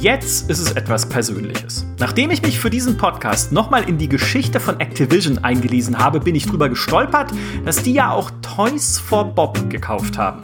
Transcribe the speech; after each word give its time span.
Jetzt 0.00 0.48
ist 0.48 0.60
es 0.60 0.72
etwas 0.72 1.06
Persönliches. 1.06 1.84
Nachdem 1.98 2.30
ich 2.30 2.40
mich 2.40 2.58
für 2.58 2.70
diesen 2.70 2.96
Podcast 2.96 3.52
nochmal 3.52 3.86
in 3.86 3.98
die 3.98 4.08
Geschichte 4.08 4.58
von 4.58 4.80
Activision 4.80 5.36
eingelesen 5.36 5.98
habe, 5.98 6.20
bin 6.20 6.34
ich 6.34 6.46
drüber 6.46 6.70
gestolpert, 6.70 7.30
dass 7.66 7.82
die 7.82 7.92
ja 7.92 8.10
auch 8.10 8.30
Toys 8.40 8.98
for 8.98 9.26
Bob 9.26 9.68
gekauft 9.68 10.16
haben. 10.16 10.40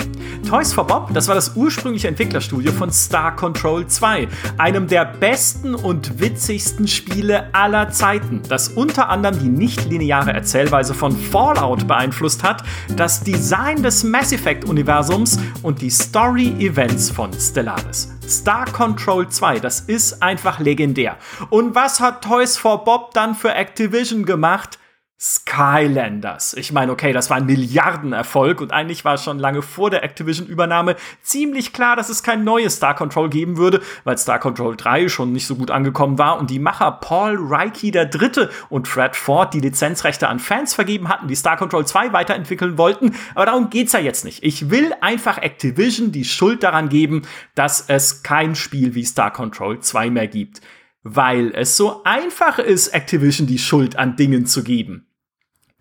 Toys 0.47 0.73
for 0.73 0.87
Bob, 0.87 1.13
das 1.13 1.27
war 1.27 1.35
das 1.35 1.57
ursprüngliche 1.57 2.07
Entwicklerstudio 2.07 2.71
von 2.71 2.93
Star 2.93 3.35
Control 3.35 3.85
2, 3.85 4.29
einem 4.59 4.87
der 4.87 5.05
besten 5.05 5.75
und 5.75 6.21
witzigsten 6.21 6.87
Spiele 6.87 7.53
aller 7.53 7.91
Zeiten, 7.91 8.43
das 8.49 8.69
unter 8.69 9.09
anderem 9.09 9.41
die 9.41 9.49
nicht-lineare 9.49 10.33
Erzählweise 10.33 10.95
von 10.95 11.11
Fallout 11.11 11.89
beeinflusst 11.89 12.45
hat, 12.45 12.63
das 12.95 13.25
Design 13.25 13.83
des 13.83 14.05
Mass 14.05 14.31
Effect-Universums 14.31 15.41
und 15.63 15.83
die 15.83 15.91
Story-Events 15.91 17.11
von 17.11 17.33
Stellaris. 17.33 18.13
Star 18.29 18.67
Control 18.67 19.29
2, 19.29 19.59
das 19.59 19.81
ist 19.81 20.23
einfach 20.23 20.61
legendär. 20.61 21.17
Und 21.51 21.75
was 21.75 21.99
hat 21.99 22.23
Toys 22.23 22.57
for 22.57 22.85
Bob 22.85 23.15
dann 23.15 23.35
für 23.35 23.53
Activision 23.53 24.25
gemacht? 24.25 24.79
Skylanders. 25.19 26.53
Ich 26.55 26.73
meine, 26.73 26.93
okay, 26.93 27.15
das 27.15 27.31
war 27.31 27.39
ein 27.39 27.47
Milliardenerfolg 27.47 28.61
und 28.61 28.73
eigentlich 28.73 29.03
war 29.07 29.17
schon 29.17 29.39
lange 29.39 29.63
vor 29.63 29.89
der 29.89 30.05
Activision-Übernahme 30.05 30.97
ziemlich 31.23 31.73
klar, 31.73 31.97
dass 31.97 32.11
es 32.11 32.23
kein 32.23 32.45
neues 32.45 32.77
Star 32.77 32.95
Control 32.95 33.31
geben 33.31 33.57
würde, 33.57 33.81
weil 34.05 34.19
Star 34.19 34.39
Control 34.39 34.77
3 34.77 35.09
schon 35.09 35.33
nicht 35.33 35.47
so 35.47 35.57
gut 35.57 35.71
angekommen 35.71 36.19
war 36.19 36.39
und 36.39 36.51
die 36.51 36.59
Macher 36.59 36.93
Paul 36.93 37.39
Reiki 37.39 37.89
III. 37.89 38.49
und 38.69 38.89
Fred 38.89 39.17
Ford 39.17 39.55
die 39.55 39.61
Lizenzrechte 39.61 40.29
an 40.29 40.39
Fans 40.39 40.75
vergeben 40.75 41.09
hatten, 41.09 41.29
die 41.29 41.35
Star 41.35 41.57
Control 41.57 41.87
2 41.87 42.13
weiterentwickeln 42.13 42.77
wollten. 42.77 43.15
Aber 43.35 43.47
darum 43.47 43.71
geht's 43.71 43.95
ja 43.95 44.01
jetzt 44.01 44.27
nicht. 44.27 44.45
Ich 44.45 44.69
will 44.69 44.93
einfach 45.01 45.39
Activision 45.39 46.13
die 46.13 46.27
Schuld 46.27 46.63
daran 46.63 46.91
geben, 46.91 47.23
dass 47.55 47.87
es 47.89 48.23
kein 48.23 48.55
Spiel 48.55 48.95
wie 48.95 49.05
Star 49.05 49.33
Control 49.33 49.81
2 49.81 50.11
mehr 50.11 50.29
gibt 50.29 50.61
weil 51.09 51.53
es 51.55 51.77
so 51.77 52.03
einfach 52.03 52.59
ist, 52.59 52.89
Activision 52.89 53.47
die 53.47 53.61
Schuld 53.61 53.97
an 53.97 54.17
Dingen 54.17 54.45
zu 54.45 54.65
geben. 54.65 55.06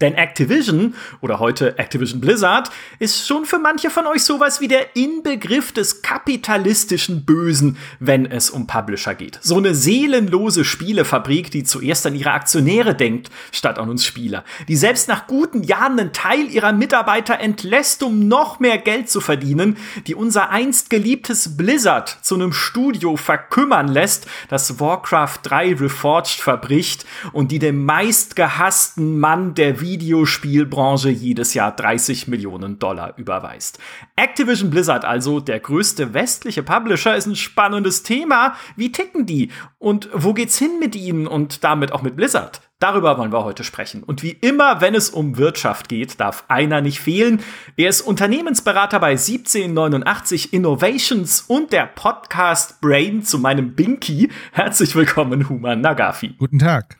Denn 0.02 0.16
Activision 0.16 0.94
oder 1.22 1.40
heute 1.40 1.80
Activision 1.80 2.20
Blizzard 2.20 2.70
ist 3.00 3.26
schon 3.26 3.46
für 3.46 3.60
manche 3.60 3.90
von 3.90 4.06
euch 4.08 4.26
sowas 4.26 4.60
wie 4.60 4.68
der 4.68 4.98
Inbegriff 4.98 5.72
des 5.72 6.02
kapitalistischen 6.02 7.24
Bösen, 7.24 7.78
wenn 8.02 8.26
es 8.26 8.50
um 8.50 8.68
Publisher 8.68 9.16
geht. 9.16 9.40
So 9.42 9.56
eine 9.56 9.74
seelenlose 9.74 10.66
Spielefabrik, 10.66 11.50
die 11.50 11.64
zuerst 11.64 12.06
an 12.06 12.14
ihre 12.14 12.32
Aktionäre 12.32 12.94
denkt, 12.94 13.30
statt 13.54 13.80
an 13.80 13.90
uns 13.90 14.04
Spieler. 14.04 14.44
Die 14.68 14.76
selbst 14.76 15.08
nach 15.08 15.28
guten 15.28 15.64
Jahren 15.64 15.98
einen 15.98 16.12
Teil 16.12 16.50
ihrer 16.50 16.74
Mitarbeiter 16.74 17.40
entlässt, 17.40 18.04
um 18.04 18.28
noch 18.28 18.60
mehr 18.60 18.80
Geld 18.80 19.10
zu 19.10 19.22
verdienen, 19.22 19.78
die 20.08 20.16
unser 20.16 20.50
einst 20.50 20.90
geliebtes 20.90 21.56
Blizzard 21.56 22.20
zu 22.22 22.36
einem 22.36 22.52
Studio 22.52 23.16
verkümmern 23.16 23.88
lässt, 23.88 24.28
das 24.50 24.78
Warcraft 24.78 25.40
3 25.44 25.76
Reforged 25.76 26.42
verbricht 26.42 27.06
und 27.32 27.54
die 27.54 27.60
dem 27.60 27.86
meistgehassten 27.86 29.18
Mann 29.18 29.54
der 29.54 29.86
Videospielbranche 29.96 31.10
jedes 31.10 31.54
Jahr 31.54 31.74
30 31.74 32.28
Millionen 32.28 32.80
Dollar 32.80 33.18
überweist. 33.18 33.80
Activision 34.18 34.70
Blizzard 34.70 35.06
also, 35.06 35.40
der 35.40 35.62
größte 35.62 36.14
westliche 36.14 36.64
Publisher, 36.64 37.16
ist 37.16 37.28
ein 37.28 37.38
spannendes 37.38 38.04
Thema. 38.04 38.58
Wie 38.76 38.92
ticken 38.92 39.26
die? 39.26 39.52
Und 39.80 40.10
wo 40.12 40.34
geht's 40.34 40.60
hin 40.60 40.80
mit 40.82 40.98
ihnen 40.98 41.28
und 41.28 41.64
damit 41.64 41.94
auch 41.94 42.02
mit 42.02 42.18
Blizzard? 42.18 42.62
Darüber 42.80 43.18
wollen 43.18 43.32
wir 43.32 43.46
heute 43.46 43.64
sprechen. 43.64 44.04
Und 44.04 44.22
wie 44.22 44.32
immer, 44.32 44.82
wenn 44.82 44.96
es 44.96 45.10
um 45.10 45.38
Wirtschaft 45.38 45.88
geht, 45.88 46.20
darf 46.20 46.44
einer 46.50 46.82
nicht 46.82 47.00
fehlen. 47.00 47.42
Er 47.78 47.88
ist 47.88 48.02
Unternehmensberater 48.02 49.00
bei 49.00 49.12
1789 49.12 50.52
Innovations 50.52 51.40
und 51.48 51.72
der 51.72 51.86
Podcast 51.86 52.82
Brain 52.82 53.24
zu 53.24 53.40
meinem 53.40 53.76
Binky. 53.76 54.30
Herzlich 54.52 54.94
willkommen, 54.94 55.48
Human 55.48 55.80
Nagafi. 55.80 56.36
Guten 56.38 56.60
Tag. 56.60 56.98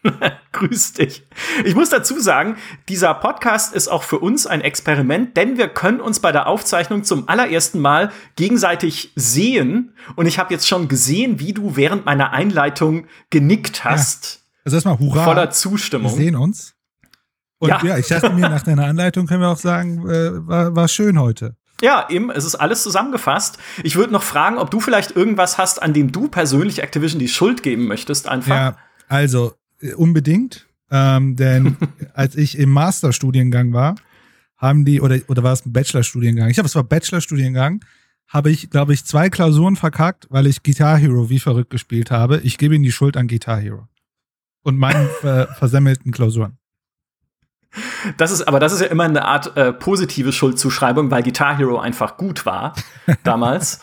Grüß 0.54 0.94
dich. 0.94 1.28
Ich 1.66 1.76
muss 1.76 1.90
dazu 1.90 2.22
sagen, 2.22 2.56
dieser 2.88 3.14
Podcast 3.14 3.76
ist 3.76 3.90
auch 3.90 4.04
für 4.04 4.20
uns 4.20 4.48
ein 4.48 4.62
Experiment, 4.62 5.36
denn 5.36 5.58
wir 5.58 5.68
können 5.68 6.00
uns 6.00 6.22
bei 6.22 6.32
der 6.32 6.48
Aufzeichnung 6.48 7.04
zum 7.04 7.28
allerersten 7.28 7.82
Mal 7.82 8.14
gegenseitig 8.38 9.12
sehen. 9.18 9.94
Und 10.16 10.26
ich 10.26 10.40
habe 10.40 10.54
jetzt 10.54 10.70
schon 10.70 10.88
gesehen, 10.88 11.42
wie 11.42 11.52
du 11.52 11.76
während 11.76 12.06
meiner 12.06 12.32
Einleitung 12.32 13.08
genickt 13.30 13.84
hast. 13.84 14.36
Ja 14.36 14.45
also 14.66 14.78
erstmal 14.78 15.00
Hurra. 15.00 15.24
Voller 15.24 15.52
Zustimmung. 15.52 16.12
Wir 16.12 16.18
sehen 16.18 16.36
uns. 16.36 16.74
Und 17.60 17.70
ja, 17.70 17.84
ja 17.84 17.98
ich 17.98 18.08
dachte 18.08 18.32
mir, 18.32 18.50
nach 18.50 18.64
deiner 18.64 18.86
Anleitung 18.86 19.28
können 19.28 19.42
wir 19.42 19.50
auch 19.50 19.58
sagen, 19.58 20.08
äh, 20.10 20.48
war, 20.48 20.76
war 20.76 20.88
schön 20.88 21.20
heute. 21.20 21.56
Ja, 21.82 22.08
eben, 22.10 22.32
es 22.32 22.46
ist 22.46 22.56
alles 22.56 22.84
zusammengefasst. 22.84 23.58
Ich 23.84 23.96
würde 23.96 24.12
noch 24.12 24.24
fragen, 24.24 24.58
ob 24.58 24.72
du 24.72 24.80
vielleicht 24.80 25.16
irgendwas 25.16 25.58
hast, 25.58 25.82
an 25.82 25.94
dem 25.94 26.12
du 26.12 26.30
persönlich 26.30 26.82
Activision 26.82 27.20
die 27.20 27.28
Schuld 27.28 27.64
geben 27.64 27.86
möchtest, 27.88 28.28
einfach. 28.28 28.56
Ja, 28.56 28.78
also 29.08 29.54
äh, 29.82 29.94
unbedingt. 29.94 30.66
Ähm, 30.90 31.36
denn 31.36 31.78
als 32.14 32.36
ich 32.36 32.58
im 32.58 32.72
Masterstudiengang 32.72 33.72
war, 33.72 33.96
haben 34.58 34.84
die, 34.84 35.00
oder, 35.00 35.20
oder 35.28 35.44
war 35.44 35.54
es 35.54 35.66
ein 35.66 35.74
Bachelorstudiengang? 35.74 36.50
Ich 36.50 36.56
glaube, 36.56 36.68
es 36.68 36.76
war 36.76 36.84
Bachelorstudiengang, 36.84 37.84
habe 38.30 38.50
ich, 38.50 38.70
glaube 38.72 38.94
ich, 38.94 39.06
zwei 39.06 39.30
Klausuren 39.30 39.76
verkackt, 39.76 40.28
weil 40.30 40.48
ich 40.48 40.64
Guitar 40.64 40.98
Hero 40.98 41.30
wie 41.30 41.40
verrückt 41.40 41.70
gespielt 41.70 42.10
habe. 42.10 42.40
Ich 42.40 42.58
gebe 42.58 42.74
ihnen 42.74 42.84
die 42.84 42.92
Schuld 42.92 43.16
an 43.16 43.28
Guitar 43.28 43.60
Hero 43.60 43.88
und 44.66 44.78
meinen 44.78 45.08
ver 45.22 45.48
versemmelten 45.58 46.12
Klausuren. 46.12 46.58
Das 48.18 48.32
ist, 48.32 48.48
aber 48.48 48.60
das 48.60 48.74
ist 48.74 48.82
ja 48.82 48.88
immer 48.88 49.04
eine 49.04 49.26
Art 49.26 49.56
äh, 49.58 49.74
positive 49.74 50.32
Schuldzuschreibung, 50.32 51.12
weil 51.12 51.24
Guitar 51.24 51.58
Hero 51.58 51.78
einfach 51.78 52.18
gut 52.18 52.46
war 52.46 52.74
damals. 53.24 53.80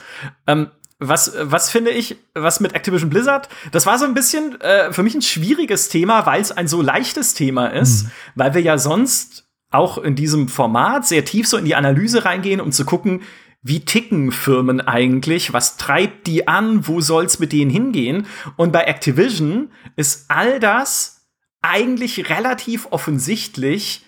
ähm, 0.47 0.69
was, 0.98 1.32
was 1.41 1.69
finde 1.69 1.91
ich, 1.91 2.16
was 2.32 2.60
mit 2.60 2.75
Activision 2.75 3.10
Blizzard, 3.10 3.48
das 3.72 3.87
war 3.87 3.98
so 3.98 4.04
ein 4.04 4.15
bisschen 4.15 4.60
äh, 4.60 4.93
für 4.93 5.03
mich 5.03 5.15
ein 5.15 5.22
schwieriges 5.22 5.88
Thema, 5.88 6.26
weil 6.26 6.41
es 6.41 6.53
ein 6.53 6.69
so 6.69 6.81
leichtes 6.81 7.34
Thema 7.34 7.66
ist, 7.66 8.04
mhm. 8.04 8.10
weil 8.37 8.54
wir 8.54 8.62
ja 8.62 8.78
sonst 8.78 9.49
auch 9.70 9.99
in 9.99 10.14
diesem 10.14 10.49
Format 10.49 11.06
sehr 11.06 11.25
tief 11.25 11.49
so 11.49 11.56
in 11.56 11.64
die 11.64 11.75
Analyse 11.75 12.25
reingehen, 12.25 12.60
um 12.60 12.70
zu 12.70 12.84
gucken, 12.84 13.22
wie 13.62 13.84
ticken 13.84 14.33
Firmen 14.33 14.81
eigentlich? 14.81 15.53
Was 15.53 15.77
treibt 15.77 16.27
die 16.27 16.49
an? 16.49 16.87
Wo 16.87 17.00
soll's 17.00 17.39
mit 17.39 17.53
denen 17.53 17.71
hingehen? 17.71 18.27
Und 18.56 18.73
bei 18.73 18.84
Activision 18.84 19.71
ist 19.97 20.27
all 20.28 20.59
das 20.59 21.28
eigentlich 21.62 22.28
relativ 22.28 22.89
offensichtlich, 22.91 24.05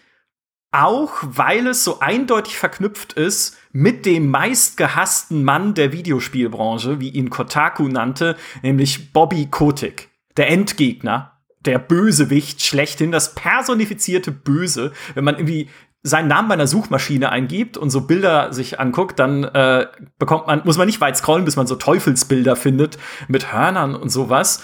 auch 0.72 1.12
weil 1.22 1.68
es 1.68 1.84
so 1.84 2.00
eindeutig 2.00 2.58
verknüpft 2.58 3.12
ist 3.12 3.56
mit 3.70 4.06
dem 4.06 4.28
meistgehassten 4.28 5.44
Mann 5.44 5.74
der 5.74 5.92
Videospielbranche, 5.92 6.98
wie 6.98 7.10
ihn 7.10 7.30
Kotaku 7.30 7.86
nannte, 7.86 8.36
nämlich 8.62 9.12
Bobby 9.12 9.46
Kotick, 9.46 10.10
der 10.36 10.48
Endgegner 10.48 11.30
der 11.64 11.78
Bösewicht 11.78 12.62
schlechthin, 12.62 13.12
das 13.12 13.34
personifizierte 13.34 14.32
Böse. 14.32 14.92
Wenn 15.14 15.24
man 15.24 15.36
irgendwie 15.36 15.70
seinen 16.06 16.28
Namen 16.28 16.48
bei 16.48 16.54
einer 16.54 16.66
Suchmaschine 16.66 17.30
eingibt 17.30 17.78
und 17.78 17.88
so 17.88 18.02
Bilder 18.02 18.52
sich 18.52 18.78
anguckt, 18.78 19.18
dann 19.18 19.42
äh, 19.42 19.86
bekommt 20.18 20.46
man, 20.46 20.60
muss 20.64 20.76
man 20.76 20.86
nicht 20.86 21.00
weit 21.00 21.16
scrollen, 21.16 21.46
bis 21.46 21.56
man 21.56 21.66
so 21.66 21.76
Teufelsbilder 21.76 22.56
findet 22.56 22.98
mit 23.26 23.52
Hörnern 23.52 23.96
und 23.96 24.10
sowas. 24.10 24.62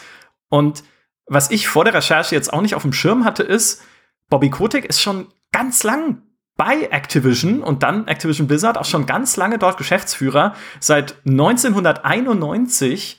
Und 0.51 0.85
was 1.27 1.51
ich 1.51 1.67
vor 1.67 1.85
der 1.85 1.95
Recherche 1.95 2.35
jetzt 2.35 2.53
auch 2.53 2.61
nicht 2.61 2.75
auf 2.75 2.83
dem 2.83 2.93
Schirm 2.93 3.25
hatte, 3.25 3.43
ist, 3.43 3.83
Bobby 4.29 4.51
Kotick 4.51 4.85
ist 4.85 5.01
schon 5.01 5.29
ganz 5.51 5.83
lang 5.83 6.23
bei 6.57 6.89
Activision 6.91 7.63
und 7.63 7.83
dann 7.83 8.07
Activision 8.07 8.47
Blizzard 8.47 8.77
auch 8.77 8.85
schon 8.85 9.07
ganz 9.07 9.39
lange 9.39 9.57
dort 9.57 9.79
Geschäftsführer, 9.79 10.55
seit 10.79 11.17
1991 11.27 13.19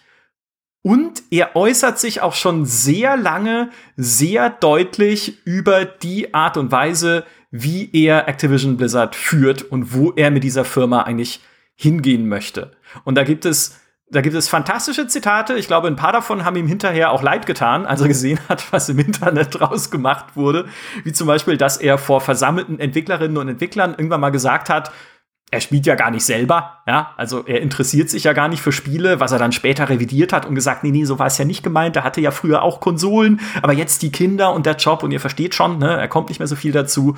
und 0.83 1.23
er 1.31 1.55
äußert 1.55 1.99
sich 1.99 2.21
auch 2.21 2.33
schon 2.33 2.65
sehr 2.65 3.17
lange, 3.17 3.69
sehr 3.97 4.49
deutlich 4.49 5.45
über 5.45 5.85
die 5.85 6.33
Art 6.33 6.57
und 6.57 6.71
Weise, 6.71 7.23
wie 7.51 7.89
er 7.93 8.27
Activision 8.27 8.77
Blizzard 8.77 9.15
führt 9.15 9.61
und 9.61 9.93
wo 9.93 10.11
er 10.11 10.31
mit 10.31 10.43
dieser 10.43 10.65
Firma 10.65 11.03
eigentlich 11.03 11.41
hingehen 11.75 12.27
möchte. 12.27 12.71
Und 13.03 13.15
da 13.15 13.23
gibt 13.23 13.45
es 13.45 13.77
da 14.13 14.19
gibt 14.19 14.35
es 14.35 14.49
fantastische 14.49 15.07
Zitate. 15.07 15.53
Ich 15.53 15.67
glaube, 15.67 15.87
ein 15.87 15.95
paar 15.95 16.11
davon 16.11 16.43
haben 16.43 16.57
ihm 16.57 16.67
hinterher 16.67 17.11
auch 17.11 17.23
leid 17.23 17.45
getan, 17.45 17.85
als 17.85 18.01
er 18.01 18.09
gesehen 18.09 18.39
hat, 18.49 18.71
was 18.73 18.89
im 18.89 18.99
Internet 18.99 19.57
draus 19.57 19.89
gemacht 19.89 20.35
wurde. 20.35 20.65
Wie 21.05 21.13
zum 21.13 21.27
Beispiel, 21.27 21.55
dass 21.55 21.77
er 21.77 21.97
vor 21.97 22.19
versammelten 22.19 22.77
Entwicklerinnen 22.77 23.37
und 23.37 23.47
Entwicklern 23.47 23.91
irgendwann 23.91 24.19
mal 24.19 24.31
gesagt 24.31 24.69
hat, 24.69 24.91
er 25.49 25.61
spielt 25.61 25.85
ja 25.85 25.95
gar 25.95 26.11
nicht 26.11 26.23
selber, 26.23 26.81
ja, 26.87 27.13
also 27.17 27.45
er 27.45 27.61
interessiert 27.61 28.09
sich 28.09 28.23
ja 28.23 28.31
gar 28.31 28.47
nicht 28.47 28.61
für 28.61 28.71
Spiele, 28.71 29.19
was 29.19 29.33
er 29.33 29.39
dann 29.39 29.51
später 29.51 29.89
revidiert 29.89 30.31
hat 30.31 30.45
und 30.45 30.55
gesagt, 30.55 30.83
nee, 30.83 30.91
nee, 30.91 31.03
so 31.03 31.19
war 31.19 31.27
es 31.27 31.37
ja 31.37 31.43
nicht 31.43 31.61
gemeint, 31.61 31.97
er 31.97 32.05
hatte 32.05 32.21
ja 32.21 32.31
früher 32.31 32.61
auch 32.61 32.79
Konsolen, 32.79 33.41
aber 33.61 33.73
jetzt 33.73 34.01
die 34.01 34.13
Kinder 34.13 34.53
und 34.53 34.65
der 34.65 34.77
Job 34.77 35.03
und 35.03 35.11
ihr 35.11 35.19
versteht 35.19 35.53
schon, 35.53 35.77
ne, 35.77 35.97
er 35.97 36.07
kommt 36.07 36.29
nicht 36.29 36.39
mehr 36.39 36.47
so 36.47 36.55
viel 36.55 36.71
dazu. 36.71 37.17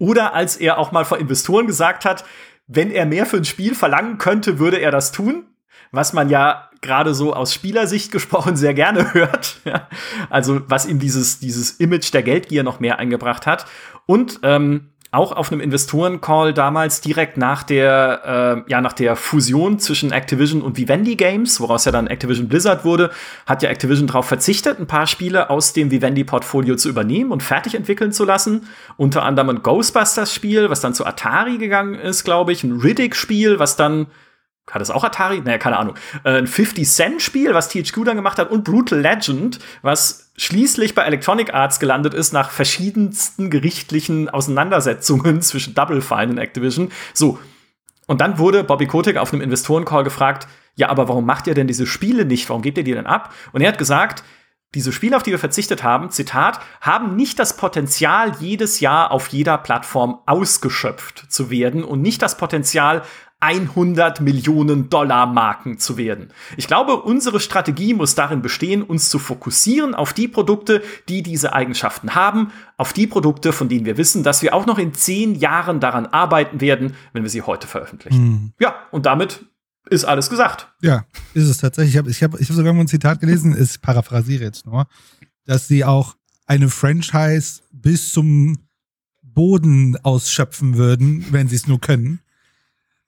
Oder 0.00 0.32
als 0.34 0.56
er 0.56 0.78
auch 0.78 0.92
mal 0.92 1.04
vor 1.04 1.18
Investoren 1.18 1.66
gesagt 1.66 2.04
hat, 2.04 2.24
wenn 2.66 2.90
er 2.90 3.04
mehr 3.04 3.26
für 3.26 3.36
ein 3.36 3.44
Spiel 3.44 3.74
verlangen 3.74 4.16
könnte, 4.16 4.58
würde 4.58 4.78
er 4.78 4.90
das 4.90 5.12
tun, 5.12 5.44
was 5.92 6.14
man 6.14 6.30
ja 6.30 6.70
gerade 6.80 7.14
so 7.14 7.34
aus 7.34 7.52
Spielersicht 7.52 8.10
gesprochen 8.12 8.56
sehr 8.56 8.72
gerne 8.74 9.12
hört. 9.12 9.58
Also 10.30 10.62
was 10.66 10.86
ihm 10.86 10.98
dieses, 10.98 11.38
dieses 11.38 11.72
Image 11.72 12.12
der 12.14 12.22
Geldgier 12.22 12.62
noch 12.62 12.80
mehr 12.80 12.98
eingebracht 12.98 13.46
hat. 13.46 13.66
Und 14.06 14.40
ähm, 14.42 14.88
auch 15.12 15.32
auf 15.32 15.50
einem 15.50 15.60
Investoren-Call 15.60 16.54
damals 16.54 17.00
direkt 17.00 17.36
nach 17.36 17.64
der, 17.64 18.64
äh, 18.66 18.70
ja, 18.70 18.80
nach 18.80 18.92
der 18.92 19.16
Fusion 19.16 19.80
zwischen 19.80 20.12
Activision 20.12 20.62
und 20.62 20.76
Vivendi 20.76 21.16
Games, 21.16 21.60
woraus 21.60 21.84
ja 21.84 21.90
dann 21.90 22.06
Activision 22.06 22.48
Blizzard 22.48 22.84
wurde, 22.84 23.10
hat 23.44 23.62
ja 23.62 23.70
Activision 23.70 24.06
darauf 24.06 24.26
verzichtet, 24.26 24.78
ein 24.78 24.86
paar 24.86 25.08
Spiele 25.08 25.50
aus 25.50 25.72
dem 25.72 25.90
Vivendi-Portfolio 25.90 26.76
zu 26.76 26.88
übernehmen 26.88 27.32
und 27.32 27.42
fertig 27.42 27.74
entwickeln 27.74 28.12
zu 28.12 28.24
lassen. 28.24 28.68
Unter 28.96 29.24
anderem 29.24 29.50
ein 29.50 29.62
Ghostbusters-Spiel, 29.62 30.70
was 30.70 30.80
dann 30.80 30.94
zu 30.94 31.04
Atari 31.04 31.58
gegangen 31.58 31.94
ist, 31.94 32.22
glaube 32.22 32.52
ich, 32.52 32.62
ein 32.62 32.80
Riddick-Spiel, 32.80 33.58
was 33.58 33.74
dann 33.74 34.06
hat 34.70 34.82
es 34.82 34.90
auch 34.90 35.04
Atari? 35.04 35.40
Naja, 35.40 35.58
keine 35.58 35.78
Ahnung. 35.78 35.96
Äh, 36.24 36.38
ein 36.38 36.46
50-Cent-Spiel, 36.46 37.54
was 37.54 37.68
THQ 37.68 38.04
dann 38.04 38.16
gemacht 38.16 38.38
hat, 38.38 38.50
und 38.50 38.64
Brutal 38.64 39.00
Legend, 39.00 39.58
was 39.82 40.30
schließlich 40.36 40.94
bei 40.94 41.02
Electronic 41.02 41.52
Arts 41.52 41.80
gelandet 41.80 42.14
ist, 42.14 42.32
nach 42.32 42.50
verschiedensten 42.50 43.50
gerichtlichen 43.50 44.28
Auseinandersetzungen 44.28 45.42
zwischen 45.42 45.74
Double 45.74 46.00
Fine 46.00 46.28
und 46.28 46.38
Activision. 46.38 46.90
So. 47.14 47.38
Und 48.06 48.20
dann 48.20 48.38
wurde 48.38 48.64
Bobby 48.64 48.86
Kotick 48.86 49.16
auf 49.16 49.32
einem 49.32 49.42
Investoren-Call 49.42 50.04
gefragt, 50.04 50.48
ja, 50.74 50.88
aber 50.88 51.08
warum 51.08 51.26
macht 51.26 51.46
ihr 51.46 51.54
denn 51.54 51.66
diese 51.66 51.86
Spiele 51.86 52.24
nicht? 52.24 52.48
Warum 52.48 52.62
gebt 52.62 52.78
ihr 52.78 52.84
die 52.84 52.94
denn 52.94 53.06
ab? 53.06 53.34
Und 53.52 53.60
er 53.60 53.68
hat 53.68 53.78
gesagt, 53.78 54.24
diese 54.74 54.92
Spiele, 54.92 55.16
auf 55.16 55.24
die 55.24 55.32
wir 55.32 55.38
verzichtet 55.38 55.82
haben, 55.82 56.10
Zitat, 56.10 56.60
haben 56.80 57.16
nicht 57.16 57.38
das 57.40 57.56
Potenzial, 57.56 58.36
jedes 58.38 58.78
Jahr 58.78 59.10
auf 59.10 59.28
jeder 59.28 59.58
Plattform 59.58 60.20
ausgeschöpft 60.26 61.26
zu 61.28 61.50
werden 61.50 61.82
und 61.82 62.02
nicht 62.02 62.22
das 62.22 62.36
Potenzial, 62.36 63.02
100 63.40 64.20
Millionen 64.20 64.90
Dollar 64.90 65.26
Marken 65.26 65.78
zu 65.78 65.96
werden. 65.96 66.28
Ich 66.56 66.66
glaube, 66.66 66.96
unsere 66.96 67.40
Strategie 67.40 67.94
muss 67.94 68.14
darin 68.14 68.42
bestehen, 68.42 68.82
uns 68.82 69.08
zu 69.08 69.18
fokussieren 69.18 69.94
auf 69.94 70.12
die 70.12 70.28
Produkte, 70.28 70.82
die 71.08 71.22
diese 71.22 71.54
Eigenschaften 71.54 72.14
haben, 72.14 72.52
auf 72.76 72.92
die 72.92 73.06
Produkte, 73.06 73.52
von 73.52 73.68
denen 73.68 73.86
wir 73.86 73.96
wissen, 73.96 74.22
dass 74.22 74.42
wir 74.42 74.54
auch 74.54 74.66
noch 74.66 74.78
in 74.78 74.92
zehn 74.92 75.34
Jahren 75.34 75.80
daran 75.80 76.06
arbeiten 76.06 76.60
werden, 76.60 76.94
wenn 77.12 77.22
wir 77.22 77.30
sie 77.30 77.42
heute 77.42 77.66
veröffentlichen. 77.66 78.22
Mhm. 78.22 78.52
Ja, 78.60 78.74
und 78.90 79.06
damit 79.06 79.46
ist 79.88 80.04
alles 80.04 80.28
gesagt. 80.28 80.68
Ja, 80.82 81.06
ist 81.32 81.48
es 81.48 81.58
tatsächlich. 81.58 81.94
Ich 81.94 81.98
habe 81.98 82.10
ich 82.10 82.22
hab, 82.22 82.38
ich 82.38 82.48
hab 82.48 82.56
sogar 82.56 82.72
mal 82.74 82.80
ein 82.80 82.88
Zitat 82.88 83.20
gelesen, 83.20 83.56
ich 83.58 83.80
paraphrasiere 83.80 84.44
jetzt 84.44 84.66
nur, 84.66 84.86
dass 85.46 85.66
sie 85.66 85.84
auch 85.84 86.16
eine 86.46 86.68
Franchise 86.68 87.62
bis 87.72 88.12
zum 88.12 88.58
Boden 89.22 89.96
ausschöpfen 90.02 90.76
würden, 90.76 91.24
wenn 91.30 91.48
sie 91.48 91.56
es 91.56 91.66
nur 91.66 91.80
können. 91.80 92.20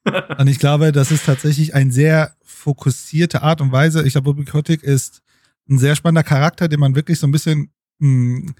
Und 0.37 0.47
ich 0.47 0.59
glaube, 0.59 0.91
das 0.91 1.11
ist 1.11 1.25
tatsächlich 1.25 1.73
eine 1.73 1.91
sehr 1.91 2.35
fokussierte 2.43 3.41
Art 3.41 3.61
und 3.61 3.71
Weise. 3.71 4.03
Ich 4.03 4.13
glaube, 4.13 4.33
Bobby 4.33 4.45
Kotick 4.45 4.83
ist 4.83 5.21
ein 5.69 5.77
sehr 5.79 5.95
spannender 5.95 6.23
Charakter, 6.23 6.67
den 6.67 6.79
man 6.79 6.95
wirklich 6.95 7.19
so 7.19 7.27
ein 7.27 7.31
bisschen 7.31 7.71
mh, 7.99 8.37
hm, 8.37 8.55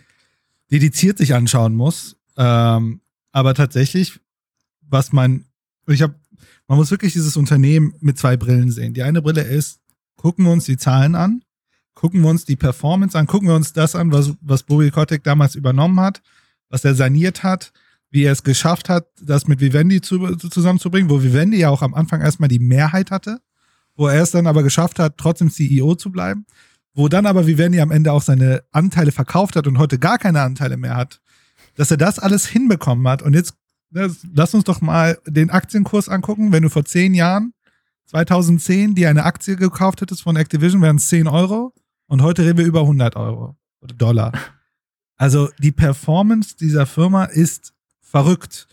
dediziert 0.71 1.17
sich 1.17 1.33
anschauen 1.33 1.75
muss. 1.75 2.15
Ähm, 2.37 3.01
aber 3.31 3.53
tatsächlich, 3.53 4.19
was 4.81 5.11
man, 5.11 5.45
ich 5.87 6.01
habe, 6.01 6.15
man 6.67 6.77
muss 6.77 6.91
wirklich 6.91 7.13
dieses 7.13 7.35
Unternehmen 7.35 7.93
mit 7.99 8.17
zwei 8.17 8.37
Brillen 8.37 8.71
sehen. 8.71 8.93
Die 8.93 9.03
eine 9.03 9.21
Brille 9.21 9.41
ist, 9.41 9.79
gucken 10.15 10.45
wir 10.45 10.51
uns 10.51 10.65
die 10.65 10.77
Zahlen 10.77 11.15
an, 11.15 11.43
gucken 11.93 12.21
wir 12.21 12.29
uns 12.29 12.45
die 12.45 12.55
Performance 12.55 13.17
an, 13.17 13.27
gucken 13.27 13.49
wir 13.49 13.55
uns 13.55 13.73
das 13.73 13.95
an, 13.95 14.11
was, 14.11 14.33
was 14.41 14.63
Bobby 14.63 14.91
Kotick 14.91 15.23
damals 15.23 15.55
übernommen 15.55 15.99
hat, 15.99 16.21
was 16.69 16.85
er 16.85 16.95
saniert 16.95 17.43
hat, 17.43 17.73
wie 18.13 18.25
er 18.25 18.31
es 18.31 18.43
geschafft 18.43 18.89
hat, 18.89 19.07
das 19.19 19.47
mit 19.47 19.59
Vivendi 19.59 19.99
zu, 19.99 20.35
zusammenzubringen, 20.35 21.09
wo 21.09 21.23
Vivendi 21.23 21.57
ja 21.57 21.69
auch 21.69 21.81
am 21.81 21.95
Anfang 21.95 22.21
erstmal 22.21 22.47
die 22.47 22.59
Mehrheit 22.59 23.09
hatte, 23.09 23.39
wo 23.95 24.07
er 24.07 24.21
es 24.21 24.29
dann 24.29 24.45
aber 24.45 24.61
geschafft 24.61 24.99
hat, 24.99 25.17
trotzdem 25.17 25.49
CEO 25.49 25.95
zu 25.95 26.11
bleiben, 26.11 26.45
wo 26.93 27.07
dann 27.07 27.25
aber 27.25 27.47
Vivendi 27.47 27.81
am 27.81 27.89
Ende 27.89 28.11
auch 28.11 28.21
seine 28.21 28.63
Anteile 28.71 29.11
verkauft 29.11 29.55
hat 29.55 29.65
und 29.65 29.79
heute 29.79 29.97
gar 29.97 30.19
keine 30.19 30.41
Anteile 30.41 30.77
mehr 30.77 30.95
hat, 30.95 31.21
dass 31.73 31.89
er 31.89 31.97
das 31.97 32.19
alles 32.19 32.45
hinbekommen 32.45 33.07
hat. 33.07 33.23
Und 33.23 33.33
jetzt 33.33 33.55
ne, 33.89 34.15
lass 34.31 34.53
uns 34.53 34.65
doch 34.65 34.79
mal 34.79 35.17
den 35.25 35.49
Aktienkurs 35.49 36.07
angucken. 36.07 36.51
Wenn 36.51 36.61
du 36.61 36.69
vor 36.69 36.85
zehn 36.85 37.15
Jahren, 37.15 37.53
2010, 38.05 38.93
die 38.93 39.07
eine 39.07 39.23
Aktie 39.23 39.55
gekauft 39.55 40.01
hättest 40.01 40.21
von 40.21 40.35
Activision, 40.35 40.83
wären 40.83 40.97
es 40.97 41.09
10 41.09 41.27
Euro 41.27 41.73
und 42.05 42.21
heute 42.21 42.45
reden 42.45 42.59
wir 42.59 42.65
über 42.65 42.81
100 42.81 43.15
Euro 43.15 43.57
oder 43.81 43.95
Dollar. 43.95 44.31
Also 45.15 45.49
die 45.59 45.71
Performance 45.71 46.57
dieser 46.57 46.87
Firma 46.87 47.25
ist 47.25 47.73
verrückt. 48.13 48.67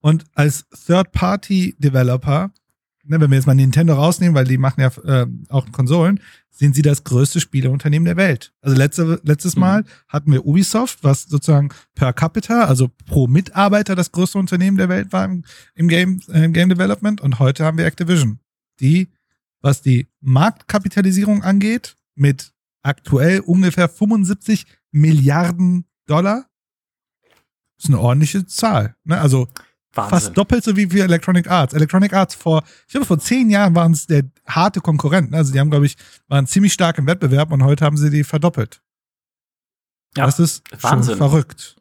Und 0.00 0.24
als 0.34 0.66
Third-Party-Developer, 0.86 2.50
ne, 3.04 3.20
wenn 3.20 3.30
wir 3.30 3.36
jetzt 3.36 3.46
mal 3.46 3.54
Nintendo 3.54 3.94
rausnehmen, 3.94 4.34
weil 4.34 4.44
die 4.44 4.58
machen 4.58 4.80
ja 4.80 4.90
äh, 5.04 5.26
auch 5.48 5.70
Konsolen, 5.72 6.20
sind 6.50 6.74
sie 6.74 6.82
das 6.82 7.02
größte 7.02 7.40
Spieleunternehmen 7.40 8.04
der 8.04 8.18
Welt. 8.18 8.52
Also 8.60 8.76
letzte, 8.76 9.20
letztes 9.24 9.56
Mal 9.56 9.82
mhm. 9.82 9.86
hatten 10.08 10.32
wir 10.32 10.44
Ubisoft, 10.44 11.02
was 11.02 11.22
sozusagen 11.22 11.70
per 11.94 12.12
capita, 12.12 12.64
also 12.64 12.90
pro 13.06 13.26
Mitarbeiter 13.26 13.96
das 13.96 14.12
größte 14.12 14.38
Unternehmen 14.38 14.76
der 14.76 14.90
Welt 14.90 15.12
war 15.12 15.24
im, 15.24 15.44
im 15.74 15.88
Game, 15.88 16.20
äh, 16.28 16.44
im 16.44 16.52
Game 16.52 16.68
Development. 16.68 17.20
Und 17.22 17.38
heute 17.38 17.64
haben 17.64 17.78
wir 17.78 17.86
Activision, 17.86 18.40
die, 18.80 19.08
was 19.62 19.80
die 19.80 20.08
Marktkapitalisierung 20.20 21.42
angeht, 21.42 21.96
mit 22.14 22.52
aktuell 22.82 23.40
ungefähr 23.40 23.88
75 23.88 24.66
Milliarden 24.90 25.86
Dollar 26.06 26.46
ist 27.84 27.88
eine 27.88 28.00
ordentliche 28.00 28.46
Zahl. 28.46 28.96
Ne? 29.04 29.20
Also 29.20 29.48
Wahnsinn. 29.94 30.10
fast 30.10 30.36
doppelt 30.36 30.64
so 30.64 30.76
wie 30.76 30.86
für 30.86 31.02
Electronic 31.02 31.50
Arts. 31.50 31.74
Electronic 31.74 32.12
Arts 32.12 32.34
vor, 32.34 32.62
ich 32.86 32.92
glaube, 32.92 33.06
vor 33.06 33.18
zehn 33.18 33.50
Jahren 33.50 33.74
waren 33.74 33.92
es 33.92 34.06
der 34.06 34.24
harte 34.46 34.80
Konkurrent. 34.80 35.30
Ne? 35.30 35.36
Also 35.36 35.52
die 35.52 35.60
haben, 35.60 35.70
glaube 35.70 35.86
ich, 35.86 35.96
waren 36.28 36.46
ziemlich 36.46 36.72
stark 36.72 36.98
im 36.98 37.06
Wettbewerb 37.06 37.52
und 37.52 37.64
heute 37.64 37.84
haben 37.84 37.96
sie 37.96 38.10
die 38.10 38.24
verdoppelt. 38.24 38.80
Ja, 40.16 40.26
das 40.26 40.38
ist 40.38 40.62
Wahnsinn. 40.80 41.16
schon 41.16 41.18
verrückt. 41.18 41.76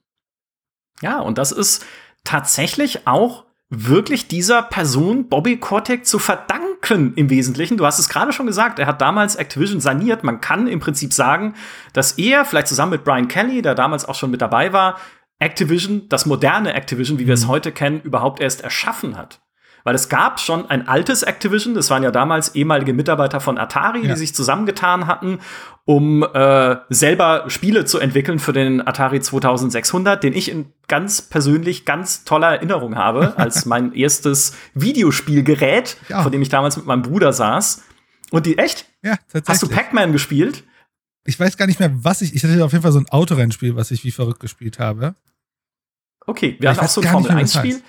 Ja, 1.01 1.19
und 1.19 1.38
das 1.38 1.51
ist 1.51 1.86
tatsächlich 2.24 3.07
auch 3.07 3.45
wirklich 3.69 4.27
dieser 4.27 4.62
Person 4.62 5.30
Bobby 5.30 5.57
Kotick 5.57 6.06
zu 6.06 6.19
verdanken 6.19 7.13
im 7.15 7.30
Wesentlichen. 7.30 7.77
Du 7.77 7.86
hast 7.86 8.00
es 8.00 8.09
gerade 8.09 8.33
schon 8.33 8.45
gesagt, 8.45 8.80
er 8.80 8.86
hat 8.86 9.00
damals 9.01 9.38
Activision 9.38 9.80
saniert. 9.80 10.24
Man 10.25 10.42
kann 10.42 10.68
im 10.68 10.81
Prinzip 10.81 11.13
sagen, 11.13 11.56
dass 11.94 12.13
er, 12.13 12.44
vielleicht 12.44 12.68
zusammen 12.68 12.92
mit 12.92 13.06
Brian 13.06 13.30
Kelly, 13.30 13.62
der 13.62 13.74
damals 13.74 14.04
auch 14.06 14.15
schon 14.15 14.30
mit 14.30 14.42
dabei 14.42 14.74
war, 14.74 14.97
Activision, 15.41 16.07
das 16.07 16.25
moderne 16.25 16.73
Activision, 16.73 17.19
wie 17.19 17.27
wir 17.27 17.33
es 17.33 17.45
mhm. 17.45 17.49
heute 17.49 17.71
kennen, 17.71 18.01
überhaupt 18.01 18.39
erst 18.39 18.61
erschaffen 18.61 19.17
hat. 19.17 19.41
Weil 19.83 19.95
es 19.95 20.09
gab 20.09 20.39
schon 20.39 20.69
ein 20.69 20.88
altes 20.88 21.23
Activision, 21.23 21.73
das 21.73 21.89
waren 21.89 22.03
ja 22.03 22.11
damals 22.11 22.53
ehemalige 22.53 22.93
Mitarbeiter 22.93 23.39
von 23.39 23.57
Atari, 23.57 24.03
ja. 24.03 24.09
die 24.09 24.19
sich 24.19 24.35
zusammengetan 24.35 25.07
hatten, 25.07 25.39
um 25.85 26.23
äh, 26.23 26.75
selber 26.89 27.45
Spiele 27.47 27.85
zu 27.85 27.97
entwickeln 27.97 28.38
für 28.38 28.53
den 28.53 28.85
Atari 28.85 29.19
2600, 29.21 30.23
den 30.23 30.33
ich 30.33 30.51
in 30.51 30.71
ganz 30.88 31.23
persönlich 31.23 31.85
ganz 31.85 32.23
toller 32.23 32.49
Erinnerung 32.49 32.95
habe, 32.95 33.33
als 33.37 33.65
mein 33.65 33.94
erstes 33.94 34.56
Videospielgerät, 34.75 35.97
ja. 36.09 36.21
vor 36.21 36.30
dem 36.30 36.44
ich 36.44 36.49
damals 36.49 36.77
mit 36.77 36.85
meinem 36.85 37.01
Bruder 37.01 37.33
saß. 37.33 37.83
Und 38.30 38.45
die, 38.45 38.59
echt? 38.59 38.85
Ja, 39.04 39.16
tatsächlich. 39.31 39.49
Hast 39.49 39.63
du 39.63 39.68
Pac-Man 39.68 40.11
gespielt? 40.11 40.63
Ich 41.25 41.39
weiß 41.39 41.57
gar 41.57 41.68
nicht 41.68 41.80
mehr, 41.80 41.92
was 41.94 42.21
ich. 42.21 42.35
Ich 42.35 42.44
hatte 42.44 42.63
auf 42.63 42.71
jeden 42.71 42.83
Fall 42.83 42.92
so 42.92 42.99
ein 42.99 43.09
Autorennspiel, 43.09 43.75
was 43.75 43.92
ich 43.92 44.04
wie 44.04 44.11
verrückt 44.11 44.39
gespielt 44.39 44.80
habe. 44.80 45.16
Okay, 46.25 46.57
wir 46.59 46.69
hatten 46.69 46.80
auch 46.80 46.90
so 46.90 47.01
ein 47.01 47.07
Formel-1-Spiel. 47.07 47.81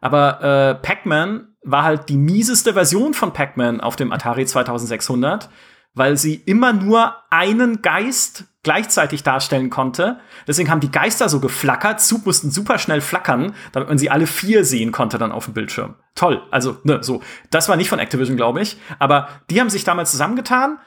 Aber 0.00 0.42
äh, 0.42 0.74
Pac-Man 0.76 1.48
war 1.62 1.84
halt 1.84 2.08
die 2.08 2.16
mieseste 2.16 2.72
Version 2.72 3.14
von 3.14 3.32
Pac-Man 3.32 3.80
auf 3.80 3.96
dem 3.96 4.12
Atari 4.12 4.46
2600, 4.46 5.50
weil 5.92 6.16
sie 6.16 6.34
immer 6.34 6.72
nur 6.72 7.16
einen 7.30 7.82
Geist 7.82 8.44
gleichzeitig 8.62 9.22
darstellen 9.22 9.70
konnte. 9.70 10.20
Deswegen 10.46 10.70
haben 10.70 10.80
die 10.80 10.90
Geister 10.90 11.28
so 11.28 11.40
geflackert. 11.40 12.02
Mussten 12.24 12.50
super 12.50 12.78
schnell 12.78 13.00
flackern, 13.00 13.54
damit 13.72 13.88
man 13.88 13.98
sie 13.98 14.10
alle 14.10 14.26
vier 14.26 14.64
sehen 14.64 14.92
konnte 14.92 15.18
dann 15.18 15.32
auf 15.32 15.46
dem 15.46 15.54
Bildschirm. 15.54 15.96
Toll. 16.14 16.42
Also, 16.50 16.78
ne, 16.84 17.02
so. 17.02 17.22
Das 17.50 17.68
war 17.68 17.76
nicht 17.76 17.88
von 17.88 17.98
Activision, 17.98 18.36
glaube 18.36 18.60
ich. 18.60 18.76
Aber 18.98 19.28
die 19.48 19.60
haben 19.60 19.70
sich 19.70 19.84
damals 19.84 20.10
zusammengetan 20.10 20.78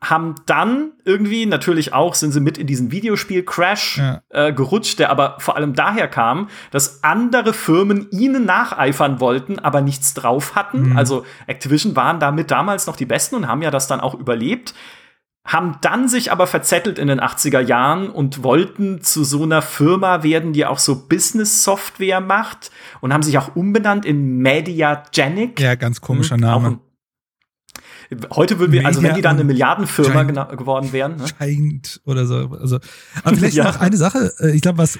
haben 0.00 0.36
dann 0.46 0.92
irgendwie 1.04 1.44
natürlich 1.44 1.92
auch 1.92 2.14
sind 2.14 2.30
sie 2.30 2.40
mit 2.40 2.56
in 2.56 2.68
diesen 2.68 2.92
Videospiel 2.92 3.44
Crash 3.44 3.98
ja. 3.98 4.22
äh, 4.28 4.52
gerutscht, 4.52 5.00
der 5.00 5.10
aber 5.10 5.36
vor 5.40 5.56
allem 5.56 5.74
daher 5.74 6.06
kam, 6.06 6.48
dass 6.70 7.02
andere 7.02 7.52
Firmen 7.52 8.08
ihnen 8.12 8.44
nacheifern 8.44 9.18
wollten, 9.18 9.58
aber 9.58 9.80
nichts 9.80 10.14
drauf 10.14 10.54
hatten. 10.54 10.90
Mhm. 10.90 10.96
Also 10.96 11.24
Activision 11.48 11.96
waren 11.96 12.20
damit 12.20 12.52
damals 12.52 12.86
noch 12.86 12.94
die 12.94 13.06
besten 13.06 13.34
und 13.34 13.48
haben 13.48 13.60
ja 13.62 13.72
das 13.72 13.88
dann 13.88 14.00
auch 14.00 14.14
überlebt. 14.14 14.72
Haben 15.44 15.78
dann 15.80 16.08
sich 16.08 16.30
aber 16.30 16.46
verzettelt 16.46 16.98
in 16.98 17.08
den 17.08 17.20
80er 17.20 17.60
Jahren 17.60 18.10
und 18.10 18.44
wollten 18.44 19.00
zu 19.00 19.24
so 19.24 19.42
einer 19.42 19.62
Firma 19.62 20.22
werden, 20.22 20.52
die 20.52 20.66
auch 20.66 20.78
so 20.78 21.08
Business-Software 21.08 22.20
macht 22.20 22.70
und 23.00 23.12
haben 23.12 23.22
sich 23.22 23.36
auch 23.38 23.56
umbenannt 23.56 24.04
in 24.04 24.36
Mediagenic. 24.38 25.58
Ja, 25.58 25.74
ganz 25.74 26.00
komischer 26.00 26.34
hm, 26.34 26.42
Name. 26.42 26.78
Heute 28.30 28.58
würden 28.58 28.72
wir, 28.72 28.86
also 28.86 29.02
wenn 29.02 29.14
die 29.14 29.22
dann 29.22 29.36
eine 29.36 29.44
Milliardenfirma 29.44 30.22
geworden 30.22 30.92
wären. 30.92 31.16
Ne? 31.16 31.24
Giant 31.38 32.00
oder 32.04 32.26
so. 32.26 32.56
Also, 32.60 32.78
aber 33.22 33.36
vielleicht 33.36 33.56
ja. 33.56 33.64
noch 33.64 33.80
eine 33.80 33.96
Sache. 33.96 34.32
Äh, 34.40 34.52
ich 34.52 34.62
glaube, 34.62 34.78
was, 34.78 34.98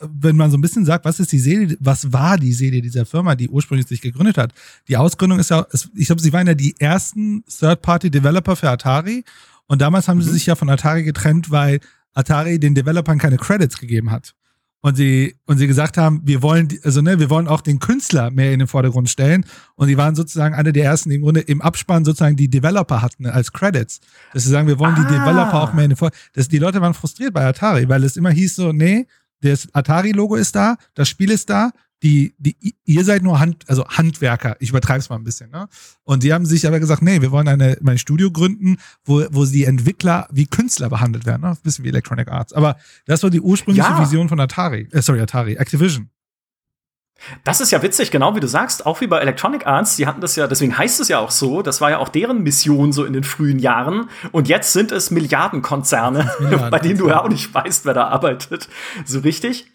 wenn 0.00 0.36
man 0.36 0.50
so 0.50 0.56
ein 0.56 0.60
bisschen 0.60 0.84
sagt, 0.84 1.04
was 1.04 1.20
ist 1.20 1.32
die 1.32 1.38
Seele, 1.38 1.76
was 1.80 2.12
war 2.12 2.38
die 2.38 2.52
Seele 2.52 2.80
dieser 2.80 3.06
Firma, 3.06 3.34
die 3.34 3.48
ursprünglich 3.48 3.86
sich 3.86 4.00
gegründet 4.00 4.38
hat? 4.38 4.52
Die 4.88 4.96
Ausgründung 4.96 5.38
ist 5.38 5.50
ja, 5.50 5.66
ich 5.94 6.06
glaube, 6.06 6.22
sie 6.22 6.32
waren 6.32 6.46
ja 6.46 6.54
die 6.54 6.74
ersten 6.78 7.44
Third-Party-Developer 7.44 8.56
für 8.56 8.70
Atari. 8.70 9.24
Und 9.66 9.82
damals 9.82 10.08
haben 10.08 10.18
mhm. 10.18 10.22
sie 10.22 10.32
sich 10.32 10.46
ja 10.46 10.54
von 10.54 10.70
Atari 10.70 11.02
getrennt, 11.02 11.50
weil 11.50 11.80
Atari 12.14 12.58
den 12.58 12.74
Developern 12.74 13.18
keine 13.18 13.36
Credits 13.36 13.78
gegeben 13.78 14.10
hat. 14.10 14.34
Und 14.82 14.96
sie 14.96 15.36
und 15.46 15.58
sie 15.58 15.66
gesagt 15.66 15.96
haben, 15.96 16.20
wir 16.24 16.42
wollen 16.42 16.68
also 16.84 17.02
ne, 17.02 17.18
wir 17.18 17.30
wollen 17.30 17.48
auch 17.48 17.60
den 17.60 17.78
Künstler 17.78 18.30
mehr 18.30 18.52
in 18.52 18.60
den 18.60 18.68
Vordergrund 18.68 19.08
stellen 19.08 19.44
und 19.74 19.88
die 19.88 19.96
waren 19.96 20.14
sozusagen 20.14 20.54
eine 20.54 20.72
der 20.72 20.84
ersten, 20.84 21.10
die 21.10 21.16
im 21.16 21.22
Grunde 21.22 21.40
im 21.40 21.60
Abspann 21.60 22.04
sozusagen 22.04 22.36
die 22.36 22.48
Developer 22.48 23.02
hatten 23.02 23.26
als 23.26 23.52
Credits, 23.52 24.00
dass 24.32 24.44
sie 24.44 24.50
sagen, 24.50 24.68
wir 24.68 24.78
wollen 24.78 24.94
ah. 24.94 25.00
die 25.00 25.14
Developer 25.14 25.62
auch 25.62 25.72
mehr 25.72 25.84
in 25.84 25.90
den 25.90 25.96
Vordergrund. 25.96 26.52
die 26.52 26.58
Leute 26.58 26.80
waren 26.80 26.94
frustriert 26.94 27.32
bei 27.32 27.44
Atari, 27.44 27.88
weil 27.88 28.04
es 28.04 28.16
immer 28.16 28.30
hieß 28.30 28.56
so, 28.56 28.72
nee, 28.72 29.06
das 29.40 29.68
Atari 29.74 30.12
Logo 30.12 30.36
ist 30.36 30.54
da, 30.54 30.76
das 30.94 31.08
Spiel 31.08 31.30
ist 31.30 31.50
da, 31.50 31.72
die, 32.02 32.34
die, 32.38 32.76
ihr 32.84 33.04
seid 33.04 33.22
nur 33.22 33.40
Hand, 33.40 33.64
also 33.68 33.86
Handwerker, 33.88 34.56
ich 34.60 34.70
übertreibe 34.70 34.98
es 34.98 35.08
mal 35.08 35.16
ein 35.16 35.24
bisschen, 35.24 35.50
ne? 35.50 35.68
Und 36.04 36.22
die 36.22 36.32
haben 36.32 36.44
sich 36.44 36.66
aber 36.66 36.78
gesagt, 36.78 37.02
nee, 37.02 37.22
wir 37.22 37.30
wollen 37.30 37.48
eine, 37.48 37.78
mein 37.80 37.98
Studio 37.98 38.30
gründen, 38.30 38.76
wo, 39.04 39.24
wo 39.30 39.44
die 39.44 39.64
Entwickler 39.64 40.28
wie 40.30 40.46
Künstler 40.46 40.90
behandelt 40.90 41.26
werden, 41.26 41.42
ne? 41.42 41.50
Ein 41.50 41.58
bisschen 41.62 41.84
wie 41.84 41.88
Electronic 41.88 42.28
Arts. 42.28 42.52
Aber 42.52 42.76
das 43.06 43.22
war 43.22 43.30
die 43.30 43.40
ursprüngliche 43.40 43.88
ja. 43.88 44.00
Vision 44.00 44.28
von 44.28 44.38
Atari, 44.40 44.88
äh, 44.92 45.00
sorry, 45.00 45.20
Atari, 45.20 45.54
Activision. 45.54 46.10
Das 47.44 47.62
ist 47.62 47.70
ja 47.72 47.82
witzig, 47.82 48.10
genau 48.10 48.36
wie 48.36 48.40
du 48.40 48.46
sagst, 48.46 48.84
auch 48.84 49.00
wie 49.00 49.06
bei 49.06 49.18
Electronic 49.18 49.66
Arts, 49.66 49.96
die 49.96 50.06
hatten 50.06 50.20
das 50.20 50.36
ja, 50.36 50.46
deswegen 50.46 50.76
heißt 50.76 51.00
es 51.00 51.08
ja 51.08 51.18
auch 51.18 51.30
so, 51.30 51.62
das 51.62 51.80
war 51.80 51.90
ja 51.90 51.98
auch 51.98 52.10
deren 52.10 52.42
Mission 52.42 52.92
so 52.92 53.04
in 53.04 53.14
den 53.14 53.24
frühen 53.24 53.58
Jahren 53.58 54.10
und 54.32 54.48
jetzt 54.48 54.74
sind 54.74 54.92
es 54.92 55.10
Milliardenkonzerne, 55.10 56.30
Milliarden 56.40 56.70
bei 56.70 56.78
denen 56.78 56.98
du 56.98 57.08
ja 57.08 57.22
auch 57.22 57.30
nicht 57.30 57.52
weißt, 57.52 57.86
wer 57.86 57.94
da 57.94 58.08
arbeitet, 58.08 58.68
so 59.06 59.20
richtig. 59.20 59.66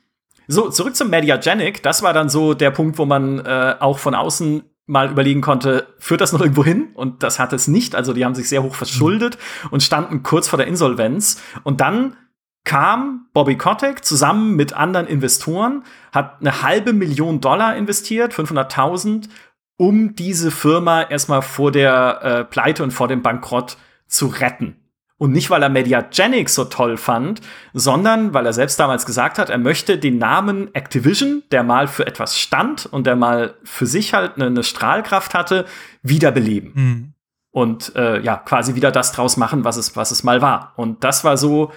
So, 0.47 0.69
zurück 0.69 0.95
zum 0.95 1.09
Mediagenic. 1.09 1.83
Das 1.83 2.03
war 2.03 2.13
dann 2.13 2.29
so 2.29 2.53
der 2.53 2.71
Punkt, 2.71 2.97
wo 2.97 3.05
man 3.05 3.39
äh, 3.39 3.75
auch 3.79 3.99
von 3.99 4.15
außen 4.15 4.63
mal 4.87 5.09
überlegen 5.09 5.41
konnte, 5.41 5.87
führt 5.99 6.19
das 6.19 6.33
noch 6.33 6.41
irgendwo 6.41 6.65
hin? 6.65 6.89
Und 6.95 7.23
das 7.23 7.39
hat 7.39 7.53
es 7.53 7.67
nicht. 7.67 7.95
Also 7.95 8.13
die 8.13 8.25
haben 8.25 8.35
sich 8.35 8.49
sehr 8.49 8.61
hoch 8.61 8.75
verschuldet 8.75 9.37
mhm. 9.63 9.69
und 9.71 9.83
standen 9.83 10.21
kurz 10.23 10.47
vor 10.47 10.57
der 10.57 10.67
Insolvenz. 10.67 11.41
Und 11.63 11.79
dann 11.79 12.17
kam 12.63 13.27
Bobby 13.33 13.57
Kotick 13.57 14.03
zusammen 14.03 14.55
mit 14.55 14.73
anderen 14.73 15.07
Investoren, 15.07 15.83
hat 16.11 16.41
eine 16.41 16.61
halbe 16.61 16.93
Million 16.93 17.39
Dollar 17.39 17.75
investiert, 17.75 18.33
500.000, 18.33 19.29
um 19.77 20.15
diese 20.15 20.51
Firma 20.51 21.03
erstmal 21.03 21.41
vor 21.41 21.71
der 21.71 22.19
äh, 22.21 22.43
Pleite 22.43 22.83
und 22.83 22.91
vor 22.91 23.07
dem 23.07 23.21
Bankrott 23.21 23.77
zu 24.07 24.27
retten. 24.27 24.80
Und 25.21 25.33
nicht, 25.33 25.51
weil 25.51 25.61
er 25.61 25.69
Mediagenics 25.69 26.55
so 26.55 26.65
toll 26.65 26.97
fand, 26.97 27.41
sondern 27.73 28.33
weil 28.33 28.47
er 28.47 28.53
selbst 28.53 28.79
damals 28.79 29.05
gesagt 29.05 29.37
hat, 29.37 29.51
er 29.51 29.59
möchte 29.59 29.99
den 29.99 30.17
Namen 30.17 30.73
Activision, 30.73 31.43
der 31.51 31.61
mal 31.61 31.87
für 31.87 32.07
etwas 32.07 32.39
stand 32.39 32.87
und 32.87 33.05
der 33.05 33.15
mal 33.15 33.53
für 33.63 33.85
sich 33.85 34.15
halt 34.15 34.37
eine, 34.37 34.47
eine 34.47 34.63
Strahlkraft 34.63 35.35
hatte, 35.35 35.65
wiederbeleben. 36.01 36.71
Mhm. 36.73 37.13
Und 37.51 37.95
äh, 37.95 38.19
ja, 38.21 38.35
quasi 38.35 38.73
wieder 38.73 38.91
das 38.91 39.11
draus 39.11 39.37
machen, 39.37 39.63
was 39.63 39.77
es, 39.77 39.95
was 39.95 40.09
es 40.09 40.23
mal 40.23 40.41
war. 40.41 40.73
Und 40.75 41.03
das 41.03 41.23
war 41.23 41.37
so 41.37 41.71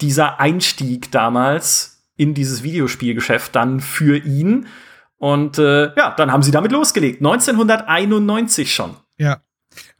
dieser 0.00 0.38
Einstieg 0.38 1.10
damals 1.10 2.06
in 2.16 2.32
dieses 2.32 2.62
Videospielgeschäft 2.62 3.56
dann 3.56 3.80
für 3.80 4.18
ihn. 4.18 4.68
Und 5.16 5.58
äh, 5.58 5.92
ja, 5.96 6.14
dann 6.16 6.30
haben 6.30 6.44
sie 6.44 6.52
damit 6.52 6.70
losgelegt. 6.70 7.18
1991 7.18 8.72
schon. 8.72 8.94
Ja, 9.18 9.40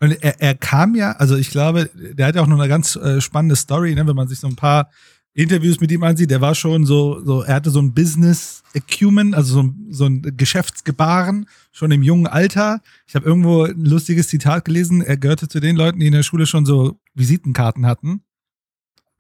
und 0.01 0.13
er, 0.23 0.41
er 0.41 0.55
kam 0.55 0.95
ja, 0.95 1.13
also 1.13 1.37
ich 1.37 1.51
glaube, 1.51 1.91
der 1.95 2.27
hat 2.27 2.35
ja 2.35 2.43
auch 2.43 2.47
noch 2.47 2.59
eine 2.59 2.69
ganz 2.69 2.97
äh, 2.97 3.21
spannende 3.21 3.57
Story, 3.57 3.95
ne, 3.95 4.07
wenn 4.07 4.17
man 4.17 4.29
sich 4.29 4.41
so 4.41 4.49
ein 4.49 4.57
paar 4.57 4.91
Interviews 5.35 5.81
mit 5.81 5.91
ihm 5.91 6.05
ansieht, 6.05 6.31
der 6.31 6.41
war 6.41 6.55
schon 6.55 6.87
so, 6.87 7.21
so 7.25 7.43
er 7.43 7.57
hatte 7.57 7.71
so 7.71 7.81
ein 7.81 7.93
Business 7.93 8.63
Acumen, 8.77 9.35
also 9.35 9.63
so, 9.63 9.75
so 9.91 10.07
ein 10.07 10.23
Geschäftsgebaren, 10.37 11.47
schon 11.73 11.91
im 11.91 12.05
jungen 12.05 12.29
Alter. 12.29 12.81
Ich 13.07 13.17
habe 13.17 13.27
irgendwo 13.27 13.65
ein 13.65 13.85
lustiges 13.85 14.29
Zitat 14.29 14.65
gelesen, 14.65 15.03
er 15.03 15.17
gehörte 15.17 15.49
zu 15.49 15.59
den 15.59 15.75
Leuten, 15.75 15.99
die 15.99 16.07
in 16.07 16.13
der 16.13 16.23
Schule 16.23 16.47
schon 16.47 16.65
so 16.65 17.01
Visitenkarten 17.15 17.85
hatten. 17.85 18.23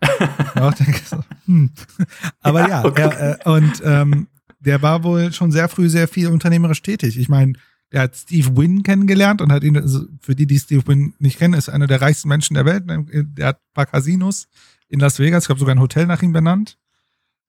so, 1.04 1.18
hm. 1.46 1.70
Aber 2.40 2.60
ja, 2.62 2.68
ja 2.68 2.84
okay. 2.84 3.02
er, 3.02 3.46
äh, 3.46 3.50
und 3.50 3.82
ähm, 3.84 4.28
der 4.60 4.82
war 4.82 5.02
wohl 5.02 5.32
schon 5.32 5.50
sehr 5.50 5.68
früh 5.68 5.88
sehr 5.88 6.08
viel 6.08 6.28
unternehmerisch 6.28 6.82
tätig. 6.82 7.18
Ich 7.18 7.28
meine, 7.28 7.54
er 7.94 8.02
hat 8.02 8.16
Steve 8.16 8.56
Wynn 8.56 8.82
kennengelernt 8.82 9.40
und 9.40 9.52
hat 9.52 9.62
ihn, 9.62 9.76
also 9.76 10.04
für 10.20 10.34
die, 10.34 10.46
die 10.46 10.58
Steve 10.58 10.84
Wynn 10.86 11.14
nicht 11.20 11.38
kennen, 11.38 11.54
ist 11.54 11.68
einer 11.68 11.86
der 11.86 12.00
reichsten 12.00 12.28
Menschen 12.28 12.54
der 12.54 12.64
Welt. 12.64 12.84
Der 12.88 13.46
hat 13.46 13.56
ein 13.56 13.72
paar 13.72 13.86
Casinos 13.86 14.48
in 14.88 14.98
Las 14.98 15.20
Vegas, 15.20 15.44
ich 15.44 15.46
glaube 15.46 15.60
sogar 15.60 15.76
ein 15.76 15.80
Hotel 15.80 16.06
nach 16.06 16.20
ihm 16.20 16.32
benannt, 16.32 16.76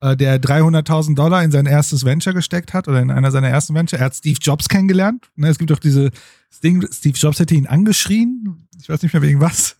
äh, 0.02 0.16
der 0.16 0.40
300.000 0.40 1.16
Dollar 1.16 1.44
in 1.44 1.50
sein 1.50 1.66
erstes 1.66 2.06
Venture 2.06 2.34
gesteckt 2.34 2.76
hat 2.76 2.88
oder 2.88 3.02
in 3.02 3.10
einer 3.10 3.32
seiner 3.32 3.50
ersten 3.50 3.74
Venture. 3.74 4.00
Er 4.00 4.06
hat 4.06 4.16
Steve 4.16 4.38
Jobs 4.40 4.70
kennengelernt. 4.70 5.32
Ne, 5.36 5.48
es 5.48 5.58
gibt 5.58 5.72
doch 5.72 5.80
diese 5.80 6.12
Ding, 6.64 6.86
Steve 6.92 7.18
Jobs 7.18 7.40
hätte 7.40 7.56
ihn 7.56 7.66
angeschrien. 7.66 8.68
Ich 8.80 8.88
weiß 8.88 9.02
nicht 9.02 9.14
mehr 9.14 9.24
wegen 9.24 9.42
was. 9.42 9.76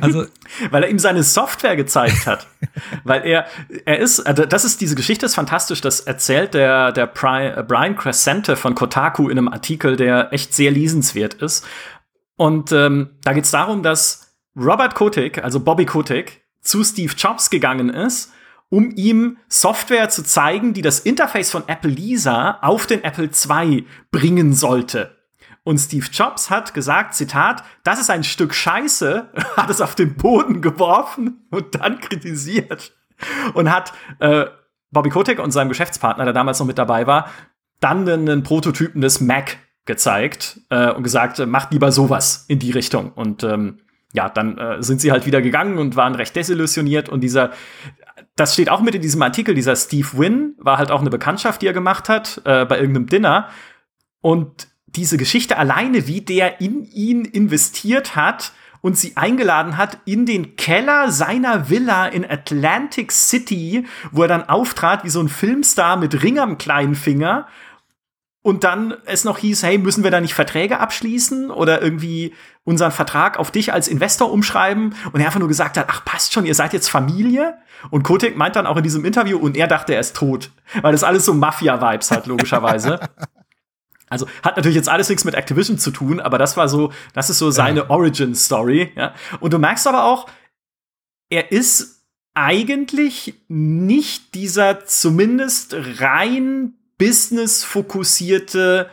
Also, 0.00 0.26
weil 0.70 0.84
er 0.84 0.90
ihm 0.90 0.98
seine 0.98 1.22
Software 1.22 1.76
gezeigt 1.76 2.26
hat. 2.26 2.46
weil 3.04 3.24
er, 3.24 3.46
er 3.84 3.98
ist, 3.98 4.20
also 4.20 4.44
das 4.44 4.64
ist 4.64 4.80
diese 4.80 4.94
Geschichte 4.94 5.26
ist 5.26 5.34
fantastisch. 5.34 5.80
Das 5.80 6.00
erzählt 6.00 6.54
der, 6.54 6.92
der 6.92 7.04
äh, 7.04 7.62
Brian 7.62 7.96
Crescente 7.96 8.56
von 8.56 8.74
Kotaku 8.74 9.28
in 9.28 9.38
einem 9.38 9.48
Artikel, 9.48 9.96
der 9.96 10.32
echt 10.32 10.54
sehr 10.54 10.70
lesenswert 10.70 11.34
ist. 11.34 11.66
Und 12.36 12.72
ähm, 12.72 13.10
da 13.22 13.32
geht 13.32 13.44
es 13.44 13.50
darum, 13.50 13.82
dass 13.82 14.36
Robert 14.56 14.94
Kotick, 14.94 15.42
also 15.42 15.60
Bobby 15.60 15.86
Kotick, 15.86 16.42
zu 16.60 16.82
Steve 16.84 17.12
Jobs 17.16 17.50
gegangen 17.50 17.90
ist, 17.90 18.32
um 18.68 18.90
ihm 18.96 19.38
Software 19.48 20.08
zu 20.08 20.24
zeigen, 20.24 20.74
die 20.74 20.82
das 20.82 21.00
Interface 21.00 21.50
von 21.50 21.68
Apple 21.68 21.90
Lisa 21.90 22.58
auf 22.62 22.86
den 22.86 23.04
Apple 23.04 23.30
II 23.30 23.86
bringen 24.10 24.52
sollte. 24.52 25.15
Und 25.66 25.78
Steve 25.78 26.06
Jobs 26.12 26.48
hat 26.48 26.74
gesagt, 26.74 27.14
Zitat, 27.14 27.64
das 27.82 27.98
ist 27.98 28.08
ein 28.08 28.22
Stück 28.22 28.54
Scheiße, 28.54 29.32
hat 29.56 29.68
es 29.68 29.80
auf 29.80 29.96
den 29.96 30.14
Boden 30.14 30.62
geworfen 30.62 31.44
und 31.50 31.74
dann 31.74 31.98
kritisiert. 31.98 32.96
Und 33.52 33.72
hat 33.72 33.92
äh, 34.20 34.46
Bobby 34.92 35.10
Kotick 35.10 35.40
und 35.40 35.50
seinem 35.50 35.68
Geschäftspartner, 35.68 36.22
der 36.22 36.32
damals 36.32 36.60
noch 36.60 36.68
mit 36.68 36.78
dabei 36.78 37.08
war, 37.08 37.32
dann 37.80 38.08
einen 38.08 38.44
Prototypen 38.44 39.00
des 39.00 39.20
Mac 39.20 39.58
gezeigt 39.86 40.60
äh, 40.70 40.92
und 40.92 41.02
gesagt, 41.02 41.40
äh, 41.40 41.46
macht 41.46 41.72
lieber 41.72 41.90
sowas 41.90 42.44
in 42.46 42.60
die 42.60 42.70
Richtung. 42.70 43.10
Und 43.10 43.42
ähm, 43.42 43.80
ja, 44.12 44.28
dann 44.28 44.58
äh, 44.58 44.80
sind 44.84 45.00
sie 45.00 45.10
halt 45.10 45.26
wieder 45.26 45.42
gegangen 45.42 45.78
und 45.78 45.96
waren 45.96 46.14
recht 46.14 46.36
desillusioniert. 46.36 47.08
Und 47.08 47.22
dieser, 47.22 47.50
das 48.36 48.54
steht 48.54 48.70
auch 48.70 48.82
mit 48.82 48.94
in 48.94 49.02
diesem 49.02 49.20
Artikel, 49.20 49.56
dieser 49.56 49.74
Steve 49.74 50.06
Wynn 50.12 50.54
war 50.58 50.78
halt 50.78 50.92
auch 50.92 51.00
eine 51.00 51.10
Bekanntschaft, 51.10 51.60
die 51.60 51.66
er 51.66 51.72
gemacht 51.72 52.08
hat 52.08 52.40
äh, 52.44 52.64
bei 52.66 52.78
irgendeinem 52.78 53.06
Dinner. 53.06 53.48
Und 54.20 54.68
diese 54.96 55.16
Geschichte 55.16 55.58
alleine, 55.58 56.06
wie 56.06 56.22
der 56.22 56.60
in 56.60 56.90
ihn 56.92 57.24
investiert 57.24 58.16
hat 58.16 58.52
und 58.80 58.96
sie 58.96 59.16
eingeladen 59.16 59.76
hat 59.76 59.98
in 60.04 60.26
den 60.26 60.56
Keller 60.56 61.10
seiner 61.10 61.68
Villa 61.68 62.06
in 62.06 62.28
Atlantic 62.28 63.12
City, 63.12 63.86
wo 64.12 64.22
er 64.22 64.28
dann 64.28 64.48
auftrat 64.48 65.04
wie 65.04 65.10
so 65.10 65.20
ein 65.20 65.28
Filmstar 65.28 65.96
mit 65.96 66.22
Ring 66.22 66.38
am 66.38 66.56
kleinen 66.56 66.94
Finger. 66.94 67.46
Und 68.42 68.62
dann 68.62 68.94
es 69.06 69.24
noch 69.24 69.38
hieß, 69.38 69.64
hey, 69.64 69.76
müssen 69.76 70.04
wir 70.04 70.12
da 70.12 70.20
nicht 70.20 70.34
Verträge 70.34 70.78
abschließen 70.78 71.50
oder 71.50 71.82
irgendwie 71.82 72.32
unseren 72.62 72.92
Vertrag 72.92 73.40
auf 73.40 73.50
dich 73.50 73.72
als 73.72 73.88
Investor 73.88 74.30
umschreiben? 74.30 74.94
Und 75.10 75.18
er 75.18 75.26
einfach 75.26 75.40
nur 75.40 75.48
gesagt 75.48 75.76
hat, 75.76 75.86
ach, 75.88 76.04
passt 76.04 76.32
schon, 76.32 76.46
ihr 76.46 76.54
seid 76.54 76.72
jetzt 76.72 76.88
Familie? 76.88 77.58
Und 77.90 78.04
Kotick 78.04 78.36
meint 78.36 78.54
dann 78.54 78.66
auch 78.66 78.76
in 78.76 78.84
diesem 78.84 79.04
Interview, 79.04 79.36
und 79.36 79.56
er 79.56 79.66
dachte, 79.66 79.94
er 79.94 80.00
ist 80.00 80.14
tot. 80.14 80.52
Weil 80.80 80.92
das 80.92 81.02
alles 81.02 81.24
so 81.24 81.34
Mafia-Vibes 81.34 82.12
hat, 82.12 82.28
logischerweise. 82.28 83.00
Also 84.08 84.26
hat 84.42 84.56
natürlich 84.56 84.76
jetzt 84.76 84.88
alles 84.88 85.08
nichts 85.08 85.24
mit 85.24 85.34
Activision 85.34 85.78
zu 85.78 85.90
tun, 85.90 86.20
aber 86.20 86.38
das 86.38 86.56
war 86.56 86.68
so, 86.68 86.92
das 87.12 87.30
ist 87.30 87.38
so 87.38 87.50
seine 87.50 87.80
ja. 87.80 87.90
Origin 87.90 88.34
Story. 88.34 88.92
Ja? 88.96 89.14
Und 89.40 89.52
du 89.52 89.58
merkst 89.58 89.86
aber 89.86 90.04
auch, 90.04 90.26
er 91.28 91.50
ist 91.50 92.04
eigentlich 92.34 93.34
nicht 93.48 94.34
dieser 94.34 94.84
zumindest 94.84 95.74
rein 95.98 96.74
business 96.98 97.64
fokussierte 97.64 98.90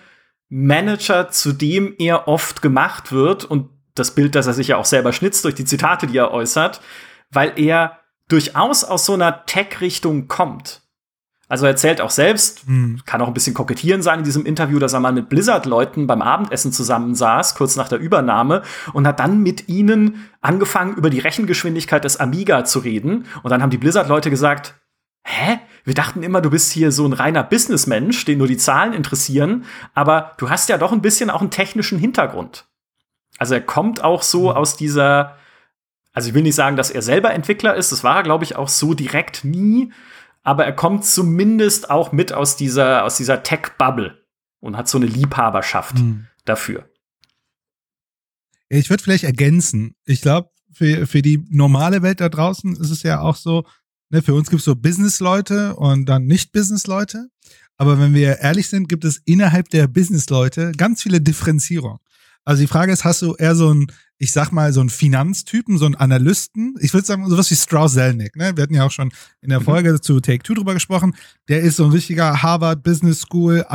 Manager, 0.49 1.29
zu 1.29 1.51
dem 1.51 1.95
er 1.97 2.27
oft 2.27 2.61
gemacht 2.61 3.11
wird 3.11 3.43
und 3.43 3.69
das 3.95 4.15
Bild, 4.15 4.35
das 4.35 4.47
er 4.47 4.53
sich 4.53 4.69
ja 4.69 4.77
auch 4.77 4.85
selber 4.85 5.13
schnitzt 5.13 5.45
durch 5.45 5.55
die 5.55 5.65
Zitate, 5.65 6.07
die 6.07 6.17
er 6.17 6.31
äußert, 6.31 6.81
weil 7.31 7.53
er 7.57 7.99
durchaus 8.29 8.83
aus 8.83 9.05
so 9.05 9.13
einer 9.13 9.45
Tech-Richtung 9.45 10.27
kommt. 10.27 10.82
Also 11.53 11.67
er 11.67 11.73
erzählt 11.73 12.01
auch 12.01 12.09
selbst, 12.09 12.67
mhm. 12.67 13.01
kann 13.05 13.21
auch 13.21 13.27
ein 13.27 13.33
bisschen 13.35 13.53
kokettieren 13.53 14.01
sein 14.01 14.17
in 14.17 14.25
diesem 14.25 14.43
Interview, 14.43 14.79
dass 14.79 14.93
er 14.93 14.99
mal 14.99 15.11
mit 15.11 15.29
Blizzard-Leuten 15.29 16.07
beim 16.07 16.23
Abendessen 16.23 16.71
zusammensaß, 16.71 17.53
kurz 17.53 17.75
nach 17.75 17.87
der 17.87 17.99
Übernahme, 17.99 18.63
und 18.91 19.05
hat 19.05 19.19
dann 19.19 19.43
mit 19.43 19.69
ihnen 19.69 20.27
angefangen, 20.41 20.95
über 20.95 21.11
die 21.11 21.19
Rechengeschwindigkeit 21.19 22.05
des 22.05 22.19
Amiga 22.19 22.65
zu 22.65 22.79
reden. 22.79 23.27
Und 23.43 23.51
dann 23.51 23.61
haben 23.61 23.69
die 23.69 23.77
Blizzard-Leute 23.77 24.31
gesagt, 24.31 24.73
hä? 25.25 25.59
Wir 25.83 25.93
dachten 25.93 26.23
immer, 26.23 26.41
du 26.41 26.49
bist 26.49 26.71
hier 26.71 26.91
so 26.91 27.05
ein 27.05 27.13
reiner 27.13 27.43
Businessmensch, 27.43 28.25
den 28.25 28.39
nur 28.39 28.47
die 28.47 28.57
Zahlen 28.57 28.93
interessieren, 28.93 29.65
aber 29.93 30.31
du 30.39 30.49
hast 30.49 30.69
ja 30.69 30.79
doch 30.79 30.91
ein 30.91 31.03
bisschen 31.03 31.29
auch 31.29 31.41
einen 31.41 31.51
technischen 31.51 31.99
Hintergrund. 31.99 32.65
Also 33.37 33.53
er 33.53 33.61
kommt 33.61 34.03
auch 34.03 34.23
so 34.23 34.49
mhm. 34.49 34.57
aus 34.57 34.75
dieser, 34.75 35.37
also 36.13 36.29
ich 36.29 36.33
will 36.33 36.41
nicht 36.41 36.55
sagen, 36.55 36.77
dass 36.77 36.89
er 36.89 37.03
selber 37.03 37.31
Entwickler 37.31 37.75
ist, 37.75 37.91
das 37.91 38.03
war 38.03 38.15
er, 38.15 38.23
glaube 38.23 38.43
ich, 38.43 38.55
auch 38.55 38.69
so 38.69 38.95
direkt 38.95 39.45
nie, 39.45 39.91
aber 40.43 40.65
er 40.65 40.73
kommt 40.73 41.05
zumindest 41.05 41.89
auch 41.89 42.11
mit 42.11 42.33
aus 42.33 42.55
dieser, 42.55 43.05
aus 43.05 43.17
dieser 43.17 43.43
Tech-Bubble 43.43 44.23
und 44.59 44.77
hat 44.77 44.87
so 44.87 44.97
eine 44.97 45.07
Liebhaberschaft 45.07 45.95
mhm. 45.95 46.27
dafür. 46.45 46.89
Ich 48.69 48.89
würde 48.89 49.03
vielleicht 49.03 49.23
ergänzen. 49.23 49.95
Ich 50.05 50.21
glaube, 50.21 50.49
für, 50.73 51.07
für 51.07 51.21
die 51.21 51.45
normale 51.49 52.01
Welt 52.01 52.19
da 52.19 52.29
draußen 52.29 52.75
ist 52.75 52.89
es 52.89 53.03
ja 53.03 53.21
auch 53.21 53.35
so, 53.35 53.65
ne, 54.09 54.21
für 54.21 54.33
uns 54.33 54.49
gibt 54.49 54.59
es 54.59 54.65
so 54.65 54.75
Business-Leute 54.75 55.75
und 55.75 56.05
dann 56.05 56.25
Nicht-Business-Leute. 56.25 57.29
Aber 57.77 57.99
wenn 57.99 58.13
wir 58.13 58.39
ehrlich 58.39 58.69
sind, 58.69 58.89
gibt 58.89 59.05
es 59.05 59.21
innerhalb 59.25 59.69
der 59.69 59.87
Business-Leute 59.87 60.71
ganz 60.77 61.01
viele 61.01 61.21
Differenzierungen. 61.21 61.99
Also 62.45 62.61
die 62.61 62.67
Frage 62.67 62.91
ist, 62.91 63.03
hast 63.05 63.21
du 63.21 63.35
eher 63.35 63.55
so 63.55 63.73
ein, 63.73 63.87
ich 64.17 64.31
sag 64.31 64.51
mal, 64.51 64.73
so 64.73 64.81
ein 64.81 64.89
Finanztypen, 64.89 65.77
so 65.77 65.85
ein 65.85 65.95
Analysten? 65.95 66.75
Ich 66.79 66.93
würde 66.93 67.07
sagen, 67.07 67.29
sowas 67.29 67.49
wie 67.51 67.55
Strauss 67.55 67.93
Zelnick, 67.93 68.35
ne? 68.35 68.51
Wir 68.55 68.63
hatten 68.63 68.73
ja 68.73 68.85
auch 68.85 68.91
schon 68.91 69.11
in 69.41 69.49
der 69.49 69.59
mhm. 69.59 69.65
Folge 69.65 69.93
mhm. 69.93 70.01
zu 70.01 70.19
Take 70.19 70.43
Two 70.43 70.53
drüber 70.53 70.73
gesprochen. 70.73 71.15
Der 71.47 71.61
ist 71.61 71.77
so 71.77 71.85
ein 71.85 71.91
richtiger 71.91 72.41
Harvard 72.43 72.83
Business 72.83 73.21
School 73.21 73.65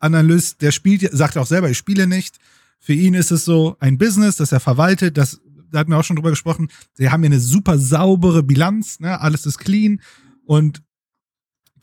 Analyst, 0.00 0.62
der 0.62 0.72
spielt, 0.72 1.08
sagt 1.12 1.36
auch 1.36 1.46
selber, 1.46 1.70
ich 1.70 1.78
spiele 1.78 2.06
nicht. 2.06 2.38
Für 2.78 2.92
ihn 2.92 3.14
ist 3.14 3.30
es 3.30 3.44
so 3.44 3.76
ein 3.80 3.98
Business, 3.98 4.36
das 4.36 4.52
er 4.52 4.60
verwaltet, 4.60 5.16
das, 5.16 5.40
da 5.70 5.80
hatten 5.80 5.90
wir 5.90 5.98
auch 5.98 6.04
schon 6.04 6.16
drüber 6.16 6.30
gesprochen. 6.30 6.68
Sie 6.94 7.10
haben 7.10 7.22
ja 7.24 7.28
eine 7.30 7.40
super 7.40 7.78
saubere 7.78 8.42
Bilanz, 8.42 9.00
ne? 9.00 9.20
Alles 9.20 9.46
ist 9.46 9.58
clean 9.58 10.00
und 10.44 10.82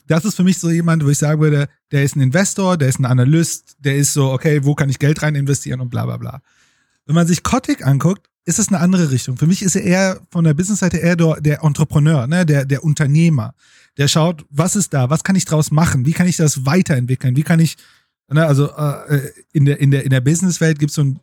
das 0.06 0.24
ist 0.24 0.34
für 0.34 0.44
mich 0.44 0.58
so 0.58 0.70
jemand, 0.70 1.04
wo 1.04 1.08
ich 1.08 1.18
sagen 1.18 1.40
würde, 1.40 1.68
der 1.90 2.04
ist 2.04 2.16
ein 2.16 2.20
Investor, 2.20 2.76
der 2.76 2.88
ist 2.88 2.98
ein 2.98 3.04
Analyst, 3.04 3.76
der 3.78 3.96
ist 3.96 4.12
so, 4.12 4.32
okay, 4.32 4.64
wo 4.64 4.74
kann 4.74 4.90
ich 4.90 4.98
Geld 4.98 5.22
rein 5.22 5.34
investieren 5.34 5.80
und 5.80 5.90
bla 5.90 6.04
bla 6.04 6.16
bla. 6.16 6.40
Wenn 7.06 7.14
man 7.14 7.26
sich 7.26 7.42
Kotick 7.42 7.86
anguckt, 7.86 8.28
ist 8.44 8.58
es 8.58 8.68
eine 8.68 8.80
andere 8.80 9.10
Richtung. 9.10 9.36
Für 9.36 9.46
mich 9.46 9.62
ist 9.62 9.74
er 9.74 9.82
eher 9.82 10.20
von 10.30 10.44
der 10.44 10.54
Businessseite 10.54 10.98
eher 10.98 11.16
der, 11.16 11.62
Entrepreneur, 11.62 12.26
ne, 12.26 12.44
der, 12.44 12.66
der 12.66 12.84
Unternehmer. 12.84 13.54
Der 13.96 14.08
schaut, 14.08 14.44
was 14.50 14.76
ist 14.76 14.92
da, 14.92 15.08
was 15.08 15.24
kann 15.24 15.36
ich 15.36 15.44
draus 15.44 15.70
machen, 15.70 16.04
wie 16.04 16.12
kann 16.12 16.26
ich 16.26 16.36
das 16.36 16.66
weiterentwickeln, 16.66 17.36
wie 17.36 17.42
kann 17.42 17.60
ich, 17.60 17.76
ne, 18.30 18.44
also 18.44 18.70
äh, 18.76 19.30
in 19.52 19.64
der, 19.64 19.80
in 19.80 19.90
der, 19.90 20.04
in 20.04 20.10
der 20.10 20.20
Businesswelt 20.20 20.78
gibt 20.78 20.90
es 20.90 20.96
so 20.96 21.04
ein, 21.04 21.20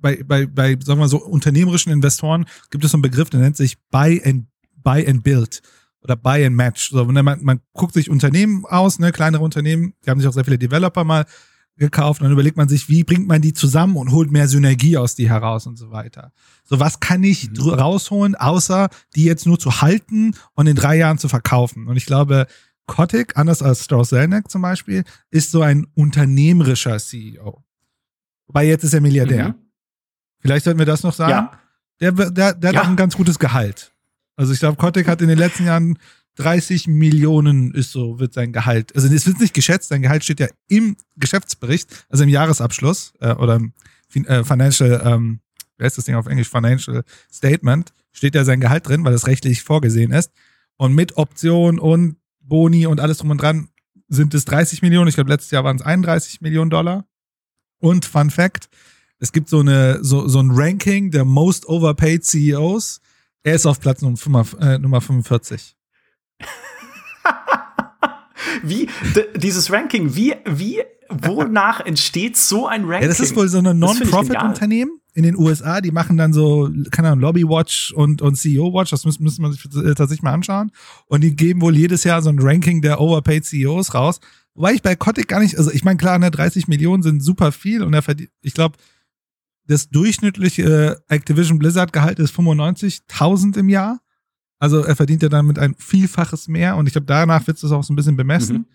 bei, 0.00 0.22
bei, 0.24 0.46
bei, 0.46 0.70
sagen 0.70 0.86
wir 0.86 0.96
mal 0.96 1.08
so, 1.08 1.22
unternehmerischen 1.22 1.92
Investoren 1.92 2.46
gibt 2.70 2.84
es 2.84 2.90
so 2.90 2.96
einen 2.96 3.02
Begriff, 3.02 3.30
der 3.30 3.40
nennt 3.40 3.56
sich 3.56 3.78
Buy 3.90 4.20
and, 4.24 4.46
Buy 4.82 5.06
and 5.06 5.22
Build 5.22 5.62
oder 6.06 6.16
Buy 6.16 6.46
and 6.46 6.56
Match. 6.56 6.90
So, 6.90 7.04
man, 7.04 7.38
man 7.42 7.60
guckt 7.72 7.94
sich 7.94 8.08
Unternehmen 8.08 8.64
aus, 8.64 8.98
ne, 8.98 9.12
kleinere 9.12 9.42
Unternehmen, 9.42 9.94
die 10.04 10.10
haben 10.10 10.20
sich 10.20 10.28
auch 10.28 10.32
sehr 10.32 10.44
viele 10.44 10.58
Developer 10.58 11.04
mal 11.04 11.26
gekauft 11.76 12.20
und 12.20 12.24
dann 12.24 12.32
überlegt 12.32 12.56
man 12.56 12.68
sich, 12.68 12.88
wie 12.88 13.04
bringt 13.04 13.28
man 13.28 13.42
die 13.42 13.52
zusammen 13.52 13.96
und 13.96 14.10
holt 14.10 14.30
mehr 14.30 14.48
Synergie 14.48 14.96
aus 14.96 15.14
die 15.14 15.28
heraus 15.28 15.66
und 15.66 15.76
so 15.76 15.90
weiter. 15.90 16.32
So, 16.64 16.80
was 16.80 17.00
kann 17.00 17.22
ich 17.22 17.50
mhm. 17.50 17.68
rausholen, 17.68 18.34
außer 18.34 18.88
die 19.14 19.24
jetzt 19.24 19.46
nur 19.46 19.58
zu 19.58 19.82
halten 19.82 20.34
und 20.54 20.66
in 20.66 20.76
drei 20.76 20.96
Jahren 20.96 21.18
zu 21.18 21.28
verkaufen? 21.28 21.86
Und 21.88 21.96
ich 21.96 22.06
glaube, 22.06 22.46
Kotick, 22.86 23.36
anders 23.36 23.62
als 23.62 23.84
Strauss 23.84 24.08
Zelnick 24.08 24.50
zum 24.50 24.62
Beispiel, 24.62 25.04
ist 25.30 25.50
so 25.50 25.60
ein 25.60 25.86
unternehmerischer 25.94 26.98
CEO. 26.98 27.62
Wobei 28.46 28.66
jetzt 28.66 28.84
ist 28.84 28.94
er 28.94 29.00
Milliardär. 29.00 29.48
Mhm. 29.48 29.54
Vielleicht 30.38 30.64
sollten 30.64 30.78
wir 30.78 30.86
das 30.86 31.02
noch 31.02 31.12
sagen. 31.12 31.30
Ja. 31.30 31.60
Der, 32.00 32.12
der, 32.12 32.54
der 32.54 32.72
ja. 32.72 32.78
hat 32.78 32.86
auch 32.86 32.90
ein 32.90 32.96
ganz 32.96 33.16
gutes 33.16 33.38
Gehalt. 33.38 33.92
Also 34.36 34.52
ich 34.52 34.58
glaube, 34.58 34.76
Kotick 34.76 35.08
hat 35.08 35.22
in 35.22 35.28
den 35.28 35.38
letzten 35.38 35.64
Jahren 35.64 35.98
30 36.36 36.86
Millionen 36.86 37.72
ist 37.72 37.92
so, 37.92 38.18
wird 38.18 38.34
sein 38.34 38.52
Gehalt. 38.52 38.94
Also 38.94 39.08
es 39.08 39.26
wird 39.26 39.40
nicht 39.40 39.54
geschätzt, 39.54 39.88
sein 39.88 40.02
Gehalt 40.02 40.22
steht 40.22 40.40
ja 40.40 40.48
im 40.68 40.96
Geschäftsbericht, 41.16 42.06
also 42.10 42.24
im 42.24 42.28
Jahresabschluss 42.28 43.14
äh, 43.20 43.32
oder 43.32 43.56
im 43.56 43.72
äh, 44.26 44.44
Financial, 44.44 45.02
ähm, 45.04 45.40
wie 45.78 45.84
heißt 45.84 45.96
das 45.96 46.04
Ding 46.04 46.14
auf 46.14 46.26
Englisch, 46.26 46.48
Financial 46.48 47.02
Statement, 47.32 47.92
steht 48.12 48.34
ja 48.34 48.44
sein 48.44 48.60
Gehalt 48.60 48.86
drin, 48.86 49.04
weil 49.04 49.12
das 49.12 49.26
rechtlich 49.26 49.62
vorgesehen 49.62 50.12
ist. 50.12 50.30
Und 50.76 50.94
mit 50.94 51.16
Option 51.16 51.78
und 51.78 52.16
Boni 52.40 52.86
und 52.86 53.00
alles 53.00 53.18
drum 53.18 53.30
und 53.30 53.40
dran 53.40 53.68
sind 54.08 54.34
es 54.34 54.44
30 54.44 54.82
Millionen. 54.82 55.08
Ich 55.08 55.14
glaube, 55.14 55.30
letztes 55.30 55.50
Jahr 55.50 55.64
waren 55.64 55.76
es 55.76 55.82
31 55.82 56.42
Millionen 56.42 56.70
Dollar. 56.70 57.06
Und 57.78 58.04
Fun 58.04 58.30
Fact, 58.30 58.68
es 59.18 59.32
gibt 59.32 59.48
so, 59.48 59.60
eine, 59.60 60.02
so, 60.04 60.28
so 60.28 60.40
ein 60.40 60.50
Ranking 60.50 61.10
der 61.10 61.24
Most 61.24 61.66
Overpaid 61.66 62.24
CEOs 62.24 63.00
er 63.46 63.54
ist 63.54 63.64
auf 63.64 63.80
Platz 63.80 64.02
Nummer, 64.02 64.44
äh, 64.60 64.76
Nummer 64.78 65.00
45. 65.00 65.76
wie, 68.64 68.88
dieses 69.36 69.70
Ranking, 69.70 70.16
wie, 70.16 70.34
wie, 70.44 70.82
wonach 71.08 71.78
entsteht 71.78 72.36
so 72.36 72.66
ein 72.66 72.84
Ranking? 72.84 73.02
Ja, 73.02 73.08
das 73.08 73.20
ist 73.20 73.36
wohl 73.36 73.48
so 73.48 73.58
ein 73.58 73.78
Non-Profit-Unternehmen 73.78 75.00
in 75.14 75.22
den 75.22 75.36
USA, 75.36 75.80
die 75.80 75.92
machen 75.92 76.16
dann 76.16 76.32
so, 76.32 76.68
keine 76.90 77.08
Ahnung, 77.08 77.20
Lobby 77.20 77.44
Watch 77.44 77.92
und, 77.92 78.20
und 78.20 78.34
CEO 78.34 78.74
Watch, 78.74 78.90
das 78.90 79.04
müssen, 79.04 79.22
müssen 79.22 79.42
man 79.42 79.52
sich 79.52 79.62
tatsächlich 79.62 80.22
mal 80.22 80.34
anschauen. 80.34 80.72
Und 81.06 81.22
die 81.22 81.36
geben 81.36 81.62
wohl 81.62 81.76
jedes 81.76 82.02
Jahr 82.02 82.22
so 82.22 82.30
ein 82.30 82.40
Ranking 82.40 82.82
der 82.82 83.00
Overpaid 83.00 83.44
CEOs 83.44 83.94
raus. 83.94 84.18
Wobei 84.54 84.72
ich 84.72 84.82
bei 84.82 84.96
Kotick 84.96 85.28
gar 85.28 85.38
nicht, 85.38 85.56
also 85.56 85.70
ich 85.70 85.84
meine, 85.84 85.98
klar, 85.98 86.18
ne, 86.18 86.32
30 86.32 86.66
Millionen 86.66 87.04
sind 87.04 87.22
super 87.22 87.52
viel 87.52 87.84
und 87.84 87.94
er 87.94 88.02
verdient, 88.02 88.30
ich 88.42 88.54
glaube, 88.54 88.76
das 89.66 89.88
durchschnittliche 89.88 91.02
Activision 91.08 91.58
Blizzard 91.58 91.92
Gehalt 91.92 92.18
ist 92.18 92.34
95.000 92.34 93.58
im 93.58 93.68
Jahr. 93.68 94.00
Also 94.58 94.82
er 94.82 94.96
verdient 94.96 95.22
ja 95.22 95.28
damit 95.28 95.58
ein 95.58 95.74
Vielfaches 95.74 96.48
mehr 96.48 96.76
und 96.76 96.86
ich 96.86 96.92
glaube, 96.92 97.06
danach 97.06 97.46
wird 97.46 97.62
es 97.62 97.70
auch 97.70 97.84
so 97.84 97.92
ein 97.92 97.96
bisschen 97.96 98.16
bemessen. 98.16 98.56
Mhm. 98.56 98.66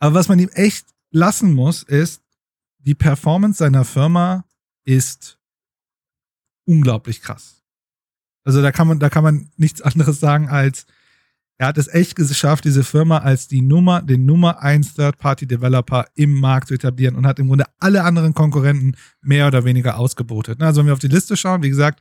Aber 0.00 0.14
was 0.14 0.28
man 0.28 0.38
ihm 0.38 0.50
echt 0.50 0.86
lassen 1.10 1.54
muss, 1.54 1.82
ist, 1.82 2.22
die 2.78 2.94
Performance 2.94 3.58
seiner 3.58 3.84
Firma 3.84 4.44
ist 4.84 5.38
unglaublich 6.64 7.22
krass. 7.22 7.64
Also 8.44 8.62
da 8.62 8.72
kann 8.72 8.88
man, 8.88 8.98
da 8.98 9.10
kann 9.10 9.24
man 9.24 9.50
nichts 9.56 9.82
anderes 9.82 10.20
sagen 10.20 10.48
als, 10.48 10.86
er 11.58 11.66
hat 11.66 11.78
es 11.78 11.88
echt 11.88 12.14
geschafft, 12.14 12.64
diese 12.64 12.84
Firma 12.84 13.18
als 13.18 13.48
die 13.48 13.62
Nummer, 13.62 14.00
den 14.00 14.24
Nummer 14.24 14.62
1 14.62 14.94
Third-Party-Developer 14.94 16.06
im 16.14 16.38
Markt 16.38 16.68
zu 16.68 16.74
etablieren 16.74 17.16
und 17.16 17.26
hat 17.26 17.40
im 17.40 17.48
Grunde 17.48 17.64
alle 17.80 18.04
anderen 18.04 18.32
Konkurrenten 18.32 18.96
mehr 19.22 19.48
oder 19.48 19.64
weniger 19.64 19.98
ausgebotet. 19.98 20.62
Also 20.62 20.80
wenn 20.80 20.86
wir 20.86 20.92
auf 20.92 21.00
die 21.00 21.08
Liste 21.08 21.36
schauen, 21.36 21.64
wie 21.64 21.68
gesagt, 21.68 22.00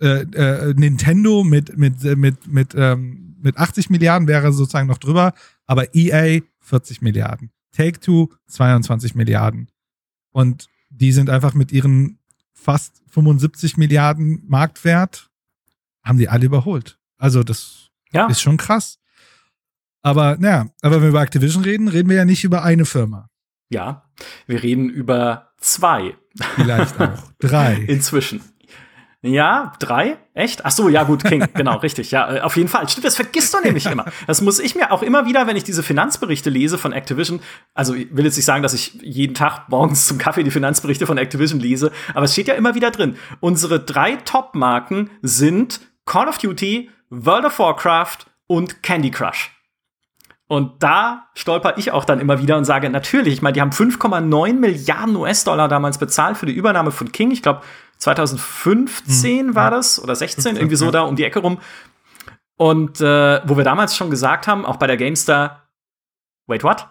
äh, 0.00 0.22
äh, 0.22 0.74
Nintendo 0.74 1.44
mit, 1.44 1.78
mit, 1.78 2.02
mit, 2.02 2.46
mit, 2.46 2.74
ähm, 2.76 3.36
mit 3.40 3.56
80 3.56 3.88
Milliarden 3.88 4.28
wäre 4.28 4.52
sozusagen 4.52 4.88
noch 4.88 4.98
drüber, 4.98 5.32
aber 5.66 5.94
EA 5.94 6.42
40 6.60 7.00
Milliarden. 7.00 7.50
Take-Two 7.72 8.28
22 8.48 9.14
Milliarden. 9.14 9.68
Und 10.30 10.68
die 10.90 11.12
sind 11.12 11.30
einfach 11.30 11.54
mit 11.54 11.72
ihren 11.72 12.18
fast 12.52 13.02
75 13.08 13.78
Milliarden 13.78 14.42
Marktwert, 14.46 15.30
haben 16.02 16.18
die 16.18 16.28
alle 16.28 16.44
überholt. 16.44 16.98
Also 17.16 17.42
das 17.42 17.83
ja. 18.14 18.26
Ist 18.26 18.40
schon 18.40 18.56
krass. 18.56 18.98
Aber 20.02 20.36
naja, 20.38 20.66
aber 20.82 20.96
wenn 20.96 21.02
wir 21.02 21.08
über 21.10 21.22
Activision 21.22 21.64
reden, 21.64 21.88
reden 21.88 22.08
wir 22.08 22.16
ja 22.16 22.24
nicht 22.24 22.44
über 22.44 22.62
eine 22.62 22.84
Firma. 22.84 23.28
Ja, 23.70 24.04
wir 24.46 24.62
reden 24.62 24.88
über 24.88 25.52
zwei. 25.58 26.16
Vielleicht 26.56 27.00
auch 27.00 27.32
drei. 27.38 27.74
Inzwischen. 27.88 28.42
Ja, 29.26 29.72
drei? 29.78 30.18
Echt? 30.34 30.66
Ach 30.66 30.70
so, 30.70 30.90
ja 30.90 31.04
gut, 31.04 31.24
King, 31.24 31.46
genau, 31.54 31.78
richtig. 31.78 32.10
Ja, 32.10 32.36
äh, 32.36 32.40
auf 32.40 32.58
jeden 32.58 32.68
Fall. 32.68 32.86
Stimmt, 32.90 33.06
das 33.06 33.16
vergisst 33.16 33.54
du 33.54 33.58
nämlich 33.60 33.86
immer. 33.86 34.04
Das 34.26 34.42
muss 34.42 34.58
ich 34.58 34.74
mir 34.74 34.92
auch 34.92 35.02
immer 35.02 35.24
wieder, 35.24 35.46
wenn 35.46 35.56
ich 35.56 35.64
diese 35.64 35.82
Finanzberichte 35.82 36.50
lese 36.50 36.76
von 36.76 36.92
Activision, 36.92 37.40
also 37.72 37.94
ich 37.94 38.14
will 38.14 38.26
jetzt 38.26 38.36
nicht 38.36 38.44
sagen, 38.44 38.62
dass 38.62 38.74
ich 38.74 38.98
jeden 39.02 39.32
Tag 39.32 39.70
morgens 39.70 40.06
zum 40.06 40.18
Kaffee 40.18 40.42
die 40.42 40.50
Finanzberichte 40.50 41.06
von 41.06 41.16
Activision 41.16 41.58
lese, 41.58 41.90
aber 42.12 42.24
es 42.24 42.34
steht 42.34 42.48
ja 42.48 42.54
immer 42.54 42.74
wieder 42.74 42.90
drin. 42.90 43.16
Unsere 43.40 43.80
drei 43.80 44.16
Top-Marken 44.16 45.08
sind 45.22 45.80
Call 46.04 46.28
of 46.28 46.36
Duty, 46.36 46.90
World 47.14 47.44
of 47.46 47.58
Warcraft 47.58 48.26
und 48.46 48.82
Candy 48.82 49.10
Crush. 49.10 49.50
Und 50.46 50.82
da 50.82 51.28
stolper 51.34 51.78
ich 51.78 51.90
auch 51.90 52.04
dann 52.04 52.20
immer 52.20 52.40
wieder 52.40 52.56
und 52.56 52.64
sage, 52.64 52.90
natürlich, 52.90 53.34
ich 53.34 53.42
meine, 53.42 53.54
die 53.54 53.60
haben 53.60 53.70
5,9 53.70 54.52
Milliarden 54.52 55.16
US-Dollar 55.16 55.68
damals 55.68 55.98
bezahlt 55.98 56.36
für 56.36 56.46
die 56.46 56.52
Übernahme 56.52 56.90
von 56.90 57.12
King. 57.12 57.30
Ich 57.30 57.42
glaube, 57.42 57.62
2015 57.98 59.46
mhm. 59.46 59.54
war 59.54 59.70
das 59.70 60.02
oder 60.02 60.14
16, 60.14 60.42
15, 60.42 60.56
irgendwie 60.62 60.76
so 60.76 60.86
ja. 60.86 60.90
da 60.90 61.02
um 61.02 61.16
die 61.16 61.24
Ecke 61.24 61.38
rum. 61.38 61.58
Und 62.56 63.00
äh, 63.00 63.40
wo 63.48 63.56
wir 63.56 63.64
damals 63.64 63.96
schon 63.96 64.10
gesagt 64.10 64.46
haben, 64.46 64.64
auch 64.66 64.76
bei 64.76 64.86
der 64.86 64.96
GameStar, 64.96 65.68
wait, 66.46 66.62
what? 66.62 66.86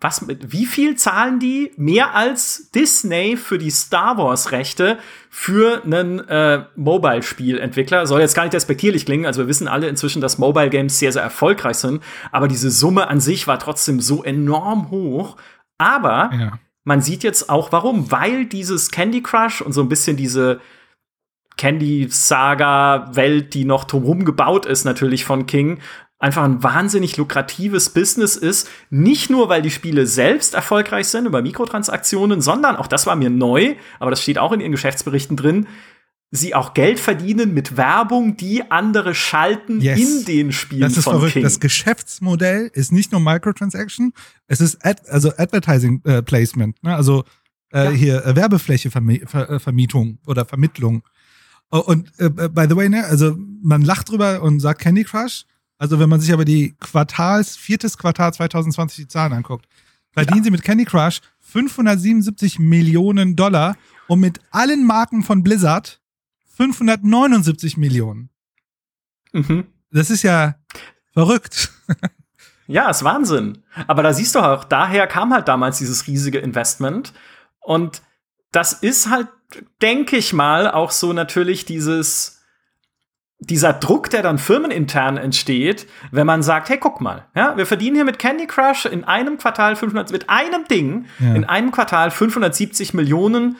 Was 0.00 0.22
mit, 0.22 0.52
wie 0.52 0.66
viel 0.66 0.96
zahlen 0.96 1.40
die? 1.40 1.72
Mehr 1.76 2.14
als 2.14 2.70
Disney 2.70 3.36
für 3.36 3.58
die 3.58 3.70
Star 3.70 4.16
Wars 4.16 4.52
Rechte 4.52 4.98
für 5.28 5.82
einen 5.84 6.20
äh, 6.28 6.64
Mobile-Spielentwickler. 6.76 8.06
Soll 8.06 8.20
jetzt 8.20 8.34
gar 8.34 8.44
nicht 8.44 8.54
respektierlich 8.54 9.06
klingen. 9.06 9.26
Also 9.26 9.42
wir 9.42 9.48
wissen 9.48 9.66
alle 9.66 9.88
inzwischen, 9.88 10.22
dass 10.22 10.38
Mobile 10.38 10.70
Games 10.70 11.00
sehr, 11.00 11.10
sehr 11.10 11.22
erfolgreich 11.22 11.78
sind. 11.78 12.02
Aber 12.30 12.46
diese 12.46 12.70
Summe 12.70 13.08
an 13.08 13.18
sich 13.18 13.48
war 13.48 13.58
trotzdem 13.58 14.00
so 14.00 14.22
enorm 14.22 14.90
hoch. 14.90 15.36
Aber 15.78 16.30
ja. 16.32 16.58
man 16.84 17.02
sieht 17.02 17.24
jetzt 17.24 17.50
auch 17.50 17.72
warum. 17.72 18.12
Weil 18.12 18.44
dieses 18.44 18.92
Candy 18.92 19.20
Crush 19.20 19.60
und 19.62 19.72
so 19.72 19.80
ein 19.80 19.88
bisschen 19.88 20.16
diese 20.16 20.60
Candy 21.56 22.06
Saga 22.08 23.10
Welt, 23.16 23.52
die 23.52 23.64
noch 23.64 23.82
drumherum 23.82 24.24
gebaut 24.24 24.64
ist, 24.64 24.84
natürlich 24.84 25.24
von 25.24 25.46
King, 25.46 25.80
einfach 26.18 26.44
ein 26.44 26.62
wahnsinnig 26.62 27.16
lukratives 27.16 27.90
Business 27.90 28.36
ist. 28.36 28.68
Nicht 28.90 29.30
nur, 29.30 29.48
weil 29.48 29.62
die 29.62 29.70
Spiele 29.70 30.06
selbst 30.06 30.54
erfolgreich 30.54 31.08
sind 31.08 31.26
über 31.26 31.42
Mikrotransaktionen, 31.42 32.40
sondern 32.40 32.76
auch 32.76 32.86
das 32.86 33.06
war 33.06 33.16
mir 33.16 33.30
neu, 33.30 33.76
aber 34.00 34.10
das 34.10 34.22
steht 34.22 34.38
auch 34.38 34.52
in 34.52 34.60
ihren 34.60 34.72
Geschäftsberichten 34.72 35.36
drin. 35.36 35.66
Sie 36.30 36.54
auch 36.54 36.74
Geld 36.74 37.00
verdienen 37.00 37.54
mit 37.54 37.78
Werbung, 37.78 38.36
die 38.36 38.70
andere 38.70 39.14
schalten 39.14 39.80
yes. 39.80 39.98
in 39.98 40.24
den 40.26 40.52
Spielen 40.52 40.82
das 40.82 40.98
ist 40.98 41.04
von 41.04 41.14
verrückt. 41.14 41.32
King. 41.34 41.42
Das 41.42 41.58
Geschäftsmodell 41.58 42.70
ist 42.74 42.92
nicht 42.92 43.12
nur 43.12 43.20
Microtransaction, 43.20 44.12
es 44.46 44.60
ist 44.60 44.84
Ad, 44.84 45.02
also 45.08 45.30
Advertising 45.38 46.02
äh, 46.04 46.22
Placement, 46.22 46.82
ne? 46.82 46.94
also 46.94 47.24
äh, 47.72 47.84
ja. 47.84 47.90
hier 47.90 48.26
äh, 48.26 48.36
Werbefläche 48.36 48.90
Ver 48.90 49.58
Vermietung 49.58 50.18
oder 50.26 50.44
Vermittlung. 50.44 51.02
Oh, 51.70 51.78
und 51.78 52.12
äh, 52.18 52.28
by 52.28 52.66
the 52.68 52.76
way, 52.76 52.90
ne, 52.90 53.04
also 53.04 53.36
man 53.62 53.80
lacht 53.80 54.10
drüber 54.10 54.42
und 54.42 54.60
sagt 54.60 54.82
Candy 54.82 55.04
Crush, 55.04 55.46
Also 55.78 55.98
wenn 56.00 56.08
man 56.08 56.20
sich 56.20 56.32
aber 56.32 56.44
die 56.44 56.74
Quartals, 56.80 57.56
viertes 57.56 57.96
Quartal 57.96 58.34
2020 58.34 59.04
die 59.04 59.08
Zahlen 59.08 59.32
anguckt, 59.32 59.66
verdienen 60.12 60.38
ja. 60.38 60.44
sie 60.44 60.50
mit 60.50 60.62
Candy 60.62 60.84
Crush 60.84 61.20
577 61.40 62.58
Millionen 62.58 63.36
Dollar 63.36 63.76
und 64.08 64.20
mit 64.20 64.40
allen 64.50 64.84
Marken 64.84 65.22
von 65.22 65.42
Blizzard 65.42 66.00
579 66.56 67.76
Millionen. 67.76 68.30
Mhm. 69.32 69.66
Das 69.92 70.10
ist 70.10 70.22
ja 70.22 70.56
verrückt. 71.12 71.70
Ja, 72.70 72.90
ist 72.90 73.02
Wahnsinn. 73.02 73.64
Aber 73.86 74.02
da 74.02 74.12
siehst 74.12 74.34
du 74.34 74.40
auch, 74.40 74.62
daher 74.62 75.06
kam 75.06 75.32
halt 75.32 75.48
damals 75.48 75.78
dieses 75.78 76.06
riesige 76.06 76.38
Investment. 76.38 77.14
Und 77.60 78.02
das 78.52 78.74
ist 78.74 79.08
halt, 79.08 79.28
denke 79.80 80.18
ich 80.18 80.34
mal, 80.34 80.70
auch 80.70 80.90
so 80.90 81.14
natürlich 81.14 81.64
dieses, 81.64 82.37
dieser 83.40 83.72
Druck, 83.72 84.10
der 84.10 84.22
dann 84.22 84.38
firmenintern 84.38 85.16
entsteht, 85.16 85.86
wenn 86.10 86.26
man 86.26 86.42
sagt, 86.42 86.68
hey, 86.68 86.78
guck 86.78 87.00
mal, 87.00 87.26
ja, 87.36 87.56
wir 87.56 87.66
verdienen 87.66 87.94
hier 87.94 88.04
mit 88.04 88.18
Candy 88.18 88.46
Crush 88.46 88.86
in 88.86 89.04
einem 89.04 89.38
Quartal 89.38 89.76
500, 89.76 90.10
mit 90.10 90.28
einem 90.28 90.64
Ding, 90.64 91.06
ja. 91.20 91.34
in 91.34 91.44
einem 91.44 91.70
Quartal 91.70 92.10
570 92.10 92.94
Millionen. 92.94 93.56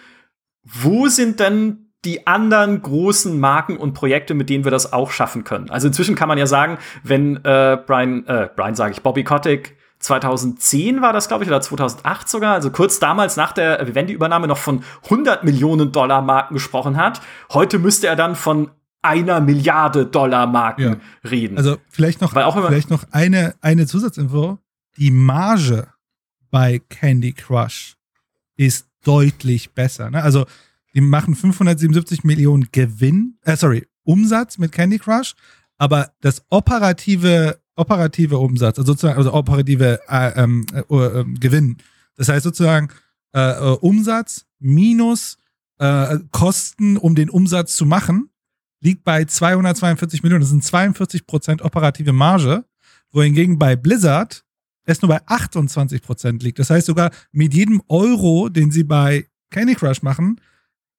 Wo 0.65 1.07
sind 1.07 1.39
denn 1.41 1.89
die 2.05 2.27
anderen 2.27 2.81
großen 2.81 3.39
Marken 3.39 3.77
und 3.77 3.93
Projekte, 3.93 4.35
mit 4.35 4.51
denen 4.51 4.65
wir 4.65 4.71
das 4.71 4.93
auch 4.93 5.11
schaffen 5.11 5.43
können. 5.43 5.69
Also 5.69 5.89
inzwischen 5.89 6.15
kann 6.15 6.29
man 6.29 6.39
ja 6.39 6.47
sagen, 6.47 6.79
wenn 7.03 7.37
äh, 7.45 7.77
Brian, 7.85 8.25
äh, 8.27 8.49
Brian 8.55 8.77
sage 8.77 8.93
ich, 8.93 9.03
Bobby 9.03 9.25
Kotick 9.25 9.77
2010 9.99 11.03
war 11.03 11.13
das, 11.13 11.27
glaube 11.27 11.43
ich, 11.43 11.51
oder 11.51 11.61
2008 11.61 12.29
sogar, 12.29 12.55
also 12.55 12.71
kurz 12.71 13.01
damals 13.01 13.37
nach 13.37 13.51
der 13.51 13.85
Vivendi-Übernahme 13.85 14.47
noch 14.47 14.59
von 14.59 14.85
100 15.05 15.43
Millionen 15.43 15.91
Dollar 15.91 16.23
Marken 16.23 16.55
gesprochen 16.55 16.97
hat. 16.97 17.21
Heute 17.53 17.81
müsste 17.81 18.07
er 18.07 18.15
dann 18.15 18.37
von 18.37 18.71
einer 19.03 19.41
Milliarde 19.41 20.07
Dollar 20.07 20.47
Marken 20.47 20.83
ja. 20.83 21.29
reden. 21.29 21.57
Also 21.57 21.79
vielleicht 21.89 22.21
noch, 22.21 22.33
vielleicht 22.33 22.91
noch 22.91 23.05
eine, 23.13 23.55
eine 23.61 23.87
Zusatzinfo. 23.87 24.59
Die 24.97 25.11
Marge 25.11 25.89
bei 26.51 26.81
Candy 26.89 27.33
Crush 27.33 27.97
ist 28.57 28.89
deutlich 29.05 29.73
besser. 29.73 30.11
Ne? 30.11 30.23
Also 30.23 30.47
die 30.95 31.01
machen 31.01 31.35
577 31.35 32.25
Millionen 32.25 32.69
Gewinn, 32.73 33.39
äh, 33.45 33.57
sorry, 33.57 33.87
Umsatz 34.05 34.59
mit 34.59 34.73
Candy 34.73 34.99
Crush, 34.99 35.35
aber 35.77 36.13
das 36.21 36.43
operative, 36.51 37.61
operative 37.77 38.39
Umsatz, 38.39 38.79
also 38.79 38.93
sozusagen, 38.93 39.19
also 39.19 39.33
operative 39.33 40.01
äh, 40.09 40.43
ähm, 40.43 40.67
äh, 40.73 40.81
äh, 40.81 41.25
Gewinn, 41.39 41.77
das 42.17 42.29
heißt 42.29 42.43
sozusagen 42.43 42.89
äh, 43.33 43.41
äh, 43.41 43.77
Umsatz 43.81 44.47
minus 44.59 45.39
äh, 45.79 46.19
Kosten, 46.33 46.97
um 46.97 47.15
den 47.15 47.31
Umsatz 47.31 47.77
zu 47.77 47.87
machen, 47.87 48.28
liegt 48.81 49.05
bei 49.05 49.25
242 49.25 50.23
Millionen. 50.23 50.43
Das 50.43 50.51
sind 50.51 50.65
42 50.65 51.27
Prozent 51.27 51.63
operative 51.63 52.13
Marge, 52.13 52.65
wohingegen 53.13 53.59
bei 53.59 53.77
Blizzard 53.77 54.45
es 54.85 55.03
nur 55.03 55.11
bei 55.11 55.21
28 55.27 56.01
Prozent 56.01 56.43
liegt. 56.43 56.59
Das 56.59 56.71
heißt 56.71 56.87
sogar 56.87 57.11
mit 57.31 57.53
jedem 57.53 57.83
Euro, 57.89 58.49
den 58.49 58.71
sie 58.71 58.85
bei 58.85 59.27
Candy 59.51 59.75
Crush 59.75 60.03
machen, 60.03 60.41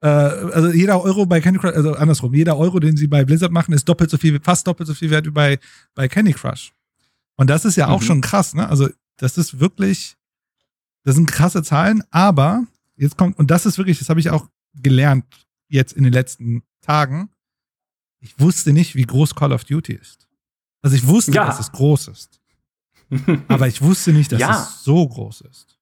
äh, 0.02 0.08
also 0.08 0.70
jeder 0.70 1.02
Euro 1.04 1.26
bei 1.26 1.42
Candy 1.42 1.60
Crush, 1.60 1.74
also 1.76 1.94
andersrum, 1.94 2.34
jeder 2.34 2.58
Euro, 2.58 2.80
den 2.80 2.96
sie 2.96 3.08
bei 3.08 3.26
Blizzard 3.26 3.52
machen, 3.52 3.74
ist 3.74 3.88
doppelt 3.88 4.10
so 4.10 4.18
viel, 4.18 4.39
fast 4.42 4.65
doppelt 4.68 4.88
so 4.88 4.94
viel 4.94 5.10
wert 5.10 5.26
wie 5.26 5.32
bei, 5.32 5.60
bei 5.96 6.08
Candy 6.08 6.34
Crush. 6.34 6.72
Und 7.36 7.50
das 7.50 7.65
ist 7.65 7.76
ja 7.76 7.88
auch 7.88 8.02
mhm. 8.02 8.06
schon 8.06 8.22
krass, 8.22 8.54
ne? 8.54 8.68
Also, 8.70 8.89
das 9.18 9.38
ist 9.38 9.60
wirklich, 9.60 10.15
das 11.04 11.15
sind 11.15 11.30
krasse 11.30 11.63
Zahlen, 11.63 12.04
aber 12.12 12.65
jetzt 12.96 13.18
kommt, 13.18 13.38
und 13.38 13.52
das 13.52 13.65
ist 13.65 13.78
wirklich, 13.78 14.00
das 14.00 14.10
habe 14.10 14.20
ich 14.20 14.30
auch 14.30 14.48
gelernt 14.74 15.26
jetzt 15.68 15.94
in 15.94 16.04
den 16.04 16.13
letzten 16.13 16.63
Tagen. 16.82 17.30
Ich 18.20 18.40
wusste 18.40 18.74
nicht, 18.74 18.96
wie 18.96 19.04
groß 19.04 19.36
Call 19.36 19.54
of 19.54 19.64
Duty 19.64 19.94
ist. 19.94 20.28
Also 20.82 20.96
ich 20.96 21.08
wusste, 21.08 21.32
ja. 21.32 21.46
dass 21.46 21.60
es 21.60 21.72
groß 21.72 22.10
ist. 22.10 22.40
aber 23.48 23.68
ich 23.68 23.82
wusste 23.82 24.14
nicht, 24.14 24.32
dass 24.32 24.40
ja. 24.40 24.52
es 24.52 24.84
so 24.84 25.08
groß 25.08 25.42
ist. 25.42 25.80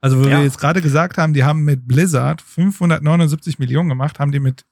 Also, 0.00 0.20
wo 0.20 0.28
ja. 0.28 0.38
wir 0.38 0.44
jetzt 0.44 0.58
gerade 0.58 0.80
gesagt 0.80 1.18
haben, 1.18 1.34
die 1.34 1.44
haben 1.44 1.64
mit 1.64 1.88
Blizzard 1.88 2.40
579 2.40 3.58
Millionen 3.58 3.88
gemacht, 3.88 4.20
haben 4.20 4.30
die 4.30 4.40
mit 4.40 4.64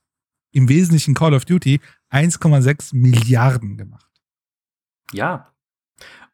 im 0.52 0.68
Wesentlichen 0.68 1.14
Call 1.14 1.34
of 1.34 1.44
Duty 1.44 1.80
1,6 2.10 2.94
Milliarden 2.96 3.76
gemacht. 3.76 4.06
Ja. 5.12 5.52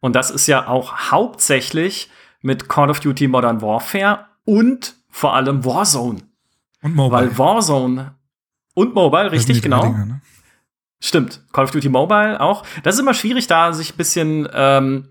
Und 0.00 0.14
das 0.14 0.30
ist 0.30 0.46
ja 0.46 0.66
auch 0.66 1.10
hauptsächlich 1.10 2.10
mit 2.42 2.68
Call 2.68 2.90
of 2.90 3.00
Duty 3.00 3.28
Modern 3.28 3.62
Warfare 3.62 4.26
und 4.44 4.96
vor 5.08 5.34
allem 5.34 5.64
Warzone. 5.64 6.22
Und 6.82 6.94
Mobile. 6.94 7.30
Weil 7.30 7.38
Warzone 7.38 8.14
und 8.74 8.94
Mobile, 8.94 9.32
richtig, 9.32 9.62
genau. 9.62 9.82
Dinger, 9.82 10.06
ne? 10.06 10.20
Stimmt. 11.04 11.42
Call 11.52 11.64
of 11.64 11.72
Duty 11.72 11.88
Mobile 11.88 12.40
auch. 12.40 12.64
Das 12.84 12.94
ist 12.94 13.00
immer 13.00 13.12
schwierig, 13.12 13.48
da 13.48 13.72
sich 13.72 13.92
ein 13.94 13.96
bisschen 13.96 14.48
ähm, 14.54 15.08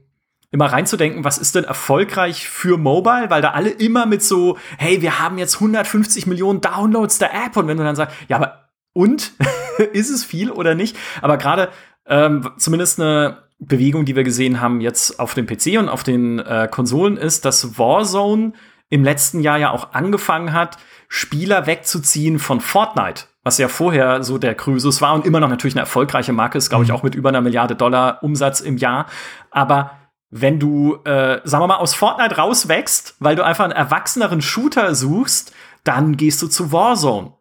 immer 0.49 0.67
reinzudenken, 0.67 1.25
was 1.25 1.37
ist 1.37 1.53
denn 1.53 1.65
erfolgreich 1.65 2.47
für 2.47 2.77
Mobile, 2.77 3.29
weil 3.29 3.41
da 3.41 3.51
alle 3.51 3.69
immer 3.69 4.05
mit 4.05 4.23
so, 4.23 4.57
hey, 4.77 5.01
wir 5.01 5.19
haben 5.19 5.37
jetzt 5.37 5.55
150 5.55 6.27
Millionen 6.27 6.61
Downloads 6.61 7.19
der 7.19 7.33
App 7.33 7.57
und 7.57 7.67
wenn 7.67 7.77
du 7.77 7.83
dann 7.83 7.97
sagst, 7.97 8.15
ja, 8.29 8.37
aber 8.37 8.69
und 8.93 9.33
ist 9.93 10.09
es 10.09 10.23
viel 10.23 10.49
oder 10.49 10.75
nicht? 10.75 10.95
Aber 11.21 11.37
gerade 11.37 11.69
ähm, 12.05 12.49
zumindest 12.57 12.99
eine 13.01 13.43
Bewegung, 13.59 14.05
die 14.05 14.15
wir 14.15 14.23
gesehen 14.23 14.61
haben 14.61 14.79
jetzt 14.79 15.19
auf 15.19 15.33
dem 15.33 15.45
PC 15.45 15.77
und 15.77 15.89
auf 15.89 16.03
den 16.03 16.39
äh, 16.39 16.69
Konsolen 16.71 17.17
ist, 17.17 17.43
dass 17.43 17.77
Warzone 17.77 18.53
im 18.91 19.03
letzten 19.03 19.39
Jahr 19.39 19.57
ja 19.57 19.71
auch 19.71 19.93
angefangen 19.93 20.53
hat, 20.53 20.77
Spieler 21.07 21.65
wegzuziehen 21.65 22.39
von 22.39 22.61
Fortnite, 22.61 23.23
was 23.43 23.57
ja 23.57 23.67
vorher 23.67 24.21
so 24.21 24.37
der 24.37 24.53
Krüsus 24.53 25.01
war 25.01 25.13
und 25.13 25.25
immer 25.25 25.39
noch 25.39 25.49
natürlich 25.49 25.75
eine 25.75 25.81
erfolgreiche 25.81 26.33
Marke 26.33 26.57
ist, 26.57 26.69
glaube 26.69 26.83
ich, 26.83 26.89
mhm. 26.89 26.95
auch 26.95 27.03
mit 27.03 27.15
über 27.15 27.29
einer 27.29 27.41
Milliarde 27.41 27.75
Dollar 27.75 28.21
Umsatz 28.21 28.59
im 28.59 28.77
Jahr. 28.77 29.07
Aber 29.49 29.91
wenn 30.29 30.59
du, 30.59 30.95
äh, 31.05 31.41
sagen 31.43 31.63
wir 31.63 31.67
mal, 31.67 31.77
aus 31.77 31.95
Fortnite 31.95 32.35
rauswächst, 32.35 33.15
weil 33.19 33.35
du 33.35 33.43
einfach 33.43 33.63
einen 33.63 33.73
erwachseneren 33.73 34.41
Shooter 34.41 34.93
suchst, 34.93 35.53
dann 35.83 36.17
gehst 36.17 36.41
du 36.41 36.47
zu 36.47 36.71
Warzone. 36.71 37.33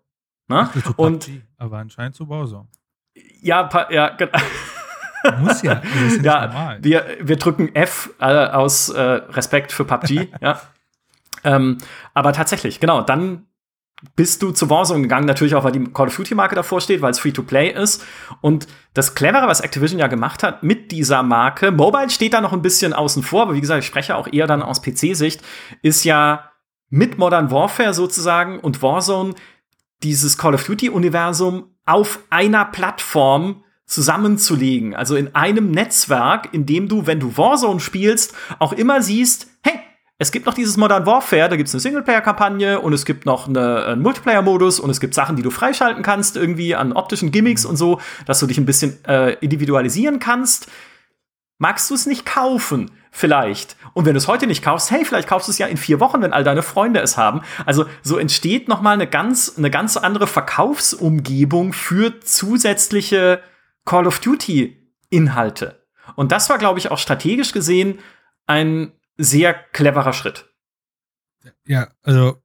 Ne? 0.48 0.70
Zu 0.72 0.94
und 0.96 1.26
PUBG, 1.26 1.42
aber 1.58 1.78
anscheinend 1.78 2.14
zu 2.14 2.28
Warzone. 2.28 2.68
Ja, 3.40 3.68
ja, 3.90 4.08
genau. 4.10 4.38
Muss 5.40 5.62
ja. 5.62 5.82
ja, 6.22 6.76
wir, 6.80 7.18
wir 7.20 7.36
drücken 7.36 7.74
F 7.74 8.10
äh, 8.20 8.24
aus 8.24 8.88
äh, 8.88 9.00
Respekt 9.00 9.72
für 9.72 9.84
PUBG, 9.84 10.28
ja. 10.40 10.60
Ähm, 11.44 11.79
aber 12.14 12.33
tatsächlich, 12.33 12.81
genau, 12.81 13.03
dann 13.03 13.46
bist 14.16 14.42
du 14.42 14.50
zu 14.50 14.70
Warzone 14.70 15.03
gegangen, 15.03 15.26
natürlich 15.26 15.55
auch, 15.55 15.64
weil 15.64 15.72
die 15.72 15.85
Call 15.85 16.07
of 16.07 16.16
Duty-Marke 16.16 16.55
davor 16.55 16.81
steht, 16.81 17.03
weil 17.03 17.11
es 17.11 17.18
Free-to-Play 17.18 17.70
ist. 17.70 18.05
Und 18.40 18.66
das 18.94 19.14
Clevere, 19.14 19.46
was 19.46 19.61
Activision 19.61 20.00
ja 20.00 20.07
gemacht 20.07 20.42
hat 20.42 20.62
mit 20.62 20.90
dieser 20.90 21.22
Marke, 21.22 21.70
Mobile 21.70 22.09
steht 22.09 22.33
da 22.33 22.40
noch 22.40 22.53
ein 22.53 22.62
bisschen 22.62 22.92
außen 22.92 23.22
vor, 23.22 23.42
aber 23.42 23.55
wie 23.55 23.61
gesagt, 23.61 23.83
ich 23.83 23.87
spreche 23.87 24.16
auch 24.16 24.29
eher 24.33 24.46
dann 24.46 24.62
aus 24.62 24.83
PC-Sicht, 24.83 25.42
ist 25.83 26.05
ja 26.05 26.50
mit 26.88 27.18
Modern 27.18 27.50
Warfare 27.50 27.94
sozusagen 27.94 28.59
und 28.59 28.83
Warzone 28.83 29.35
dieses 30.03 30.38
Call 30.38 30.55
of 30.55 30.64
Duty-Universum 30.64 31.74
auf 31.85 32.20
einer 32.31 32.64
Plattform 32.64 33.64
zusammenzulegen. 33.85 34.94
Also 34.94 35.16
in 35.16 35.35
einem 35.35 35.72
Netzwerk, 35.72 36.55
in 36.55 36.64
dem 36.64 36.88
du, 36.88 37.07
wenn 37.07 37.20
du 37.20 37.37
Warzone 37.37 37.81
spielst, 37.81 38.35
auch 38.59 38.72
immer 38.72 39.03
siehst, 39.03 39.48
hey, 39.62 39.79
es 40.20 40.33
gibt 40.33 40.44
noch 40.44 40.52
dieses 40.52 40.76
Modern 40.76 41.06
Warfare, 41.06 41.48
da 41.48 41.56
gibt 41.56 41.68
es 41.68 41.74
eine 41.74 41.80
Singleplayer-Kampagne 41.80 42.78
und 42.78 42.92
es 42.92 43.06
gibt 43.06 43.24
noch 43.24 43.48
eine, 43.48 43.87
einen 43.87 44.02
Multiplayer-Modus 44.02 44.78
und 44.78 44.90
es 44.90 45.00
gibt 45.00 45.14
Sachen, 45.14 45.35
die 45.35 45.42
du 45.42 45.48
freischalten 45.48 46.02
kannst, 46.02 46.37
irgendwie 46.37 46.74
an 46.74 46.92
optischen 46.92 47.33
Gimmicks 47.33 47.64
und 47.64 47.76
so, 47.76 48.02
dass 48.26 48.38
du 48.38 48.46
dich 48.46 48.59
ein 48.59 48.66
bisschen 48.66 49.02
äh, 49.06 49.33
individualisieren 49.40 50.18
kannst. 50.18 50.70
Magst 51.56 51.88
du 51.88 51.94
es 51.94 52.04
nicht 52.04 52.26
kaufen? 52.26 52.90
Vielleicht. 53.11 53.76
Und 53.94 54.04
wenn 54.04 54.12
du 54.12 54.18
es 54.18 54.28
heute 54.28 54.46
nicht 54.46 54.62
kaufst, 54.62 54.90
hey, 54.90 55.06
vielleicht 55.06 55.26
kaufst 55.26 55.48
du 55.48 55.52
es 55.52 55.59
ja 55.59 55.66
in 55.66 55.78
vier 55.78 56.00
Wochen, 56.00 56.20
wenn 56.20 56.35
all 56.35 56.44
deine 56.44 56.62
Freunde 56.62 57.00
es 57.00 57.16
haben. 57.16 57.40
Also 57.64 57.87
so 58.02 58.18
entsteht 58.18 58.68
noch 58.68 58.83
mal 58.83 58.92
eine 58.92 59.06
ganz, 59.06 59.54
eine 59.56 59.70
ganz 59.70 59.96
andere 59.96 60.26
Verkaufsumgebung 60.26 61.72
für 61.72 62.20
zusätzliche 62.20 63.40
Call 63.87 64.06
of 64.06 64.20
Duty 64.20 64.87
Inhalte. 65.09 65.83
Und 66.14 66.30
das 66.30 66.50
war, 66.50 66.59
glaube 66.59 66.78
ich, 66.78 66.90
auch 66.90 66.98
strategisch 66.98 67.52
gesehen 67.52 68.00
ein 68.46 68.92
sehr 69.22 69.54
cleverer 69.54 70.12
Schritt. 70.12 70.46
Ja, 71.66 71.88
also 72.02 72.42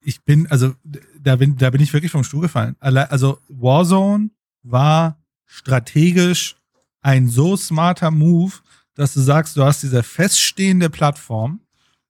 ich 0.00 0.24
bin, 0.24 0.46
also 0.48 0.74
da 1.20 1.36
bin, 1.36 1.56
da 1.56 1.70
bin 1.70 1.80
ich 1.80 1.92
wirklich 1.92 2.12
vom 2.12 2.24
Stuhl 2.24 2.42
gefallen. 2.42 2.76
Also 2.80 3.38
Warzone 3.48 4.30
war 4.62 5.20
strategisch 5.44 6.56
ein 7.00 7.28
so 7.28 7.56
smarter 7.56 8.10
Move, 8.10 8.52
dass 8.94 9.14
du 9.14 9.20
sagst, 9.20 9.56
du 9.56 9.64
hast 9.64 9.82
diese 9.82 10.02
feststehende 10.02 10.90
Plattform, 10.90 11.60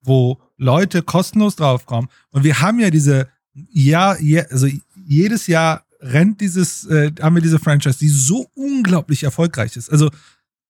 wo 0.01 0.41
Leute 0.57 1.01
kostenlos 1.01 1.55
draufkommen. 1.55 2.09
Und 2.29 2.43
wir 2.43 2.61
haben 2.61 2.79
ja 2.79 2.89
diese, 2.89 3.29
ja, 3.53 4.15
also 4.49 4.67
jedes 4.95 5.47
Jahr 5.47 5.85
rennt 5.99 6.41
dieses, 6.41 6.85
äh, 6.85 7.11
haben 7.21 7.35
wir 7.35 7.41
diese 7.41 7.59
Franchise, 7.59 7.99
die 7.99 8.09
so 8.09 8.47
unglaublich 8.53 9.23
erfolgreich 9.23 9.75
ist. 9.75 9.91
Also 9.91 10.09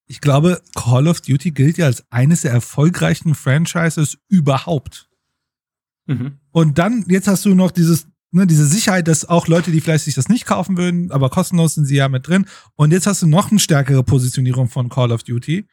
ich 0.08 0.22
glaube, 0.22 0.62
Call 0.76 1.08
of 1.08 1.22
Duty 1.22 1.52
gilt 1.52 1.78
ja 1.78 1.86
als 1.86 2.04
eines 2.10 2.42
der 2.42 2.52
erfolgreichsten 2.52 3.36
Franchises 3.36 4.18
überhaupt. 4.30 5.10
Mhm. 6.06 6.40
Und 6.52 6.78
dann, 6.78 7.06
jetzt 7.08 7.28
hast 7.28 7.46
du 7.46 7.54
noch 7.54 7.72
dieses 7.72 8.08
ne, 8.32 8.48
diese 8.48 8.66
Sicherheit, 8.66 9.08
dass 9.08 9.28
auch 9.28 9.48
Leute, 9.48 9.72
die 9.72 9.82
vielleicht 9.82 10.06
sich 10.06 10.16
das 10.16 10.30
nicht 10.30 10.46
kaufen 10.46 10.78
würden, 10.78 11.12
aber 11.12 11.30
kostenlos 11.30 11.76
sind 11.76 11.86
sie 11.86 11.96
ja 11.96 12.10
mit 12.10 12.28
drin. 12.28 12.46
Und 12.76 12.92
jetzt 12.92 13.08
hast 13.08 13.22
du 13.22 13.28
noch 13.28 13.52
eine 13.52 13.60
stärkere 13.60 14.04
Positionierung 14.04 14.70
von 14.70 14.90
Call 14.90 15.12
of 15.12 15.24
Duty. 15.24 15.68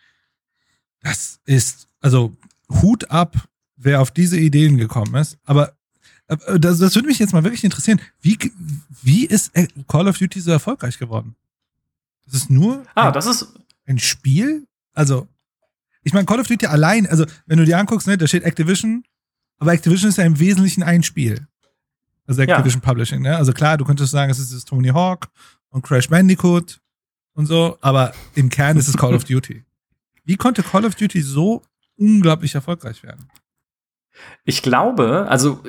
Das 1.01 1.41
ist, 1.45 1.89
also 2.01 2.37
Hut 2.71 3.11
ab, 3.11 3.49
wer 3.77 4.01
auf 4.01 4.11
diese 4.11 4.39
Ideen 4.39 4.77
gekommen 4.77 5.15
ist. 5.15 5.39
Aber 5.45 5.75
äh, 6.29 6.59
das, 6.59 6.79
das 6.79 6.95
würde 6.95 7.09
mich 7.09 7.19
jetzt 7.19 7.33
mal 7.33 7.45
wirklich 7.45 7.65
interessieren. 7.65 8.01
Wie, 8.21 8.39
wie 9.03 9.27
ist 9.27 9.55
äh, 9.55 9.69
Call 9.87 10.09
of 10.09 10.19
Duty 10.19 10.41
so 10.41 10.51
erfolgreich 10.51 10.99
geworden? 10.99 11.37
Das 12.25 12.35
ist 12.35 12.51
nur 12.51 12.85
ah, 12.95 13.11
das 13.13 13.27
ist 13.27 13.53
ein 13.87 13.99
Spiel? 13.99 14.67
Also, 14.93 15.29
ich 16.03 16.13
meine, 16.13 16.27
Call 16.27 16.41
of 16.41 16.47
Duty 16.47 16.67
allein, 16.67 17.07
also 17.07 17.25
wenn 17.47 17.59
du 17.59 17.65
dir 17.65 17.79
anguckst, 17.79 18.07
ne, 18.07 18.19
da 18.19 18.27
steht 18.27 18.45
Activision, 18.45 19.05
aber 19.59 19.73
Activision 19.73 20.09
ist 20.09 20.19
ja 20.19 20.25
im 20.25 20.39
Wesentlichen 20.39 20.83
ein 20.83 21.03
Spiel. 21.03 21.47
Also 22.27 22.43
Activision 22.43 22.83
ja. 22.83 22.89
Publishing, 22.89 23.23
ne? 23.23 23.37
Also 23.37 23.53
klar, 23.53 23.77
du 23.77 23.85
könntest 23.85 24.11
sagen, 24.11 24.31
es 24.31 24.39
ist 24.39 24.53
das 24.53 24.65
Tony 24.65 24.89
Hawk 24.89 25.29
und 25.69 25.83
Crash 25.83 26.09
Bandicoot 26.09 26.81
und 27.35 27.47
so, 27.47 27.79
aber 27.81 28.15
im 28.35 28.49
Kern 28.49 28.77
ist 28.77 28.89
es 28.89 28.97
Call 28.97 29.15
of 29.15 29.25
Duty. 29.25 29.65
Wie 30.25 30.37
konnte 30.37 30.63
Call 30.63 30.85
of 30.87 30.95
Duty 30.95 31.21
so 31.21 31.63
unglaublich 31.97 32.55
erfolgreich 32.55 33.03
werden? 33.03 33.29
Ich 34.45 34.63
glaube, 34.63 35.27
also 35.29 35.63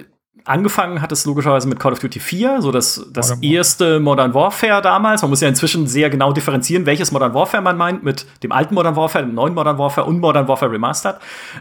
angefangen 0.45 1.01
hat 1.01 1.11
es 1.11 1.25
logischerweise 1.25 1.67
mit 1.67 1.79
Call 1.79 1.93
of 1.93 1.99
Duty 1.99 2.19
4, 2.19 2.61
so 2.61 2.71
das, 2.71 3.05
das 3.11 3.29
Modern 3.29 3.43
erste 3.43 3.99
Modern 3.99 4.33
Warfare 4.33 4.81
damals. 4.81 5.21
Man 5.21 5.29
muss 5.31 5.41
ja 5.41 5.47
inzwischen 5.47 5.87
sehr 5.87 6.09
genau 6.09 6.31
differenzieren, 6.31 6.85
welches 6.85 7.11
Modern 7.11 7.33
Warfare 7.33 7.61
man 7.61 7.77
meint, 7.77 8.03
mit 8.03 8.25
dem 8.43 8.51
alten 8.51 8.75
Modern 8.75 8.95
Warfare, 8.95 9.25
dem 9.25 9.35
neuen 9.35 9.53
Modern 9.53 9.77
Warfare 9.77 10.07
und 10.07 10.19
Modern 10.19 10.47
Warfare 10.47 10.71
Remastered. 10.71 11.17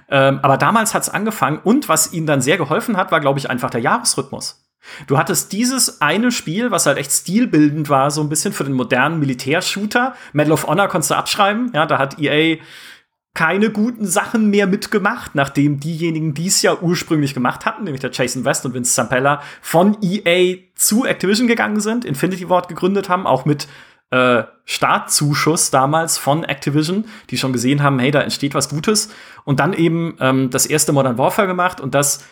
Ähm, 0.09 0.39
aber 0.43 0.57
damals 0.57 0.95
hat 0.95 1.03
es 1.03 1.09
angefangen 1.09 1.59
und 1.65 1.89
was 1.89 2.13
ihnen 2.13 2.27
dann 2.27 2.41
sehr 2.41 2.57
geholfen 2.57 2.97
hat, 2.97 3.11
war, 3.11 3.21
glaube 3.21 3.39
ich, 3.39 3.51
einfach 3.51 3.71
der 3.71 3.81
Jahresrhythmus. 3.81 4.61
Du 5.07 5.19
hattest 5.19 5.53
dieses 5.53 6.01
eine 6.03 6.31
Spiel, 6.31 6.71
was 6.71 6.87
halt 6.87 6.99
echt 6.99 7.11
stilbildend 7.11 7.89
war, 7.89 8.11
so 8.11 8.21
ein 8.21 8.29
bisschen 8.29 8.53
für 8.53 8.65
den 8.65 8.75
modernen 8.75 9.19
Militärshooter. 9.19 10.15
Medal 10.33 10.53
of 10.53 10.67
Honor 10.67 10.89
konntest 10.89 11.11
du 11.11 11.17
abschreiben. 11.17 11.71
Ja, 11.75 11.87
da 11.87 11.99
hat 11.99 12.19
EA 12.19 12.59
keine 13.35 13.71
guten 13.71 14.07
Sachen 14.07 14.49
mehr 14.51 14.69
mitgemacht, 14.69 15.35
nachdem 15.35 15.81
diejenigen, 15.81 16.35
die 16.35 16.47
es 16.47 16.63
ja 16.63 16.81
ursprünglich 16.81 17.35
gemacht 17.35 17.67
hatten, 17.67 17.83
nämlich 17.85 18.01
der 18.01 18.13
Jason 18.13 18.45
West 18.45 18.65
und 18.65 18.75
Vince 18.75 18.95
Zampella, 18.95 19.43
von 19.61 19.97
EA 20.01 20.57
zu 20.77 21.05
Activision 21.05 21.49
gegangen 21.49 21.81
sind, 21.81 22.05
Infinity 22.05 22.49
Ward 22.49 22.69
gegründet 22.69 23.09
haben, 23.09 23.27
auch 23.27 23.45
mit 23.45 23.67
äh, 24.11 24.45
Startzuschuss 24.65 25.73
damals 25.73 26.17
von 26.17 26.45
Activision, 26.45 27.07
die 27.31 27.37
schon 27.37 27.53
gesehen 27.53 27.83
haben, 27.83 27.99
hey, 27.99 28.13
da 28.13 28.21
entsteht 28.21 28.55
was 28.55 28.69
Gutes. 28.69 29.13
Und 29.45 29.59
dann 29.59 29.73
eben 29.73 30.17
ähm, 30.21 30.51
das 30.51 30.67
erste 30.67 30.93
Modern 30.93 31.19
Warfare 31.19 31.49
gemacht 31.49 31.81
und 31.81 31.95
das 31.95 32.25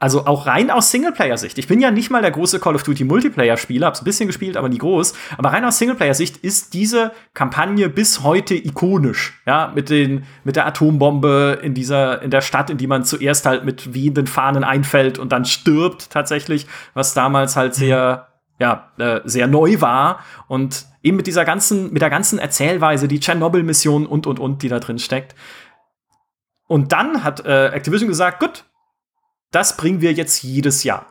also 0.00 0.26
auch 0.26 0.46
rein 0.46 0.70
aus 0.70 0.92
Singleplayer-Sicht. 0.92 1.58
Ich 1.58 1.66
bin 1.66 1.80
ja 1.80 1.90
nicht 1.90 2.10
mal 2.10 2.22
der 2.22 2.30
große 2.30 2.60
Call 2.60 2.76
of 2.76 2.84
Duty 2.84 3.02
Multiplayer-Spieler, 3.02 3.88
hab's 3.88 4.00
ein 4.00 4.04
bisschen 4.04 4.28
gespielt, 4.28 4.56
aber 4.56 4.68
nie 4.68 4.78
groß. 4.78 5.12
Aber 5.36 5.52
rein 5.52 5.64
aus 5.64 5.78
Singleplayer-Sicht 5.78 6.36
ist 6.36 6.72
diese 6.72 7.10
Kampagne 7.34 7.88
bis 7.88 8.22
heute 8.22 8.54
ikonisch. 8.54 9.40
Ja, 9.44 9.72
mit 9.74 9.90
den, 9.90 10.24
mit 10.44 10.54
der 10.54 10.66
Atombombe 10.66 11.58
in 11.62 11.74
dieser, 11.74 12.22
in 12.22 12.30
der 12.30 12.42
Stadt, 12.42 12.70
in 12.70 12.78
die 12.78 12.86
man 12.86 13.04
zuerst 13.04 13.44
halt 13.44 13.64
mit 13.64 13.92
wehenden 13.92 14.28
Fahnen 14.28 14.62
einfällt 14.62 15.18
und 15.18 15.32
dann 15.32 15.44
stirbt 15.44 16.10
tatsächlich, 16.10 16.68
was 16.94 17.14
damals 17.14 17.56
halt 17.56 17.72
mhm. 17.74 17.78
sehr, 17.78 18.28
ja, 18.60 18.92
äh, 18.98 19.20
sehr 19.24 19.48
neu 19.48 19.80
war. 19.80 20.20
Und 20.46 20.86
eben 21.02 21.16
mit 21.16 21.26
dieser 21.26 21.44
ganzen, 21.44 21.92
mit 21.92 22.02
der 22.02 22.10
ganzen 22.10 22.38
Erzählweise, 22.38 23.08
die 23.08 23.18
Tschernobyl-Mission 23.18 24.06
und, 24.06 24.28
und, 24.28 24.38
und, 24.38 24.62
die 24.62 24.68
da 24.68 24.78
drin 24.78 25.00
steckt. 25.00 25.34
Und 26.68 26.92
dann 26.92 27.24
hat 27.24 27.44
äh, 27.46 27.68
Activision 27.68 28.08
gesagt, 28.08 28.38
gut, 28.38 28.64
das 29.50 29.76
bringen 29.76 30.00
wir 30.00 30.12
jetzt 30.12 30.42
jedes 30.42 30.84
Jahr. 30.84 31.06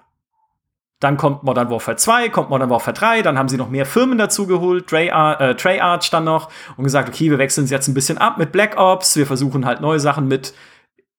Dann 1.00 1.17
kommt 1.17 1.43
Modern 1.43 1.69
Warfare 1.69 1.95
2, 1.95 2.30
kommt 2.30 2.50
Modern 2.50 2.71
Warfare 2.71 2.95
3, 2.95 3.21
dann 3.21 3.38
haben 3.38 3.50
sie 3.50 3.58
noch 3.58 3.69
mehr 3.69 3.86
Firmen 3.86 4.17
dazu 4.17 4.47
geholt, 4.47 4.88
Treyarch, 4.88 5.39
äh, 5.39 5.56
Treyarch 5.56 6.10
dann 6.10 6.23
noch 6.23 6.50
und 6.76 6.84
gesagt, 6.84 7.08
okay, 7.08 7.30
wir 7.30 7.38
wechseln 7.38 7.65
es 7.65 7.69
jetzt 7.69 7.88
ein 7.88 7.93
bisschen 7.93 8.17
ab 8.17 8.39
mit 8.39 8.52
Black 8.52 8.78
Ops, 8.78 9.15
wir 9.15 9.28
versuchen 9.28 9.65
halt 9.65 9.80
neue 9.80 10.00
Sachen 10.00 10.28
mit 10.28 10.56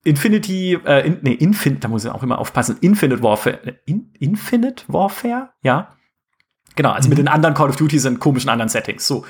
Infinity, 0.02 0.81
äh, 0.85 1.07
in, 1.07 1.18
nee, 1.22 1.33
Infinite, 1.33 1.81
da 1.81 1.88
muss 1.88 2.04
ich 2.04 2.11
auch 2.11 2.24
immer 2.24 2.38
aufpassen, 2.38 2.78
Infinite 2.81 3.22
Warfare, 3.22 3.64
äh, 3.64 3.74
in, 3.87 4.12
Infinite 4.18 4.85
Warfare, 4.88 5.50
ja. 5.62 5.94
Genau, 6.74 6.90
also 6.90 7.07
mhm. 7.07 7.11
mit 7.11 7.18
den 7.18 7.28
anderen 7.28 7.54
Call 7.54 7.68
of 7.68 7.76
Duty 7.76 8.00
sind 8.00 8.18
komischen 8.18 8.50
anderen 8.50 8.68
Settings, 8.68 9.07
so, 9.07 9.24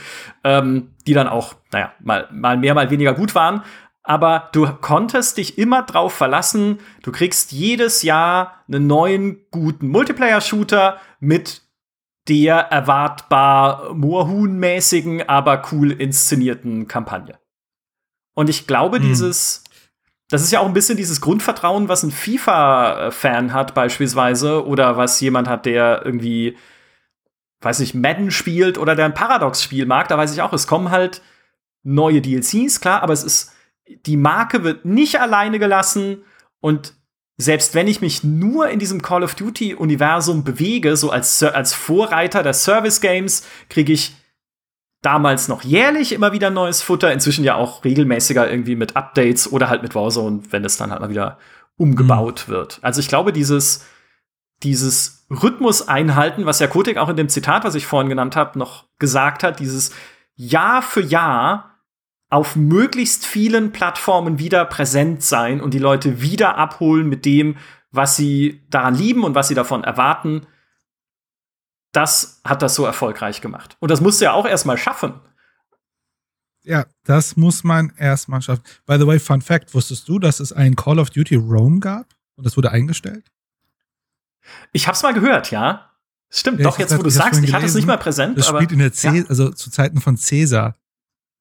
ähm, 0.44 0.94
die 1.07 1.12
dann 1.12 1.29
auch, 1.29 1.57
naja, 1.72 1.92
mal, 2.01 2.27
mal 2.33 2.57
mehr, 2.57 2.74
mal 2.74 2.90
weniger 2.90 3.12
gut 3.12 3.35
waren 3.35 3.62
aber 4.09 4.49
du 4.53 4.66
konntest 4.81 5.37
dich 5.37 5.59
immer 5.59 5.83
drauf 5.83 6.14
verlassen, 6.14 6.79
du 7.03 7.12
kriegst 7.12 7.53
jedes 7.53 8.03
Jahr 8.03 8.64
einen 8.66 8.87
neuen 8.87 9.44
guten 9.51 9.88
Multiplayer-Shooter 9.88 10.99
mit 11.21 11.61
der 12.27 12.57
erwartbar 12.57 13.94
Moorhuhn-mäßigen, 13.94 15.29
aber 15.29 15.62
cool 15.73 15.92
inszenierten 15.92 16.88
Kampagne. 16.88 17.38
Und 18.35 18.49
ich 18.49 18.66
glaube, 18.66 18.97
hm. 18.97 19.03
dieses, 19.03 19.62
das 20.31 20.42
ist 20.42 20.53
ja 20.53 20.61
auch 20.61 20.66
ein 20.66 20.73
bisschen 20.73 20.97
dieses 20.97 21.21
Grundvertrauen, 21.21 21.90
was 21.90 22.03
ein 22.03 22.11
FIFA-Fan 22.11 23.53
hat, 23.53 23.75
beispielsweise, 23.75 24.66
oder 24.66 24.97
was 24.97 25.21
jemand 25.21 25.49
hat, 25.49 25.66
der 25.66 26.01
irgendwie, 26.07 26.57
weiß 27.61 27.81
ich, 27.81 27.92
Madden 27.92 28.31
spielt 28.31 28.79
oder 28.79 28.94
der 28.94 29.05
ein 29.05 29.14
Paradox-Spiel 29.14 29.85
mag. 29.85 30.09
Da 30.09 30.16
weiß 30.16 30.33
ich 30.33 30.40
auch, 30.40 30.55
es 30.55 30.66
kommen 30.66 30.90
halt 30.90 31.21
neue 31.83 32.23
DLCs, 32.23 32.81
klar, 32.81 33.03
aber 33.03 33.12
es 33.12 33.23
ist 33.23 33.53
die 34.07 34.16
Marke 34.16 34.64
wird 34.64 34.85
nicht 34.85 35.20
alleine 35.20 35.59
gelassen 35.59 36.22
und 36.61 36.94
selbst 37.40 37.74
wenn 37.74 37.87
ich 37.87 38.01
mich 38.01 38.24
nur 38.24 38.68
in 38.68 38.81
diesem 38.81 39.01
Call 39.01 39.22
of 39.22 39.37
Duty 39.37 39.74
Universum 39.74 40.42
bewege, 40.42 40.96
so 40.96 41.11
als, 41.11 41.40
als 41.42 41.72
Vorreiter 41.72 42.42
der 42.42 42.53
Service 42.53 43.01
Games, 43.01 43.46
kriege 43.68 43.92
ich 43.92 44.16
damals 45.03 45.46
noch 45.46 45.62
jährlich 45.62 46.12
immer 46.12 46.33
wieder 46.33 46.51
neues 46.51 46.83
Futter, 46.83 47.12
inzwischen 47.12 47.44
ja 47.44 47.55
auch 47.55 47.85
regelmäßiger 47.85 48.51
irgendwie 48.51 48.74
mit 48.74 48.96
Updates 48.96 49.51
oder 49.51 49.68
halt 49.68 49.83
mit 49.83 49.94
Warzone, 49.94 50.40
wenn 50.51 50.64
es 50.64 50.77
dann 50.77 50.90
halt 50.90 51.01
mal 51.01 51.11
wieder 51.11 51.38
umgebaut 51.77 52.46
mhm. 52.48 52.53
wird. 52.53 52.79
Also 52.83 53.01
ich 53.01 53.07
glaube, 53.07 53.33
dieses, 53.33 53.87
dieses 54.64 55.27
Rhythmus 55.31 55.87
einhalten, 55.87 56.46
was 56.46 56.59
ja 56.59 56.66
Kotik 56.66 56.96
auch 56.96 57.09
in 57.09 57.16
dem 57.16 57.29
Zitat, 57.29 57.62
was 57.62 57.77
ich 57.77 57.87
vorhin 57.87 58.09
genannt 58.09 58.35
habe, 58.35 58.59
noch 58.59 58.87
gesagt 58.98 59.44
hat, 59.44 59.61
dieses 59.61 59.92
Jahr 60.35 60.83
für 60.83 61.03
Jahr 61.03 61.67
auf 62.31 62.57
möglichst 62.57 63.27
vielen 63.27 63.73
Plattformen 63.73 64.38
wieder 64.38 64.64
präsent 64.64 65.23
sein 65.23 65.61
und 65.61 65.73
die 65.73 65.79
Leute 65.79 66.21
wieder 66.21 66.57
abholen 66.57 67.09
mit 67.09 67.25
dem, 67.25 67.57
was 67.91 68.17
sie 68.17 68.62
daran 68.69 68.95
lieben 68.95 69.25
und 69.25 69.35
was 69.35 69.49
sie 69.49 69.55
davon 69.55 69.83
erwarten. 69.83 70.47
Das 71.93 72.43
hat 72.45 72.61
das 72.61 72.75
so 72.75 72.85
erfolgreich 72.85 73.41
gemacht. 73.41 73.77
Und 73.81 73.91
das 73.91 74.01
musst 74.01 74.21
du 74.21 74.27
ja 74.27 74.33
auch 74.33 74.47
erstmal 74.47 74.77
schaffen. 74.77 75.14
Ja, 76.62 76.85
das 77.05 77.37
muss 77.37 77.64
man 77.64 77.93
erstmal 77.97 78.43
schaffen. 78.43 78.62
By 78.85 78.99
the 78.99 79.07
way, 79.07 79.19
Fun 79.19 79.41
Fact: 79.41 79.73
Wusstest 79.75 80.07
du, 80.07 80.19
dass 80.19 80.38
es 80.38 80.53
ein 80.53 80.77
Call 80.77 80.99
of 80.99 81.09
Duty 81.09 81.37
Rome 81.37 81.81
gab 81.81 82.14
und 82.37 82.45
das 82.45 82.59
wurde 82.59 82.71
eingestellt? 82.71 83.25
Ich 84.73 84.87
hab's 84.87 85.03
mal 85.03 85.14
gehört, 85.14 85.51
ja. 85.51 85.93
Stimmt, 86.31 86.61
ja, 86.61 86.64
doch, 86.64 86.79
jetzt 86.79 86.97
wo 86.97 87.03
du 87.03 87.11
sagst, 87.11 87.43
ich 87.43 87.55
hatte 87.55 87.64
es 87.64 87.75
nicht 87.75 87.87
mal 87.87 87.97
präsent. 87.97 88.37
Das 88.37 88.49
spielt 88.49 88.71
in 88.71 88.81
der 88.81 88.93
C 88.93 89.09
ja. 89.09 89.25
also 89.29 89.51
zu 89.51 89.71
Zeiten 89.71 90.03
von 90.03 90.17
Caesar. 90.17 90.77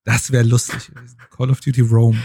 Das 0.08 0.32
wäre 0.32 0.46
lustig 0.46 0.88
gewesen. 0.88 1.18
Call 1.36 1.52
of 1.52 1.60
Duty 1.60 1.82
Rome. 1.82 2.18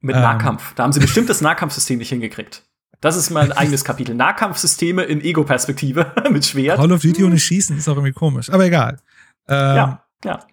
Mit 0.00 0.16
ähm. 0.16 0.22
Nahkampf. 0.22 0.72
Da 0.74 0.84
haben 0.84 0.94
sie 0.94 1.00
bestimmt 1.00 1.28
das 1.28 1.42
Nahkampfsystem 1.42 1.98
nicht 1.98 2.08
hingekriegt. 2.08 2.64
Das 3.02 3.16
ist 3.16 3.28
mein 3.28 3.52
eigenes 3.52 3.84
Kapitel. 3.84 4.14
Nahkampfsysteme 4.14 5.02
in 5.02 5.20
Ego-Perspektive 5.20 6.14
mit 6.30 6.46
Schwert. 6.46 6.78
Call 6.78 6.92
of 6.92 7.02
Duty 7.02 7.24
ohne 7.24 7.38
Schießen 7.38 7.76
ist 7.76 7.86
auch 7.86 7.96
irgendwie 7.96 8.14
komisch. 8.14 8.48
Aber 8.48 8.64
egal. 8.64 8.98
Ähm, 9.46 9.76
ja, 9.76 10.06
ja. 10.24 10.46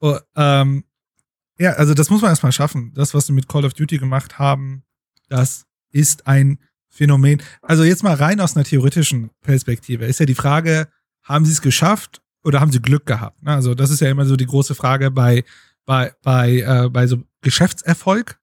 Oh, 0.00 0.18
ähm, 0.36 0.84
ja, 1.58 1.72
also 1.72 1.94
das 1.94 2.10
muss 2.10 2.20
man 2.20 2.32
erstmal 2.32 2.52
schaffen. 2.52 2.92
Das, 2.94 3.14
was 3.14 3.26
sie 3.26 3.32
mit 3.32 3.48
Call 3.48 3.64
of 3.64 3.72
Duty 3.72 3.96
gemacht 3.96 4.38
haben, 4.38 4.82
das 5.30 5.64
ist 5.90 6.26
ein 6.26 6.58
Phänomen. 6.90 7.42
Also 7.62 7.84
jetzt 7.84 8.02
mal 8.02 8.14
rein 8.14 8.40
aus 8.40 8.56
einer 8.56 8.64
theoretischen 8.66 9.30
Perspektive. 9.40 10.04
Ist 10.04 10.20
ja 10.20 10.26
die 10.26 10.34
Frage, 10.34 10.88
haben 11.22 11.46
sie 11.46 11.52
es 11.52 11.62
geschafft, 11.62 12.20
oder 12.44 12.60
haben 12.60 12.72
sie 12.72 12.80
Glück 12.80 13.06
gehabt? 13.06 13.42
Ne? 13.42 13.52
Also 13.52 13.74
das 13.74 13.90
ist 13.90 14.00
ja 14.00 14.10
immer 14.10 14.26
so 14.26 14.36
die 14.36 14.46
große 14.46 14.74
Frage 14.74 15.10
bei 15.10 15.44
bei 15.86 16.12
bei 16.22 16.60
äh, 16.60 16.88
bei 16.88 17.06
so 17.06 17.22
Geschäftserfolg 17.42 18.38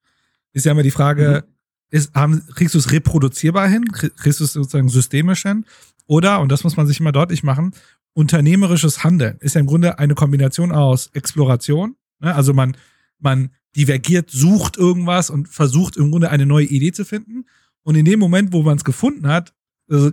ist 0.54 0.66
ja 0.66 0.72
immer 0.72 0.84
die 0.84 0.92
Frage, 0.92 1.44
mhm. 1.46 1.54
ist, 1.92 2.16
haben, 2.16 2.44
kriegst 2.56 2.74
du 2.74 2.80
es 2.80 2.92
reproduzierbar 2.92 3.68
hin, 3.68 3.86
kriegst 3.92 4.40
du 4.40 4.44
es 4.44 4.54
sozusagen 4.54 4.90
systemisch 4.90 5.44
hin 5.44 5.66
oder 6.08 6.40
und 6.40 6.52
das 6.52 6.64
muss 6.64 6.78
man 6.78 6.88
sich 6.88 7.00
immer 7.00 7.12
deutlich 7.12 7.44
machen, 7.44 7.74
unternehmerisches 8.14 9.04
Handeln 9.04 9.38
ist 9.40 9.56
ja 9.56 9.62
im 9.62 9.68
Grunde 9.68 10.00
eine 10.00 10.16
Kombination 10.16 10.72
aus 10.72 11.08
Exploration, 11.14 11.96
ne? 12.20 12.34
also 12.34 12.54
man 12.54 12.76
man 13.20 13.52
divergiert, 13.76 14.32
sucht 14.32 14.78
irgendwas 14.78 15.30
und 15.30 15.48
versucht 15.48 15.98
im 15.98 16.12
Grunde 16.12 16.32
eine 16.32 16.46
neue 16.46 16.66
Idee 16.66 16.92
zu 16.92 17.06
finden 17.06 17.46
und 17.84 17.96
in 17.96 18.06
dem 18.06 18.20
Moment, 18.20 18.52
wo 18.52 18.64
man 18.64 18.78
es 18.78 18.84
gefunden 18.84 19.28
hat, 19.28 19.54
also 19.90 20.12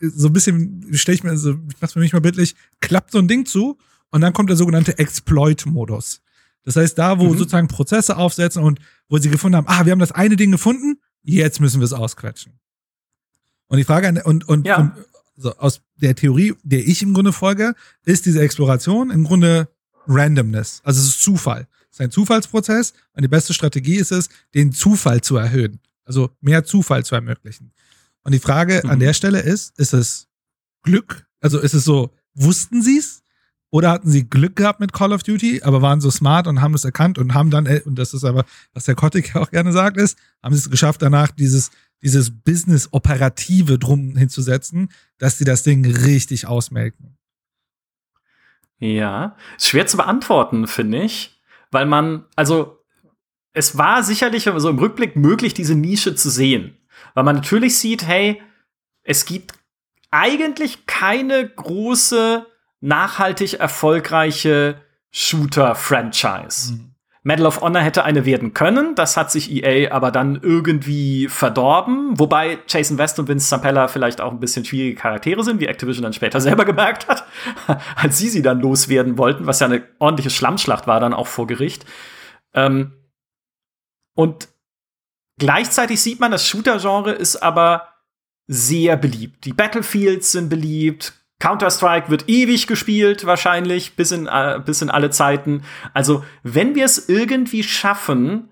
so 0.00 0.28
ein 0.28 0.32
bisschen, 0.32 0.86
stelle 0.92 1.16
ich 1.16 1.24
mir, 1.24 1.36
so, 1.36 1.52
ich 1.52 1.76
mach's 1.80 1.92
für 1.92 1.98
mich 1.98 2.12
mal 2.12 2.20
bildlich, 2.20 2.54
klappt 2.80 3.12
so 3.12 3.18
ein 3.18 3.28
Ding 3.28 3.46
zu 3.46 3.78
und 4.10 4.20
dann 4.20 4.32
kommt 4.32 4.50
der 4.50 4.56
sogenannte 4.56 4.98
Exploit-Modus. 4.98 6.20
Das 6.64 6.76
heißt, 6.76 6.98
da, 6.98 7.18
wo 7.18 7.32
mhm. 7.32 7.38
sozusagen 7.38 7.68
Prozesse 7.68 8.16
aufsetzen 8.16 8.62
und 8.62 8.80
wo 9.08 9.18
sie 9.18 9.30
gefunden 9.30 9.56
haben, 9.56 9.68
ah, 9.68 9.84
wir 9.84 9.92
haben 9.92 9.98
das 9.98 10.12
eine 10.12 10.36
Ding 10.36 10.50
gefunden, 10.50 11.00
jetzt 11.22 11.60
müssen 11.60 11.80
wir 11.80 11.84
es 11.84 11.92
ausquetschen. 11.92 12.58
Und 13.68 13.78
die 13.78 13.84
Frage, 13.84 14.08
an- 14.08 14.22
und, 14.22 14.48
und, 14.48 14.66
Ja. 14.66 14.78
und 14.78 14.92
so 15.36 15.54
aus 15.56 15.80
der 15.96 16.14
Theorie, 16.14 16.54
der 16.62 16.86
ich 16.86 17.02
im 17.02 17.14
Grunde 17.14 17.32
folge, 17.32 17.74
ist 18.04 18.26
diese 18.26 18.40
Exploration 18.40 19.10
im 19.10 19.24
Grunde 19.24 19.68
Randomness. 20.06 20.80
Also 20.84 21.00
es 21.00 21.08
ist 21.08 21.22
Zufall. 21.22 21.68
Es 21.90 21.96
ist 21.96 22.00
ein 22.00 22.10
Zufallsprozess 22.10 22.92
und 23.12 23.22
die 23.22 23.28
beste 23.28 23.54
Strategie 23.54 23.96
ist 23.96 24.10
es, 24.10 24.28
den 24.54 24.72
Zufall 24.72 25.20
zu 25.20 25.36
erhöhen. 25.36 25.80
Also 26.04 26.30
mehr 26.40 26.64
Zufall 26.64 27.04
zu 27.04 27.14
ermöglichen. 27.14 27.72
Und 28.28 28.32
die 28.32 28.40
Frage 28.40 28.84
an 28.84 28.96
Mhm. 28.96 29.00
der 29.00 29.14
Stelle 29.14 29.40
ist, 29.40 29.78
ist 29.78 29.94
es 29.94 30.28
Glück? 30.82 31.26
Also 31.40 31.58
ist 31.58 31.72
es 31.72 31.84
so, 31.84 32.14
wussten 32.34 32.82
sie 32.82 32.98
es? 32.98 33.22
Oder 33.70 33.90
hatten 33.90 34.10
sie 34.10 34.28
Glück 34.28 34.54
gehabt 34.56 34.80
mit 34.80 34.92
Call 34.92 35.14
of 35.14 35.22
Duty, 35.22 35.62
aber 35.62 35.80
waren 35.80 36.02
so 36.02 36.10
smart 36.10 36.46
und 36.46 36.60
haben 36.60 36.74
es 36.74 36.84
erkannt 36.84 37.16
und 37.16 37.32
haben 37.32 37.50
dann, 37.50 37.64
äh, 37.64 37.80
und 37.86 37.98
das 37.98 38.12
ist 38.12 38.24
aber, 38.24 38.44
was 38.74 38.84
der 38.84 38.96
Kotick 38.96 39.34
auch 39.34 39.50
gerne 39.50 39.72
sagt, 39.72 39.96
ist, 39.96 40.18
haben 40.42 40.54
sie 40.54 40.60
es 40.60 40.70
geschafft, 40.70 41.00
danach 41.00 41.30
dieses, 41.30 41.70
dieses 42.02 42.30
Business-Operative 42.30 43.78
drum 43.78 44.14
hinzusetzen, 44.14 44.90
dass 45.16 45.38
sie 45.38 45.46
das 45.46 45.62
Ding 45.62 45.86
richtig 45.86 46.46
ausmelken. 46.46 47.16
Ja, 48.78 49.36
ist 49.56 49.68
schwer 49.68 49.86
zu 49.86 49.96
beantworten, 49.96 50.66
finde 50.66 51.02
ich, 51.02 51.40
weil 51.70 51.86
man, 51.86 52.26
also 52.36 52.78
es 53.54 53.78
war 53.78 54.02
sicherlich 54.04 54.48
so 54.56 54.68
im 54.68 54.78
Rückblick 54.78 55.16
möglich, 55.16 55.54
diese 55.54 55.74
Nische 55.74 56.14
zu 56.14 56.30
sehen, 56.30 56.77
weil 57.14 57.24
man 57.24 57.36
natürlich 57.36 57.78
sieht, 57.78 58.06
hey, 58.06 58.42
es 59.02 59.24
gibt 59.24 59.54
eigentlich 60.10 60.86
keine 60.86 61.48
große, 61.48 62.46
nachhaltig 62.80 63.54
erfolgreiche 63.54 64.80
Shooter-Franchise. 65.10 66.78
Medal 67.22 67.46
of 67.46 67.60
Honor 67.60 67.82
hätte 67.82 68.04
eine 68.04 68.24
werden 68.24 68.54
können, 68.54 68.94
das 68.94 69.16
hat 69.16 69.30
sich 69.30 69.50
EA 69.52 69.92
aber 69.92 70.10
dann 70.10 70.40
irgendwie 70.40 71.28
verdorben, 71.28 72.18
wobei 72.18 72.58
Jason 72.68 72.96
West 72.96 73.18
und 73.18 73.28
Vince 73.28 73.48
Zampella 73.48 73.88
vielleicht 73.88 74.20
auch 74.20 74.30
ein 74.30 74.40
bisschen 74.40 74.64
schwierige 74.64 74.94
Charaktere 74.94 75.42
sind, 75.44 75.60
wie 75.60 75.66
Activision 75.66 76.04
dann 76.04 76.12
später 76.12 76.40
selber 76.42 76.64
gemerkt 76.64 77.08
hat, 77.08 77.26
als 77.96 78.16
sie 78.18 78.28
sie 78.28 78.40
dann 78.40 78.60
loswerden 78.60 79.18
wollten, 79.18 79.46
was 79.46 79.60
ja 79.60 79.66
eine 79.66 79.82
ordentliche 79.98 80.30
Schlammschlacht 80.30 80.86
war 80.86 81.00
dann 81.00 81.12
auch 81.12 81.26
vor 81.26 81.46
Gericht. 81.46 81.84
Ähm, 82.54 82.92
und 84.14 84.48
gleichzeitig 85.38 86.00
sieht 86.00 86.20
man, 86.20 86.30
das 86.30 86.46
Shooter-Genre 86.46 87.12
ist 87.12 87.36
aber 87.36 87.88
sehr 88.46 88.96
beliebt. 88.96 89.44
Die 89.44 89.52
Battlefields 89.52 90.32
sind 90.32 90.48
beliebt. 90.48 91.12
Counter-Strike 91.40 92.10
wird 92.10 92.28
ewig 92.28 92.66
gespielt, 92.66 93.24
wahrscheinlich, 93.24 93.94
bis 93.94 94.10
in, 94.10 94.26
äh, 94.26 94.60
bis 94.64 94.82
in 94.82 94.90
alle 94.90 95.10
Zeiten. 95.10 95.62
Also, 95.94 96.24
wenn 96.42 96.74
wir 96.74 96.84
es 96.84 97.08
irgendwie 97.08 97.62
schaffen, 97.62 98.50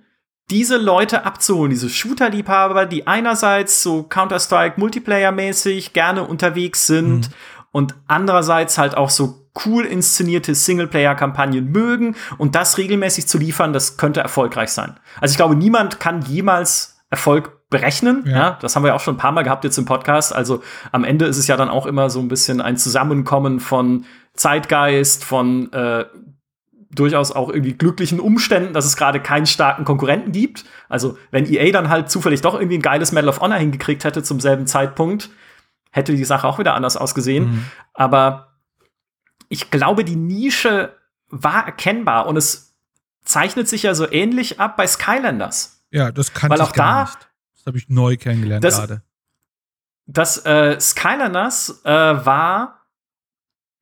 diese 0.51 0.77
Leute 0.77 1.25
abzuholen, 1.25 1.71
diese 1.71 1.89
Shooter-Liebhaber, 1.91 2.87
die 2.87 3.09
einerseits 3.09 3.83
so 3.83 4.05
Counter-Strike 4.05 4.81
Multiplayer-mäßig 4.81 5.93
gerne 5.93 6.23
unterwegs 6.23 6.87
sind 6.87 7.29
Mhm. 7.29 7.35
Und 7.77 7.95
andererseits 8.07 8.79
halt 8.79 8.97
auch 8.97 9.11
so 9.11 9.51
cool 9.67 9.85
inszenierte 9.85 10.55
Singleplayer-Kampagnen 10.55 11.71
mögen 11.71 12.17
und 12.39 12.55
das 12.55 12.79
regelmäßig 12.79 13.29
zu 13.29 13.37
liefern, 13.37 13.75
das 13.75 13.99
könnte 13.99 14.21
erfolgreich 14.21 14.71
sein. 14.71 14.95
Also 15.21 15.33
ich 15.33 15.37
glaube, 15.37 15.57
niemand 15.57 16.01
kann 16.01 16.23
jemals 16.23 17.05
Erfolg 17.11 17.69
berechnen. 17.69 18.25
Ja. 18.27 18.33
Ja. 18.33 18.59
das 18.63 18.75
haben 18.75 18.83
wir 18.83 18.89
ja 18.89 18.95
auch 18.95 19.01
schon 19.01 19.17
ein 19.17 19.19
paar 19.19 19.33
Mal 19.33 19.43
gehabt 19.43 19.65
jetzt 19.65 19.77
im 19.77 19.85
Podcast. 19.85 20.35
Also 20.35 20.63
am 20.91 21.05
Ende 21.05 21.27
ist 21.27 21.37
es 21.37 21.49
ja 21.49 21.59
dann 21.59 21.69
auch 21.69 21.85
immer 21.85 22.09
so 22.09 22.19
ein 22.19 22.29
bisschen 22.29 22.63
ein 22.63 22.79
Zusammenkommen 22.79 23.61
von 23.61 24.07
Zeitgeist, 24.33 25.23
von 25.23 25.71
äh, 25.75 26.07
durchaus 26.91 27.31
auch 27.31 27.51
irgendwie 27.51 27.75
glücklichen 27.75 28.21
Umständen, 28.21 28.73
dass 28.73 28.87
es 28.87 28.97
gerade 28.97 29.21
keinen 29.21 29.45
starken 29.45 29.85
Konkurrenten 29.85 30.33
gibt. 30.33 30.65
Also 30.89 31.19
wenn 31.31 31.45
EA 31.45 31.73
dann 31.73 31.91
halt 31.91 32.11
zufällig 32.11 32.41
doch 32.41 32.55
irgendwie 32.55 32.79
ein 32.79 32.83
geiles 32.83 33.13
Medal 33.13 33.29
of 33.29 33.43
Honor 33.43 33.59
hingekriegt 33.59 34.05
hätte 34.05 34.23
zum 34.23 34.41
selben 34.41 34.67
Zeitpunkt, 34.67 35.29
hätte 35.97 36.15
die 36.15 36.25
Sache 36.25 36.47
auch 36.47 36.59
wieder 36.59 36.75
anders 36.75 36.97
ausgesehen. 36.97 37.45
Mhm. 37.51 37.67
Aber 37.95 38.59
ich 39.49 39.71
glaube, 39.71 40.05
die 40.05 40.17
Nische 40.17 40.95
war 41.29 41.67
erkennbar 41.67 42.27
und 42.27 42.37
es 42.37 42.77
zeichnet 43.25 43.69
sich 43.69 43.83
ja 43.83 43.95
so 43.95 44.11
ähnlich 44.11 44.61
ab 44.61 44.77
bei 44.77 44.87
Skylanders. 44.87 45.85
Ja, 45.91 46.13
das 46.13 46.33
kann 46.33 46.51
Weil 46.51 46.59
ich 46.59 46.65
auch 46.65 46.73
da- 46.73 47.03
nicht. 47.05 47.29
Das 47.57 47.67
habe 47.67 47.79
ich 47.79 47.89
neu 47.89 48.17
kennengelernt 48.17 48.63
Das- 48.65 48.77
gerade. 48.77 49.03
Das 50.09 50.45
äh, 50.47 50.79
Skylanders 50.79 51.81
äh, 51.85 51.91
war 51.91 52.87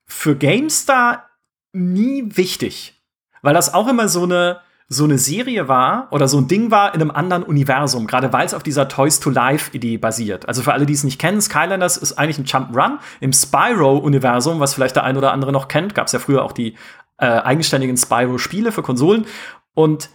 für 0.06 0.36
GameStar 0.36 1.28
nie 1.72 2.24
wichtig, 2.36 3.04
weil 3.42 3.52
das 3.52 3.74
auch 3.74 3.88
immer 3.88 4.08
so 4.08 4.22
eine 4.22 4.60
so 4.88 5.04
eine 5.04 5.18
Serie 5.18 5.66
war 5.66 6.08
oder 6.10 6.28
so 6.28 6.38
ein 6.38 6.46
Ding 6.46 6.70
war 6.70 6.94
in 6.94 7.00
einem 7.00 7.10
anderen 7.10 7.42
Universum, 7.42 8.06
gerade 8.06 8.32
weil 8.32 8.44
es 8.46 8.54
auf 8.54 8.62
dieser 8.62 8.88
Toys 8.88 9.18
to 9.18 9.30
Life 9.30 9.74
Idee 9.74 9.96
basiert. 9.96 10.46
Also 10.46 10.62
für 10.62 10.72
alle, 10.72 10.84
die 10.86 10.92
es 10.92 11.04
nicht 11.04 11.18
kennen, 11.18 11.40
Skylanders 11.40 11.96
ist 11.96 12.12
eigentlich 12.18 12.38
ein 12.38 12.44
Jump'n'Run 12.44 12.98
im 13.20 13.32
Spyro-Universum, 13.32 14.60
was 14.60 14.74
vielleicht 14.74 14.96
der 14.96 15.04
ein 15.04 15.16
oder 15.16 15.32
andere 15.32 15.52
noch 15.52 15.68
kennt. 15.68 15.94
Gab 15.94 16.06
es 16.06 16.12
ja 16.12 16.18
früher 16.18 16.44
auch 16.44 16.52
die 16.52 16.74
äh, 17.16 17.26
eigenständigen 17.26 17.96
Spyro-Spiele 17.96 18.72
für 18.72 18.82
Konsolen. 18.82 19.24
Und 19.74 20.10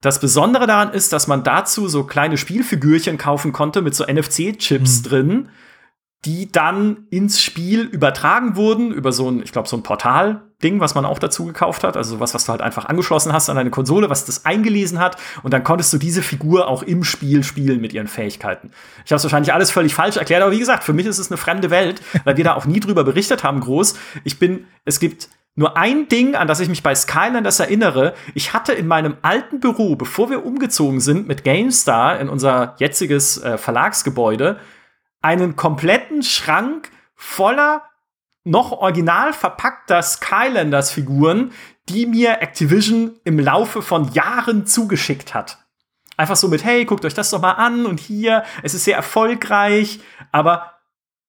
das 0.00 0.20
Besondere 0.20 0.66
daran 0.66 0.92
ist, 0.92 1.12
dass 1.12 1.26
man 1.26 1.42
dazu 1.44 1.88
so 1.88 2.04
kleine 2.04 2.38
Spielfigürchen 2.38 3.18
kaufen 3.18 3.52
konnte 3.52 3.82
mit 3.82 3.94
so 3.94 4.04
NFC-Chips 4.04 5.00
Mhm. 5.00 5.08
drin, 5.08 5.48
die 6.24 6.50
dann 6.50 7.06
ins 7.10 7.42
Spiel 7.42 7.82
übertragen 7.82 8.56
wurden 8.56 8.92
über 8.92 9.12
so 9.12 9.30
ein, 9.30 9.42
ich 9.42 9.52
glaube, 9.52 9.68
so 9.68 9.76
ein 9.76 9.82
Portal-Ding, 10.58 10.80
was 10.80 10.94
man 10.94 11.04
auch 11.04 11.18
dazu 11.18 11.46
gekauft 11.46 11.84
hat. 11.84 11.96
Also 11.96 12.16
sowas, 12.16 12.34
was 12.34 12.44
du 12.44 12.52
halt 12.52 12.60
einfach 12.60 12.86
angeschlossen 12.86 13.32
hast 13.32 13.48
an 13.48 13.56
deine 13.56 13.70
Konsole, 13.70 14.10
was 14.10 14.24
das 14.24 14.44
eingelesen 14.44 14.98
hat. 14.98 15.16
Und 15.42 15.52
dann 15.52 15.64
konntest 15.64 15.92
du 15.92 15.98
diese 15.98 16.22
Figur 16.22 16.68
auch 16.68 16.82
im 16.82 17.04
Spiel 17.04 17.44
spielen 17.44 17.80
mit 17.80 17.92
ihren 17.92 18.08
Fähigkeiten. 18.08 18.70
Ich 19.04 19.12
habe 19.12 19.16
es 19.16 19.24
wahrscheinlich 19.24 19.52
alles 19.52 19.70
völlig 19.70 19.94
falsch 19.94 20.16
erklärt, 20.16 20.42
aber 20.42 20.52
wie 20.52 20.58
gesagt, 20.58 20.84
für 20.84 20.92
mich 20.92 21.06
ist 21.06 21.18
es 21.18 21.30
eine 21.30 21.38
fremde 21.38 21.70
Welt, 21.70 22.02
weil 22.24 22.36
wir 22.36 22.44
da 22.44 22.54
auch 22.54 22.66
nie 22.66 22.80
drüber 22.80 23.04
berichtet 23.04 23.44
haben 23.44 23.60
groß. 23.60 23.94
Ich 24.24 24.38
bin, 24.38 24.66
es 24.84 25.00
gibt 25.00 25.28
nur 25.54 25.76
ein 25.76 26.08
Ding, 26.08 26.36
an 26.36 26.46
das 26.46 26.60
ich 26.60 26.68
mich 26.68 26.82
bei 26.82 26.94
Skylanders 26.94 27.58
erinnere. 27.58 28.14
Ich 28.34 28.52
hatte 28.52 28.72
in 28.72 28.86
meinem 28.86 29.16
alten 29.22 29.58
Büro, 29.60 29.96
bevor 29.96 30.30
wir 30.30 30.44
umgezogen 30.44 31.00
sind 31.00 31.26
mit 31.26 31.42
GameStar 31.42 32.20
in 32.20 32.28
unser 32.28 32.74
jetziges 32.78 33.42
äh, 33.42 33.58
Verlagsgebäude, 33.58 34.58
einen 35.20 35.56
kompletten 35.56 36.22
Schrank 36.22 36.90
voller 37.16 37.82
noch 38.48 38.72
original 38.72 39.32
verpackter 39.32 40.02
Skylanders-Figuren, 40.02 41.52
die 41.88 42.06
mir 42.06 42.42
Activision 42.42 43.12
im 43.24 43.38
Laufe 43.38 43.82
von 43.82 44.12
Jahren 44.12 44.66
zugeschickt 44.66 45.34
hat. 45.34 45.58
Einfach 46.16 46.36
so 46.36 46.48
mit, 46.48 46.64
hey, 46.64 46.84
guckt 46.84 47.04
euch 47.04 47.14
das 47.14 47.30
doch 47.30 47.40
mal 47.40 47.52
an 47.52 47.86
und 47.86 48.00
hier, 48.00 48.42
es 48.62 48.74
ist 48.74 48.84
sehr 48.84 48.96
erfolgreich, 48.96 50.00
aber 50.32 50.72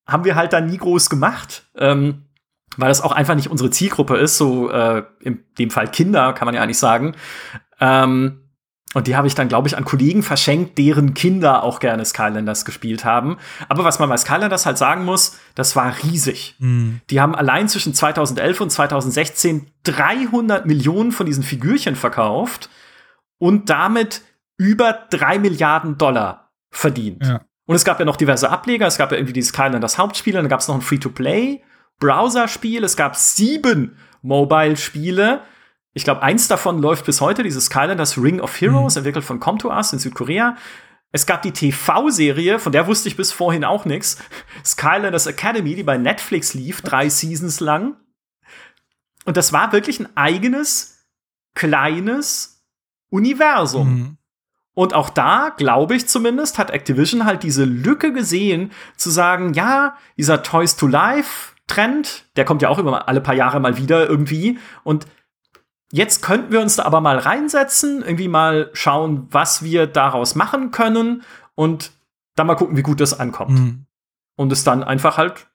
haben 0.08 0.26
wir 0.26 0.36
halt 0.36 0.54
dann 0.54 0.66
nie 0.66 0.78
groß 0.78 1.10
gemacht, 1.10 1.70
ähm, 1.76 2.26
weil 2.78 2.90
das 2.90 3.02
auch 3.02 3.12
einfach 3.12 3.36
nicht 3.36 3.50
unsere 3.50 3.70
Zielgruppe 3.70 4.18
ist, 4.18 4.38
so 4.38 4.70
äh, 4.72 5.04
in 5.20 5.44
dem 5.60 5.70
Fall 5.70 5.90
Kinder, 5.90 6.34
kann 6.34 6.48
man 6.48 6.56
ja 6.56 6.62
eigentlich 6.62 6.80
sagen. 6.80 7.16
Ähm, 7.80 8.49
und 8.96 9.06
die 9.06 9.16
habe 9.16 9.28
ich 9.28 9.36
dann, 9.36 9.50
glaube 9.50 9.68
ich, 9.68 9.78
an 9.78 9.86
Kollegen 9.86 10.24
verschenkt, 10.24 10.80
deren 10.80 11.14
Kinder 11.14 11.62
auch 11.64 11.80
gerne 11.80 12.04
Skylanders 12.04 12.66
gespielt 12.66 13.06
haben. 13.06 13.38
Aber 13.68 13.84
was 13.84 14.00
man 14.00 14.10
bei 14.10 14.18
Skylanders 14.18 14.66
halt 14.66 14.80
sagen 14.80 15.06
muss, 15.06 15.38
das 15.54 15.76
war 15.76 15.94
riesig. 16.04 16.56
Mhm. 16.58 17.00
Die 17.12 17.22
haben 17.22 17.36
allein 17.36 17.70
zwischen 17.70 17.94
2011 17.94 18.62
und 18.62 18.72
2016 18.72 19.68
300 19.84 20.66
Millionen 20.66 21.12
von 21.12 21.28
diesen 21.28 21.44
Figürchen 21.44 21.96
verkauft 21.96 22.72
und 23.38 23.70
damit 23.70 24.24
über 24.58 25.06
drei 25.12 25.38
Milliarden 25.38 26.00
Dollar 26.00 26.50
verdient. 26.72 27.26
Ja. 27.26 27.42
Und 27.66 27.76
es 27.76 27.86
gab 27.86 28.00
ja 28.00 28.06
noch 28.06 28.18
diverse 28.18 28.50
Ableger. 28.50 28.88
Es 28.88 28.98
gab 28.98 29.12
ja 29.12 29.18
irgendwie 29.18 29.34
die 29.34 29.44
Skylanders 29.44 30.00
Hauptspiele, 30.00 30.40
dann 30.40 30.50
gab 30.50 30.62
es 30.62 30.68
noch 30.68 30.74
ein 30.74 30.82
Free-to-Play-Browser-Spiel. 30.82 32.84
Es 32.84 32.98
gab 32.98 33.16
sieben 33.16 33.98
Mobile-Spiele. 34.24 35.42
Ich 36.00 36.06
glaube, 36.06 36.24
eins 36.24 36.48
davon 36.48 36.82
läuft 36.82 37.06
bis 37.06 37.20
heute, 37.20 37.44
dieses 37.44 37.66
Skylanders 37.66 38.18
Ring 38.18 38.40
of 38.40 38.62
Heroes, 38.62 38.96
entwickelt 38.96 39.26
von 39.26 39.42
Com2Us 39.42 39.92
in 39.92 40.00
Südkorea. 40.00 40.56
Es 41.12 41.26
gab 41.26 41.42
die 41.42 41.52
TV-Serie, 41.52 42.58
von 42.58 42.72
der 42.72 42.88
wusste 42.88 43.10
ich 43.10 43.18
bis 43.18 43.34
vorhin 43.34 43.66
auch 43.66 43.84
nichts. 43.84 44.18
Skylanders 44.66 45.28
Academy, 45.28 45.76
die 45.76 45.84
bei 45.84 45.98
Netflix 45.98 46.54
lief, 46.54 46.82
drei 46.82 47.10
Seasons 47.10 47.60
lang. 47.60 47.98
Und 49.26 49.36
das 49.36 49.52
war 49.52 49.74
wirklich 49.74 50.00
ein 50.00 50.08
eigenes, 50.16 51.06
kleines 51.54 52.64
Universum. 53.10 53.90
Mhm. 53.90 54.18
Und 54.76 54.94
auch 54.94 55.10
da, 55.10 55.54
glaube 55.58 55.98
ich 55.98 56.08
zumindest, 56.08 56.58
hat 56.58 56.72
Activision 56.72 57.26
halt 57.26 57.44
diese 57.44 57.66
Lücke 57.66 58.14
gesehen, 58.14 58.72
zu 58.96 59.10
sagen, 59.10 59.54
ja, 59.54 59.98
dieser 60.16 60.44
Toys 60.44 60.78
to 60.78 60.88
Life 60.88 61.56
Trend, 61.68 62.24
der 62.38 62.46
kommt 62.46 62.62
ja 62.62 62.70
auch 62.70 62.80
immer 62.80 63.10
alle 63.10 63.20
paar 63.20 63.36
Jahre 63.36 63.60
mal 63.60 63.76
wieder 63.76 64.08
irgendwie. 64.08 64.58
Und 64.86 65.06
jetzt 65.92 66.22
könnten 66.22 66.52
wir 66.52 66.62
uns 66.62 66.76
da 66.76 66.84
aber 66.84 67.02
mal 67.02 67.18
reinsetzen, 67.18 68.02
irgendwie 68.02 68.28
mal 68.28 68.70
schauen, 68.74 69.28
was 69.32 69.64
wir 69.64 69.88
daraus 69.88 70.36
machen 70.36 70.72
können 70.72 71.24
und 71.56 71.92
dann 72.36 72.48
mal 72.48 72.56
gucken, 72.56 72.78
wie 72.78 72.82
gut 72.84 73.00
das 73.00 73.20
ankommt. 73.20 73.52
Mhm. 73.60 73.86
Und 74.36 74.52
es 74.52 74.64
dann 74.64 74.84
einfach 74.84 75.18
halt 75.18 75.48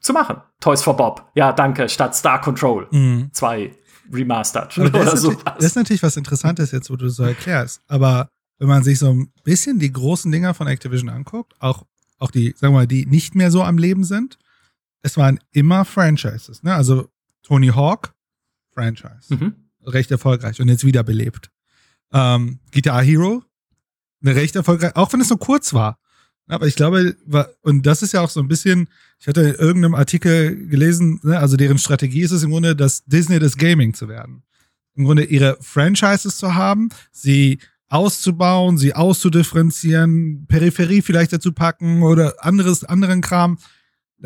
zu 0.00 0.12
machen. 0.12 0.40
Toys 0.60 0.82
for 0.82 0.96
Bob. 0.96 1.30
Ja, 1.34 1.52
danke, 1.52 1.88
statt 1.88 2.14
Star 2.14 2.40
Control 2.40 2.86
Mhm. 2.90 3.30
2 3.32 3.74
Remastered 4.12 4.78
Aber 4.78 4.90
das, 4.90 5.02
oder 5.02 5.12
ist 5.14 5.20
so. 5.20 5.28
natürlich, 5.30 5.44
das 5.56 5.64
ist 5.64 5.76
natürlich 5.76 6.02
was 6.02 6.16
Interessantes 6.16 6.70
jetzt, 6.70 6.90
wo 6.90 6.96
du 6.96 7.08
so 7.08 7.24
erklärst. 7.24 7.82
Aber 7.88 8.28
wenn 8.58 8.68
man 8.68 8.82
sich 8.82 8.98
so 8.98 9.10
ein 9.12 9.32
bisschen 9.44 9.78
die 9.78 9.92
großen 9.92 10.30
Dinger 10.30 10.54
von 10.54 10.66
Activision 10.66 11.08
anguckt, 11.10 11.54
auch 11.60 11.84
auch 12.18 12.30
die, 12.30 12.54
sagen 12.56 12.72
wir 12.74 12.80
mal, 12.80 12.86
die 12.86 13.06
nicht 13.06 13.34
mehr 13.34 13.50
so 13.50 13.62
am 13.62 13.78
Leben 13.78 14.04
sind, 14.04 14.38
es 15.02 15.16
waren 15.16 15.38
immer 15.52 15.84
Franchises. 15.84 16.62
Ne? 16.62 16.74
Also 16.74 17.08
Tony 17.42 17.68
Hawk, 17.68 18.14
Franchise. 18.74 19.34
Mhm. 19.34 19.54
Recht 19.88 20.10
erfolgreich 20.10 20.60
und 20.60 20.68
jetzt 20.68 20.84
wiederbelebt. 20.84 21.50
Ähm, 22.12 22.60
Guitar 22.72 23.02
Hero, 23.02 23.42
eine 24.22 24.34
recht 24.34 24.56
erfolgreich, 24.56 24.96
auch 24.96 25.12
wenn 25.12 25.20
es 25.20 25.30
nur 25.30 25.38
kurz 25.38 25.74
war. 25.74 25.98
Aber 26.48 26.66
ich 26.66 26.76
glaube, 26.76 27.16
und 27.60 27.84
das 27.84 28.02
ist 28.02 28.12
ja 28.12 28.22
auch 28.22 28.30
so 28.30 28.40
ein 28.40 28.48
bisschen, 28.48 28.88
ich 29.20 29.26
hatte 29.26 29.42
in 29.42 29.54
irgendeinem 29.54 29.94
Artikel 29.94 30.66
gelesen, 30.68 31.20
ne, 31.22 31.38
also 31.38 31.56
deren 31.56 31.78
Strategie 31.78 32.22
ist 32.22 32.30
es 32.30 32.42
im 32.42 32.50
Grunde, 32.50 32.74
das 32.74 33.04
Disney 33.04 33.38
des 33.38 33.58
Gaming 33.58 33.92
zu 33.92 34.08
werden. 34.08 34.42
Im 34.94 35.04
Grunde 35.04 35.24
ihre 35.24 35.58
Franchises 35.60 36.38
zu 36.38 36.54
haben, 36.54 36.88
sie 37.12 37.58
auszubauen, 37.88 38.78
sie 38.78 38.94
auszudifferenzieren, 38.94 40.46
Peripherie 40.48 41.02
vielleicht 41.02 41.32
dazu 41.32 41.52
packen 41.52 42.02
oder 42.02 42.42
anderes, 42.44 42.82
anderen 42.82 43.20
Kram. 43.20 43.58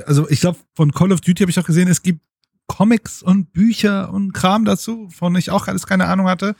Also 0.07 0.29
ich 0.31 0.41
glaube, 0.41 0.59
von 0.75 0.93
Call 0.93 1.13
of 1.13 1.21
Duty 1.21 1.43
habe 1.43 1.51
ich 1.51 1.59
auch 1.59 1.67
gesehen, 1.67 1.89
es 1.89 2.03
gibt 2.03 2.21
Comics 2.73 3.23
und 3.23 3.53
Bücher 3.53 4.11
und 4.14 4.33
Kram 4.33 4.64
dazu, 4.64 5.11
von 5.11 5.37
ich 5.37 5.51
auch 5.51 5.68
alles 5.68 5.87
keine 5.87 6.07
Ahnung 6.07 6.27
hatte. 6.27 6.55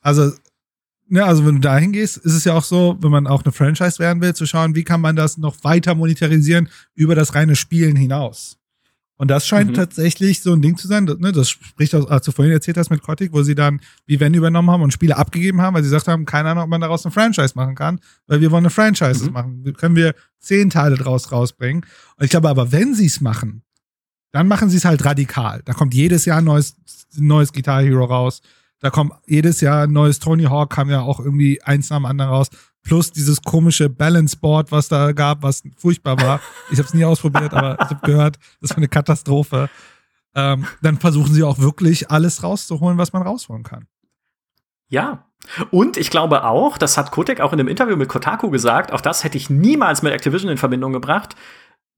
Also 0.00 0.32
ja, 1.10 1.26
also 1.26 1.44
wenn 1.44 1.56
du 1.56 1.60
dahin 1.60 1.92
gehst, 1.92 2.16
ist 2.16 2.32
es 2.32 2.44
ja 2.44 2.54
auch 2.54 2.64
so, 2.64 2.96
wenn 3.00 3.10
man 3.10 3.26
auch 3.26 3.44
eine 3.44 3.52
Franchise 3.52 3.98
werden 3.98 4.22
will, 4.22 4.34
zu 4.34 4.46
schauen, 4.46 4.74
wie 4.74 4.84
kann 4.84 5.02
man 5.02 5.16
das 5.16 5.36
noch 5.36 5.62
weiter 5.62 5.94
monetarisieren 5.94 6.70
über 6.94 7.14
das 7.14 7.34
reine 7.34 7.56
Spielen 7.56 7.94
hinaus. 7.94 8.56
Und 9.16 9.30
das 9.30 9.46
scheint 9.46 9.72
mhm. 9.72 9.74
tatsächlich 9.74 10.40
so 10.40 10.54
ein 10.54 10.62
Ding 10.62 10.78
zu 10.78 10.88
sein. 10.88 11.04
Ne, 11.04 11.30
das 11.30 11.50
spricht 11.50 11.94
aus, 11.94 12.08
als 12.08 12.24
du 12.24 12.32
vorhin 12.32 12.54
erzählt 12.54 12.78
hast 12.78 12.88
mit 12.88 13.02
Kotick, 13.02 13.34
wo 13.34 13.42
sie 13.42 13.54
dann 13.54 13.80
Vivendi 14.06 14.38
übernommen 14.38 14.70
haben 14.70 14.82
und 14.82 14.94
Spiele 14.94 15.18
abgegeben 15.18 15.60
haben, 15.60 15.74
weil 15.74 15.82
sie 15.82 15.90
gesagt 15.90 16.08
haben, 16.08 16.24
keine 16.24 16.48
Ahnung, 16.48 16.64
ob 16.64 16.70
man 16.70 16.80
daraus 16.80 17.04
eine 17.04 17.12
Franchise 17.12 17.52
machen 17.54 17.74
kann, 17.74 18.00
weil 18.26 18.40
wir 18.40 18.50
wollen 18.50 18.64
eine 18.64 18.70
Franchise 18.70 19.26
mhm. 19.26 19.32
machen. 19.32 19.74
Können 19.76 19.94
wir 19.94 20.14
zehn 20.38 20.70
Teile 20.70 20.96
draus 20.96 21.30
rausbringen. 21.30 21.84
Und 22.16 22.24
ich 22.24 22.30
glaube 22.30 22.48
aber, 22.48 22.72
wenn 22.72 22.94
sie 22.94 23.06
es 23.06 23.20
machen, 23.20 23.63
dann 24.34 24.48
machen 24.48 24.68
sie 24.68 24.78
es 24.78 24.84
halt 24.84 25.04
radikal. 25.04 25.62
Da 25.64 25.74
kommt 25.74 25.94
jedes 25.94 26.24
Jahr 26.24 26.38
ein 26.38 26.44
neues, 26.44 26.74
neues 27.14 27.52
Guitar 27.52 27.82
Hero 27.82 28.04
raus. 28.04 28.42
Da 28.80 28.90
kommt 28.90 29.12
jedes 29.28 29.60
Jahr 29.60 29.84
ein 29.84 29.92
neues 29.92 30.18
Tony 30.18 30.42
Hawk, 30.42 30.70
kam 30.70 30.90
ja 30.90 31.02
auch 31.02 31.20
irgendwie 31.20 31.62
eins 31.62 31.88
nach 31.88 31.98
dem 31.98 32.04
anderen 32.04 32.32
raus. 32.32 32.48
Plus 32.82 33.12
dieses 33.12 33.42
komische 33.42 33.88
Balance 33.88 34.36
Board, 34.36 34.72
was 34.72 34.88
da 34.88 35.12
gab, 35.12 35.44
was 35.44 35.62
furchtbar 35.76 36.20
war. 36.20 36.40
Ich 36.72 36.78
habe 36.78 36.88
es 36.88 36.94
nie 36.94 37.04
ausprobiert, 37.04 37.54
aber 37.54 37.74
ich 37.74 37.90
habe 37.90 38.00
gehört, 38.04 38.40
das 38.60 38.70
war 38.70 38.78
eine 38.78 38.88
Katastrophe. 38.88 39.70
Ähm, 40.34 40.66
dann 40.82 40.98
versuchen 40.98 41.32
sie 41.32 41.44
auch 41.44 41.60
wirklich 41.60 42.10
alles 42.10 42.42
rauszuholen, 42.42 42.98
was 42.98 43.12
man 43.12 43.22
rausholen 43.22 43.62
kann. 43.62 43.86
Ja. 44.88 45.26
Und 45.70 45.96
ich 45.96 46.10
glaube 46.10 46.42
auch, 46.42 46.76
das 46.76 46.98
hat 46.98 47.12
Kotek 47.12 47.40
auch 47.40 47.52
in 47.52 47.58
dem 47.58 47.68
Interview 47.68 47.94
mit 47.94 48.08
Kotaku 48.08 48.50
gesagt, 48.50 48.92
auch 48.92 49.00
das 49.00 49.22
hätte 49.22 49.38
ich 49.38 49.48
niemals 49.48 50.02
mit 50.02 50.12
Activision 50.12 50.50
in 50.50 50.58
Verbindung 50.58 50.92
gebracht, 50.92 51.36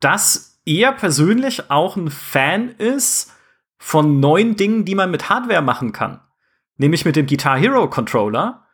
dass 0.01 0.55
er 0.66 0.92
persönlich 0.92 1.70
auch 1.70 1.96
ein 1.96 2.10
Fan 2.10 2.68
ist 2.70 3.32
von 3.78 4.20
neuen 4.20 4.56
Dingen, 4.56 4.84
die 4.84 4.94
man 4.94 5.10
mit 5.10 5.30
Hardware 5.30 5.62
machen 5.62 5.92
kann 5.92 6.20
nämlich 6.78 7.04
mit 7.04 7.16
dem 7.16 7.26
Guitar 7.26 7.58
Hero 7.58 7.88
Controller, 7.88 8.66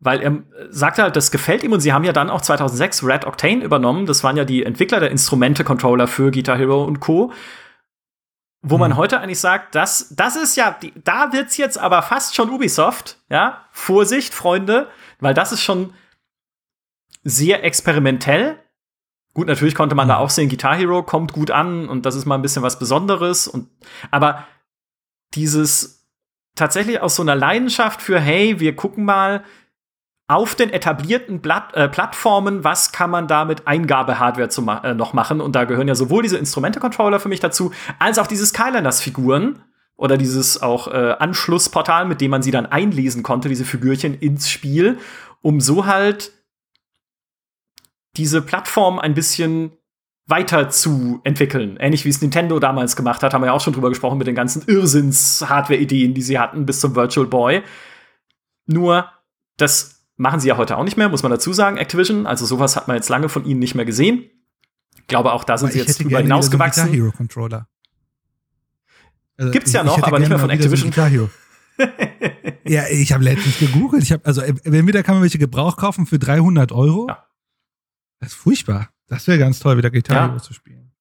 weil 0.00 0.20
er 0.20 0.42
sagte 0.70 1.02
halt, 1.02 1.16
das 1.16 1.30
gefällt 1.30 1.62
ihm 1.62 1.72
und 1.72 1.80
sie 1.80 1.92
haben 1.92 2.04
ja 2.04 2.12
dann 2.12 2.30
auch 2.30 2.40
2006 2.40 3.04
Red 3.04 3.24
Octane 3.24 3.64
übernommen. 3.64 4.06
Das 4.06 4.24
waren 4.24 4.36
ja 4.36 4.44
die 4.44 4.64
Entwickler 4.64 5.00
der 5.00 5.10
Instrumente-Controller 5.10 6.06
für 6.06 6.30
Guitar 6.30 6.58
Hero 6.58 6.84
und 6.84 7.00
Co. 7.00 7.32
Wo 8.62 8.74
mhm. 8.76 8.80
man 8.80 8.96
heute 8.96 9.20
eigentlich 9.20 9.40
sagt, 9.40 9.74
das, 9.74 10.14
das 10.14 10.36
ist 10.36 10.56
ja, 10.56 10.76
die, 10.82 10.92
da 11.04 11.32
wird's 11.32 11.56
jetzt 11.56 11.78
aber 11.78 12.02
fast 12.02 12.34
schon 12.34 12.50
Ubisoft, 12.50 13.18
ja. 13.30 13.64
Vorsicht, 13.72 14.34
Freunde, 14.34 14.88
weil 15.20 15.34
das 15.34 15.52
ist 15.52 15.62
schon 15.62 15.94
sehr 17.22 17.64
experimentell. 17.64 18.58
Gut, 19.34 19.48
natürlich 19.48 19.74
konnte 19.74 19.94
man 19.94 20.08
da 20.08 20.16
mhm. 20.16 20.20
auch 20.20 20.30
sehen, 20.30 20.48
Guitar 20.48 20.76
Hero 20.76 21.02
kommt 21.02 21.32
gut 21.32 21.50
an 21.50 21.88
und 21.88 22.06
das 22.06 22.14
ist 22.14 22.24
mal 22.24 22.36
ein 22.36 22.42
bisschen 22.42 22.62
was 22.62 22.78
Besonderes 22.78 23.48
und, 23.48 23.68
aber 24.10 24.46
dieses, 25.34 26.08
tatsächlich 26.54 27.00
aus 27.00 27.16
so 27.16 27.22
einer 27.22 27.34
Leidenschaft 27.34 28.00
für, 28.00 28.20
hey, 28.20 28.60
wir 28.60 28.76
gucken 28.76 29.04
mal 29.04 29.42
auf 30.26 30.54
den 30.54 30.70
etablierten 30.70 31.40
Blatt, 31.40 31.74
äh, 31.74 31.88
Plattformen, 31.88 32.64
was 32.64 32.92
kann 32.92 33.10
man 33.10 33.28
da 33.28 33.44
mit 33.44 33.66
Eingabehardware 33.66 34.48
ma 34.62 34.78
äh, 34.78 34.94
noch 34.94 35.12
machen? 35.12 35.40
Und 35.40 35.54
da 35.54 35.64
gehören 35.64 35.88
ja 35.88 35.94
sowohl 35.94 36.22
diese 36.22 36.38
Instrumente-Controller 36.38 37.20
für 37.20 37.28
mich 37.28 37.40
dazu, 37.40 37.72
als 37.98 38.18
auch 38.18 38.26
diese 38.26 38.46
Skylanders-Figuren 38.46 39.62
oder 39.96 40.16
dieses 40.16 40.62
auch 40.62 40.88
äh, 40.88 41.16
Anschlussportal, 41.18 42.06
mit 42.06 42.20
dem 42.20 42.30
man 42.30 42.42
sie 42.42 42.52
dann 42.52 42.66
einlesen 42.66 43.22
konnte, 43.22 43.48
diese 43.48 43.66
Figürchen 43.66 44.18
ins 44.18 44.48
Spiel, 44.48 44.98
um 45.42 45.60
so 45.60 45.84
halt 45.84 46.32
diese 48.16 48.42
Plattform 48.42 48.98
ein 48.98 49.14
bisschen 49.14 49.72
weiter 50.26 50.70
zu 50.70 51.20
entwickeln. 51.24 51.76
Ähnlich 51.78 52.04
wie 52.04 52.08
es 52.08 52.20
Nintendo 52.20 52.58
damals 52.58 52.96
gemacht 52.96 53.22
hat, 53.22 53.34
haben 53.34 53.42
wir 53.42 53.48
ja 53.48 53.52
auch 53.52 53.60
schon 53.60 53.74
drüber 53.74 53.90
gesprochen 53.90 54.18
mit 54.18 54.26
den 54.26 54.34
ganzen 54.34 54.62
Irrsinns-Hardware-Ideen, 54.66 56.14
die 56.14 56.22
sie 56.22 56.38
hatten 56.38 56.64
bis 56.64 56.80
zum 56.80 56.94
Virtual 56.94 57.26
Boy. 57.26 57.62
Nur, 58.66 59.10
das 59.58 60.06
machen 60.16 60.40
sie 60.40 60.48
ja 60.48 60.56
heute 60.56 60.78
auch 60.78 60.84
nicht 60.84 60.96
mehr, 60.96 61.08
muss 61.08 61.22
man 61.22 61.30
dazu 61.30 61.52
sagen, 61.52 61.76
Activision. 61.76 62.26
Also 62.26 62.46
sowas 62.46 62.76
hat 62.76 62.88
man 62.88 62.96
jetzt 62.96 63.10
lange 63.10 63.28
von 63.28 63.44
ihnen 63.44 63.60
nicht 63.60 63.74
mehr 63.74 63.84
gesehen. 63.84 64.30
Ich 64.96 65.06
glaube, 65.08 65.32
auch 65.32 65.44
da 65.44 65.58
sind 65.58 65.72
sie 65.72 65.80
jetzt 65.80 66.02
drüber 66.02 66.20
hinausgewachsen. 66.20 66.90
Hero 66.90 67.10
Controller. 67.10 67.68
Also, 69.36 69.50
Gibt's 69.50 69.72
ja 69.72 69.84
noch, 69.84 70.02
aber 70.02 70.18
nicht 70.20 70.28
mehr 70.28 70.38
von 70.38 70.48
Activision. 70.50 70.92
So 70.92 71.28
ja, 72.64 72.84
ich 72.88 73.12
habe 73.12 73.24
letztens 73.24 73.58
gegoogelt. 73.58 74.04
Ich 74.04 74.12
habe 74.12 74.24
also 74.24 74.40
entweder 74.40 75.02
kann 75.02 75.16
man 75.16 75.22
welche 75.22 75.38
Gebrauch 75.38 75.76
kaufen 75.76 76.06
für 76.06 76.20
300 76.20 76.70
Euro. 76.72 77.08
Ja. 77.08 77.24
Das 78.24 78.32
ist 78.32 78.38
furchtbar. 78.38 78.88
Das 79.08 79.28
wäre 79.28 79.38
ganz 79.38 79.60
toll, 79.60 79.76
wieder 79.76 79.90
Gitarre 79.90 80.34
ja. 80.34 80.42
zu 80.42 80.54
spielen. 80.54 80.92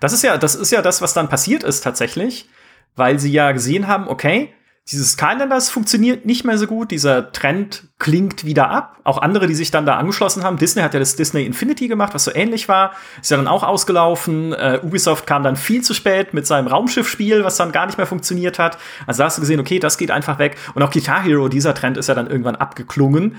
Das 0.00 0.12
ist 0.12 0.22
ja, 0.22 0.36
das 0.38 0.56
ist 0.56 0.72
ja 0.72 0.82
das, 0.82 1.00
was 1.00 1.14
dann 1.14 1.28
passiert 1.28 1.62
ist 1.62 1.82
tatsächlich, 1.82 2.48
weil 2.96 3.20
sie 3.20 3.30
ja 3.30 3.52
gesehen 3.52 3.86
haben, 3.86 4.08
okay, 4.08 4.52
dieses 4.90 5.12
Skylanders 5.12 5.68
funktioniert 5.68 6.26
nicht 6.26 6.44
mehr 6.44 6.58
so 6.58 6.66
gut, 6.66 6.90
dieser 6.92 7.32
Trend 7.32 7.88
klingt 7.98 8.44
wieder 8.44 8.70
ab. 8.70 9.00
Auch 9.02 9.18
andere, 9.18 9.46
die 9.46 9.54
sich 9.54 9.72
dann 9.72 9.86
da 9.86 9.96
angeschlossen 9.96 10.44
haben. 10.44 10.58
Disney 10.58 10.82
hat 10.82 10.94
ja 10.94 11.00
das 11.00 11.16
Disney 11.16 11.44
Infinity 11.44 11.88
gemacht, 11.88 12.14
was 12.14 12.24
so 12.24 12.32
ähnlich 12.32 12.68
war. 12.68 12.92
Ist 13.20 13.30
ja 13.30 13.36
dann 13.36 13.48
auch 13.48 13.64
ausgelaufen. 13.64 14.52
Uh, 14.52 14.78
Ubisoft 14.84 15.26
kam 15.26 15.42
dann 15.42 15.56
viel 15.56 15.82
zu 15.82 15.92
spät 15.92 16.34
mit 16.34 16.46
seinem 16.46 16.68
Raumschiffspiel, 16.68 17.42
was 17.42 17.56
dann 17.56 17.72
gar 17.72 17.86
nicht 17.86 17.98
mehr 17.98 18.06
funktioniert 18.06 18.60
hat. 18.60 18.78
Also 19.06 19.18
da 19.18 19.24
hast 19.26 19.38
du 19.38 19.40
gesehen, 19.40 19.58
okay, 19.58 19.80
das 19.80 19.98
geht 19.98 20.12
einfach 20.12 20.38
weg. 20.38 20.56
Und 20.74 20.82
auch 20.82 20.90
Guitar 20.92 21.22
Hero, 21.22 21.48
dieser 21.48 21.74
Trend 21.74 21.96
ist 21.96 22.08
ja 22.08 22.14
dann 22.14 22.28
irgendwann 22.28 22.56
abgeklungen 22.56 23.36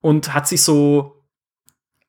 und 0.00 0.34
hat 0.34 0.48
sich 0.48 0.62
so 0.62 1.19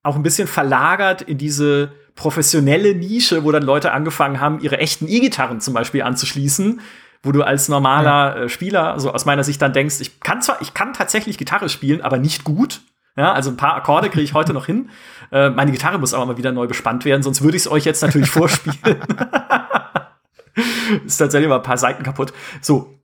auch 0.04 0.16
ein 0.16 0.24
bisschen 0.24 0.48
verlagert 0.48 1.22
in 1.22 1.38
diese 1.38 1.92
professionelle 2.16 2.96
Nische, 2.96 3.44
wo 3.44 3.52
dann 3.52 3.64
Leute 3.64 3.92
angefangen 3.92 4.40
haben, 4.40 4.60
ihre 4.60 4.78
echten 4.78 5.08
E-Gitarren 5.08 5.62
zum 5.62 5.74
Beispiel 5.74 6.02
anzuschließen, 6.02 6.82
wo 7.24 7.32
du 7.32 7.44
als 7.44 7.70
normaler 7.70 8.36
ja. 8.36 8.44
äh, 8.44 8.50
Spieler, 8.50 8.94
also 8.94 9.14
aus 9.14 9.26
meiner 9.26 9.44
Sicht 9.44 9.62
dann 9.62 9.74
denkst, 9.74 10.02
ich 10.02 10.20
kann 10.20 10.42
zwar, 10.42 10.62
ich 10.62 10.74
kann 10.74 10.94
tatsächlich 10.94 11.38
Gitarre 11.38 11.70
spielen, 11.70 12.02
aber 12.02 12.18
nicht 12.18 12.44
gut. 12.44 12.82
Ja, 13.18 13.34
also 13.34 13.50
ein 13.50 13.58
paar 13.58 13.76
Akkorde 13.76 14.10
kriege 14.10 14.24
ich 14.24 14.34
heute 14.34 14.54
noch 14.54 14.66
hin. 14.66 14.90
Äh, 15.32 15.50
meine 15.50 15.72
Gitarre 15.72 16.00
muss 16.00 16.14
aber 16.14 16.26
mal 16.26 16.38
wieder 16.38 16.52
neu 16.52 16.68
bespannt 16.68 17.06
werden, 17.06 17.24
sonst 17.24 17.42
würde 17.42 17.58
ich 17.58 17.64
es 17.64 17.72
euch 17.72 17.86
jetzt 17.86 18.02
natürlich 18.02 18.30
vorspielen. 18.32 19.04
ist 21.06 21.18
tatsächlich 21.18 21.50
mal 21.50 21.58
ein 21.58 21.64
paar 21.64 21.78
Seiten 21.78 22.04
kaputt. 22.04 22.34
So, 22.62 23.02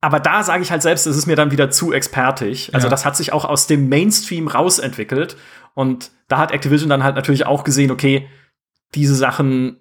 aber 0.00 0.20
da 0.20 0.44
sage 0.44 0.62
ich 0.62 0.70
halt 0.70 0.82
selbst, 0.82 1.06
es 1.06 1.16
ist 1.16 1.26
mir 1.26 1.34
dann 1.34 1.50
wieder 1.50 1.70
zu 1.70 1.92
expertig. 1.92 2.72
Also 2.72 2.86
ja. 2.86 2.90
das 2.90 3.04
hat 3.04 3.16
sich 3.16 3.32
auch 3.32 3.44
aus 3.44 3.66
dem 3.66 3.88
Mainstream 3.88 4.46
rausentwickelt. 4.46 5.36
Und 5.74 6.10
da 6.28 6.38
hat 6.38 6.52
Activision 6.52 6.90
dann 6.90 7.04
halt 7.04 7.16
natürlich 7.16 7.46
auch 7.46 7.64
gesehen, 7.64 7.90
okay, 7.90 8.28
diese 8.94 9.14
Sachen 9.14 9.76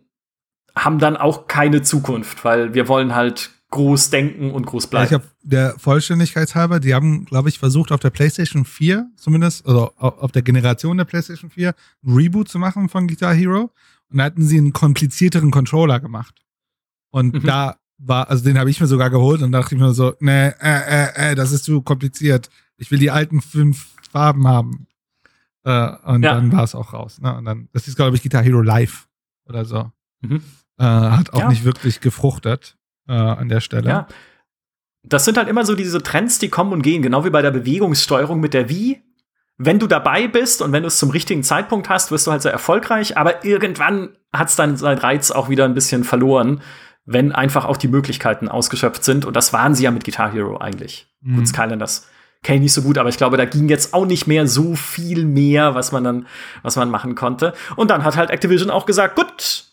haben 0.76 1.00
dann 1.00 1.18
auch 1.18 1.48
keine 1.48 1.82
Zukunft, 1.82 2.46
weil 2.46 2.74
wir 2.74 2.88
wollen 2.88 3.16
halt 3.16 3.52
groß 3.72 4.10
denken 4.10 4.52
und 4.52 4.66
groß 4.66 4.88
bleiben. 4.88 5.12
Ja, 5.12 5.18
ich 5.18 5.24
habe 5.24 5.36
der 5.42 5.78
Vollständigkeit 5.78 6.56
halber, 6.56 6.80
die 6.80 6.94
haben, 6.94 7.26
glaube 7.26 7.50
ich, 7.50 7.60
versucht 7.60 7.92
auf 7.92 8.00
der 8.00 8.12
PlayStation 8.12 8.64
4 8.64 9.10
zumindest, 9.18 9.66
also 9.66 9.92
auf 9.98 10.32
der 10.32 10.42
Generation 10.42 10.98
der 10.98 11.06
PlayStation 11.06 11.50
4, 11.50 11.74
ein 12.04 12.14
Reboot 12.14 12.48
zu 12.48 12.60
machen 12.60 12.88
von 12.88 13.08
Guitar 13.08 13.34
Hero. 13.34 13.72
Und 14.10 14.20
da 14.20 14.24
hatten 14.24 14.44
sie 14.44 14.58
einen 14.58 14.72
komplizierteren 14.72 15.52
Controller 15.52 16.00
gemacht. 16.00 16.36
Und 17.10 17.34
mhm. 17.34 17.44
da 17.44 17.78
war, 17.98 18.30
also 18.30 18.44
den 18.44 18.58
habe 18.58 18.70
ich 18.70 18.80
mir 18.80 18.88
sogar 18.88 19.10
geholt 19.10 19.42
und 19.42 19.52
dachte 19.52 19.76
ich 19.76 19.82
mir 19.82 19.94
so, 19.94 20.14
nee, 20.20 20.48
äh, 20.48 20.54
äh, 20.62 21.32
äh, 21.32 21.36
das 21.36 21.52
ist 21.52 21.66
zu 21.66 21.82
kompliziert. 21.82 22.50
Ich 22.78 22.92
will 22.92 23.00
die 23.00 23.12
alten 23.12 23.42
fünf 23.42 23.88
Farben 24.12 24.48
haben. 24.48 24.87
Äh, 25.68 25.98
und 26.06 26.24
ja. 26.24 26.36
dann 26.36 26.54
war 26.54 26.64
es 26.64 26.76
auch 26.76 26.94
raus. 26.94 27.20
Ne? 27.20 27.36
Und 27.36 27.44
dann, 27.44 27.68
das 27.74 27.90
ist, 27.90 27.98
glaube 27.98 28.16
ich, 28.16 28.24
Guitar 28.24 28.42
Hero 28.42 28.62
Live 28.62 29.10
oder 29.50 29.66
so. 29.66 29.92
Mhm. 30.22 30.42
Äh, 30.80 30.84
hat 30.86 31.34
auch 31.34 31.40
ja. 31.40 31.50
nicht 31.50 31.66
wirklich 31.66 32.00
gefruchtet 32.00 32.78
äh, 33.10 33.12
an 33.12 33.50
der 33.50 33.60
Stelle. 33.60 33.90
Ja. 33.90 34.08
Das 35.04 35.26
sind 35.26 35.38
halt 35.38 35.50
immer 35.50 35.66
so 35.66 35.76
diese 35.76 36.02
Trends, 36.02 36.40
die 36.40 36.48
kommen 36.48 36.72
und 36.72 36.84
gehen, 36.84 37.02
genau 37.02 37.26
wie 37.26 37.30
bei 37.32 37.42
der 37.42 37.52
Bewegungssteuerung 37.52 38.40
mit 38.40 38.54
der 38.54 38.70
Wii. 38.70 39.04
Wenn 39.58 39.78
du 39.78 39.88
dabei 39.88 40.30
bist 40.30 40.62
und 40.62 40.72
wenn 40.72 40.84
du 40.84 40.88
es 40.88 41.00
zum 41.00 41.10
richtigen 41.10 41.44
Zeitpunkt 41.44 41.90
hast, 41.90 42.12
wirst 42.12 42.28
du 42.28 42.32
halt 42.32 42.44
sehr 42.44 42.54
erfolgreich, 42.54 43.18
aber 43.18 43.44
irgendwann 43.44 44.16
hat 44.32 44.48
es 44.48 44.56
dann 44.56 44.78
seinen 44.78 45.00
Reiz 45.00 45.32
auch 45.32 45.50
wieder 45.50 45.66
ein 45.66 45.74
bisschen 45.74 46.06
verloren, 46.06 46.62
wenn 47.06 47.34
einfach 47.34 47.66
auch 47.66 47.78
die 47.78 47.88
Möglichkeiten 47.90 48.48
ausgeschöpft 48.48 49.04
sind. 49.04 49.26
Und 49.26 49.36
das 49.36 49.52
waren 49.52 49.76
sie 49.76 49.84
ja 49.84 49.92
mit 49.92 50.06
Guitar 50.06 50.32
Hero 50.32 50.58
eigentlich. 50.58 51.14
Mhm. 51.22 51.38
Gut, 51.38 51.48
Skylanders 51.50 52.08
kenne 52.48 52.56
ich 52.60 52.62
nicht 52.64 52.74
so 52.74 52.82
gut, 52.82 52.98
aber 52.98 53.10
ich 53.10 53.18
glaube, 53.18 53.36
da 53.36 53.44
ging 53.44 53.68
jetzt 53.68 53.94
auch 53.94 54.06
nicht 54.06 54.26
mehr 54.26 54.48
so 54.48 54.74
viel 54.74 55.26
mehr, 55.26 55.76
was 55.76 55.92
man 55.92 56.06
dann, 56.06 56.28
was 56.64 56.78
man 56.78 56.90
machen 56.90 57.14
konnte. 57.14 57.54
Und 57.76 57.92
dann 57.92 58.06
hat 58.06 58.16
halt 58.16 58.30
Activision 58.30 58.72
auch 58.72 58.86
gesagt, 58.86 59.18
gut, 59.18 59.66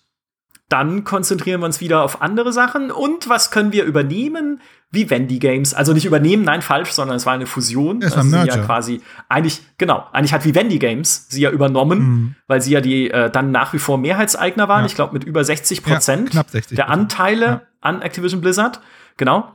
dann 0.68 1.04
konzentrieren 1.04 1.60
wir 1.60 1.66
uns 1.66 1.80
wieder 1.80 2.02
auf 2.02 2.20
andere 2.20 2.52
Sachen. 2.52 2.90
Und 2.90 3.28
was 3.28 3.52
können 3.52 3.70
wir 3.72 3.84
übernehmen? 3.84 4.60
Vivendi 4.90 5.38
Games. 5.38 5.72
Also 5.72 5.92
nicht 5.92 6.04
übernehmen, 6.04 6.42
nein, 6.42 6.62
falsch, 6.62 6.90
sondern 6.90 7.16
es 7.16 7.26
war 7.26 7.34
eine 7.34 7.46
Fusion. 7.46 8.02
Es 8.02 8.12
war 8.16 8.24
also 8.24 8.30
sie 8.42 8.46
ja 8.48 8.56
quasi, 8.58 9.00
eigentlich, 9.28 9.60
genau, 9.78 10.04
eigentlich 10.12 10.32
hat 10.32 10.44
Vivendi 10.44 10.80
Games 10.80 11.26
sie 11.28 11.42
ja 11.42 11.50
übernommen, 11.50 11.98
Mhm. 12.00 12.34
weil 12.48 12.60
sie 12.60 12.72
ja 12.72 12.80
die 12.80 13.08
äh, 13.08 13.30
dann 13.30 13.52
nach 13.52 13.72
wie 13.72 13.78
vor 13.78 13.98
Mehrheitseigner 13.98 14.66
waren. 14.66 14.80
Ja. 14.80 14.86
Ich 14.86 14.96
glaube, 14.96 15.12
mit 15.12 15.22
über 15.22 15.44
60 15.44 15.84
Prozent 15.84 16.28
Ja, 16.28 16.30
knapp 16.32 16.50
60 16.50 16.74
der 16.74 16.90
Anteile 16.90 17.62
an 17.80 18.02
Activision 18.02 18.40
Blizzard. 18.40 18.80
Genau. 19.16 19.48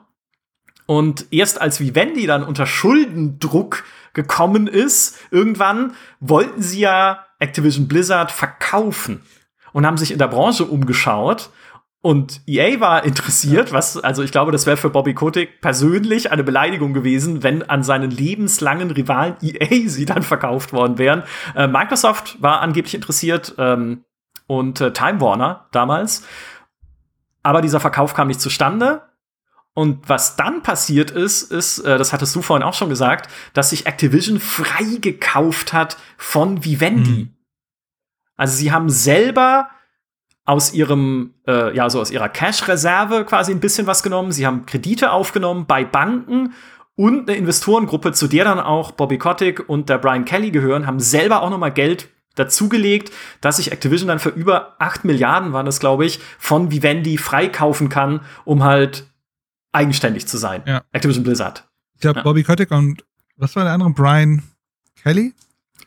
Und 0.90 1.28
erst 1.30 1.62
als 1.62 1.80
Vivendi 1.80 2.26
dann 2.26 2.42
unter 2.42 2.66
Schuldendruck 2.66 3.84
gekommen 4.14 4.66
ist, 4.66 5.20
irgendwann 5.30 5.94
wollten 6.20 6.64
sie 6.64 6.80
ja 6.80 7.28
Activision 7.38 7.88
Blizzard 7.88 8.32
verkaufen 8.32 9.22
und 9.72 9.86
haben 9.86 9.98
sich 9.98 10.10
in 10.10 10.18
der 10.18 10.30
Branche 10.30 10.66
umgeschaut. 10.66 11.52
Und 12.02 12.42
EA 12.48 12.80
war 12.80 13.04
interessiert, 13.04 13.72
was, 13.72 13.98
also 13.98 14.24
ich 14.24 14.32
glaube, 14.32 14.52
das 14.52 14.66
wäre 14.66 14.78
für 14.78 14.90
Bobby 14.90 15.14
Kotick 15.14 15.62
persönlich 15.62 16.32
eine 16.32 16.44
Beleidigung 16.44 16.96
gewesen, 16.96 17.44
wenn 17.44 17.62
an 17.62 17.84
seinen 17.84 18.10
lebenslangen 18.10 18.90
Rivalen 18.90 19.36
EA 19.44 19.68
sie 19.88 20.06
dann 20.06 20.24
verkauft 20.24 20.74
worden 20.74 20.98
wären. 20.98 21.22
Äh, 21.56 21.68
Microsoft 21.68 22.42
war 22.42 22.62
angeblich 22.62 22.96
interessiert 22.96 23.54
ähm, 23.60 24.06
und 24.48 24.82
äh, 24.82 24.92
Time 24.92 25.22
Warner 25.22 25.68
damals. 25.72 26.26
Aber 27.44 27.62
dieser 27.62 27.80
Verkauf 27.80 28.16
kam 28.16 28.28
nicht 28.28 28.42
zustande. 28.42 29.04
Und 29.80 30.10
was 30.10 30.36
dann 30.36 30.62
passiert 30.62 31.10
ist, 31.10 31.54
ist, 31.54 31.80
äh, 31.80 31.98
das 31.98 32.12
hattest 32.12 32.36
du 32.36 32.42
vorhin 32.42 32.68
auch 32.68 32.74
schon 32.74 32.90
gesagt, 32.90 33.32
dass 33.54 33.70
sich 33.70 33.86
Activision 33.86 34.42
frei 34.42 34.98
gekauft 35.00 35.72
hat 35.72 35.96
von 36.18 36.66
Vivendi. 36.66 37.12
Mhm. 37.12 37.36
Also 38.36 38.58
sie 38.58 38.74
haben 38.74 38.90
selber 38.90 39.70
aus 40.44 40.74
ihrem, 40.74 41.34
äh, 41.48 41.74
ja, 41.74 41.90
so 41.90 42.02
aus 42.02 42.12
ihrer 42.12 42.28
Cash-Reserve 42.28 43.24
quasi 43.24 43.54
ein 43.54 43.62
bisschen 43.62 43.88
was 43.88 44.04
genommen. 44.04 44.34
Sie 44.34 44.46
haben 44.46 44.66
Kredite 44.66 45.14
aufgenommen 45.14 45.66
bei 45.66 45.86
Banken 45.86 46.54
und 46.96 47.30
eine 47.30 47.38
Investorengruppe, 47.38 48.12
zu 48.12 48.28
der 48.28 48.44
dann 48.44 48.60
auch 48.60 48.92
Bobby 48.92 49.18
Kotick 49.18 49.70
und 49.70 49.88
der 49.88 50.00
Brian 50.00 50.26
Kelly 50.26 50.52
gehören, 50.52 50.88
haben 50.88 51.00
selber 51.00 51.42
auch 51.42 51.52
noch 51.52 51.58
mal 51.58 51.72
Geld 51.72 52.10
dazugelegt, 52.36 53.14
dass 53.40 53.58
sich 53.58 53.72
Activision 53.72 54.10
dann 54.10 54.20
für 54.20 54.28
über 54.28 54.76
8 54.80 55.06
Milliarden, 55.06 55.54
waren 55.54 55.66
das, 55.66 55.80
glaube 55.80 56.06
ich, 56.06 56.20
von 56.38 56.70
Vivendi 56.70 57.18
freikaufen 57.18 57.88
kann, 57.88 58.20
um 58.44 58.66
halt 58.66 59.09
eigenständig 59.72 60.28
zu 60.28 60.38
sein. 60.38 60.64
Ja. 60.66 60.84
Activision 60.92 61.24
Blizzard. 61.24 61.68
Ich 61.96 62.02
glaube, 62.02 62.20
Ja. 62.20 62.24
Bobby 62.24 62.44
Kotick 62.44 62.72
und 62.72 63.04
was 63.38 63.56
war 63.56 63.64
der 63.64 63.74
andere? 63.74 63.90
Brian 63.92 64.44
Kelly? 64.96 65.34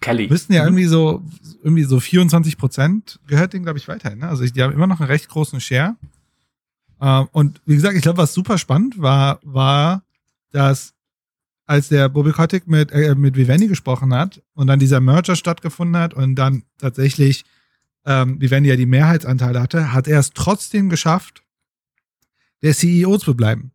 Kelly. 0.01 0.29
Müssten 0.29 0.53
ja 0.53 0.63
Mhm. 0.63 0.69
irgendwie 0.69 0.87
so, 0.87 1.23
irgendwie 1.63 1.85
so 1.85 2.01
24 2.01 2.59
Prozent 2.59 3.21
gehört 3.27 3.53
denen, 3.53 3.65
glaube 3.65 3.79
ich, 3.79 3.89
weiterhin. 3.89 4.19
Ne? 4.21 4.29
Also 4.29 4.45
die 4.45 4.63
haben 4.63 4.73
immer 4.73 4.87
noch 4.87 5.01
einen 5.01 5.09
recht 5.11 5.29
großen 5.29 5.61
Share. 5.61 5.97
Ähm, 7.01 7.29
und 7.33 7.61
wie 7.67 7.75
gesagt, 7.75 7.95
ich 7.97 8.03
glaube, 8.03 8.19
was 8.19 8.35
super 8.35 8.59
spannend 8.59 9.01
war, 9.01 9.41
war, 9.43 10.03
dass 10.51 10.95
als 11.67 11.89
der 11.89 12.09
Bobby 12.09 12.33
Kotick 12.33 12.67
mit, 12.67 12.91
äh, 12.93 13.15
mit 13.15 13.37
Vivendi 13.37 13.69
gesprochen 13.69 14.13
hat 14.15 14.43
und 14.55 14.67
dann 14.67 14.79
dieser 14.79 15.01
Merger 15.01 15.37
stattgefunden 15.37 15.97
hat 16.01 16.15
und 16.15 16.35
dann 16.35 16.65
tatsächlich 16.79 17.45
ähm, 18.05 18.41
Vivendi 18.41 18.69
ja 18.69 18.77
die 18.77 18.87
Mehrheitsanteile 18.87 19.61
hatte, 19.63 19.93
hat 19.93 20.09
er 20.09 20.19
es 20.19 20.31
trotzdem 20.31 20.89
geschafft, 20.91 21.42
der 22.63 22.75
CEO 22.75 23.19
zu 23.19 23.35
bleiben. 23.35 23.73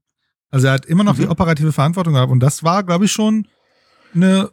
Also 0.49 0.67
er 0.67 0.73
hat 0.73 0.85
immer 0.85 1.03
noch 1.03 1.17
Mhm. 1.17 1.21
die 1.23 1.27
operative 1.27 1.71
Verantwortung 1.71 2.13
gehabt 2.13 2.31
und 2.31 2.39
das 2.39 2.63
war, 2.63 2.83
glaube 2.83 3.05
ich, 3.05 3.11
schon 3.11 3.47
eine 4.15 4.51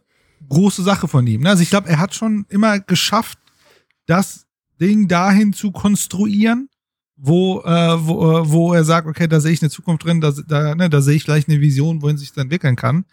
große 0.48 0.82
Sache 0.82 1.08
von 1.08 1.26
ihm. 1.26 1.42
ne? 1.42 1.50
Also 1.50 1.62
ich 1.62 1.70
glaube, 1.70 1.88
er 1.88 1.98
hat 1.98 2.14
schon 2.14 2.44
immer 2.48 2.80
geschafft, 2.80 3.38
das 4.06 4.46
Ding 4.80 5.08
dahin 5.08 5.52
zu 5.52 5.70
konstruieren, 5.72 6.68
wo, 7.16 7.62
äh, 7.62 8.06
wo, 8.06 8.38
äh, 8.38 8.50
wo 8.50 8.74
er 8.74 8.84
sagt, 8.84 9.06
okay, 9.06 9.28
da 9.28 9.40
sehe 9.40 9.52
ich 9.52 9.62
eine 9.62 9.70
Zukunft 9.70 10.04
drin, 10.04 10.20
da, 10.20 10.32
da, 10.46 10.74
ne, 10.74 10.90
da 10.90 11.00
sehe 11.00 11.14
ich 11.14 11.22
vielleicht 11.22 11.48
eine 11.48 11.60
Vision, 11.60 12.02
wohin 12.02 12.18
sich 12.18 12.32
das 12.32 12.42
entwickeln 12.42 12.76
kann. 12.76 13.04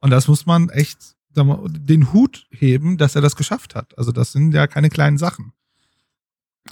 Und 0.00 0.10
das 0.10 0.28
muss 0.28 0.44
man 0.46 0.68
echt 0.68 1.16
mal, 1.34 1.58
den 1.68 2.12
Hut 2.12 2.46
heben, 2.50 2.98
dass 2.98 3.16
er 3.16 3.22
das 3.22 3.34
geschafft 3.34 3.74
hat. 3.74 3.96
Also 3.98 4.12
das 4.12 4.32
sind 4.32 4.52
ja 4.52 4.66
keine 4.66 4.90
kleinen 4.90 5.16
Sachen. 5.18 5.52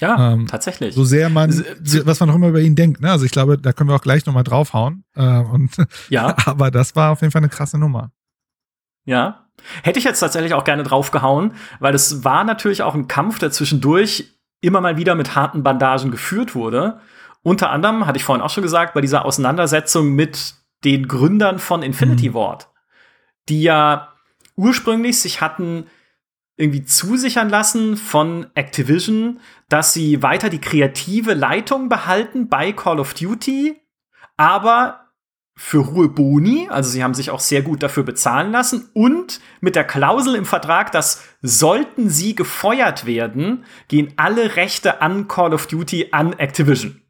Ja, 0.00 0.32
ähm, 0.32 0.46
tatsächlich. 0.46 0.94
So 0.94 1.04
sehr 1.04 1.28
man, 1.30 1.50
was 2.04 2.20
man 2.20 2.30
auch 2.30 2.34
immer 2.34 2.48
über 2.48 2.60
ihn 2.60 2.74
denkt. 2.74 3.00
Ne? 3.00 3.10
Also 3.10 3.24
ich 3.24 3.30
glaube, 3.30 3.58
da 3.58 3.72
können 3.72 3.90
wir 3.90 3.96
auch 3.96 4.02
gleich 4.02 4.26
nochmal 4.26 4.44
draufhauen. 4.44 5.04
Äh, 5.14 5.40
und, 5.40 5.70
ja. 6.08 6.36
aber 6.46 6.70
das 6.70 6.96
war 6.96 7.12
auf 7.12 7.20
jeden 7.20 7.30
Fall 7.30 7.40
eine 7.40 7.48
krasse 7.48 7.78
Nummer. 7.78 8.10
Ja. 9.04 9.46
Hätte 9.82 9.98
ich 9.98 10.04
jetzt 10.04 10.20
tatsächlich 10.20 10.54
auch 10.54 10.64
gerne 10.64 10.82
draufgehauen, 10.82 11.52
weil 11.78 11.94
es 11.94 12.24
war 12.24 12.44
natürlich 12.44 12.82
auch 12.82 12.94
ein 12.94 13.06
Kampf, 13.06 13.38
der 13.38 13.50
zwischendurch 13.50 14.32
immer 14.60 14.80
mal 14.80 14.96
wieder 14.96 15.14
mit 15.14 15.36
harten 15.36 15.62
Bandagen 15.62 16.10
geführt 16.10 16.54
wurde. 16.54 17.00
Unter 17.42 17.70
anderem, 17.70 18.06
hatte 18.06 18.16
ich 18.16 18.24
vorhin 18.24 18.42
auch 18.42 18.50
schon 18.50 18.62
gesagt, 18.62 18.94
bei 18.94 19.00
dieser 19.00 19.24
Auseinandersetzung 19.24 20.10
mit 20.14 20.54
den 20.84 21.06
Gründern 21.06 21.58
von 21.58 21.82
Infinity 21.82 22.30
Mhm. 22.30 22.34
Ward, 22.34 22.68
die 23.48 23.62
ja 23.62 24.12
ursprünglich 24.56 25.20
sich 25.20 25.40
hatten 25.40 25.86
irgendwie 26.56 26.84
zusichern 26.84 27.48
lassen 27.48 27.96
von 27.96 28.46
Activision, 28.54 29.40
dass 29.68 29.92
sie 29.92 30.22
weiter 30.22 30.50
die 30.50 30.60
kreative 30.60 31.34
Leitung 31.34 31.88
behalten 31.88 32.48
bei 32.48 32.72
Call 32.72 33.00
of 33.00 33.14
Duty, 33.14 33.80
aber 34.36 35.00
für 35.56 35.86
hohe 35.92 36.08
Boni, 36.08 36.68
also 36.68 36.90
sie 36.90 37.04
haben 37.04 37.14
sich 37.14 37.30
auch 37.30 37.40
sehr 37.40 37.62
gut 37.62 37.82
dafür 37.82 38.02
bezahlen 38.02 38.50
lassen 38.50 38.90
und 38.92 39.40
mit 39.60 39.76
der 39.76 39.84
Klausel 39.84 40.34
im 40.34 40.46
Vertrag, 40.46 40.90
dass 40.90 41.22
sollten 41.42 42.10
sie 42.10 42.34
gefeuert 42.34 43.06
werden, 43.06 43.64
gehen 43.86 44.12
alle 44.16 44.56
Rechte 44.56 45.00
an 45.00 45.28
Call 45.28 45.54
of 45.54 45.68
Duty 45.68 46.08
an 46.10 46.32
Activision. 46.32 47.02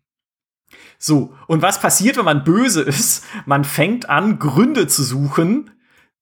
So, 0.98 1.34
und 1.46 1.62
was 1.62 1.80
passiert, 1.80 2.16
wenn 2.16 2.24
man 2.24 2.44
böse 2.44 2.82
ist? 2.82 3.24
Man 3.46 3.64
fängt 3.64 4.08
an, 4.08 4.38
Gründe 4.38 4.86
zu 4.86 5.02
suchen, 5.02 5.70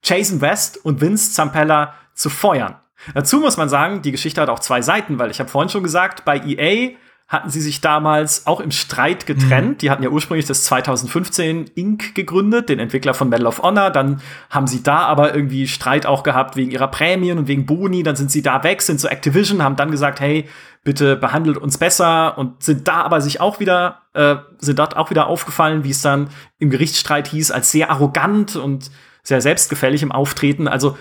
Jason 0.05 0.41
West 0.41 0.85
und 0.85 1.01
Vince 1.01 1.33
Zampella 1.33 1.95
zu 2.15 2.31
feuern. 2.31 2.77
Dazu 3.15 3.41
muss 3.41 3.57
man 3.57 3.69
sagen, 3.69 4.03
die 4.03 4.13
Geschichte 4.13 4.41
hat 4.41 4.49
auch 4.49 4.61
zwei 4.61 4.83
Seiten, 4.83 5.19
weil 5.19 5.31
ich 5.31 5.41
habe 5.41 5.51
vorhin 5.51 5.69
schon 5.69 5.83
gesagt, 5.83 6.25
bei 6.25 6.39
EA 6.39 6.97
hatten 7.33 7.49
sie 7.49 7.63
sich 7.63 7.81
damals 7.81 8.47
auch 8.47 8.61
im 8.61 8.71
Streit 8.71 9.25
getrennt. 9.25 9.81
Die 9.81 9.91
hatten 9.91 10.03
ja 10.03 10.11
ursprünglich 10.11 10.45
das 10.45 10.65
2015 10.65 11.71
Inc. 11.75 12.15
gegründet, 12.15 12.69
den 12.69 12.79
Entwickler 12.79 13.15
von 13.15 13.31
Medal 13.31 13.47
of 13.47 13.63
Honor. 13.63 13.91
Dann 13.91 14.21
haben 14.51 14.67
sie 14.67 14.83
da 14.83 14.99
aber 14.99 15.35
irgendwie 15.35 15.67
Streit 15.67 16.05
auch 16.05 16.25
gehabt 16.25 16.57
wegen 16.57 16.71
ihrer 16.71 16.89
Prämien 16.89 17.39
und 17.39 17.49
wegen 17.49 17.65
Boni. 17.65 18.03
Dann 18.03 18.17
sind 18.17 18.31
sie 18.31 18.43
da 18.43 18.63
weg, 18.65 18.83
sind 18.83 19.01
zu 19.01 19.09
Activision, 19.09 19.63
haben 19.63 19.77
dann 19.77 19.91
gesagt, 19.91 20.21
hey, 20.21 20.47
bitte 20.85 21.17
behandelt 21.17 21.57
uns 21.57 21.79
besser 21.79 22.37
und 22.37 22.63
sind 22.63 22.87
da 22.87 23.01
aber 23.01 23.23
sich 23.23 23.41
auch 23.41 23.61
wieder, 23.61 24.03
äh, 24.13 24.37
sind 24.59 24.79
dort 24.79 24.97
auch 24.99 25.09
wieder 25.09 25.27
aufgefallen, 25.27 25.85
wie 25.85 25.91
es 25.91 26.03
dann 26.03 26.29
im 26.59 26.69
Gerichtsstreit 26.69 27.29
hieß, 27.29 27.51
als 27.51 27.71
sehr 27.71 27.91
arrogant 27.91 28.57
und 28.57 28.91
sehr 29.23 29.41
selbstgefällig 29.41 30.03
im 30.03 30.13
Auftreten. 30.13 30.69
Also, 30.69 30.99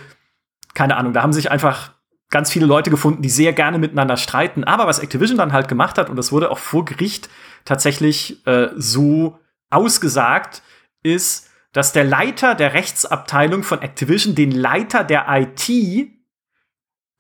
keine 0.73 0.97
Ahnung, 0.97 1.13
da 1.13 1.21
haben 1.21 1.33
sich 1.33 1.51
einfach 1.51 1.93
ganz 2.29 2.49
viele 2.49 2.65
Leute 2.65 2.89
gefunden, 2.89 3.21
die 3.21 3.29
sehr 3.29 3.53
gerne 3.53 3.77
miteinander 3.77 4.17
streiten. 4.17 4.63
Aber 4.63 4.87
was 4.87 4.99
Activision 4.99 5.37
dann 5.37 5.53
halt 5.53 5.67
gemacht 5.67 5.97
hat, 5.97 6.09
und 6.09 6.15
das 6.15 6.31
wurde 6.31 6.49
auch 6.49 6.57
vor 6.57 6.85
Gericht 6.85 7.29
tatsächlich 7.65 8.45
äh, 8.47 8.69
so 8.75 9.37
ausgesagt, 9.69 10.63
ist, 11.03 11.49
dass 11.73 11.93
der 11.93 12.03
Leiter 12.03 12.55
der 12.55 12.73
Rechtsabteilung 12.73 13.63
von 13.63 13.81
Activision 13.81 14.35
den 14.35 14.51
Leiter 14.51 15.03
der 15.03 15.25
IT 15.29 16.09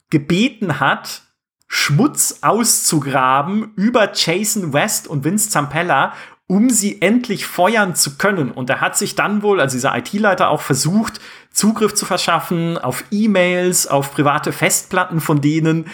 gebeten 0.09 0.79
hat, 0.79 1.21
Schmutz 1.67 2.39
auszugraben 2.41 3.73
über 3.75 4.11
Jason 4.13 4.73
West 4.73 5.07
und 5.07 5.23
Vince 5.23 5.49
Zampella, 5.49 6.13
um 6.51 6.69
sie 6.69 7.01
endlich 7.01 7.45
feuern 7.45 7.95
zu 7.95 8.17
können. 8.17 8.51
Und 8.51 8.69
er 8.69 8.81
hat 8.81 8.97
sich 8.97 9.15
dann 9.15 9.41
wohl, 9.41 9.61
also 9.61 9.77
dieser 9.77 9.97
IT-Leiter, 9.97 10.49
auch 10.49 10.59
versucht, 10.59 11.21
Zugriff 11.49 11.93
zu 11.93 12.05
verschaffen 12.05 12.77
auf 12.77 13.05
E-Mails, 13.09 13.87
auf 13.87 14.13
private 14.13 14.51
Festplatten 14.51 15.21
von 15.21 15.39
denen, 15.39 15.85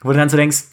wo 0.00 0.10
du 0.10 0.16
dann 0.16 0.30
so 0.30 0.38
denkst, 0.38 0.64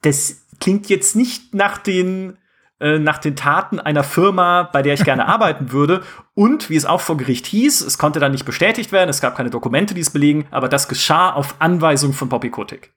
das 0.00 0.46
klingt 0.58 0.88
jetzt 0.88 1.16
nicht 1.16 1.52
nach 1.52 1.76
den, 1.76 2.38
äh, 2.80 2.98
nach 2.98 3.18
den 3.18 3.36
Taten 3.36 3.78
einer 3.78 4.04
Firma, 4.04 4.62
bei 4.62 4.80
der 4.80 4.94
ich 4.94 5.04
gerne 5.04 5.28
arbeiten 5.28 5.70
würde. 5.70 6.02
Und 6.32 6.70
wie 6.70 6.76
es 6.76 6.86
auch 6.86 7.02
vor 7.02 7.18
Gericht 7.18 7.46
hieß, 7.46 7.82
es 7.82 7.98
konnte 7.98 8.20
dann 8.20 8.32
nicht 8.32 8.46
bestätigt 8.46 8.90
werden, 8.90 9.10
es 9.10 9.20
gab 9.20 9.36
keine 9.36 9.50
Dokumente, 9.50 9.92
die 9.92 10.00
es 10.00 10.08
belegen, 10.08 10.46
aber 10.50 10.70
das 10.70 10.88
geschah 10.88 11.34
auf 11.34 11.56
Anweisung 11.58 12.14
von 12.14 12.30
Bobby 12.30 12.48
Kotick, 12.48 12.94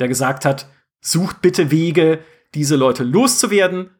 der 0.00 0.08
gesagt 0.08 0.44
hat, 0.44 0.66
sucht 1.00 1.40
bitte 1.40 1.70
Wege, 1.70 2.18
diese 2.52 2.74
Leute 2.74 3.04
loszuwerden, 3.04 3.90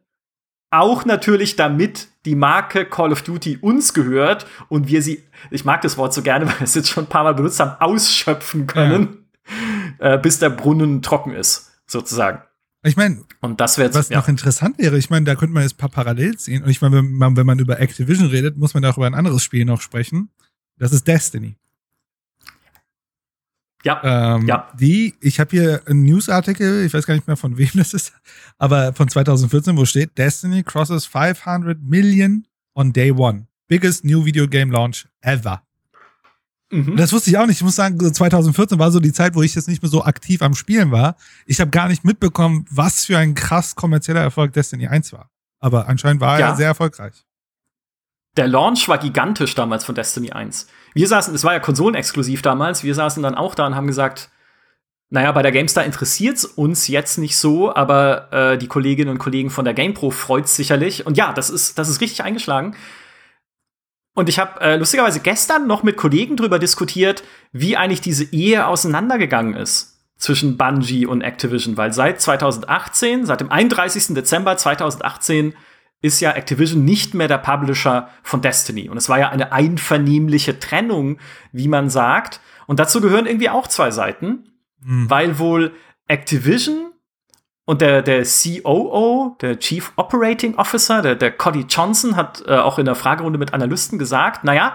auch 0.70 1.04
natürlich, 1.04 1.56
damit 1.56 2.08
die 2.24 2.34
Marke 2.34 2.84
Call 2.84 3.12
of 3.12 3.22
Duty 3.22 3.58
uns 3.60 3.92
gehört 3.92 4.46
und 4.68 4.88
wir 4.88 5.02
sie, 5.02 5.24
ich 5.50 5.64
mag 5.64 5.82
das 5.82 5.96
Wort 5.96 6.14
so 6.14 6.22
gerne, 6.22 6.46
weil 6.48 6.60
wir 6.60 6.64
es 6.64 6.74
jetzt 6.74 6.90
schon 6.90 7.04
ein 7.04 7.08
paar 7.08 7.24
Mal 7.24 7.34
benutzt 7.34 7.60
haben, 7.60 7.80
ausschöpfen 7.80 8.66
können, 8.66 9.26
ja. 10.00 10.14
äh, 10.14 10.18
bis 10.18 10.38
der 10.38 10.50
Brunnen 10.50 11.02
trocken 11.02 11.32
ist, 11.32 11.72
sozusagen. 11.86 12.42
Ich 12.82 12.96
meine, 12.96 13.24
und 13.40 13.60
das 13.60 13.76
wäre 13.76 13.92
was 13.92 14.08
ja. 14.08 14.18
noch 14.18 14.28
interessant 14.28 14.78
wäre, 14.78 14.96
ich 14.96 15.10
meine, 15.10 15.26
da 15.26 15.34
könnte 15.34 15.52
man 15.52 15.64
jetzt 15.64 15.74
ein 15.74 15.78
paar 15.78 15.90
Parallel 15.90 16.38
ziehen. 16.38 16.62
Und 16.62 16.70
ich 16.70 16.80
meine, 16.80 16.96
wenn 16.96 17.12
man, 17.12 17.36
wenn 17.36 17.46
man 17.46 17.58
über 17.58 17.78
Activision 17.78 18.28
redet, 18.28 18.56
muss 18.56 18.72
man 18.72 18.84
auch 18.86 18.96
über 18.96 19.06
ein 19.06 19.14
anderes 19.14 19.44
Spiel 19.44 19.66
noch 19.66 19.82
sprechen, 19.82 20.30
Das 20.78 20.92
ist 20.92 21.06
Destiny. 21.06 21.58
Ja. 23.83 24.37
Ähm, 24.37 24.47
ja. 24.47 24.68
Die, 24.78 25.14
ich 25.20 25.41
habe 25.41 25.51
hier 25.51 25.83
einen 25.87 26.03
Newsartikel, 26.05 26.85
ich 26.85 26.93
weiß 26.93 27.07
gar 27.07 27.14
nicht 27.14 27.26
mehr 27.26 27.37
von 27.37 27.57
wem 27.57 27.70
das 27.74 27.95
ist, 27.95 28.12
aber 28.59 28.93
von 28.93 29.09
2014, 29.09 29.76
wo 29.76 29.85
steht, 29.85 30.18
Destiny 30.18 30.62
crosses 30.62 31.07
500 31.07 31.81
million 31.83 32.47
on 32.74 32.93
day 32.93 33.11
one. 33.11 33.47
Biggest 33.68 34.05
new 34.05 34.24
video 34.24 34.49
game 34.49 34.70
launch 34.70 35.07
ever. 35.22 35.62
Mhm. 36.70 36.97
Das 36.97 37.12
wusste 37.12 37.31
ich 37.31 37.39
auch 37.39 37.47
nicht. 37.47 37.57
Ich 37.57 37.64
muss 37.64 37.76
sagen, 37.76 37.99
2014 37.99 38.78
war 38.78 38.91
so 38.91 39.01
die 39.01 39.12
Zeit, 39.12 39.35
wo 39.35 39.43
ich 39.43 39.55
jetzt 39.55 39.68
nicht 39.68 39.83
mehr 39.83 39.91
so 39.91 40.05
aktiv 40.05 40.41
am 40.43 40.55
Spielen 40.55 40.91
war. 40.93 41.16
Ich 41.47 41.61
habe 41.61 41.70
gar 41.70 41.89
nicht 41.89 42.05
mitbekommen, 42.05 42.64
was 42.70 43.07
für 43.07 43.18
ein 43.18 43.35
krass 43.35 43.74
kommerzieller 43.74 44.20
Erfolg 44.20 44.53
Destiny 44.53 44.87
1 44.87 45.12
war. 45.12 45.31
Aber 45.59 45.89
anscheinend 45.89 46.20
war 46.20 46.39
ja. 46.39 46.51
er 46.51 46.57
sehr 46.57 46.68
erfolgreich. 46.68 47.24
Der 48.37 48.47
Launch 48.47 48.89
war 48.89 48.99
gigantisch 48.99 49.55
damals 49.55 49.85
von 49.85 49.95
Destiny 49.95 50.31
1. 50.31 50.68
Wir 50.95 51.09
saßen, 51.09 51.34
es 51.34 51.45
war 51.45 51.53
ja 51.53 51.61
konsolenexklusiv 51.61 52.43
damals, 52.43 52.84
wir 52.84 52.95
saßen 52.95 53.22
dann 53.22 53.34
auch 53.34 53.55
da 53.55 53.66
und 53.66 53.76
haben 53.76 53.86
gesagt, 53.86 54.30
naja, 55.11 55.32
bei 55.32 55.43
der 55.43 55.53
GameStar 55.53 55.84
interessiert 55.84 56.36
es 56.36 56.45
uns 56.45 56.86
jetzt 56.86 57.18
nicht 57.18 57.36
so, 57.36 57.74
aber 57.74 58.32
äh, 58.32 58.59
die 58.59 58.68
Kolleginnen 58.68 59.11
und 59.11 59.18
Kollegen 59.18 59.51
von 59.51 59.64
der 59.64 59.74
GamePro 59.74 60.11
freut 60.11 60.49
sicherlich. 60.49 61.05
Und 61.05 61.16
ja, 61.16 61.32
das 61.32 61.51
ist, 61.51 61.78
das 61.78 61.88
ist 61.88 62.01
richtig 62.01 62.22
eingeschlagen. 62.22 62.76
Und 64.14 64.28
ich 64.28 64.38
habe 64.38 64.61
äh, 64.61 64.76
lustigerweise 64.76 65.20
gestern 65.20 65.66
noch 65.66 65.82
mit 65.82 65.97
Kollegen 65.97 66.36
drüber 66.36 66.61
diskutiert, 66.61 67.24
wie 67.53 67.76
eigentlich 67.76 68.01
diese 68.01 68.24
Ehe 68.24 68.66
auseinandergegangen 68.66 69.55
ist 69.55 69.99
zwischen 70.16 70.57
Bungie 70.57 71.07
und 71.07 71.22
Activision, 71.22 71.76
weil 71.76 71.93
seit 71.93 72.20
2018, 72.20 73.26
seit 73.26 73.41
dem 73.41 73.51
31. 73.51 74.14
Dezember 74.14 74.57
2018 74.57 75.55
ist 76.03 76.20
ja 76.20 76.32
Activision 76.32 76.84
nicht 76.84 77.14
mehr 77.14 77.28
der 77.28 77.38
Publisher 77.38 78.09
von 78.22 78.40
Destiny. 78.40 78.88
Und 78.88 78.96
es 78.96 79.09
war 79.09 79.18
ja 79.18 79.28
eine 79.28 79.53
einvernehmliche 79.53 80.59
Trennung, 80.59 81.18
wie 81.53 81.68
man 81.68 81.90
sagt. 81.90 82.40
Und 82.66 82.80
dazu 82.80 83.01
gehören 83.01 83.26
irgendwie 83.26 83.51
auch 83.51 83.66
zwei 83.66 83.90
Seiten, 83.90 84.48
mhm. 84.82 85.11
weil 85.11 85.38
wohl 85.38 85.72
Activision 86.07 86.90
und 87.66 87.82
der, 87.82 88.03
der 88.03 88.24
COO, 88.24 89.36
der 89.40 89.59
Chief 89.59 89.92
Operating 89.96 90.57
Officer, 90.57 91.03
der, 91.03 91.14
der 91.14 91.30
Cody 91.30 91.66
Johnson, 91.68 92.16
hat 92.16 92.42
äh, 92.46 92.57
auch 92.57 92.78
in 92.78 92.86
der 92.86 92.94
Fragerunde 92.94 93.38
mit 93.38 93.55
Analysten 93.55 93.98
gesagt, 93.98 94.42
naja, 94.42 94.74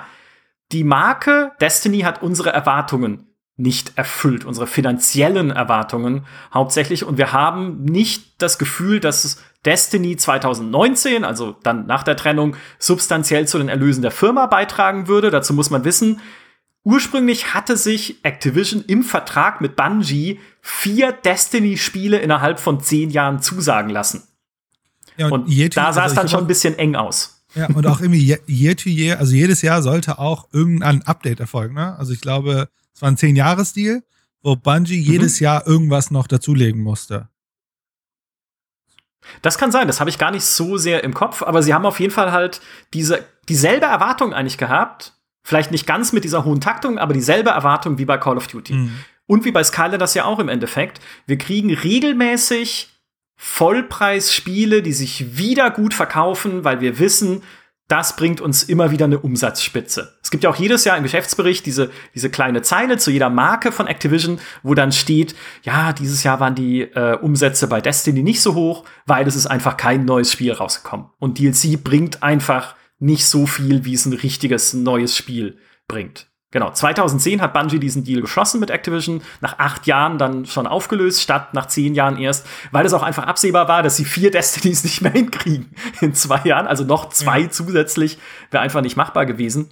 die 0.72 0.84
Marke 0.84 1.52
Destiny 1.60 2.02
hat 2.02 2.22
unsere 2.24 2.52
Erwartungen 2.52 3.25
nicht 3.58 3.98
erfüllt, 3.98 4.44
unsere 4.44 4.68
finanziellen 4.68 5.50
Erwartungen 5.50 6.26
hauptsächlich. 6.54 7.06
Und 7.06 7.18
wir 7.18 7.32
haben 7.32 7.84
nicht 7.84 8.42
das 8.42 8.58
Gefühl, 8.58 9.00
dass 9.00 9.42
Destiny 9.64 10.18
2019, 10.18 11.24
also 11.24 11.56
dann 11.64 11.86
nach 11.86 12.04
der 12.04 12.18
Trennung, 12.18 12.56
substanziell 12.80 13.48
zu 13.48 13.58
den 13.58 13.70
Erlösen 13.70 14.02
der 14.02 14.12
Firma 14.12 14.46
beitragen 14.48 15.08
würde. 15.08 15.32
Dazu 15.32 15.54
muss 15.54 15.70
man 15.70 15.86
wissen, 15.86 16.20
ursprünglich 16.84 17.54
hatte 17.54 17.78
sich 17.78 18.24
Activision 18.24 18.84
im 18.88 19.04
Vertrag 19.04 19.62
mit 19.62 19.76
Bungie 19.76 20.40
vier 20.62 21.14
Destiny-Spiele 21.14 22.20
innerhalb 22.20 22.60
von 22.60 22.82
zehn 22.82 23.10
Jahren 23.10 23.42
zusagen 23.42 23.90
lassen. 23.90 24.24
Ja, 25.18 25.28
und, 25.28 25.48
und 25.48 25.78
da 25.78 25.94
sah 25.94 26.04
also 26.04 26.14
es 26.14 26.20
dann 26.20 26.28
schon 26.28 26.42
ein 26.42 26.48
bisschen 26.48 26.78
eng 26.78 26.96
aus. 26.96 27.46
Ja, 27.56 27.68
und 27.68 27.88
auch 27.88 28.02
irgendwie 28.02 28.38
year 28.48 28.76
to 28.76 28.90
year, 28.90 29.18
also 29.18 29.34
jedes 29.34 29.62
Jahr 29.62 29.82
sollte 29.82 30.20
auch 30.20 30.50
irgendein 30.52 31.04
Update 31.04 31.40
erfolgen. 31.40 31.76
Ne? 31.76 31.98
Also 31.98 32.12
ich 32.12 32.20
glaube, 32.20 32.68
es 32.96 33.02
war 33.02 33.12
ein 33.12 33.18
zehn 33.18 33.36
Jahres 33.36 33.74
Deal, 33.74 34.04
wo 34.42 34.56
Bungie 34.56 34.98
mhm. 34.98 35.12
jedes 35.12 35.40
Jahr 35.40 35.68
irgendwas 35.68 36.12
noch 36.12 36.28
dazulegen 36.28 36.82
musste. 36.82 37.28
Das 39.42 39.58
kann 39.58 39.72
sein, 39.72 39.88
das 39.88 40.00
habe 40.00 40.10
ich 40.10 40.20
gar 40.20 40.32
nicht 40.32 40.46
so 40.46 40.78
sehr 40.78 41.04
im 41.04 41.14
Kopf, 41.14 41.42
aber 41.42 41.64
sie 41.64 41.74
haben 41.74 41.86
auf 41.86 42.00
jeden 42.00 42.14
Fall 42.14 42.32
halt 42.32 42.62
diese, 42.94 43.26
dieselbe 43.50 43.88
Erwartung 43.88 44.34
eigentlich 44.34 44.58
gehabt. 44.58 45.14
Vielleicht 45.44 45.72
nicht 45.72 45.88
ganz 45.88 46.14
mit 46.14 46.24
dieser 46.24 46.46
hohen 46.46 46.62
Taktung, 46.62 46.98
aber 46.98 47.14
dieselbe 47.14 47.50
Erwartung 47.50 47.98
wie 47.98 48.06
bei 48.06 48.18
Call 48.18 48.38
of 48.38 48.48
Duty. 48.48 48.74
Mhm. 48.74 48.92
Und 49.28 49.46
wie 49.46 49.52
bei 49.52 49.64
Skyler 49.64 49.98
das 49.98 50.14
ja 50.14 50.26
auch 50.26 50.40
im 50.40 50.50
Endeffekt. 50.50 51.02
Wir 51.26 51.38
kriegen 51.38 51.74
regelmäßig 51.74 52.90
Vollpreisspiele, 53.36 54.82
die 54.82 54.94
sich 54.94 55.38
wieder 55.38 55.72
gut 55.72 55.94
verkaufen, 55.94 56.64
weil 56.64 56.80
wir 56.80 57.00
wissen, 57.00 57.44
das 57.88 58.16
bringt 58.16 58.42
uns 58.42 58.64
immer 58.64 58.92
wieder 58.92 59.06
eine 59.06 59.20
Umsatzspitze. 59.20 60.18
Es 60.24 60.32
gibt 60.32 60.44
ja 60.44 60.50
auch 60.50 60.56
jedes 60.56 60.86
Jahr 60.86 60.98
im 60.98 61.04
Geschäftsbericht 61.04 61.66
diese, 61.66 61.92
diese 62.16 62.30
kleine 62.30 62.64
Zeile 62.64 62.98
zu 62.98 63.12
jeder 63.12 63.30
Marke 63.30 63.72
von 63.72 63.88
Activision, 63.88 64.40
wo 64.64 64.74
dann 64.74 64.92
steht, 64.92 65.36
ja, 65.64 65.94
dieses 65.94 66.24
Jahr 66.24 66.40
waren 66.40 66.56
die 66.56 66.82
äh, 66.82 67.18
Umsätze 67.18 67.68
bei 67.68 67.82
Destiny 67.82 68.24
nicht 68.24 68.42
so 68.42 68.56
hoch, 68.56 68.86
weil 69.06 69.28
es 69.28 69.36
ist 69.36 69.46
einfach 69.48 69.78
kein 69.78 70.06
neues 70.06 70.32
Spiel 70.32 70.52
rausgekommen. 70.54 71.08
Und 71.20 71.38
DLC 71.38 71.84
bringt 71.84 72.24
einfach 72.24 72.76
nicht 72.98 73.26
so 73.26 73.46
viel, 73.46 73.86
wie 73.86 73.94
es 73.94 74.06
ein 74.06 74.14
richtiges 74.14 74.74
neues 74.74 75.16
Spiel 75.16 75.60
bringt. 75.88 76.28
Genau, 76.56 76.72
2010 76.72 77.42
hat 77.42 77.52
Bungie 77.52 77.80
diesen 77.80 78.06
Deal 78.06 78.22
geschlossen 78.22 78.62
mit 78.62 78.70
Activision, 78.70 79.22
nach 79.42 79.60
acht 79.60 79.88
Jahren 79.88 80.18
dann 80.18 80.46
schon 80.46 80.68
aufgelöst, 80.68 81.22
statt 81.22 81.54
nach 81.54 81.66
zehn 81.66 81.96
Jahren 81.96 82.18
erst, 82.18 82.48
weil 82.72 82.86
es 82.86 82.94
auch 82.94 83.04
einfach 83.04 83.28
absehbar 83.28 83.68
war, 83.68 83.84
dass 83.84 83.98
sie 83.98 84.06
vier 84.06 84.32
Destinies 84.32 84.86
nicht 84.86 85.02
mehr 85.02 85.12
hinkriegen 85.12 85.76
in 86.00 86.14
zwei 86.14 86.40
Jahren. 86.46 86.66
Also 86.66 86.86
noch 86.86 87.10
zwei 87.10 87.40
ja. 87.42 87.50
zusätzlich 87.50 88.20
wäre 88.52 88.64
einfach 88.64 88.80
nicht 88.80 88.96
machbar 88.96 89.26
gewesen. 89.26 89.70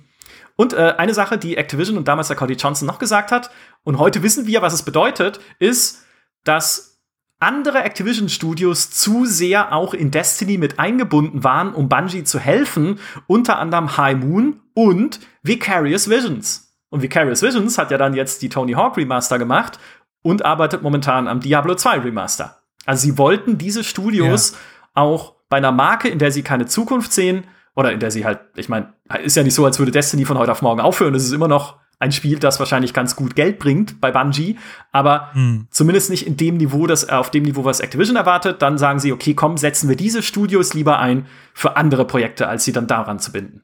Und 0.57 0.73
äh, 0.73 0.95
eine 0.97 1.13
Sache, 1.13 1.37
die 1.37 1.55
Activision 1.55 1.95
und 1.95 2.09
damals 2.09 2.27
der 2.27 2.35
Cody 2.35 2.55
Johnson 2.55 2.85
noch 2.85 2.99
gesagt 2.99 3.31
hat, 3.31 3.49
und 3.85 3.97
heute 3.97 4.21
wissen 4.21 4.45
wir, 4.45 4.61
was 4.61 4.73
es 4.73 4.83
bedeutet, 4.83 5.39
ist, 5.59 6.03
dass 6.43 7.01
andere 7.39 7.81
Activision 7.81 8.27
Studios 8.27 8.91
zu 8.91 9.25
sehr 9.25 9.71
auch 9.71 9.93
in 9.93 10.11
Destiny 10.11 10.57
mit 10.57 10.79
eingebunden 10.79 11.45
waren, 11.45 11.73
um 11.73 11.87
Bungie 11.87 12.25
zu 12.25 12.39
helfen, 12.39 12.99
unter 13.27 13.57
anderem 13.57 13.95
High 13.95 14.17
Moon 14.17 14.59
und 14.73 15.21
Vicarious 15.43 16.09
Visions. 16.09 16.72
Und 16.93 17.01
Vicarious 17.01 17.41
Visions 17.41 17.79
hat 17.79 17.89
ja 17.89 17.97
dann 17.97 18.13
jetzt 18.13 18.43
die 18.43 18.49
Tony 18.49 18.73
Hawk 18.73 18.97
Remaster 18.97 19.39
gemacht 19.39 19.79
und 20.21 20.45
arbeitet 20.45 20.83
momentan 20.83 21.27
am 21.27 21.39
Diablo 21.39 21.73
2 21.73 22.01
Remaster. 22.01 22.59
Also 22.85 23.01
sie 23.01 23.17
wollten 23.17 23.57
diese 23.57 23.83
Studios 23.83 24.51
ja. 24.51 24.57
auch 25.01 25.33
bei 25.49 25.57
einer 25.57 25.71
Marke, 25.71 26.07
in 26.07 26.19
der 26.19 26.31
sie 26.31 26.43
keine 26.43 26.67
Zukunft 26.67 27.11
sehen, 27.11 27.45
oder 27.75 27.93
in 27.93 27.99
der 27.99 28.11
sie 28.11 28.25
halt, 28.25 28.41
ich 28.55 28.69
meine, 28.69 28.93
ist 29.23 29.35
ja 29.35 29.41
nicht 29.41 29.55
so, 29.55 29.65
als 29.65 29.79
würde 29.79 29.91
Destiny 29.91 30.23
von 30.25 30.37
heute 30.37 30.51
auf 30.51 30.61
morgen 30.61 30.81
aufhören. 30.81 31.15
Es 31.15 31.23
ist 31.23 31.31
immer 31.31 31.47
noch 31.47 31.79
ein 31.97 32.11
Spiel, 32.11 32.37
das 32.37 32.59
wahrscheinlich 32.59 32.93
ganz 32.93 33.15
gut 33.15 33.35
Geld 33.35 33.57
bringt 33.57 33.99
bei 33.99 34.11
Bungie, 34.11 34.59
aber 34.91 35.33
hm. 35.33 35.65
zumindest 35.71 36.11
nicht 36.11 36.27
in 36.27 36.37
dem 36.37 36.57
Niveau, 36.57 36.85
das 36.85 37.09
auf 37.09 37.31
dem 37.31 37.41
Niveau, 37.41 37.65
was 37.65 37.79
Activision 37.79 38.17
erwartet. 38.17 38.61
Dann 38.61 38.77
sagen 38.77 38.99
sie, 38.99 39.11
okay, 39.11 39.33
komm, 39.33 39.57
setzen 39.57 39.89
wir 39.89 39.95
diese 39.95 40.21
Studios 40.21 40.75
lieber 40.75 40.99
ein 40.99 41.25
für 41.55 41.75
andere 41.75 42.05
Projekte, 42.05 42.47
als 42.47 42.63
sie 42.65 42.71
dann 42.71 42.85
daran 42.85 43.17
zu 43.17 43.31
binden. 43.31 43.63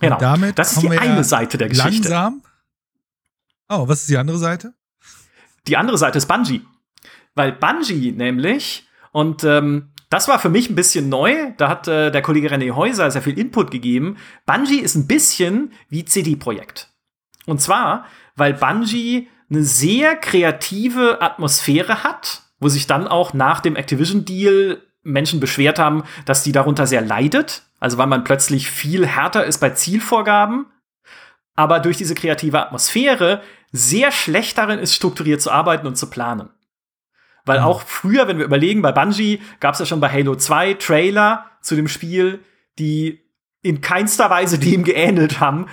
Genau. 0.00 0.16
Und 0.16 0.22
damit 0.22 0.58
das 0.58 0.72
ist 0.72 0.82
die 0.82 0.90
eine 0.90 1.24
Seite 1.24 1.58
der 1.58 1.68
Geschichte. 1.68 2.08
Langsam. 2.08 2.42
Oh, 3.68 3.86
was 3.88 4.00
ist 4.00 4.10
die 4.10 4.16
andere 4.16 4.38
Seite? 4.38 4.74
Die 5.66 5.76
andere 5.76 5.98
Seite 5.98 6.18
ist 6.18 6.26
Bungie. 6.26 6.64
Weil 7.34 7.52
Bungie 7.52 8.12
nämlich, 8.12 8.86
und 9.12 9.44
ähm, 9.44 9.90
das 10.10 10.26
war 10.28 10.38
für 10.38 10.48
mich 10.48 10.70
ein 10.70 10.74
bisschen 10.74 11.08
neu, 11.08 11.52
da 11.58 11.68
hat 11.68 11.86
äh, 11.86 12.10
der 12.10 12.22
Kollege 12.22 12.50
René 12.50 12.74
Häuser 12.74 13.10
sehr 13.10 13.22
viel 13.22 13.38
Input 13.38 13.70
gegeben. 13.70 14.16
Bungie 14.46 14.80
ist 14.80 14.94
ein 14.94 15.06
bisschen 15.06 15.72
wie 15.90 16.04
CD-Projekt. 16.04 16.90
Und 17.46 17.60
zwar, 17.60 18.06
weil 18.34 18.54
Bungie 18.54 19.28
eine 19.50 19.62
sehr 19.64 20.16
kreative 20.16 21.20
Atmosphäre 21.20 22.04
hat, 22.04 22.42
wo 22.60 22.68
sich 22.68 22.86
dann 22.86 23.06
auch 23.06 23.34
nach 23.34 23.60
dem 23.60 23.76
Activision-Deal 23.76 24.82
Menschen 25.08 25.40
beschwert 25.40 25.78
haben, 25.78 26.04
dass 26.24 26.42
die 26.42 26.52
darunter 26.52 26.86
sehr 26.86 27.00
leidet. 27.00 27.62
Also 27.80 27.98
weil 27.98 28.06
man 28.06 28.24
plötzlich 28.24 28.70
viel 28.70 29.06
härter 29.06 29.44
ist 29.44 29.58
bei 29.58 29.70
Zielvorgaben, 29.70 30.66
aber 31.54 31.80
durch 31.80 31.96
diese 31.96 32.14
kreative 32.14 32.60
Atmosphäre 32.60 33.42
sehr 33.72 34.12
schlecht 34.12 34.58
darin 34.58 34.78
ist, 34.78 34.94
strukturiert 34.94 35.40
zu 35.40 35.50
arbeiten 35.50 35.86
und 35.86 35.96
zu 35.96 36.08
planen. 36.08 36.50
Weil 37.44 37.60
mhm. 37.60 37.66
auch 37.66 37.82
früher, 37.82 38.28
wenn 38.28 38.38
wir 38.38 38.44
überlegen, 38.44 38.82
bei 38.82 38.92
Bungie 38.92 39.40
gab 39.60 39.74
es 39.74 39.80
ja 39.80 39.86
schon 39.86 40.00
bei 40.00 40.10
Halo 40.10 40.36
2 40.36 40.74
Trailer 40.74 41.46
zu 41.60 41.76
dem 41.76 41.88
Spiel, 41.88 42.44
die 42.78 43.20
in 43.62 43.80
keinster 43.80 44.30
Weise 44.30 44.58
dem 44.60 44.84
geähnelt 44.84 45.40
haben, 45.40 45.66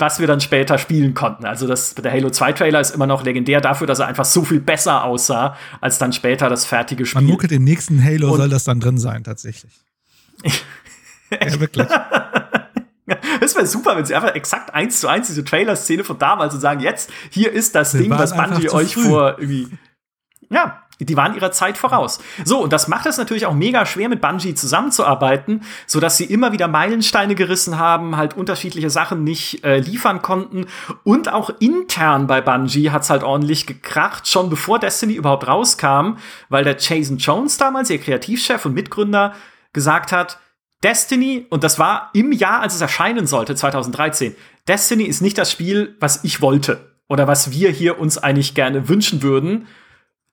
was 0.00 0.20
wir 0.20 0.26
dann 0.26 0.40
später 0.40 0.78
spielen 0.78 1.14
konnten. 1.14 1.44
Also 1.44 1.66
das, 1.66 1.94
der 1.94 2.12
Halo 2.12 2.30
2 2.30 2.52
Trailer 2.52 2.80
ist 2.80 2.94
immer 2.94 3.06
noch 3.06 3.24
legendär 3.24 3.60
dafür, 3.60 3.86
dass 3.86 3.98
er 3.98 4.06
einfach 4.06 4.24
so 4.24 4.44
viel 4.44 4.60
besser 4.60 5.04
aussah, 5.04 5.56
als 5.80 5.98
dann 5.98 6.12
später 6.12 6.48
das 6.48 6.64
fertige 6.64 7.06
Spiel. 7.06 7.22
Man 7.22 7.30
munkelt, 7.30 7.52
im 7.52 7.64
nächsten 7.64 8.02
Halo 8.02 8.30
Und 8.30 8.38
soll 8.38 8.48
das 8.48 8.64
dann 8.64 8.80
drin 8.80 8.98
sein, 8.98 9.24
tatsächlich. 9.24 9.72
ja, 11.30 11.60
wirklich. 11.60 11.86
Es 13.40 13.54
wäre 13.54 13.66
super, 13.66 13.96
wenn 13.96 14.04
sie 14.04 14.14
einfach 14.14 14.34
exakt 14.34 14.74
eins 14.74 15.00
zu 15.00 15.08
eins 15.08 15.28
diese 15.28 15.42
Trailer-Szene 15.42 16.04
von 16.04 16.18
damals 16.18 16.52
und 16.52 16.60
sagen, 16.60 16.80
jetzt, 16.80 17.10
hier 17.30 17.50
ist 17.50 17.74
das 17.74 17.94
wir 17.94 18.02
Ding, 18.02 18.10
was 18.10 18.36
Bungie 18.36 18.68
euch 18.68 18.94
vor 18.94 19.38
irgendwie. 19.38 19.68
Ja, 20.50 20.82
die 21.00 21.16
waren 21.16 21.34
ihrer 21.34 21.52
Zeit 21.52 21.78
voraus. 21.78 22.18
So, 22.44 22.62
und 22.62 22.72
das 22.72 22.88
macht 22.88 23.06
es 23.06 23.18
natürlich 23.18 23.46
auch 23.46 23.54
mega 23.54 23.86
schwer, 23.86 24.08
mit 24.08 24.20
Bungie 24.20 24.54
zusammenzuarbeiten, 24.54 25.62
so 25.86 26.00
dass 26.00 26.16
sie 26.16 26.24
immer 26.24 26.52
wieder 26.52 26.68
Meilensteine 26.68 27.34
gerissen 27.34 27.78
haben, 27.78 28.16
halt 28.16 28.36
unterschiedliche 28.36 28.90
Sachen 28.90 29.24
nicht 29.24 29.64
äh, 29.64 29.78
liefern 29.78 30.22
konnten. 30.22 30.66
Und 31.04 31.32
auch 31.32 31.50
intern 31.60 32.26
bei 32.26 32.40
Bungie 32.40 32.90
hat's 32.90 33.10
halt 33.10 33.22
ordentlich 33.22 33.66
gekracht, 33.66 34.26
schon 34.26 34.50
bevor 34.50 34.78
Destiny 34.78 35.14
überhaupt 35.14 35.46
rauskam, 35.46 36.16
weil 36.48 36.64
der 36.64 36.76
Jason 36.78 37.18
Jones 37.18 37.56
damals, 37.56 37.90
ihr 37.90 37.98
Kreativchef 37.98 38.64
und 38.66 38.74
Mitgründer, 38.74 39.34
gesagt 39.72 40.12
hat, 40.12 40.38
Destiny, 40.82 41.46
und 41.50 41.64
das 41.64 41.78
war 41.78 42.10
im 42.14 42.30
Jahr, 42.32 42.60
als 42.60 42.74
es 42.74 42.80
erscheinen 42.80 43.26
sollte, 43.26 43.54
2013, 43.54 44.36
Destiny 44.68 45.04
ist 45.04 45.20
nicht 45.20 45.38
das 45.38 45.50
Spiel, 45.50 45.96
was 45.98 46.22
ich 46.24 46.40
wollte 46.40 46.94
oder 47.08 47.26
was 47.26 47.50
wir 47.50 47.70
hier 47.70 47.98
uns 47.98 48.18
eigentlich 48.18 48.54
gerne 48.54 48.88
wünschen 48.88 49.22
würden. 49.22 49.66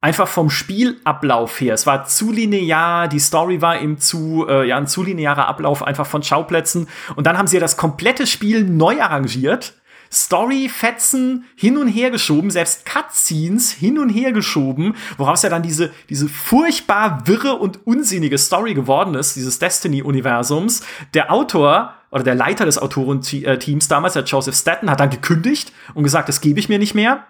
Einfach 0.05 0.27
vom 0.27 0.51
Spielablauf 0.51 1.59
her. 1.59 1.73
Es 1.73 1.87
war 1.87 2.05
zu 2.05 2.31
linear, 2.31 3.07
die 3.07 3.17
Story 3.17 3.63
war 3.63 3.81
eben 3.81 3.97
zu, 3.97 4.45
äh, 4.47 4.67
ja, 4.67 4.77
ein 4.77 4.85
zu 4.85 5.01
linearer 5.01 5.47
Ablauf 5.47 5.81
einfach 5.81 6.05
von 6.05 6.21
Schauplätzen. 6.21 6.87
Und 7.15 7.25
dann 7.25 7.39
haben 7.39 7.47
sie 7.47 7.55
ja 7.55 7.59
das 7.59 7.75
komplette 7.75 8.27
Spiel 8.27 8.63
neu 8.63 9.01
arrangiert 9.01 9.73
Story-Fetzen 10.11 11.45
hin 11.55 11.77
und 11.77 11.87
her 11.87 12.11
geschoben, 12.11 12.51
selbst 12.51 12.85
Cutscenes 12.85 13.71
hin 13.71 13.97
und 13.97 14.09
her 14.09 14.31
geschoben, 14.31 14.95
woraus 15.17 15.41
ja 15.41 15.49
dann 15.49 15.63
diese, 15.63 15.91
diese 16.07 16.29
furchtbar 16.29 17.25
wirre 17.25 17.55
und 17.55 17.87
unsinnige 17.87 18.37
Story 18.37 18.75
geworden 18.75 19.15
ist, 19.15 19.35
dieses 19.35 19.57
Destiny-Universums. 19.57 20.83
Der 21.15 21.33
Autor 21.33 21.95
oder 22.11 22.23
der 22.23 22.35
Leiter 22.35 22.65
des 22.65 22.77
Autorenteams 22.77 23.87
damals, 23.87 24.13
der 24.13 24.23
Joseph 24.23 24.55
Staten, 24.55 24.91
hat 24.91 24.99
dann 24.99 25.09
gekündigt 25.09 25.73
und 25.95 26.03
gesagt, 26.03 26.29
das 26.29 26.41
gebe 26.41 26.59
ich 26.59 26.69
mir 26.69 26.77
nicht 26.77 26.93
mehr. 26.93 27.25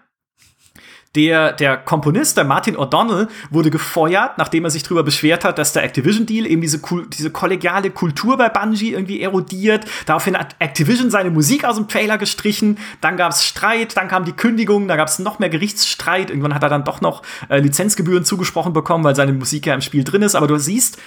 Der, 1.15 1.53
der 1.53 1.77
Komponist, 1.77 2.37
der 2.37 2.43
Martin 2.43 2.75
O'Donnell, 2.75 3.27
wurde 3.49 3.71
gefeuert, 3.71 4.37
nachdem 4.37 4.65
er 4.65 4.69
sich 4.69 4.83
darüber 4.83 5.03
beschwert 5.03 5.45
hat, 5.45 5.57
dass 5.57 5.73
der 5.73 5.83
Activision-Deal 5.83 6.45
eben 6.45 6.61
diese, 6.61 6.81
diese 7.09 7.31
kollegiale 7.31 7.89
Kultur 7.89 8.37
bei 8.37 8.49
Bungie 8.49 8.91
irgendwie 8.91 9.21
erodiert. 9.21 9.85
Daraufhin 10.05 10.37
hat 10.37 10.55
Activision 10.59 11.09
seine 11.09 11.29
Musik 11.29 11.63
aus 11.65 11.77
dem 11.77 11.87
Trailer 11.87 12.17
gestrichen. 12.17 12.77
Dann 13.01 13.17
gab 13.17 13.31
es 13.31 13.45
Streit, 13.45 13.95
dann 13.97 14.07
kam 14.07 14.25
die 14.25 14.33
Kündigung, 14.33 14.87
dann 14.87 14.97
gab 14.97 15.07
es 15.07 15.19
noch 15.19 15.39
mehr 15.39 15.49
Gerichtsstreit. 15.49 16.29
Irgendwann 16.29 16.53
hat 16.53 16.63
er 16.63 16.69
dann 16.69 16.83
doch 16.83 17.01
noch 17.01 17.23
äh, 17.49 17.59
Lizenzgebühren 17.59 18.25
zugesprochen 18.25 18.73
bekommen, 18.73 19.03
weil 19.03 19.15
seine 19.15 19.33
Musik 19.33 19.65
ja 19.65 19.73
im 19.73 19.81
Spiel 19.81 20.03
drin 20.03 20.21
ist. 20.21 20.35
Aber 20.35 20.47
du 20.47 20.57
siehst, 20.57 20.97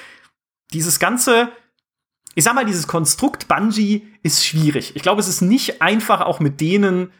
dieses 0.72 0.98
ganze 0.98 1.50
ich 2.34 2.44
sag 2.44 2.54
mal, 2.54 2.64
dieses 2.64 2.86
Konstrukt 2.86 3.48
Bungie 3.48 4.06
ist 4.22 4.46
schwierig. 4.46 4.94
Ich 4.94 5.02
glaube, 5.02 5.20
es 5.20 5.26
ist 5.26 5.40
nicht 5.40 5.82
einfach, 5.82 6.20
auch 6.20 6.38
mit 6.38 6.60
denen 6.60 7.10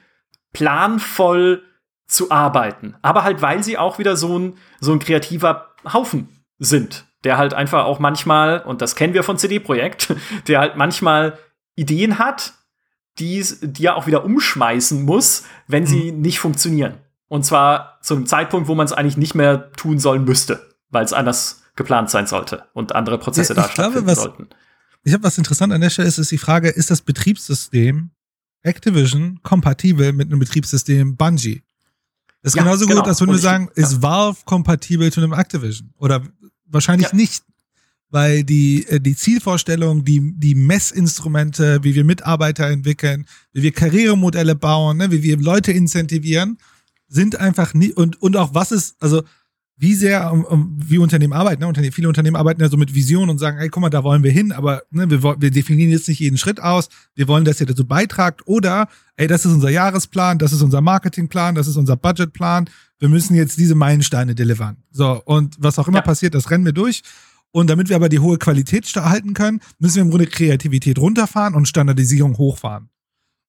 planvoll 0.53 1.65
zu 2.09 2.31
arbeiten. 2.31 2.97
Aber 3.03 3.23
halt, 3.23 3.43
weil 3.43 3.63
sie 3.63 3.79
auch 3.79 3.99
wieder 3.99 4.17
so 4.17 4.39
ein, 4.39 4.55
so 4.81 4.93
ein 4.93 4.99
kreativer 4.99 5.75
Haufen 5.93 6.29
sind, 6.59 7.07
der 7.23 7.39
halt 7.39 7.55
einfach 7.55 7.85
auch 7.85 7.99
manchmal, 7.99 8.61
und 8.61 8.83
das 8.83 8.97
kennen 8.97 9.15
wir 9.15 9.23
von 9.23 9.39
CD-Projekt, 9.39 10.15
der 10.49 10.61
halt 10.61 10.77
manchmal 10.77 11.39
Ideen 11.77 12.19
hat, 12.19 12.55
die, 13.19 13.45
die 13.63 13.87
er 13.87 13.97
auch 13.97 14.07
wieder 14.07 14.25
umschmeißen 14.25 15.05
muss, 15.05 15.45
wenn 15.67 15.87
sie 15.87 16.13
mhm. 16.13 16.21
nicht 16.21 16.41
funktionieren. 16.41 16.95
Und 17.29 17.45
zwar 17.45 17.99
zum 18.03 18.27
Zeitpunkt, 18.27 18.69
wo 18.69 18.75
man 18.75 18.87
es 18.87 18.93
eigentlich 18.93 19.17
nicht 19.17 19.35
mehr 19.35 19.71
tun 19.73 19.99
sollen 19.99 20.25
müsste, 20.25 20.67
weil 20.89 21.05
es 21.05 21.13
anders 21.13 21.63
geplant 21.77 22.11
sein 22.11 22.27
sollte 22.27 22.65
und 22.73 22.95
andere 22.95 23.19
Prozesse 23.19 23.55
ja, 23.55 23.63
da 23.63 23.69
stattfinden 23.69 23.93
glaube, 23.93 24.07
was, 24.07 24.23
sollten. 24.23 24.49
Ich 25.05 25.13
habe 25.13 25.25
was 25.25 25.37
interessant 25.37 25.73
an 25.73 25.81
der 25.81 25.91
Stelle 25.91 26.09
ist, 26.09 26.19
ist 26.19 26.33
die 26.33 26.39
Frage, 26.39 26.71
ist 26.71 26.91
das 26.91 27.03
Betriebssystem 27.03 28.11
Activision 28.63 29.41
kompatibel 29.43 30.13
mit 30.13 30.29
einem 30.29 30.39
Betriebssystem 30.39 31.17
Bungie? 31.17 31.63
Das 32.43 32.53
ist 32.53 32.57
ja, 32.57 32.63
genauso 32.63 32.87
genau. 32.87 33.01
gut, 33.01 33.09
als 33.09 33.21
würden 33.21 33.33
wir 33.33 33.39
sagen, 33.39 33.69
ist 33.75 33.95
ja. 33.95 34.03
Valve 34.03 34.39
kompatibel 34.45 35.13
zu 35.13 35.21
einem 35.21 35.33
Activision? 35.33 35.91
Oder 35.99 36.23
wahrscheinlich 36.67 37.09
ja. 37.09 37.17
nicht, 37.17 37.45
weil 38.11 38.45
die, 38.45 38.87
äh, 38.87 39.01
die 39.01 39.17
Zielvorstellung, 39.17 40.05
die, 40.05 40.35
die 40.37 40.55
Messinstrumente, 40.55 41.83
wie 41.83 41.95
wir 41.95 42.05
Mitarbeiter 42.05 42.69
entwickeln, 42.69 43.27
wie 43.53 43.63
wir 43.63 43.73
Karrieremodelle 43.73 44.55
bauen, 44.55 44.99
ne, 44.99 45.11
wie 45.11 45.23
wir 45.23 45.37
Leute 45.39 45.73
incentivieren, 45.73 46.59
sind 47.09 47.37
einfach 47.37 47.75
nie, 47.75 47.93
und, 47.93 48.21
und 48.23 48.37
auch 48.37 48.55
was 48.55 48.71
ist, 48.73 48.97
also 49.01 49.23
wie 49.81 49.95
sehr, 49.95 50.33
um, 50.33 50.45
um, 50.45 50.77
wie 50.77 50.99
Unternehmen 50.99 51.33
arbeiten. 51.33 51.63
Ne? 51.63 51.69
Unternehmen, 51.69 51.93
viele 51.93 52.09
Unternehmen 52.09 52.35
arbeiten 52.35 52.61
ja 52.61 52.69
so 52.69 52.77
mit 52.77 52.95
Visionen 52.95 53.31
und 53.31 53.39
sagen, 53.39 53.59
ey, 53.59 53.69
guck 53.69 53.81
mal, 53.81 53.91
da 53.91 54.03
wollen 54.03 54.25
wir 54.25 54.33
hin, 54.33 54.51
aber 54.51 54.83
ne, 54.91 55.09
wir, 55.09 55.23
wir 55.23 55.51
definieren 55.53 55.91
jetzt 55.91 56.09
nicht 56.09 56.19
jeden 56.19 56.37
Schritt 56.37 56.61
aus. 56.61 56.89
Wir 57.15 57.29
wollen, 57.29 57.45
dass 57.45 57.61
ihr 57.61 57.67
dazu 57.67 57.87
beitragt. 57.87 58.43
Oder, 58.47 58.89
ey, 59.17 59.29
das 59.29 59.47
ist 59.47 59.53
unser 59.53 59.71
Jahresplan, 59.71 60.39
das 60.39 60.53
ist 60.53 60.63
unser 60.63 60.81
Marketingplan, 60.81 61.55
das 61.55 61.69
ist 61.69 61.77
unser 61.77 61.97
Budgetplan. 61.97 62.69
Wir 62.99 63.09
müssen 63.09 63.37
jetzt 63.37 63.57
diese 63.57 63.77
Meilensteine 63.77 64.35
delivern. 64.35 64.79
So, 64.91 65.23
und 65.25 65.55
was 65.61 65.79
auch 65.79 65.87
immer 65.87 65.99
ja. 65.99 66.03
passiert, 66.03 66.35
das 66.35 66.51
rennen 66.51 66.65
wir 66.65 66.73
durch. 66.73 67.03
Und 67.53 67.71
damit 67.71 67.89
wir 67.89 67.97
aber 67.97 68.09
die 68.09 68.19
hohe 68.19 68.37
Qualität 68.37 68.95
erhalten 68.97 69.33
können, 69.33 69.61
müssen 69.79 69.97
wir 69.97 70.03
im 70.03 70.11
Grunde 70.11 70.27
Kreativität 70.27 70.99
runterfahren 70.99 71.55
und 71.55 71.69
Standardisierung 71.69 72.37
hochfahren. 72.37 72.91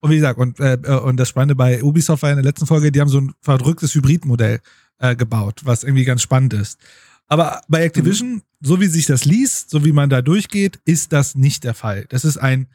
Und 0.01 0.11
wie 0.11 0.15
gesagt, 0.15 0.39
und, 0.39 0.59
äh, 0.59 0.77
und 1.03 1.17
das 1.17 1.27
Spannende 1.27 1.55
bei 1.55 1.83
Ubisoft 1.83 2.21
war 2.23 2.29
in 2.29 2.37
der 2.37 2.45
letzten 2.45 2.67
Folge, 2.67 2.91
die 2.91 3.01
haben 3.01 3.09
so 3.09 3.19
ein 3.19 3.33
verdrücktes 3.41 3.93
Hybridmodell 3.95 4.61
äh, 4.99 5.15
gebaut, 5.15 5.61
was 5.63 5.83
irgendwie 5.83 6.05
ganz 6.05 6.21
spannend 6.21 6.53
ist. 6.53 6.79
Aber 7.27 7.61
bei 7.67 7.83
Activision, 7.83 8.33
mhm. 8.33 8.41
so 8.61 8.81
wie 8.81 8.87
sich 8.87 9.05
das 9.05 9.25
liest, 9.25 9.69
so 9.69 9.85
wie 9.85 9.91
man 9.91 10.09
da 10.09 10.21
durchgeht, 10.21 10.79
ist 10.85 11.13
das 11.13 11.35
nicht 11.35 11.63
der 11.63 11.73
Fall. 11.73 12.05
Das 12.09 12.25
ist 12.25 12.37
ein, 12.37 12.67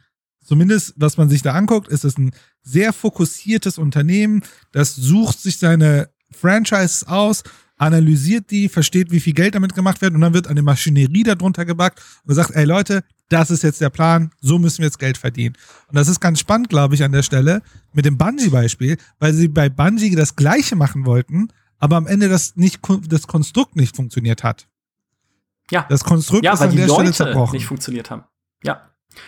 zumindest 0.43 0.93
was 0.97 1.17
man 1.17 1.29
sich 1.29 1.41
da 1.41 1.53
anguckt, 1.53 1.87
ist 1.87 2.05
es 2.05 2.17
ein 2.17 2.31
sehr 2.63 2.93
fokussiertes 2.93 3.77
Unternehmen, 3.77 4.43
das 4.71 4.95
sucht 4.95 5.41
sich 5.41 5.59
seine 5.59 6.09
Franchises 6.31 7.05
aus, 7.05 7.43
analysiert 7.77 8.49
die, 8.51 8.69
versteht, 8.69 9.11
wie 9.11 9.19
viel 9.19 9.33
Geld 9.33 9.55
damit 9.55 9.75
gemacht 9.75 10.01
wird 10.01 10.13
und 10.13 10.21
dann 10.21 10.33
wird 10.33 10.47
eine 10.47 10.61
Maschinerie 10.61 11.23
darunter 11.23 11.65
gebackt 11.65 12.01
und 12.23 12.29
gesagt, 12.29 12.51
ey 12.53 12.63
Leute, 12.63 13.03
das 13.29 13.51
ist 13.51 13.63
jetzt 13.63 13.81
der 13.81 13.89
Plan, 13.89 14.31
so 14.39 14.59
müssen 14.59 14.79
wir 14.79 14.85
jetzt 14.85 14.99
Geld 14.99 15.17
verdienen. 15.17 15.55
Und 15.87 15.95
das 15.95 16.07
ist 16.07 16.19
ganz 16.19 16.39
spannend, 16.39 16.69
glaube 16.69 16.95
ich, 16.95 17.03
an 17.03 17.11
der 17.11 17.23
Stelle 17.23 17.61
mit 17.91 18.05
dem 18.05 18.17
Bungie-Beispiel, 18.17 18.97
weil 19.19 19.33
sie 19.33 19.47
bei 19.47 19.67
Bungie 19.67 20.15
das 20.15 20.35
Gleiche 20.35 20.75
machen 20.75 21.05
wollten, 21.05 21.49
aber 21.79 21.95
am 21.97 22.07
Ende 22.07 22.29
das 22.29 22.55
nicht 22.55 22.79
das 23.07 23.27
Konstrukt 23.27 23.75
nicht 23.75 23.95
funktioniert 23.95 24.43
hat. 24.43 24.67
Ja. 25.71 25.85
Das 25.89 26.03
Konstrukt 26.03 26.43
ja, 26.43 26.53
ist 26.53 26.59
weil 26.59 26.67
an 26.67 26.71
die 26.71 26.77
der 26.77 26.87
Leute 26.87 27.13
Stelle 27.13 27.31
zerbrochen. 27.31 27.55
nicht 27.55 27.65
funktioniert 27.65 28.09
haben. 28.09 28.23
Ja. 28.63 28.81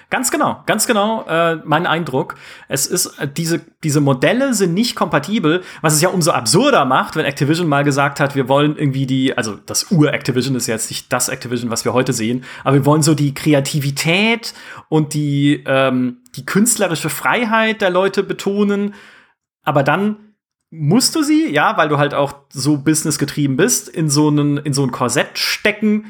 Ganz 0.09 0.31
genau, 0.31 0.63
ganz 0.65 0.85
genau 0.85 1.25
äh, 1.27 1.57
mein 1.63 1.87
Eindruck. 1.87 2.35
Es 2.67 2.85
ist, 2.85 3.05
äh, 3.19 3.27
diese, 3.27 3.61
diese 3.83 4.01
Modelle 4.01 4.53
sind 4.53 4.73
nicht 4.73 4.95
kompatibel, 4.95 5.63
was 5.81 5.93
es 5.93 6.01
ja 6.01 6.09
umso 6.09 6.31
absurder 6.31 6.83
macht, 6.83 7.15
wenn 7.15 7.25
Activision 7.25 7.67
mal 7.67 7.85
gesagt 7.85 8.19
hat, 8.19 8.35
wir 8.35 8.49
wollen 8.49 8.77
irgendwie 8.77 9.05
die, 9.05 9.37
also 9.37 9.55
das 9.55 9.89
Ur-Activision 9.91 10.55
ist 10.55 10.67
jetzt 10.67 10.89
nicht 10.89 11.13
das 11.13 11.29
Activision, 11.29 11.69
was 11.69 11.85
wir 11.85 11.93
heute 11.93 12.11
sehen, 12.11 12.43
aber 12.65 12.75
wir 12.75 12.85
wollen 12.85 13.01
so 13.01 13.13
die 13.13 13.33
Kreativität 13.33 14.53
und 14.89 15.13
die, 15.13 15.63
ähm, 15.65 16.17
die 16.35 16.45
künstlerische 16.45 17.09
Freiheit 17.09 17.81
der 17.81 17.89
Leute 17.89 18.23
betonen, 18.23 18.93
aber 19.63 19.83
dann 19.83 20.26
musst 20.69 21.15
du 21.15 21.23
sie, 21.23 21.49
ja, 21.51 21.77
weil 21.77 21.89
du 21.89 21.97
halt 21.97 22.13
auch 22.13 22.35
so 22.49 22.77
businessgetrieben 22.77 23.55
bist, 23.55 23.87
in 23.87 24.09
so, 24.09 24.27
einen, 24.27 24.57
in 24.57 24.73
so 24.73 24.83
ein 24.83 24.91
Korsett 24.91 25.37
stecken, 25.37 26.05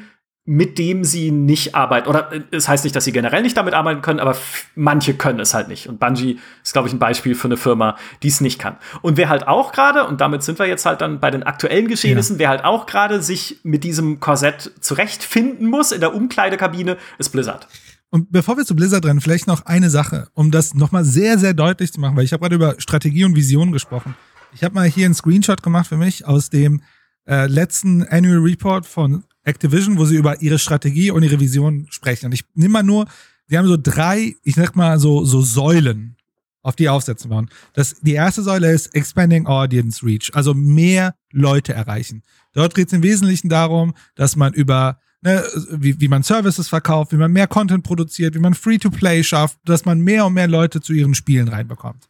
mit 0.50 0.78
dem 0.78 1.04
sie 1.04 1.30
nicht 1.30 1.74
arbeiten. 1.74 2.08
Oder 2.08 2.32
äh, 2.32 2.40
es 2.52 2.68
heißt 2.68 2.84
nicht, 2.84 2.96
dass 2.96 3.04
sie 3.04 3.12
generell 3.12 3.42
nicht 3.42 3.56
damit 3.56 3.74
arbeiten 3.74 4.00
können, 4.00 4.18
aber 4.18 4.34
manche 4.74 5.12
können 5.12 5.40
es 5.40 5.52
halt 5.52 5.68
nicht. 5.68 5.90
Und 5.90 6.00
Bungie 6.00 6.38
ist, 6.64 6.72
glaube 6.72 6.88
ich, 6.88 6.94
ein 6.94 6.98
Beispiel 6.98 7.34
für 7.34 7.48
eine 7.48 7.58
Firma, 7.58 7.98
die 8.22 8.28
es 8.28 8.40
nicht 8.40 8.58
kann. 8.58 8.78
Und 9.02 9.18
wer 9.18 9.28
halt 9.28 9.46
auch 9.46 9.72
gerade, 9.72 10.06
und 10.06 10.22
damit 10.22 10.42
sind 10.42 10.58
wir 10.58 10.64
jetzt 10.64 10.86
halt 10.86 11.02
dann 11.02 11.20
bei 11.20 11.30
den 11.30 11.42
aktuellen 11.42 11.86
Geschehnissen, 11.86 12.36
ja. 12.36 12.40
wer 12.40 12.48
halt 12.48 12.64
auch 12.64 12.86
gerade 12.86 13.20
sich 13.20 13.60
mit 13.62 13.84
diesem 13.84 14.20
Korsett 14.20 14.72
zurechtfinden 14.80 15.68
muss 15.68 15.92
in 15.92 16.00
der 16.00 16.14
Umkleidekabine, 16.14 16.96
ist 17.18 17.28
Blizzard. 17.28 17.68
Und 18.08 18.32
bevor 18.32 18.56
wir 18.56 18.64
zu 18.64 18.74
Blizzard 18.74 19.04
rennen, 19.04 19.20
vielleicht 19.20 19.48
noch 19.48 19.66
eine 19.66 19.90
Sache, 19.90 20.28
um 20.32 20.50
das 20.50 20.72
nochmal 20.72 21.04
sehr, 21.04 21.38
sehr 21.38 21.52
deutlich 21.52 21.92
zu 21.92 22.00
machen, 22.00 22.16
weil 22.16 22.24
ich 22.24 22.32
habe 22.32 22.40
gerade 22.40 22.54
über 22.54 22.74
Strategie 22.78 23.26
und 23.26 23.36
Vision 23.36 23.70
gesprochen. 23.70 24.16
Ich 24.54 24.64
habe 24.64 24.74
mal 24.74 24.88
hier 24.88 25.04
einen 25.04 25.14
Screenshot 25.14 25.62
gemacht 25.62 25.88
für 25.88 25.96
mich 25.96 26.26
aus 26.26 26.50
dem 26.50 26.82
äh, 27.26 27.46
letzten 27.46 28.02
Annual 28.04 28.38
Report 28.38 28.86
von 28.86 29.24
Activision, 29.44 29.98
wo 29.98 30.04
sie 30.04 30.16
über 30.16 30.40
ihre 30.40 30.58
Strategie 30.58 31.10
und 31.10 31.22
ihre 31.22 31.40
Vision 31.40 31.86
sprechen. 31.90 32.26
Und 32.26 32.32
ich 32.32 32.44
nehme 32.54 32.72
mal 32.72 32.82
nur, 32.82 33.06
die 33.50 33.58
haben 33.58 33.68
so 33.68 33.78
drei, 33.80 34.34
ich 34.42 34.54
sag 34.54 34.76
mal 34.76 34.98
so, 34.98 35.24
so 35.24 35.40
Säulen, 35.40 36.16
auf 36.62 36.76
die 36.76 36.88
aufsetzen 36.88 37.30
wollen. 37.30 37.48
Das, 37.72 38.00
die 38.00 38.12
erste 38.12 38.42
Säule 38.42 38.72
ist 38.72 38.94
Expanding 38.94 39.46
Audience 39.46 40.04
Reach, 40.04 40.30
also 40.34 40.54
mehr 40.54 41.14
Leute 41.32 41.72
erreichen. 41.72 42.22
Dort 42.52 42.74
geht 42.74 42.88
es 42.88 42.92
im 42.92 43.02
Wesentlichen 43.02 43.48
darum, 43.48 43.94
dass 44.16 44.36
man 44.36 44.52
über 44.52 45.00
ne, 45.22 45.42
wie, 45.70 46.00
wie 46.00 46.08
man 46.08 46.22
Services 46.22 46.68
verkauft, 46.68 47.12
wie 47.12 47.16
man 47.16 47.32
mehr 47.32 47.46
Content 47.46 47.84
produziert, 47.84 48.34
wie 48.34 48.40
man 48.40 48.54
Free-to-Play 48.54 49.24
schafft, 49.24 49.58
dass 49.64 49.84
man 49.84 50.00
mehr 50.00 50.26
und 50.26 50.34
mehr 50.34 50.48
Leute 50.48 50.80
zu 50.80 50.92
ihren 50.92 51.14
Spielen 51.14 51.48
reinbekommt. 51.48 52.08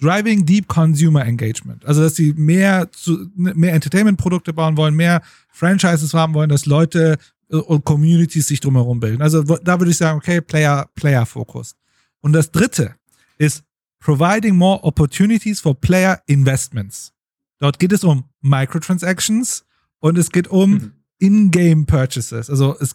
Driving 0.00 0.46
Deep 0.46 0.66
Consumer 0.66 1.24
Engagement. 1.24 1.84
Also, 1.84 2.02
dass 2.02 2.16
sie 2.16 2.32
mehr, 2.34 2.90
zu, 2.92 3.30
mehr 3.34 3.74
Entertainment-Produkte 3.74 4.52
bauen 4.52 4.76
wollen, 4.76 4.94
mehr 4.94 5.22
Franchises 5.50 6.14
haben 6.14 6.34
wollen, 6.34 6.48
dass 6.48 6.66
Leute 6.66 7.18
äh, 7.50 7.56
und 7.56 7.84
Communities 7.84 8.48
sich 8.48 8.60
drumherum 8.60 9.00
bilden. 9.00 9.22
Also, 9.22 9.42
da 9.42 9.78
würde 9.78 9.90
ich 9.90 9.96
sagen, 9.96 10.18
okay, 10.18 10.40
Player, 10.40 10.88
Player 10.94 11.26
Focus. 11.26 11.76
Und 12.20 12.32
das 12.32 12.50
dritte 12.50 12.94
ist 13.38 13.62
Providing 14.00 14.56
more 14.56 14.82
opportunities 14.82 15.60
for 15.60 15.78
player 15.78 16.22
investments. 16.26 17.12
Dort 17.58 17.78
geht 17.78 17.92
es 17.92 18.02
um 18.02 18.24
Microtransactions 18.40 19.66
und 19.98 20.16
es 20.16 20.30
geht 20.30 20.48
um 20.48 20.70
mhm. 20.70 20.92
In-Game 21.18 21.84
Purchases. 21.84 22.48
Also 22.48 22.76
es, 22.80 22.94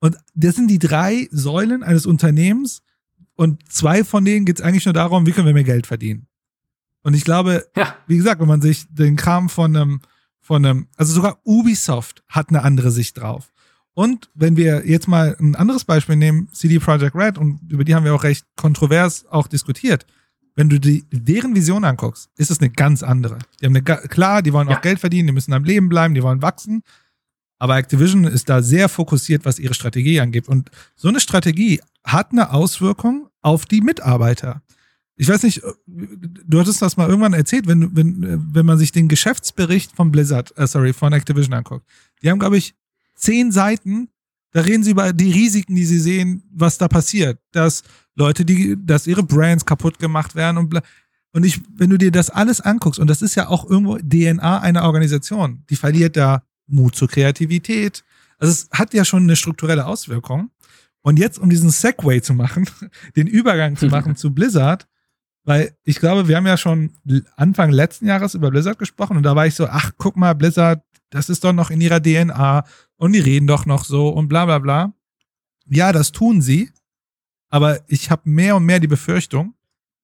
und 0.00 0.18
das 0.34 0.56
sind 0.56 0.68
die 0.68 0.78
drei 0.78 1.26
Säulen 1.30 1.82
eines 1.82 2.04
Unternehmens 2.04 2.82
und 3.34 3.66
zwei 3.72 4.04
von 4.04 4.26
denen 4.26 4.44
geht 4.44 4.58
es 4.58 4.64
eigentlich 4.64 4.84
nur 4.84 4.92
darum, 4.92 5.26
wie 5.26 5.32
können 5.32 5.46
wir 5.46 5.54
mehr 5.54 5.64
Geld 5.64 5.86
verdienen. 5.86 6.26
Und 7.02 7.14
ich 7.14 7.24
glaube, 7.24 7.66
ja. 7.76 7.96
wie 8.06 8.16
gesagt, 8.16 8.40
wenn 8.40 8.48
man 8.48 8.60
sich 8.60 8.86
den 8.90 9.16
Kram 9.16 9.48
von 9.48 9.76
einem, 9.76 10.00
von 10.40 10.64
einem, 10.64 10.88
also 10.96 11.12
sogar 11.12 11.38
Ubisoft 11.44 12.22
hat 12.28 12.48
eine 12.48 12.62
andere 12.62 12.90
Sicht 12.90 13.20
drauf. 13.20 13.52
Und 13.94 14.30
wenn 14.34 14.56
wir 14.56 14.86
jetzt 14.86 15.08
mal 15.08 15.36
ein 15.38 15.54
anderes 15.54 15.84
Beispiel 15.84 16.16
nehmen, 16.16 16.48
CD 16.52 16.78
Projekt 16.78 17.14
Red, 17.14 17.36
und 17.36 17.60
über 17.70 17.84
die 17.84 17.94
haben 17.94 18.04
wir 18.04 18.14
auch 18.14 18.24
recht 18.24 18.46
kontrovers 18.56 19.26
auch 19.26 19.48
diskutiert. 19.48 20.06
Wenn 20.54 20.68
du 20.68 20.78
die, 20.78 21.04
deren 21.10 21.54
Vision 21.54 21.84
anguckst, 21.84 22.30
ist 22.36 22.50
es 22.50 22.60
eine 22.60 22.70
ganz 22.70 23.02
andere. 23.02 23.38
Die 23.60 23.66
haben 23.66 23.76
eine, 23.76 23.82
klar, 23.82 24.42
die 24.42 24.52
wollen 24.52 24.68
auch 24.68 24.72
ja. 24.72 24.80
Geld 24.80 25.00
verdienen, 25.00 25.28
die 25.28 25.32
müssen 25.32 25.52
am 25.52 25.64
Leben 25.64 25.88
bleiben, 25.88 26.14
die 26.14 26.22
wollen 26.22 26.42
wachsen. 26.42 26.82
Aber 27.58 27.76
Activision 27.76 28.24
ist 28.24 28.48
da 28.48 28.62
sehr 28.62 28.88
fokussiert, 28.88 29.44
was 29.44 29.58
ihre 29.58 29.74
Strategie 29.74 30.20
angeht. 30.20 30.48
Und 30.48 30.70
so 30.96 31.08
eine 31.08 31.20
Strategie 31.20 31.80
hat 32.04 32.32
eine 32.32 32.52
Auswirkung 32.52 33.28
auf 33.40 33.66
die 33.66 33.80
Mitarbeiter. 33.80 34.62
Ich 35.16 35.28
weiß 35.28 35.42
nicht, 35.42 35.62
du 35.86 36.60
hattest 36.60 36.80
das 36.80 36.96
mal 36.96 37.08
irgendwann 37.08 37.34
erzählt, 37.34 37.66
wenn, 37.66 37.94
wenn, 37.94 38.54
wenn 38.54 38.66
man 38.66 38.78
sich 38.78 38.92
den 38.92 39.08
Geschäftsbericht 39.08 39.92
von 39.94 40.10
Blizzard, 40.10 40.56
äh, 40.56 40.66
sorry, 40.66 40.92
von 40.92 41.12
Activision 41.12 41.54
anguckt. 41.54 41.86
Die 42.22 42.30
haben, 42.30 42.38
glaube 42.38 42.56
ich, 42.56 42.74
zehn 43.14 43.52
Seiten, 43.52 44.08
da 44.52 44.62
reden 44.62 44.82
sie 44.82 44.90
über 44.90 45.12
die 45.12 45.32
Risiken, 45.32 45.74
die 45.74 45.84
sie 45.84 45.98
sehen, 45.98 46.42
was 46.50 46.78
da 46.78 46.88
passiert. 46.88 47.38
Dass 47.52 47.82
Leute, 48.14 48.44
die, 48.44 48.76
dass 48.78 49.06
ihre 49.06 49.22
Brands 49.22 49.64
kaputt 49.64 49.98
gemacht 49.98 50.34
werden 50.34 50.58
und 50.58 50.70
bla. 50.70 50.82
Und 51.32 51.44
ich, 51.44 51.60
wenn 51.74 51.88
du 51.88 51.96
dir 51.96 52.10
das 52.10 52.28
alles 52.28 52.60
anguckst, 52.60 53.00
und 53.00 53.08
das 53.08 53.22
ist 53.22 53.34
ja 53.34 53.48
auch 53.48 53.68
irgendwo 53.68 53.96
DNA 53.98 54.60
einer 54.60 54.84
Organisation, 54.84 55.64
die 55.70 55.76
verliert 55.76 56.16
da 56.16 56.42
Mut 56.66 56.94
zur 56.94 57.08
Kreativität. 57.08 58.04
Also 58.38 58.52
es 58.52 58.68
hat 58.70 58.92
ja 58.92 59.04
schon 59.04 59.22
eine 59.22 59.36
strukturelle 59.36 59.86
Auswirkung. 59.86 60.50
Und 61.00 61.18
jetzt, 61.18 61.38
um 61.38 61.48
diesen 61.48 61.70
Segway 61.70 62.20
zu 62.20 62.34
machen, 62.34 62.68
den 63.16 63.26
Übergang 63.26 63.76
zu 63.76 63.86
machen 63.86 64.14
zu 64.16 64.34
Blizzard, 64.34 64.86
weil 65.44 65.76
ich 65.84 65.98
glaube, 65.98 66.28
wir 66.28 66.36
haben 66.36 66.46
ja 66.46 66.56
schon 66.56 66.92
Anfang 67.36 67.70
letzten 67.70 68.06
Jahres 68.06 68.34
über 68.34 68.50
Blizzard 68.50 68.78
gesprochen 68.78 69.16
und 69.16 69.22
da 69.24 69.34
war 69.34 69.46
ich 69.46 69.54
so, 69.54 69.66
ach, 69.66 69.92
guck 69.98 70.16
mal, 70.16 70.34
Blizzard, 70.34 70.84
das 71.10 71.28
ist 71.28 71.44
doch 71.44 71.52
noch 71.52 71.70
in 71.70 71.80
ihrer 71.80 72.00
DNA 72.00 72.64
und 72.96 73.12
die 73.12 73.18
reden 73.18 73.46
doch 73.46 73.66
noch 73.66 73.84
so 73.84 74.08
und 74.08 74.28
bla 74.28 74.46
bla 74.46 74.58
bla. 74.58 74.92
Ja, 75.66 75.92
das 75.92 76.12
tun 76.12 76.42
sie, 76.42 76.70
aber 77.48 77.80
ich 77.88 78.10
habe 78.10 78.22
mehr 78.24 78.56
und 78.56 78.64
mehr 78.64 78.80
die 78.80 78.88
Befürchtung, 78.88 79.54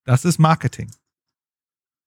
das 0.04 0.24
ist 0.24 0.38
Marketing. 0.38 0.90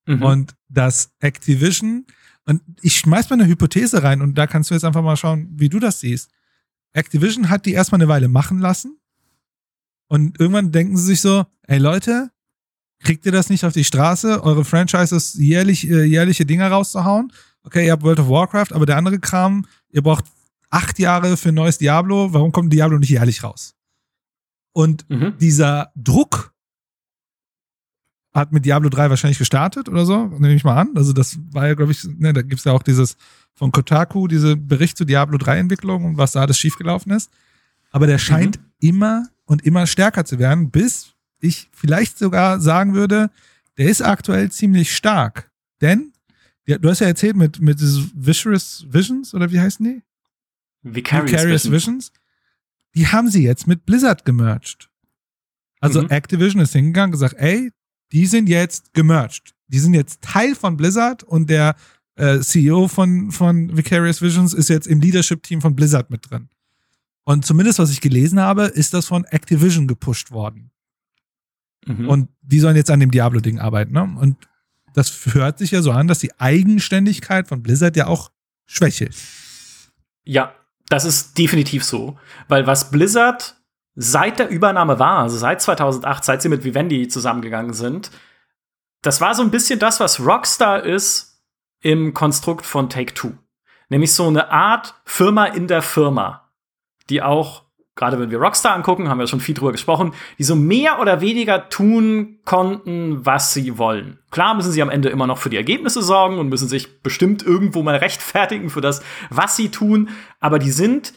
Mhm. 0.06 0.22
Und 0.22 0.54
dass 0.68 1.12
Activision, 1.20 2.06
und 2.44 2.62
ich 2.82 2.96
schmeiß 2.98 3.30
mal 3.30 3.40
eine 3.40 3.48
Hypothese 3.48 4.02
rein 4.02 4.20
und 4.20 4.36
da 4.36 4.46
kannst 4.46 4.70
du 4.70 4.74
jetzt 4.74 4.84
einfach 4.84 5.02
mal 5.02 5.16
schauen, 5.16 5.48
wie 5.52 5.68
du 5.68 5.78
das 5.78 6.00
siehst. 6.00 6.30
Activision 6.92 7.48
hat 7.48 7.66
die 7.66 7.72
erstmal 7.72 8.00
eine 8.00 8.08
Weile 8.08 8.28
machen 8.28 8.58
lassen 8.58 8.98
und 10.08 10.38
irgendwann 10.38 10.72
denken 10.72 10.96
sie 10.96 11.06
sich 11.06 11.20
so, 11.20 11.46
ey 11.62 11.78
Leute, 11.78 12.30
kriegt 13.02 13.26
ihr 13.26 13.32
das 13.32 13.50
nicht 13.50 13.64
auf 13.64 13.72
die 13.72 13.84
Straße, 13.84 14.42
eure 14.42 14.64
Franchises 14.64 15.34
jährlich, 15.34 15.88
äh, 15.88 16.04
jährliche 16.04 16.46
Dinge 16.46 16.68
rauszuhauen? 16.68 17.32
Okay, 17.64 17.86
ihr 17.86 17.92
habt 17.92 18.02
World 18.02 18.20
of 18.20 18.28
Warcraft, 18.28 18.72
aber 18.72 18.86
der 18.86 18.96
andere 18.96 19.18
Kram, 19.18 19.66
ihr 19.90 20.02
braucht 20.02 20.24
acht 20.70 20.98
Jahre 20.98 21.36
für 21.36 21.50
ein 21.50 21.54
neues 21.54 21.78
Diablo, 21.78 22.32
warum 22.32 22.50
kommt 22.52 22.72
Diablo 22.72 22.98
nicht 22.98 23.10
jährlich 23.10 23.42
raus? 23.44 23.74
Und 24.72 25.08
mhm. 25.10 25.34
dieser 25.38 25.92
Druck 25.94 26.52
hat 28.34 28.52
mit 28.52 28.64
Diablo 28.64 28.88
3 28.88 29.10
wahrscheinlich 29.10 29.38
gestartet 29.38 29.88
oder 29.88 30.06
so, 30.06 30.24
nehme 30.24 30.54
ich 30.54 30.64
mal 30.64 30.76
an. 30.76 30.92
Also 30.96 31.12
das 31.12 31.38
war 31.50 31.66
ja, 31.66 31.74
glaube 31.74 31.92
ich, 31.92 32.02
ne, 32.04 32.32
da 32.32 32.40
gibt's 32.40 32.64
ja 32.64 32.72
auch 32.72 32.82
dieses 32.82 33.16
von 33.52 33.70
Kotaku, 33.70 34.26
diese 34.26 34.56
Bericht 34.56 34.96
zu 34.96 35.04
Diablo 35.04 35.36
3 35.36 35.58
Entwicklung 35.58 36.04
und 36.04 36.16
was 36.16 36.32
da 36.32 36.40
alles 36.40 36.58
schiefgelaufen 36.58 37.12
ist. 37.12 37.30
Aber 37.90 38.06
der 38.06 38.16
scheint 38.16 38.58
mhm. 38.58 38.64
immer 38.80 39.26
und 39.44 39.64
immer 39.66 39.86
stärker 39.86 40.24
zu 40.24 40.38
werden, 40.38 40.70
bis 40.70 41.11
ich 41.42 41.68
vielleicht 41.72 42.18
sogar 42.18 42.60
sagen 42.60 42.94
würde, 42.94 43.30
der 43.76 43.88
ist 43.88 44.02
aktuell 44.02 44.50
ziemlich 44.50 44.94
stark. 44.94 45.50
Denn, 45.80 46.12
du 46.66 46.88
hast 46.88 47.00
ja 47.00 47.08
erzählt 47.08 47.36
mit, 47.36 47.60
mit 47.60 47.80
Vicious 47.80 48.86
Visions, 48.88 49.34
oder 49.34 49.50
wie 49.50 49.60
heißen 49.60 49.84
die? 49.84 50.02
Vicarious, 50.82 51.32
Vicarious 51.32 51.64
Visions. 51.64 51.86
Visions. 51.86 52.12
Die 52.94 53.08
haben 53.08 53.28
sie 53.28 53.42
jetzt 53.42 53.66
mit 53.66 53.86
Blizzard 53.86 54.24
gemerged. 54.24 54.88
Also 55.80 56.02
mhm. 56.02 56.10
Activision 56.10 56.62
ist 56.62 56.72
hingegangen 56.72 57.08
und 57.08 57.12
gesagt, 57.12 57.34
ey, 57.38 57.72
die 58.12 58.26
sind 58.26 58.48
jetzt 58.48 58.92
gemerged. 58.94 59.54
Die 59.68 59.78
sind 59.78 59.94
jetzt 59.94 60.22
Teil 60.22 60.54
von 60.54 60.76
Blizzard 60.76 61.24
und 61.24 61.48
der 61.48 61.74
äh, 62.16 62.40
CEO 62.40 62.88
von, 62.88 63.32
von 63.32 63.76
Vicarious 63.76 64.20
Visions 64.20 64.52
ist 64.52 64.68
jetzt 64.68 64.86
im 64.86 65.00
Leadership-Team 65.00 65.60
von 65.60 65.74
Blizzard 65.74 66.10
mit 66.10 66.30
drin. 66.30 66.48
Und 67.24 67.46
zumindest, 67.46 67.78
was 67.78 67.90
ich 67.90 68.00
gelesen 68.00 68.40
habe, 68.40 68.64
ist 68.64 68.94
das 68.94 69.06
von 69.06 69.24
Activision 69.24 69.86
gepusht 69.88 70.30
worden. 70.30 70.70
Mhm. 71.86 72.08
Und 72.08 72.28
die 72.42 72.60
sollen 72.60 72.76
jetzt 72.76 72.90
an 72.90 73.00
dem 73.00 73.10
Diablo-Ding 73.10 73.58
arbeiten. 73.58 73.92
Ne? 73.92 74.02
Und 74.02 74.36
das 74.94 75.34
hört 75.34 75.58
sich 75.58 75.70
ja 75.70 75.82
so 75.82 75.90
an, 75.90 76.08
dass 76.08 76.18
die 76.18 76.38
Eigenständigkeit 76.38 77.48
von 77.48 77.62
Blizzard 77.62 77.96
ja 77.96 78.06
auch 78.06 78.30
schwächelt. 78.66 79.14
Ja, 80.24 80.54
das 80.88 81.04
ist 81.04 81.38
definitiv 81.38 81.84
so. 81.84 82.18
Weil 82.48 82.66
was 82.66 82.90
Blizzard 82.90 83.56
seit 83.94 84.38
der 84.38 84.48
Übernahme 84.48 84.98
war, 84.98 85.18
also 85.18 85.36
seit 85.36 85.60
2008, 85.60 86.24
seit 86.24 86.42
sie 86.42 86.48
mit 86.48 86.64
Vivendi 86.64 87.08
zusammengegangen 87.08 87.74
sind, 87.74 88.10
das 89.02 89.20
war 89.20 89.34
so 89.34 89.42
ein 89.42 89.50
bisschen 89.50 89.78
das, 89.78 90.00
was 90.00 90.20
Rockstar 90.20 90.84
ist 90.84 91.42
im 91.80 92.14
Konstrukt 92.14 92.64
von 92.64 92.88
Take-Two. 92.88 93.32
Nämlich 93.88 94.14
so 94.14 94.26
eine 94.26 94.50
Art 94.50 94.94
Firma 95.04 95.46
in 95.46 95.66
der 95.66 95.82
Firma, 95.82 96.50
die 97.10 97.20
auch 97.20 97.61
gerade 97.94 98.18
wenn 98.18 98.30
wir 98.30 98.38
Rockstar 98.38 98.74
angucken, 98.74 99.08
haben 99.08 99.18
wir 99.18 99.26
schon 99.26 99.40
viel 99.40 99.54
drüber 99.54 99.72
gesprochen, 99.72 100.14
die 100.38 100.44
so 100.44 100.56
mehr 100.56 101.00
oder 101.00 101.20
weniger 101.20 101.68
tun 101.68 102.38
konnten, 102.44 103.24
was 103.24 103.52
sie 103.52 103.78
wollen. 103.78 104.18
Klar 104.30 104.54
müssen 104.54 104.72
sie 104.72 104.82
am 104.82 104.90
Ende 104.90 105.10
immer 105.10 105.26
noch 105.26 105.38
für 105.38 105.50
die 105.50 105.56
Ergebnisse 105.56 106.02
sorgen 106.02 106.38
und 106.38 106.48
müssen 106.48 106.68
sich 106.68 107.02
bestimmt 107.02 107.42
irgendwo 107.42 107.82
mal 107.82 107.96
rechtfertigen 107.96 108.70
für 108.70 108.80
das, 108.80 109.02
was 109.30 109.56
sie 109.56 109.70
tun, 109.70 110.08
aber 110.40 110.58
die 110.58 110.70
sind 110.70 111.12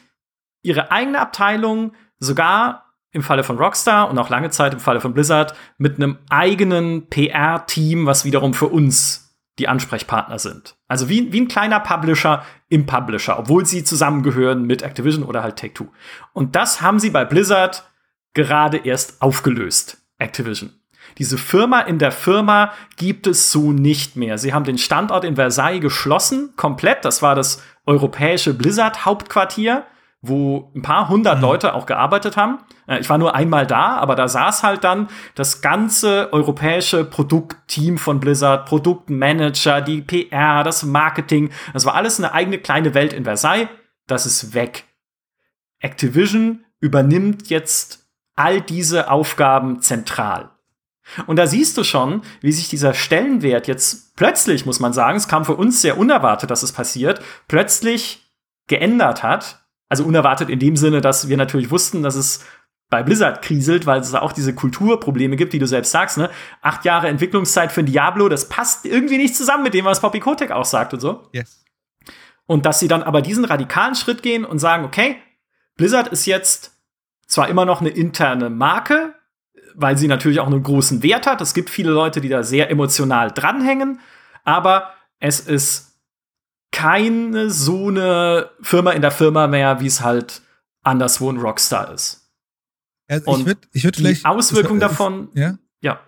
ihre 0.61 0.91
eigene 0.91 1.19
Abteilung 1.19 1.93
sogar 2.19 2.93
im 3.11 3.23
Falle 3.23 3.43
von 3.43 3.57
Rockstar 3.57 4.09
und 4.09 4.17
auch 4.17 4.29
lange 4.29 4.49
Zeit 4.49 4.73
im 4.73 4.79
Falle 4.79 4.99
von 4.99 5.13
Blizzard 5.13 5.55
mit 5.77 5.95
einem 5.95 6.17
eigenen 6.29 7.07
PR-Team, 7.07 8.05
was 8.05 8.25
wiederum 8.25 8.53
für 8.53 8.67
uns 8.67 9.24
die 9.59 9.67
Ansprechpartner 9.67 10.39
sind. 10.39 10.75
Also 10.87 11.09
wie, 11.09 11.31
wie 11.31 11.41
ein 11.41 11.47
kleiner 11.47 11.79
Publisher 11.79 12.43
im 12.69 12.85
Publisher, 12.85 13.39
obwohl 13.39 13.65
sie 13.65 13.83
zusammengehören 13.83 14.63
mit 14.63 14.81
Activision 14.81 15.23
oder 15.23 15.43
halt 15.43 15.57
Take-Two. 15.57 15.87
Und 16.33 16.55
das 16.55 16.81
haben 16.81 16.99
sie 16.99 17.09
bei 17.09 17.25
Blizzard 17.25 17.89
gerade 18.33 18.77
erst 18.77 19.21
aufgelöst, 19.21 19.97
Activision. 20.17 20.73
Diese 21.17 21.37
Firma 21.37 21.81
in 21.81 21.99
der 21.99 22.11
Firma 22.11 22.73
gibt 22.97 23.27
es 23.27 23.51
so 23.51 23.71
nicht 23.71 24.15
mehr. 24.15 24.37
Sie 24.37 24.53
haben 24.53 24.65
den 24.65 24.77
Standort 24.77 25.23
in 25.23 25.35
Versailles 25.35 25.79
geschlossen, 25.79 26.53
komplett. 26.57 27.05
Das 27.05 27.21
war 27.21 27.35
das 27.35 27.63
europäische 27.85 28.53
Blizzard-Hauptquartier 28.53 29.85
wo 30.27 30.71
ein 30.75 30.81
paar 30.81 31.09
hundert 31.09 31.37
mhm. 31.37 31.43
Leute 31.43 31.73
auch 31.73 31.85
gearbeitet 31.85 32.37
haben. 32.37 32.59
Äh, 32.87 32.99
ich 32.99 33.09
war 33.09 33.17
nur 33.17 33.35
einmal 33.35 33.65
da, 33.67 33.97
aber 33.97 34.15
da 34.15 34.27
saß 34.27 34.63
halt 34.63 34.83
dann 34.83 35.07
das 35.35 35.61
ganze 35.61 36.31
europäische 36.33 37.05
Produktteam 37.05 37.97
von 37.97 38.19
Blizzard, 38.19 38.67
Produktmanager, 38.67 39.81
die 39.81 40.01
PR, 40.01 40.63
das 40.63 40.83
Marketing. 40.83 41.51
Das 41.73 41.85
war 41.85 41.95
alles 41.95 42.19
eine 42.19 42.33
eigene 42.33 42.57
kleine 42.57 42.93
Welt 42.93 43.13
in 43.13 43.23
Versailles. 43.23 43.69
Das 44.07 44.25
ist 44.25 44.53
weg. 44.53 44.85
Activision 45.79 46.65
übernimmt 46.79 47.49
jetzt 47.49 48.07
all 48.35 48.61
diese 48.61 49.09
Aufgaben 49.09 49.81
zentral. 49.81 50.51
Und 51.27 51.37
da 51.37 51.47
siehst 51.47 51.77
du 51.77 51.83
schon, 51.83 52.21
wie 52.41 52.51
sich 52.51 52.67
dieser 52.67 52.93
Stellenwert 52.93 53.67
jetzt 53.67 54.15
plötzlich, 54.15 54.65
muss 54.65 54.79
man 54.79 54.93
sagen, 54.93 55.17
es 55.17 55.27
kam 55.27 55.45
für 55.45 55.55
uns 55.55 55.81
sehr 55.81 55.97
unerwartet, 55.97 56.49
dass 56.49 56.63
es 56.63 56.71
passiert, 56.71 57.21
plötzlich 57.47 58.31
geändert 58.67 59.21
hat 59.21 59.64
also 59.95 60.07
unerwartet 60.07 60.49
in 60.49 60.59
dem 60.59 60.75
Sinne, 60.75 60.99
dass 60.99 61.29
wir 61.29 61.37
natürlich 61.37 61.71
wussten, 61.71 62.03
dass 62.03 62.15
es 62.15 62.45
bei 62.89 63.01
Blizzard 63.01 63.41
kriselt, 63.41 63.85
weil 63.85 64.01
es 64.01 64.11
da 64.11 64.21
auch 64.21 64.33
diese 64.33 64.53
Kulturprobleme 64.53 65.37
gibt, 65.37 65.53
die 65.53 65.59
du 65.59 65.67
selbst 65.67 65.91
sagst, 65.91 66.17
ne? 66.17 66.29
Acht 66.61 66.85
Jahre 66.85 67.07
Entwicklungszeit 67.07 67.71
für 67.71 67.79
ein 67.79 67.85
Diablo, 67.85 68.29
das 68.29 68.49
passt 68.49 68.85
irgendwie 68.85 69.17
nicht 69.17 69.35
zusammen 69.35 69.63
mit 69.63 69.73
dem, 69.73 69.85
was 69.85 70.01
Poppy 70.01 70.19
Kotek 70.19 70.51
auch 70.51 70.65
sagt 70.65 70.93
und 70.93 70.99
so. 70.99 71.27
Yes. 71.31 71.63
Und 72.45 72.65
dass 72.65 72.79
sie 72.79 72.87
dann 72.87 73.01
aber 73.03 73.21
diesen 73.21 73.45
radikalen 73.45 73.95
Schritt 73.95 74.21
gehen 74.21 74.43
und 74.43 74.59
sagen, 74.59 74.83
okay, 74.83 75.15
Blizzard 75.77 76.09
ist 76.09 76.25
jetzt 76.25 76.73
zwar 77.25 77.47
immer 77.47 77.65
noch 77.65 77.81
eine 77.81 77.89
interne 77.89 78.49
Marke, 78.49 79.15
weil 79.73 79.97
sie 79.97 80.07
natürlich 80.07 80.39
auch 80.41 80.47
einen 80.47 80.61
großen 80.61 81.01
Wert 81.03 81.25
hat. 81.25 81.41
Es 81.41 81.53
gibt 81.53 81.69
viele 81.69 81.91
Leute, 81.91 82.21
die 82.21 82.29
da 82.29 82.43
sehr 82.43 82.69
emotional 82.69 83.31
dranhängen, 83.31 83.99
aber 84.43 84.91
es 85.19 85.39
ist 85.39 85.94
keine 86.75 87.49
so 87.51 87.87
eine 87.87 88.49
Firma 88.61 88.91
in 88.91 89.01
der 89.01 89.11
Firma 89.11 89.47
mehr, 89.47 89.79
wie 89.79 89.87
es 89.87 90.01
halt 90.01 90.41
anderswo 90.83 91.31
ein 91.31 91.37
Rockstar 91.37 91.93
ist. 91.93 92.29
Also 93.07 93.37
ich 93.37 93.45
würde 93.45 93.61
ich 93.71 93.83
würd. 93.85 93.97
Die 93.97 94.25
Auswirkungen 94.25 94.81
davon, 94.81 95.29
ja? 95.35 95.57
ja, 95.79 96.01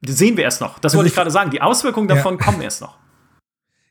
die 0.00 0.12
sehen 0.12 0.36
wir 0.36 0.42
erst 0.42 0.60
noch. 0.60 0.80
Das 0.80 0.90
also 0.92 0.98
wollte 0.98 1.06
ich, 1.06 1.12
ich 1.12 1.16
gerade 1.16 1.30
sagen. 1.30 1.52
Die 1.52 1.60
Auswirkungen 1.60 2.08
davon 2.08 2.36
ja. 2.36 2.44
kommen 2.44 2.62
erst 2.62 2.80
noch. 2.80 2.98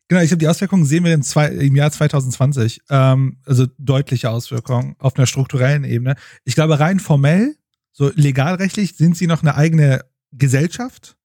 Genau, 0.10 0.22
ich 0.22 0.28
glaube, 0.28 0.40
die 0.40 0.50
Auswirkungen 0.50 0.84
sehen 0.84 1.06
wir 1.06 1.14
im, 1.14 1.24
zwei, 1.24 1.48
im 1.48 1.76
Jahr 1.78 1.92
2020. 1.92 2.82
Ähm, 2.90 3.38
also 3.46 3.68
deutliche 3.78 4.32
Auswirkungen 4.32 4.98
auf 5.00 5.16
einer 5.16 5.28
strukturellen 5.28 5.86
Ebene. 5.86 6.16
Ich 6.44 6.56
glaube, 6.56 6.78
rein 6.78 7.00
formell, 7.00 7.56
so 7.94 8.12
legalrechtlich, 8.16 8.98
sind 8.98 9.16
sie 9.16 9.28
noch 9.28 9.44
eine 9.44 9.56
eigene 9.56 10.04
Gesellschaft. 10.34 11.16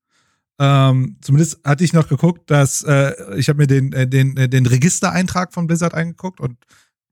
Ähm, 0.59 1.17
zumindest 1.21 1.61
hatte 1.65 1.85
ich 1.85 1.93
noch 1.93 2.09
geguckt, 2.09 2.51
dass 2.51 2.83
äh, 2.83 3.13
ich 3.37 3.49
habe 3.49 3.59
mir 3.59 3.67
den, 3.67 3.93
äh, 3.93 4.09
den, 4.09 4.37
äh, 4.37 4.49
den 4.49 4.67
Registereintrag 4.67 5.53
von 5.53 5.67
Blizzard 5.67 5.95
eingeguckt 5.95 6.41
und 6.41 6.57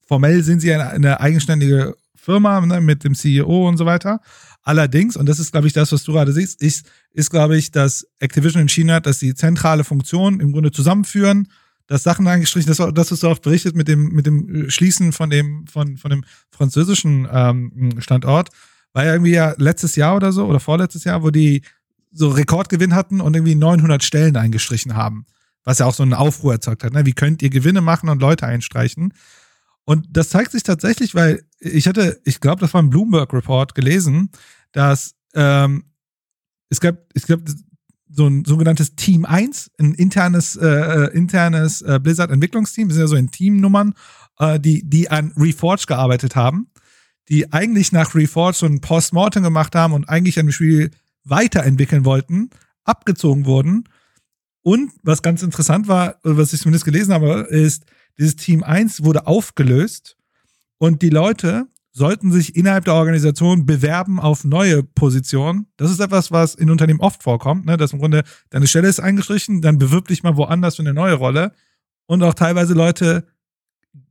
formell 0.07 0.43
sind 0.43 0.61
sie 0.61 0.73
eine, 0.73 0.89
eine 0.89 1.21
eigenständige 1.21 1.95
Firma 2.15 2.61
ne, 2.63 2.81
mit 2.81 3.05
dem 3.05 3.15
CEO 3.15 3.69
und 3.69 3.77
so 3.77 3.85
weiter. 3.85 4.21
Allerdings, 4.63 5.17
und 5.17 5.29
das 5.29 5.39
ist, 5.39 5.53
glaube 5.53 5.67
ich, 5.67 5.75
das, 5.75 5.93
was 5.93 6.05
du 6.05 6.13
gerade 6.13 6.33
siehst, 6.33 6.63
ist, 6.63 6.87
ist 7.13 7.31
glaube 7.31 7.57
ich, 7.59 7.71
dass 7.71 8.07
Activision 8.19 8.63
entschieden 8.63 8.91
hat, 8.91 9.05
dass 9.05 9.19
sie 9.19 9.35
zentrale 9.35 9.85
Funktionen 9.85 10.41
im 10.41 10.53
Grunde 10.53 10.73
zusammenführen, 10.73 11.49
dass 11.87 12.03
Sachen 12.03 12.27
eingestrichen, 12.27 12.73
das, 12.75 12.95
das 12.95 13.13
ist 13.13 13.25
auch 13.25 13.39
berichtet 13.41 13.77
mit 13.77 13.89
dem, 13.89 14.09
mit 14.09 14.25
dem 14.25 14.71
Schließen 14.71 15.13
von 15.13 15.29
dem, 15.29 15.67
von, 15.67 15.99
von 15.99 16.11
dem 16.11 16.25
französischen 16.51 17.29
ähm, 17.31 18.01
Standort, 18.01 18.49
war 18.95 19.05
ja 19.05 19.13
irgendwie 19.13 19.33
ja 19.33 19.55
letztes 19.59 19.97
Jahr 19.97 20.17
oder 20.17 20.33
so, 20.33 20.47
oder 20.47 20.61
vorletztes 20.61 21.05
Jahr, 21.05 21.23
wo 21.23 21.31
die 21.31 21.63
so 22.15 22.29
Rekordgewinn 22.29 22.95
hatten 22.95 23.21
und 23.21 23.35
irgendwie 23.35 23.55
900 23.55 24.03
Stellen 24.03 24.37
eingestrichen 24.37 24.95
haben. 24.95 25.27
Was 25.65 25.79
ja 25.79 25.87
auch 25.87 25.95
so 25.95 26.03
einen 26.03 26.15
Aufruhr 26.15 26.53
erzeugt 26.53 26.85
hat. 26.85 26.93
Ne? 26.93 27.07
Wie 27.07 27.13
könnt 27.13 27.43
ihr 27.43 27.51
Gewinne 27.51 27.81
machen 27.81 28.09
und 28.09 28.21
Leute 28.21 28.47
einstreichen? 28.47 29.13
Und 29.85 30.07
das 30.11 30.31
zeigt 30.31 30.53
sich 30.53 30.63
tatsächlich, 30.63 31.15
weil 31.15 31.43
ich 31.59 31.87
hatte, 31.87 32.21
ich 32.25 32.41
glaube, 32.41 32.61
das 32.61 32.73
war 32.73 32.83
ein 32.83 32.91
Bloomberg 32.91 33.33
Report 33.33 33.75
gelesen, 33.75 34.31
dass 34.73 35.15
ähm, 35.35 35.85
es 36.69 36.81
gab, 36.81 36.97
es 37.15 37.27
gab 37.27 37.41
so 38.09 38.27
ein 38.27 38.45
sogenanntes 38.45 38.95
Team 38.95 39.25
1, 39.25 39.73
ein 39.79 39.95
internes, 39.95 40.57
äh, 40.57 40.67
äh, 40.67 41.17
internes 41.17 41.83
äh, 41.83 41.99
Blizzard-Entwicklungsteam, 42.01 42.89
das 42.89 42.97
sind 42.97 43.03
ja 43.03 43.09
so 43.09 43.17
in 43.17 43.31
Teamnummern, 43.31 43.95
äh, 44.39 44.61
die, 44.61 44.89
die 44.89 45.11
an 45.11 45.33
Reforge 45.37 45.85
gearbeitet 45.87 46.37
haben, 46.37 46.69
die 47.29 47.53
eigentlich 47.53 47.93
nach 47.93 48.15
Reforge 48.15 48.57
so 48.57 48.67
ein 48.67 48.81
Postmortem 48.81 49.43
gemacht 49.43 49.75
haben 49.75 49.93
und 49.93 50.09
eigentlich 50.09 50.39
ein 50.39 50.53
Spiel 50.53 50.91
weiterentwickeln 51.25 52.05
wollten, 52.05 52.51
abgezogen 52.85 53.47
wurden. 53.47 53.85
Und 54.63 54.93
was 55.03 55.23
ganz 55.23 55.43
interessant 55.43 55.89
war, 55.89 56.17
was 56.23 56.53
ich 56.53 56.61
zumindest 56.61 56.85
gelesen 56.85 57.13
habe, 57.13 57.47
ist, 57.51 57.85
dieses 58.19 58.37
Team 58.37 58.63
1 58.63 59.05
wurde 59.05 59.27
aufgelöst 59.27 60.17
und 60.79 61.03
die 61.03 61.11
Leute 61.11 61.67
sollten 61.95 62.33
sich 62.33 62.57
innerhalb 62.57 62.85
der 62.85 62.95
Organisation 62.95 63.67
bewerben 63.67 64.19
auf 64.19 64.45
neue 64.45 64.83
Positionen. 64.83 65.67
Das 65.77 65.93
ist 65.93 66.01
etwas, 66.01 66.33
was 66.33 66.57
in 66.57 66.71
Unternehmen 66.71 67.01
oft 67.01 67.23
vorkommt, 67.23 67.67
ne? 67.67 67.77
dass 67.77 67.93
im 67.93 68.01
Grunde 68.01 68.25
deine 68.51 68.67
Stelle 68.67 68.89
ist 68.89 68.99
eingestrichen, 68.99 69.63
dann 69.63 69.79
bewirb 69.79 70.09
dich 70.09 70.25
mal 70.25 70.37
woanders 70.37 70.77
für 70.77 70.83
eine 70.83 70.93
neue 70.93 71.15
Rolle. 71.15 71.53
Und 72.07 72.23
auch 72.23 72.35
teilweise 72.35 72.75
Leute 72.75 73.27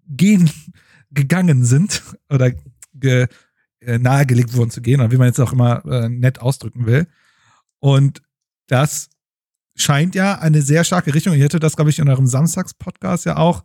gehen, 0.07 0.49
gegangen 1.11 1.65
sind 1.65 2.01
oder 2.29 2.51
ge, 2.93 3.27
nahegelegt 3.99 4.53
wurden 4.53 4.71
zu 4.71 4.81
gehen, 4.81 5.01
oder 5.01 5.11
wie 5.11 5.17
man 5.17 5.27
jetzt 5.27 5.39
auch 5.39 5.53
immer 5.53 5.85
äh, 5.85 6.09
nett 6.09 6.39
ausdrücken 6.39 6.85
will. 6.85 7.07
Und 7.79 8.21
das 8.67 9.09
scheint 9.75 10.15
ja 10.15 10.39
eine 10.39 10.61
sehr 10.61 10.83
starke 10.83 11.13
Richtung. 11.13 11.33
Ihr 11.33 11.43
hättet 11.43 11.63
das, 11.63 11.75
glaube 11.75 11.89
ich, 11.89 11.99
in 11.99 12.09
eurem 12.09 12.27
Samstags-Podcast 12.27 13.25
ja 13.25 13.37
auch. 13.37 13.63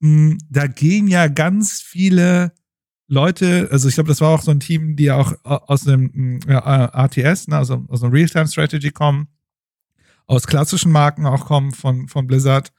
Mh, 0.00 0.30
hm, 0.30 0.38
da 0.50 0.66
gehen 0.66 1.08
ja 1.08 1.28
ganz 1.28 1.80
viele 1.80 2.52
Leute, 3.08 3.68
also 3.70 3.88
ich 3.88 3.94
glaube, 3.94 4.08
das 4.08 4.20
war 4.20 4.30
auch 4.30 4.42
so 4.42 4.50
ein 4.50 4.60
Team, 4.60 4.96
die 4.96 5.04
ja 5.04 5.16
auch 5.16 5.32
aus 5.44 5.82
dem 5.82 6.12
hm, 6.12 6.40
ja, 6.48 6.86
RTS, 7.04 7.48
ne, 7.48 7.56
also 7.56 7.84
aus 7.88 8.02
einem 8.02 8.12
Real-Time-Strategy 8.12 8.90
kommen, 8.90 9.28
aus 10.26 10.46
klassischen 10.46 10.90
Marken 10.90 11.24
auch 11.24 11.46
kommen 11.46 11.72
von, 11.72 12.08
von 12.08 12.26
Blizzard, 12.26 12.72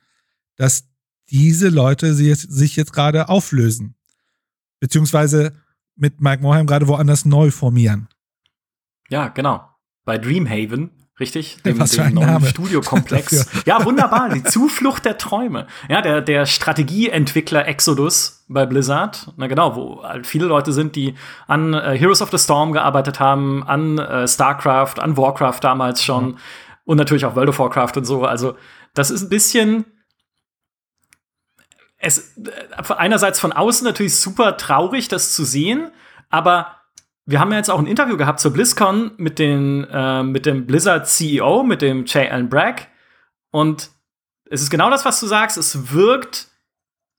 dass 0.58 0.89
diese 1.30 1.70
Leute 1.70 2.14
sich 2.14 2.76
jetzt 2.76 2.93
gerade 2.93 3.30
auflösen. 3.30 3.95
Beziehungsweise 4.80 5.54
mit 5.98 6.22
Mike 6.22 6.41
Morheim 6.41 6.68
gerade 6.68 6.88
woanders 6.88 7.26
neu 7.26 7.52
formieren. 7.52 8.08
Ja, 9.10 9.30
genau. 9.30 9.68
Bei 10.06 10.18
Dreamhaven, 10.18 10.91
richtig? 11.20 11.58
Dem, 11.64 11.80
Was 11.80 11.95
für 11.95 12.04
ein 12.04 12.14
neuen 12.14 12.28
Name. 12.28 12.48
Studiokomplex. 12.48 13.64
ja, 13.66 13.84
wunderbar. 13.84 14.30
Die 14.30 14.43
Zuflucht 14.43 15.06
der 15.06 15.18
Träume. 15.18 15.68
Ja, 15.89 16.02
der, 16.02 16.22
der 16.22 16.45
Strategieentwickler 16.45 17.68
Exodus 17.68 18.45
bei 18.48 18.66
Blizzard. 18.66 19.34
Na 19.38 19.48
genau, 19.48 19.76
wo 19.76 20.04
halt 20.04 20.28
viele 20.28 20.45
Leute 20.45 20.72
sind, 20.72 20.95
die 20.95 21.16
an 21.48 21.74
äh, 21.74 21.98
Heroes 21.98 22.22
of 22.22 22.32
the 22.32 22.38
Storm 22.38 22.72
gearbeitet 22.72 23.20
haben, 23.20 23.64
an 23.64 23.98
äh, 23.98 24.28
StarCraft, 24.28 25.00
an 25.00 25.18
Warcraft 25.18 25.60
damals 25.62 26.04
schon. 26.04 26.26
Mhm. 26.26 26.38
Und 26.86 26.98
natürlich 26.98 27.26
auch 27.26 27.36
World 27.36 27.50
of 27.50 27.60
Warcraft 27.60 27.98
und 27.98 28.06
so. 28.06 28.24
Also, 28.24 28.56
das 28.93 29.12
ist 29.12 29.24
ein 29.24 29.30
bisschen 29.30 29.86
es 31.98 32.38
äh, 32.38 32.93
einerseits 32.95 33.39
von 33.39 33.52
außen 33.52 33.86
natürlich 33.86 34.16
super 34.16 34.58
traurig, 34.58 35.08
das 35.08 35.34
zu 35.34 35.43
sehen, 35.43 35.91
aber 36.30 36.78
wir 37.26 37.41
haben 37.41 37.52
ja 37.52 37.58
jetzt 37.58 37.70
auch 37.70 37.80
ein 37.80 37.88
Interview 37.88 38.16
gehabt 38.16 38.39
zur 38.39 38.54
BlizzCon 38.54 39.12
mit, 39.18 39.38
den, 39.38 39.86
äh, 39.91 40.24
mit 40.24 40.45
dem 40.45 40.66
Blizzard 40.66 41.08
CEO, 41.08 41.64
mit 41.64 41.82
dem 41.82 42.06
Jay 42.06 42.30
Allen 42.30 42.50
Bragg. 42.50 42.88
Und 43.52 43.89
es 44.50 44.62
ist 44.62 44.70
genau 44.70 44.89
das, 44.89 45.04
was 45.04 45.20
du 45.20 45.28
sagst. 45.28 45.58
Es 45.58 45.91
wirkt 45.91 46.48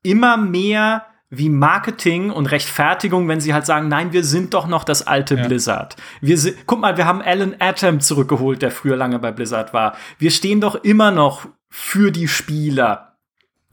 immer 0.03 0.39
mehr 0.39 1.05
wie 1.29 1.51
Marketing 1.51 2.31
und 2.31 2.47
Rechtfertigung, 2.47 3.29
wenn 3.29 3.43
sie 3.43 3.53
halt 3.53 3.67
sagen, 3.67 3.89
nein, 3.89 4.15
wir 4.15 4.25
sind 4.25 4.55
doch 4.55 4.67
noch 4.67 4.85
das 4.85 5.07
alte 5.07 5.35
ja. 5.35 5.47
Blizzard. 5.47 5.97
Wir 6.23 6.39
sind, 6.39 6.57
guck 6.65 6.81
mal, 6.81 6.97
wir 6.97 7.05
haben 7.05 7.21
Alan 7.21 7.57
Atom 7.59 8.01
zurückgeholt, 8.01 8.63
der 8.63 8.71
früher 8.71 8.97
lange 8.97 9.19
bei 9.19 9.31
Blizzard 9.31 9.75
war. 9.75 9.95
Wir 10.19 10.31
stehen 10.31 10.63
doch 10.63 10.75
immer 10.77 11.11
noch 11.11 11.47
für 11.69 12.11
die 12.11 12.29
Spieler. 12.29 13.19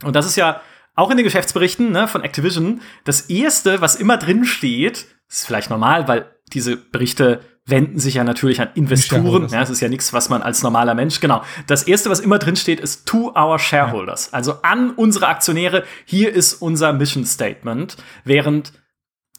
Und 0.04 0.18
das 0.18 0.26
ist 0.26 0.36
ja 0.36 0.60
auch 0.96 1.12
in 1.12 1.18
den 1.18 1.26
Geschäftsberichten 1.26 1.92
ne, 1.92 2.08
von 2.08 2.24
Activision, 2.24 2.82
das 3.04 3.22
erste, 3.22 3.82
was 3.82 3.96
immer 3.96 4.18
drin 4.18 4.46
steht, 4.46 5.08
ist 5.30 5.46
vielleicht 5.46 5.70
normal, 5.70 6.08
weil 6.08 6.32
diese 6.54 6.78
Berichte 6.78 7.42
wenden 7.68 8.00
sich 8.00 8.16
ja 8.16 8.24
natürlich 8.24 8.62
an 8.62 8.70
Investoren. 8.76 9.48
Ja, 9.50 9.62
es 9.62 9.70
ist 9.70 9.82
ja 9.82 9.90
nichts, 9.90 10.14
was 10.14 10.30
man 10.30 10.44
als 10.44 10.62
normaler 10.62 10.94
Mensch, 10.94 11.20
genau. 11.20 11.42
Das 11.68 11.84
erste, 11.84 12.10
was 12.10 12.20
immer 12.20 12.38
drin 12.38 12.56
steht, 12.56 12.80
ist 12.80 13.08
to 13.08 13.34
our 13.36 13.58
shareholders. 13.58 14.28
Ja. 14.28 14.34
Also 14.34 14.62
an 14.62 14.92
unsere 14.92 15.28
Aktionäre. 15.28 15.84
Hier 16.06 16.32
ist 16.32 16.54
unser 16.56 16.94
Mission 16.94 17.26
Statement. 17.26 17.98
Während 18.24 18.74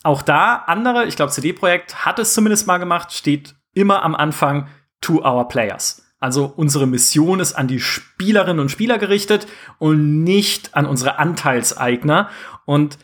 auch 0.02 0.22
da 0.22 0.56
andere, 0.66 1.06
ich 1.06 1.16
glaube, 1.16 1.32
CD-Projekt 1.32 2.04
hat 2.04 2.18
es 2.18 2.34
zumindest 2.34 2.66
mal 2.66 2.78
gemacht, 2.78 3.12
steht 3.12 3.54
immer 3.74 4.02
am 4.02 4.14
Anfang 4.16 4.68
to 5.00 5.24
our 5.24 5.46
players. 5.46 6.05
Also 6.26 6.52
unsere 6.56 6.88
Mission 6.88 7.38
ist 7.38 7.52
an 7.52 7.68
die 7.68 7.78
Spielerinnen 7.78 8.58
und 8.58 8.68
Spieler 8.68 8.98
gerichtet 8.98 9.46
und 9.78 10.24
nicht 10.24 10.74
an 10.74 10.84
unsere 10.84 11.20
Anteilseigner. 11.20 12.30
Und 12.64 12.98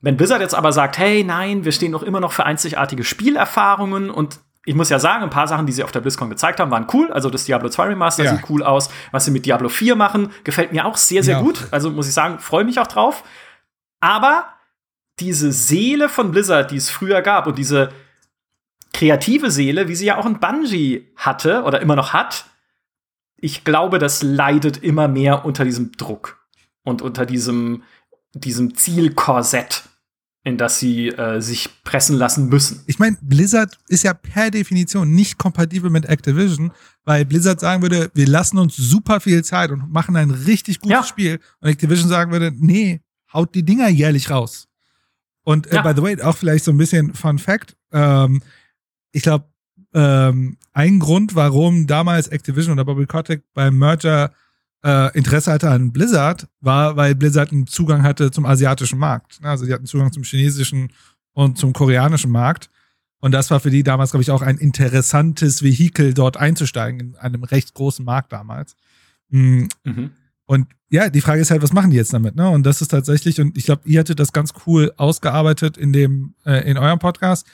wenn 0.00 0.16
Blizzard 0.16 0.40
jetzt 0.40 0.54
aber 0.54 0.72
sagt, 0.72 0.96
hey, 0.96 1.24
nein, 1.24 1.64
wir 1.64 1.72
stehen 1.72 1.90
doch 1.90 2.04
immer 2.04 2.20
noch 2.20 2.30
für 2.30 2.46
einzigartige 2.46 3.02
Spielerfahrungen 3.02 4.10
und 4.10 4.38
ich 4.64 4.76
muss 4.76 4.90
ja 4.90 5.00
sagen, 5.00 5.24
ein 5.24 5.30
paar 5.30 5.48
Sachen, 5.48 5.66
die 5.66 5.72
sie 5.72 5.82
auf 5.82 5.90
der 5.90 6.02
BlizzCon 6.02 6.30
gezeigt 6.30 6.60
haben, 6.60 6.70
waren 6.70 6.86
cool. 6.92 7.10
Also 7.10 7.30
das 7.30 7.46
Diablo 7.46 7.68
2 7.68 7.88
Remaster 7.88 8.22
ja. 8.22 8.36
sieht 8.36 8.48
cool 8.48 8.62
aus. 8.62 8.90
Was 9.10 9.24
sie 9.24 9.32
mit 9.32 9.44
Diablo 9.44 9.68
4 9.68 9.96
machen, 9.96 10.30
gefällt 10.44 10.70
mir 10.70 10.86
auch 10.86 10.96
sehr, 10.96 11.24
sehr 11.24 11.38
ja. 11.38 11.42
gut. 11.42 11.66
Also 11.72 11.90
muss 11.90 12.06
ich 12.06 12.14
sagen, 12.14 12.38
freue 12.38 12.62
mich 12.62 12.78
auch 12.78 12.86
drauf. 12.86 13.24
Aber 13.98 14.44
diese 15.18 15.50
Seele 15.50 16.08
von 16.08 16.30
Blizzard, 16.30 16.70
die 16.70 16.76
es 16.76 16.90
früher 16.90 17.22
gab 17.22 17.48
und 17.48 17.58
diese 17.58 17.90
kreative 18.94 19.50
Seele, 19.50 19.88
wie 19.88 19.96
sie 19.96 20.06
ja 20.06 20.16
auch 20.16 20.26
ein 20.26 20.38
Bungie 20.38 21.08
hatte 21.16 21.64
oder 21.64 21.80
immer 21.80 21.96
noch 21.96 22.12
hat, 22.12 22.44
ich 23.42 23.64
glaube, 23.64 23.98
das 23.98 24.22
leidet 24.22 24.78
immer 24.78 25.08
mehr 25.08 25.44
unter 25.44 25.64
diesem 25.64 25.92
Druck 25.92 26.46
und 26.84 27.02
unter 27.02 27.26
diesem, 27.26 27.82
diesem 28.34 28.76
Zielkorsett, 28.76 29.82
in 30.44 30.56
das 30.56 30.78
sie 30.78 31.08
äh, 31.08 31.40
sich 31.40 31.82
pressen 31.82 32.16
lassen 32.16 32.48
müssen. 32.48 32.84
Ich 32.86 33.00
meine, 33.00 33.18
Blizzard 33.20 33.78
ist 33.88 34.04
ja 34.04 34.14
per 34.14 34.52
Definition 34.52 35.10
nicht 35.10 35.38
kompatibel 35.38 35.90
mit 35.90 36.06
Activision, 36.06 36.70
weil 37.04 37.24
Blizzard 37.24 37.58
sagen 37.58 37.82
würde, 37.82 38.12
wir 38.14 38.28
lassen 38.28 38.58
uns 38.58 38.76
super 38.76 39.20
viel 39.20 39.42
Zeit 39.42 39.72
und 39.72 39.92
machen 39.92 40.14
ein 40.14 40.30
richtig 40.30 40.78
gutes 40.78 40.98
ja. 40.98 41.02
Spiel. 41.02 41.40
Und 41.60 41.68
Activision 41.68 42.08
sagen 42.08 42.30
würde, 42.30 42.52
nee, 42.54 43.00
haut 43.32 43.56
die 43.56 43.64
Dinger 43.64 43.88
jährlich 43.88 44.30
raus. 44.30 44.68
Und 45.42 45.66
äh, 45.66 45.76
ja. 45.76 45.82
by 45.82 45.94
the 45.96 46.02
way, 46.02 46.22
auch 46.22 46.36
vielleicht 46.36 46.64
so 46.64 46.70
ein 46.70 46.78
bisschen 46.78 47.12
Fun 47.12 47.40
Fact. 47.40 47.76
Ähm, 47.90 48.40
ich 49.10 49.24
glaube, 49.24 49.51
ähm, 49.94 50.56
ein 50.72 50.98
Grund, 50.98 51.34
warum 51.34 51.86
damals 51.86 52.28
Activision 52.28 52.72
oder 52.72 52.84
Bobby 52.84 53.06
Kotick 53.06 53.42
beim 53.54 53.78
Merger 53.78 54.32
äh, 54.84 55.16
Interesse 55.16 55.52
hatte 55.52 55.70
an 55.70 55.92
Blizzard, 55.92 56.48
war, 56.60 56.96
weil 56.96 57.14
Blizzard 57.14 57.52
einen 57.52 57.66
Zugang 57.66 58.02
hatte 58.02 58.30
zum 58.30 58.46
asiatischen 58.46 58.98
Markt. 58.98 59.38
Also 59.42 59.66
die 59.66 59.72
hatten 59.72 59.86
Zugang 59.86 60.12
zum 60.12 60.24
chinesischen 60.24 60.92
und 61.32 61.58
zum 61.58 61.72
koreanischen 61.72 62.30
Markt. 62.30 62.70
Und 63.20 63.32
das 63.32 63.50
war 63.50 63.60
für 63.60 63.70
die 63.70 63.84
damals, 63.84 64.10
glaube 64.10 64.22
ich, 64.22 64.30
auch 64.30 64.42
ein 64.42 64.58
interessantes 64.58 65.62
Vehikel, 65.62 66.14
dort 66.14 66.36
einzusteigen, 66.36 67.00
in 67.00 67.16
einem 67.16 67.44
recht 67.44 67.74
großen 67.74 68.04
Markt 68.04 68.32
damals. 68.32 68.74
Mhm. 69.28 69.68
Mhm. 69.84 70.10
Und 70.46 70.66
ja, 70.90 71.08
die 71.08 71.20
Frage 71.20 71.40
ist 71.40 71.50
halt, 71.50 71.62
was 71.62 71.72
machen 71.72 71.90
die 71.90 71.96
jetzt 71.96 72.12
damit? 72.12 72.34
Ne? 72.34 72.48
Und 72.48 72.66
das 72.66 72.82
ist 72.82 72.88
tatsächlich, 72.88 73.40
und 73.40 73.56
ich 73.56 73.64
glaube, 73.64 73.82
ihr 73.84 74.00
hattet 74.00 74.18
das 74.18 74.32
ganz 74.32 74.52
cool 74.66 74.92
ausgearbeitet 74.96 75.76
in 75.76 75.92
dem, 75.92 76.34
äh, 76.44 76.68
in 76.68 76.76
eurem 76.76 76.98
Podcast 76.98 77.46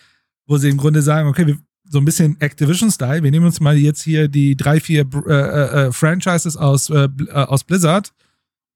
wo 0.48 0.56
sie 0.56 0.70
im 0.70 0.78
Grunde 0.78 1.02
sagen, 1.02 1.28
okay, 1.28 1.46
wir, 1.46 1.58
so 1.90 1.98
ein 1.98 2.04
bisschen 2.04 2.40
Activision-Style. 2.40 3.22
Wir 3.22 3.30
nehmen 3.30 3.46
uns 3.46 3.60
mal 3.60 3.76
jetzt 3.76 4.02
hier 4.02 4.28
die 4.28 4.56
drei, 4.56 4.80
vier 4.80 5.06
äh, 5.26 5.32
äh, 5.32 5.86
äh, 5.86 5.92
Franchises 5.92 6.56
aus, 6.56 6.90
äh, 6.90 7.08
äh, 7.28 7.32
aus 7.32 7.64
Blizzard, 7.64 8.12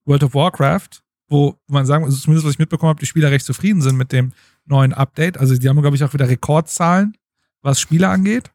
World 0.04 0.24
of 0.24 0.34
Warcraft, 0.34 1.02
wo 1.28 1.58
man 1.66 1.86
sagen, 1.86 2.04
also 2.04 2.16
zumindest 2.16 2.46
was 2.46 2.54
ich 2.54 2.58
mitbekommen 2.58 2.90
habe, 2.90 3.00
die 3.00 3.06
Spieler 3.06 3.30
recht 3.30 3.46
zufrieden 3.46 3.82
sind 3.82 3.96
mit 3.96 4.12
dem 4.12 4.32
neuen 4.64 4.92
Update. 4.92 5.38
Also 5.38 5.56
die 5.56 5.68
haben, 5.68 5.80
glaube 5.80 5.96
ich, 5.96 6.04
auch 6.04 6.12
wieder 6.12 6.28
Rekordzahlen, 6.28 7.16
was 7.62 7.80
Spiele 7.80 8.08
angeht. 8.08 8.50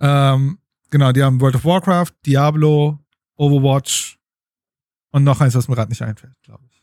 Ähm, 0.00 0.58
genau, 0.90 1.12
die 1.12 1.22
haben 1.22 1.40
World 1.40 1.56
of 1.56 1.64
Warcraft, 1.64 2.12
Diablo, 2.24 2.98
Overwatch 3.36 4.18
und 5.10 5.24
noch 5.24 5.40
eins, 5.40 5.54
was 5.54 5.68
mir 5.68 5.74
gerade 5.74 5.90
nicht 5.90 6.02
einfällt, 6.02 6.34
glaube 6.42 6.64
ich. 6.70 6.77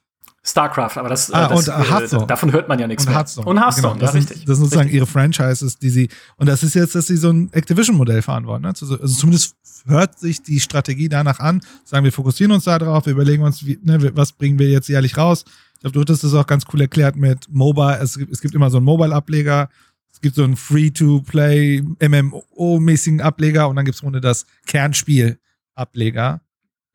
StarCraft, 0.47 0.97
aber 0.97 1.09
das, 1.09 1.31
Ah, 1.31 1.47
das 1.47 1.67
und, 1.67 1.73
äh, 1.73 1.89
Hearthstone. 1.89 2.27
davon 2.27 2.51
hört 2.51 2.69
man 2.69 2.77
ja 2.77 2.85
nichts 2.87 3.03
Und 3.05 3.09
mehr. 3.09 3.17
Hearthstone. 3.17 3.47
Und 3.47 3.59
Hearthstone, 3.59 3.93
Genau, 3.95 4.05
das 4.05 4.13
ja, 4.13 4.19
sind, 4.21 4.29
richtig. 4.29 4.45
Das 4.45 4.57
sind 4.57 4.65
sozusagen 4.65 4.81
Richtig. 4.89 4.95
ihre 4.97 5.07
Franchises, 5.07 5.79
die 5.79 5.89
sie, 5.89 6.09
und 6.37 6.47
das 6.47 6.61
ist 6.61 6.75
jetzt, 6.75 6.93
dass 6.93 7.07
sie 7.07 7.17
so 7.17 7.31
ein 7.31 7.51
Activision-Modell 7.51 8.21
fahren 8.21 8.45
wollen. 8.45 8.61
Ne? 8.61 8.67
Also 8.69 8.85
also 8.99 9.15
zumindest 9.15 9.55
hört 9.87 10.19
sich 10.19 10.43
die 10.43 10.59
Strategie 10.59 11.09
danach 11.09 11.39
an, 11.39 11.61
sagen 11.83 12.03
wir 12.05 12.11
fokussieren 12.11 12.51
uns 12.51 12.65
da 12.65 12.77
drauf, 12.77 13.05
wir 13.07 13.13
überlegen 13.13 13.43
uns, 13.43 13.65
wie, 13.65 13.79
ne, 13.83 14.15
was 14.15 14.33
bringen 14.33 14.59
wir 14.59 14.69
jetzt 14.69 14.87
jährlich 14.87 15.17
raus. 15.17 15.45
Ich 15.75 15.79
glaube, 15.81 15.93
du 15.93 16.01
hattest 16.01 16.23
das 16.23 16.33
auch 16.35 16.47
ganz 16.47 16.63
cool 16.73 16.81
erklärt 16.81 17.15
mit 17.15 17.47
Mobile. 17.51 17.97
Es 17.99 18.17
gibt, 18.17 18.31
es 18.31 18.39
gibt 18.41 18.53
immer 18.55 18.69
so 18.69 18.77
einen 18.77 18.85
Mobile-Ableger, 18.85 19.69
es 20.11 20.21
gibt 20.21 20.35
so 20.35 20.43
einen 20.43 20.55
Free-to-Play, 20.55 21.81
MMO-mäßigen 21.99 23.21
Ableger 23.21 23.67
und 23.67 23.75
dann 23.75 23.85
gibt 23.85 23.95
es 23.97 24.03
ohne 24.03 24.21
das 24.21 24.45
Kernspiel-Ableger, 24.67 26.41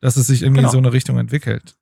dass 0.01 0.17
es 0.17 0.27
sich 0.27 0.41
irgendwie 0.41 0.59
Genau. 0.61 0.69
in 0.69 0.71
so 0.71 0.77
eine 0.79 0.93
Richtung 0.93 1.17
entwickelt. 1.17 1.75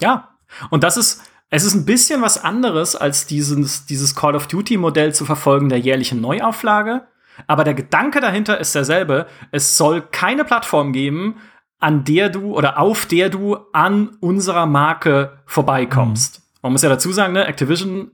Ja, 0.00 0.28
und 0.70 0.84
das 0.84 0.96
ist, 0.96 1.22
es 1.50 1.64
ist 1.64 1.74
ein 1.74 1.84
bisschen 1.84 2.22
was 2.22 2.42
anderes, 2.42 2.96
als 2.96 3.26
dieses, 3.26 3.86
dieses 3.86 4.14
Call 4.16 4.34
of 4.34 4.46
Duty-Modell 4.48 5.14
zu 5.14 5.24
verfolgen 5.24 5.68
der 5.68 5.78
jährlichen 5.78 6.20
Neuauflage. 6.20 7.06
Aber 7.46 7.64
der 7.64 7.74
Gedanke 7.74 8.20
dahinter 8.20 8.58
ist 8.58 8.74
derselbe. 8.74 9.26
Es 9.52 9.76
soll 9.76 10.00
keine 10.00 10.44
Plattform 10.44 10.92
geben, 10.92 11.36
an 11.78 12.02
der 12.04 12.30
du 12.30 12.56
oder 12.56 12.78
auf 12.78 13.06
der 13.06 13.28
du 13.28 13.58
an 13.72 14.16
unserer 14.20 14.66
Marke 14.66 15.38
vorbeikommst. 15.44 16.42
Man 16.62 16.72
muss 16.72 16.82
ja 16.82 16.88
dazu 16.88 17.12
sagen, 17.12 17.34
ne, 17.34 17.44
Activision 17.46 18.10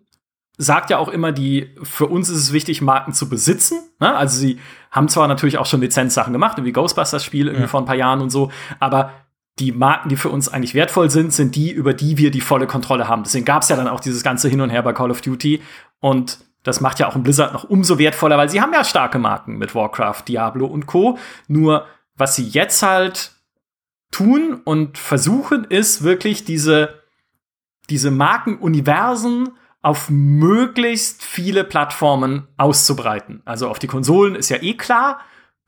sagt 0.59 0.91
ja 0.91 0.99
auch 0.99 1.09
immer, 1.09 1.33
die, 1.33 1.75
für 1.83 2.07
uns 2.07 2.29
ist 2.29 2.37
es 2.39 2.53
wichtig, 2.53 2.83
Marken 2.83 3.13
zu 3.15 3.29
besitzen. 3.29 3.79
Ne? 4.01 4.15
Also 4.15 4.39
sie 4.39 4.59
haben 4.91 5.09
zwar 5.09 5.27
natürlich 5.29 5.57
auch 5.57 5.67
schon 5.67 5.81
Lizenzsachen 5.81 6.33
gemacht, 6.33 6.63
wie 6.63 6.73
Ghostbusters-Spiel 6.73 7.47
irgendwie 7.47 7.63
Ja. 7.63 7.69
vor 7.69 7.81
ein 7.81 7.87
paar 7.87 7.97
Jahren 7.97 8.21
und 8.21 8.31
so, 8.31 8.51
aber 8.79 9.13
die 9.59 9.73
Marken, 9.73 10.09
die 10.09 10.17
für 10.17 10.31
uns 10.31 10.49
eigentlich 10.49 10.75
wertvoll 10.75 11.11
sind, 11.11 11.33
sind 11.33 11.55
die, 11.57 11.71
über 11.71 11.93
die 11.93 12.17
wir 12.19 12.31
die 12.31 12.41
volle 12.41 12.67
Kontrolle 12.67 13.09
haben. 13.09 13.23
Deswegen 13.23 13.45
gab 13.45 13.63
es 13.63 13.69
ja 13.69 13.77
dann 13.77 13.89
auch 13.89 14.01
dieses 14.01 14.23
ganze 14.23 14.49
Hin 14.49 14.61
und 14.61 14.71
Her 14.71 14.83
bei 14.83 14.93
Call 14.93 15.11
of 15.11 15.21
Duty. 15.21 15.63
Und 16.01 16.39
das 16.63 16.81
macht 16.81 16.99
ja 16.99 17.09
auch 17.09 17.17
ein 17.17 17.23
Blizzard 17.23 17.53
noch 17.53 17.65
umso 17.65 17.99
wertvoller, 17.99 18.39
weil 18.39 18.49
sie 18.49 18.61
haben 18.61 18.73
ja 18.73 18.85
starke 18.85 19.19
Marken 19.19 19.59
mit 19.59 19.75
Warcraft, 19.75 20.25
Diablo 20.29 20.67
und 20.67 20.87
Co. 20.87 21.19
Nur 21.49 21.87
was 22.17 22.37
sie 22.37 22.47
jetzt 22.47 22.83
halt 22.83 23.33
tun 24.11 24.61
und 24.65 24.99
versuchen, 24.99 25.65
ist 25.65 26.03
wirklich 26.03 26.45
diese, 26.45 27.03
diese 27.91 28.11
Markenuniversen 28.11 29.51
auf 29.81 30.09
möglichst 30.09 31.23
viele 31.25 31.65
Plattformen 31.65 32.47
auszubreiten. 32.57 33.43
Also 33.45 33.69
auf 33.69 33.79
die 33.79 33.89
Konsolen 33.89 34.37
ist 34.37 34.49
ja 34.49 34.63
eh 34.63 34.75
klar, 34.75 35.21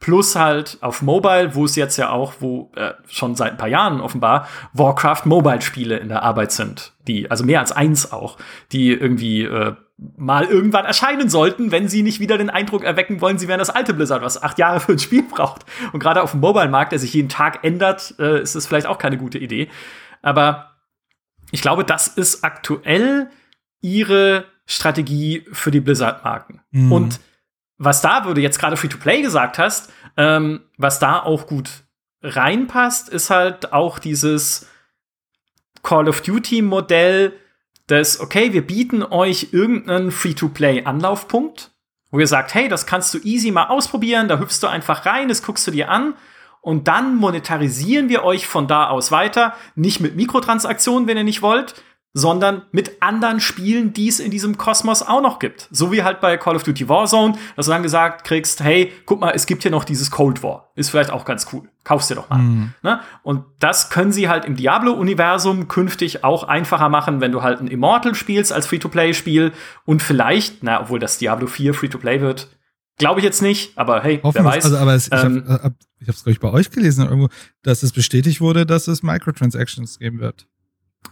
plus 0.05 0.37
halt 0.37 0.77
auf 0.83 1.01
Mobile, 1.01 1.55
wo 1.55 1.65
es 1.65 1.77
jetzt 1.77 1.97
ja 1.97 2.11
auch, 2.11 2.35
wo 2.41 2.71
äh, 2.77 2.93
schon 3.09 3.37
seit 3.37 3.53
ein 3.53 3.57
paar 3.57 3.69
Jahren 3.69 4.03
offenbar 4.03 4.47
Warcraft 4.75 5.23
Mobile-Spiele 5.25 5.97
in 5.97 6.11
der 6.11 6.23
Arbeit 6.23 6.53
sind, 6.53 6.93
die, 7.09 7.31
also 7.31 7.43
mehr 7.43 7.61
als 7.61 7.73
eins 7.73 8.13
auch, 8.13 8.37
die 8.71 8.93
irgendwie 8.93 9.45
äh, 9.45 9.73
mal 9.97 10.45
irgendwann 10.45 10.85
erscheinen 10.85 11.31
sollten, 11.31 11.73
wenn 11.73 11.89
sie 11.89 12.03
nicht 12.03 12.21
wieder 12.21 12.37
den 12.37 12.51
Eindruck 12.51 12.85
erwecken 12.85 13.23
wollen, 13.23 13.39
sie 13.39 13.49
wären 13.49 13.61
das 13.61 13.71
alte 13.71 13.95
Blizzard, 13.95 14.21
was 14.21 14.43
acht 14.43 14.59
Jahre 14.59 14.79
für 14.79 14.93
ein 14.93 14.99
Spiel 14.99 15.23
braucht. 15.23 15.65
Und 15.95 16.01
gerade 16.01 16.23
auf 16.23 16.33
dem 16.33 16.41
Mobile-Markt, 16.41 16.93
der 16.93 16.99
sich 16.99 17.15
jeden 17.15 17.31
Tag 17.31 17.65
ändert, 17.65 18.15
äh, 18.19 18.43
ist 18.43 18.57
es 18.57 18.67
vielleicht 18.67 18.87
auch 18.87 18.99
keine 18.99 19.17
gute 19.17 19.39
Idee. 19.39 19.71
Aber 20.21 20.73
ich 21.51 21.63
glaube, 21.63 21.85
das 21.85 22.09
ist 22.09 22.45
aktuell 22.45 23.31
ihre 23.81 24.45
Strategie 24.67 25.47
für 25.51 25.71
die 25.71 25.81
Blizzard-Marken. 25.81 26.61
Mhm. 26.73 26.93
Und 26.93 27.21
was 27.79 28.01
da, 28.01 28.25
du 28.35 28.41
jetzt 28.41 28.59
gerade 28.59 28.77
Free-to-Play 28.77 29.23
gesagt 29.23 29.59
hast, 29.59 29.93
ähm, 30.17 30.63
was 30.79 30.99
da 30.99 31.21
auch 31.21 31.47
gut 31.47 31.71
reinpasst, 32.23 33.09
ist 33.09 33.31
halt 33.31 33.73
auch 33.73 33.99
dieses 33.99 34.69
Call 35.83 36.09
of 36.09 36.23
Duty-Modell, 36.23 37.39
das, 37.87 38.19
okay, 38.19 38.53
wir 38.55 38.67
bieten 38.67 39.03
euch 39.03 39.49
irgendeinen 39.53 40.11
Free-to-Play-Anlaufpunkt, 40.11 41.73
wo 42.11 42.19
ihr 42.19 42.27
sagt, 42.27 42.55
hey, 42.55 42.69
das 42.69 42.87
kannst 42.87 43.13
du 43.13 43.19
easy 43.19 43.51
mal 43.51 43.67
ausprobieren, 43.67 44.29
da 44.29 44.39
hüpfst 44.39 44.61
du 44.63 44.69
einfach 44.69 45.05
rein, 45.05 45.29
das 45.29 45.43
guckst 45.43 45.67
du 45.67 45.71
dir 45.71 45.91
an 45.91 46.15
und 46.63 46.89
dann 46.89 47.17
monetarisieren 47.17 48.09
wir 48.09 48.25
euch 48.25 48.47
von 48.47 48.67
da 48.67 48.89
aus 48.89 49.11
weiter, 49.11 49.55
nicht 49.75 50.01
mit 50.01 50.17
Mikrotransaktionen, 50.17 51.07
wenn 51.07 51.19
ihr 51.19 51.25
nicht 51.25 51.43
wollt, 51.43 51.75
sondern 52.17 52.63
mit 52.71 53.03
anderen 53.03 53.41
Spielen, 53.41 53.93
die 53.93 54.07
es 54.07 54.21
in 54.21 54.31
diesem 54.31 54.57
Kosmos 54.57 55.03
auch 55.03 55.21
noch 55.21 55.41
gibt. 55.41 55.67
So 55.73 55.91
wie 55.91 56.05
halt 56.05 56.21
bei 56.21 56.37
Call 56.37 56.55
of 56.55 56.63
Duty 56.63 56.89
Warzone, 56.89 57.35
dass 57.57 57.67
du 57.67 57.73
dann 57.73 57.83
gesagt 57.83 58.25
kriegst, 58.25 58.63
hey, 58.63 58.93
guck 59.05 59.21
mal, 59.21 59.33
es 59.33 59.47
gibt 59.47 59.63
hier 59.63 59.73
noch 59.73 59.83
dieses 59.83 60.13
Cold 60.13 60.45
War. 60.45 60.71
Ist 60.77 60.91
vielleicht 60.91 61.11
auch 61.11 61.25
ganz 61.25 61.49
cool. 61.53 61.69
Kaufst 61.83 62.09
dir 62.11 62.15
doch 62.15 62.31
mal. 62.31 62.39
Ne? 62.83 63.01
Und 63.25 63.45
das 63.59 63.91
können 63.91 64.13
sie 64.13 64.29
halt 64.29 64.45
im 64.45 64.55
Diablo-Universum 64.55 65.67
künftig 65.67 66.23
auch 66.23 66.45
einfacher 66.45 66.89
machen, 66.89 67.21
wenn 67.21 67.33
du 67.33 67.43
halt 67.43 67.61
ein 67.61 67.67
Immortal 67.67 68.15
spielst 68.15 68.53
als 68.53 68.67
Free-to-Play-Spiel 68.69 69.53
und 69.85 70.01
vielleicht, 70.01 70.63
na, 70.63 70.81
obwohl 70.83 71.01
das 71.01 71.19
Diablo 71.19 71.49
4 71.49 71.75
Free-to-Play 71.75 72.21
wird, 72.21 72.49
glaube 72.97 73.19
ich 73.19 73.25
jetzt 73.25 73.43
nicht, 73.43 73.77
aber 73.77 74.03
hey, 74.03 74.21
Hoffen 74.23 74.37
wer 74.37 74.45
weiß. 74.45 74.65
Also, 74.67 74.77
aber 74.77 74.95
es, 74.95 75.09
ich 75.09 75.13
Ähm, 75.13 75.45
habe 75.49 75.65
hab, 75.65 75.73
ich 75.99 76.09
hab's, 76.09 76.23
glaube 76.23 76.33
ich, 76.33 76.41
bei 76.41 76.51
euch 76.53 76.71
gelesen 76.71 77.05
irgendwo, 77.05 77.29
dass 77.65 77.83
es 77.83 77.91
bestätigt 77.91 78.41
wurde, 78.41 78.67
dass 78.67 78.87
es 78.87 79.03
Microtransactions 79.03 79.99
geben 79.99 80.21
wird. 80.21 80.47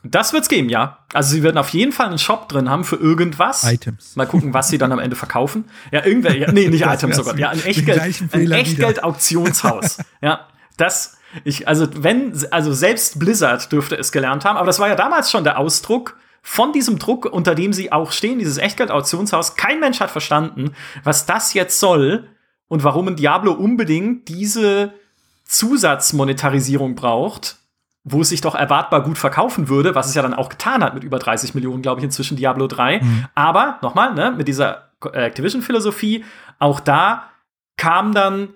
Das 0.05 0.33
wird's 0.33 0.49
geben, 0.49 0.69
ja. 0.69 0.99
Also 1.13 1.35
sie 1.35 1.43
werden 1.43 1.59
auf 1.59 1.69
jeden 1.69 1.93
Fall 1.93 2.07
einen 2.07 2.19
Shop 2.19 2.49
drin 2.49 2.69
haben 2.69 2.85
für 2.85 2.97
irgendwas. 2.97 3.65
Items. 3.65 4.17
Mal 4.17 4.27
gucken, 4.27 4.53
was 4.53 4.69
sie 4.69 4.79
dann 4.79 4.91
am 4.91 4.99
Ende 4.99 5.17
verkaufen. 5.17 5.67
Ja, 5.93 6.05
irgendwer, 6.05 6.37
ja, 6.37 6.51
nee, 6.51 6.69
nicht 6.69 6.83
Items 6.87 7.17
sogar. 7.17 7.39
Ja, 7.39 7.51
ein 7.51 7.63
Echtgeld, 7.65 8.01
ein 8.01 8.13
Fehler 8.13 8.41
wieder. 8.41 8.57
Echtgeld-Auktionshaus. 8.57 9.99
ja, 10.23 10.49
das, 10.77 11.19
ich, 11.45 11.69
also 11.69 11.87
wenn, 11.95 12.33
also 12.51 12.73
selbst 12.73 13.19
Blizzard 13.19 13.71
dürfte 13.71 13.97
es 13.97 14.11
gelernt 14.11 14.45
haben, 14.45 14.57
aber 14.57 14.67
das 14.67 14.81
war 14.81 14.89
ja 14.89 14.97
damals 14.97 15.31
schon 15.31 15.45
der 15.45 15.59
Ausdruck 15.59 16.17
von 16.43 16.73
diesem 16.73 16.99
Druck, 16.99 17.27
unter 17.27 17.55
dem 17.55 17.73
sie 17.73 17.93
auch 17.93 18.11
stehen, 18.11 18.41
dieses 18.41 18.59
Echtgeld-Auktionshaus. 18.59 19.55
Kein 19.55 19.79
Mensch 19.79 20.01
hat 20.01 20.11
verstanden, 20.11 20.75
was 21.05 21.27
das 21.27 21.55
jetzt 21.55 21.79
soll 21.79 22.29
und 22.67 22.83
warum 22.83 23.09
ein 23.09 23.17
Diablo 23.17 23.53
unbedingt 23.53 24.29
diese 24.29 24.93
Zusatzmonetarisierung 25.45 26.97
braucht, 26.97 27.59
wo 28.05 28.23
es 28.23 28.31
sich 28.31 28.41
doch 28.41 28.55
erwartbar 28.55 29.03
gut 29.03 29.19
verkaufen 29.19 29.69
würde, 29.69 29.95
was 29.95 30.09
es 30.09 30.15
ja 30.15 30.23
dann 30.23 30.35
auch 30.35 30.49
getan 30.49 30.83
hat 30.83 30.95
mit 30.95 31.05
über 31.05 31.19
30 31.19 31.55
Millionen, 31.55 31.83
glaube 31.83 32.01
ich, 32.01 32.05
inzwischen 32.05 32.37
Diablo 32.37 32.67
3. 32.67 33.01
Aber 33.35 33.79
nochmal, 33.83 34.15
ne, 34.15 34.33
mit 34.37 34.49
dieser 34.49 34.91
Activision-Philosophie, 35.01 36.25
auch 36.59 36.81
da 36.81 37.31
kam 37.77 38.15
dann 38.15 38.51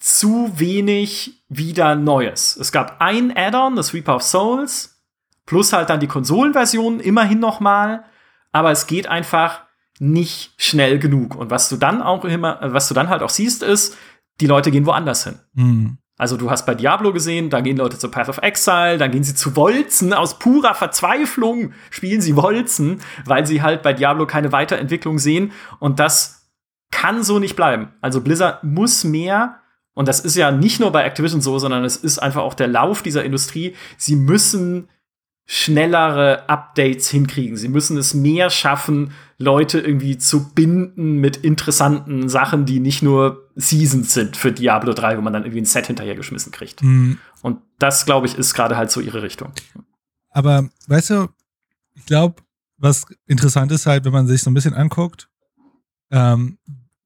zu 0.00 0.52
wenig 0.58 1.44
wieder 1.48 1.94
Neues. 1.94 2.56
Es 2.56 2.72
gab 2.72 3.00
ein 3.00 3.36
Add-on, 3.36 3.76
das 3.76 3.94
Reaper 3.94 4.16
of 4.16 4.22
Souls, 4.22 5.02
plus 5.46 5.72
halt 5.72 5.90
dann 5.90 6.00
die 6.00 6.06
Konsolenversion, 6.06 7.00
immerhin 7.00 7.38
noch 7.38 7.60
mal, 7.60 8.04
aber 8.52 8.72
es 8.72 8.86
geht 8.86 9.06
einfach 9.06 9.62
nicht 9.98 10.52
schnell 10.58 10.98
genug. 10.98 11.36
Und 11.36 11.50
was 11.50 11.68
du 11.68 11.76
dann 11.76 12.02
auch 12.02 12.24
immer, 12.24 12.58
was 12.60 12.88
du 12.88 12.94
dann 12.94 13.08
halt 13.08 13.22
auch 13.22 13.30
siehst, 13.30 13.62
ist, 13.62 13.96
die 14.40 14.46
Leute 14.46 14.70
gehen 14.70 14.86
woanders 14.86 15.24
hin. 15.24 15.38
Mhm. 15.54 15.98
Also 16.18 16.36
du 16.38 16.50
hast 16.50 16.64
bei 16.64 16.74
Diablo 16.74 17.12
gesehen, 17.12 17.50
da 17.50 17.60
gehen 17.60 17.76
Leute 17.76 17.98
zu 17.98 18.10
Path 18.10 18.30
of 18.30 18.38
Exile, 18.38 18.96
dann 18.96 19.10
gehen 19.10 19.22
sie 19.24 19.34
zu 19.34 19.54
Wolzen, 19.54 20.14
aus 20.14 20.38
purer 20.38 20.74
Verzweiflung 20.74 21.72
spielen 21.90 22.22
sie 22.22 22.36
Wolzen, 22.36 23.00
weil 23.26 23.46
sie 23.46 23.60
halt 23.60 23.82
bei 23.82 23.92
Diablo 23.92 24.26
keine 24.26 24.50
Weiterentwicklung 24.50 25.18
sehen 25.18 25.52
und 25.78 26.00
das 26.00 26.50
kann 26.90 27.22
so 27.22 27.38
nicht 27.38 27.56
bleiben. 27.56 27.88
Also 28.00 28.22
Blizzard 28.22 28.64
muss 28.64 29.04
mehr 29.04 29.60
und 29.92 30.08
das 30.08 30.20
ist 30.20 30.36
ja 30.36 30.50
nicht 30.50 30.80
nur 30.80 30.90
bei 30.90 31.04
Activision 31.04 31.42
so, 31.42 31.58
sondern 31.58 31.84
es 31.84 31.96
ist 31.96 32.18
einfach 32.18 32.42
auch 32.42 32.54
der 32.54 32.68
Lauf 32.68 33.02
dieser 33.02 33.24
Industrie. 33.24 33.74
Sie 33.98 34.16
müssen 34.16 34.88
schnellere 35.46 36.48
Updates 36.48 37.08
hinkriegen. 37.08 37.56
Sie 37.56 37.68
müssen 37.68 37.96
es 37.96 38.14
mehr 38.14 38.50
schaffen, 38.50 39.12
Leute 39.38 39.80
irgendwie 39.80 40.16
zu 40.16 40.50
binden 40.54 41.16
mit 41.16 41.36
interessanten 41.36 42.28
Sachen, 42.28 42.64
die 42.64 42.80
nicht 42.80 43.02
nur 43.02 43.50
Seasons 43.54 44.14
sind 44.14 44.36
für 44.36 44.52
Diablo 44.52 44.94
3, 44.94 45.18
wo 45.18 45.20
man 45.20 45.32
dann 45.32 45.42
irgendwie 45.42 45.60
ein 45.60 45.66
Set 45.66 45.86
hinterhergeschmissen 45.86 46.52
kriegt. 46.52 46.82
Mhm. 46.82 47.18
Und 47.42 47.58
das, 47.78 48.06
glaube 48.06 48.26
ich, 48.26 48.36
ist 48.36 48.54
gerade 48.54 48.76
halt 48.76 48.90
so 48.90 49.00
ihre 49.00 49.22
Richtung. 49.22 49.52
Aber 50.30 50.68
weißt 50.86 51.10
du, 51.10 51.28
ich 51.94 52.06
glaube, 52.06 52.42
was 52.78 53.06
interessant 53.26 53.72
ist 53.72 53.86
halt, 53.86 54.04
wenn 54.04 54.12
man 54.12 54.26
sich 54.26 54.42
so 54.42 54.50
ein 54.50 54.54
bisschen 54.54 54.74
anguckt, 54.74 55.28
ähm, 56.10 56.58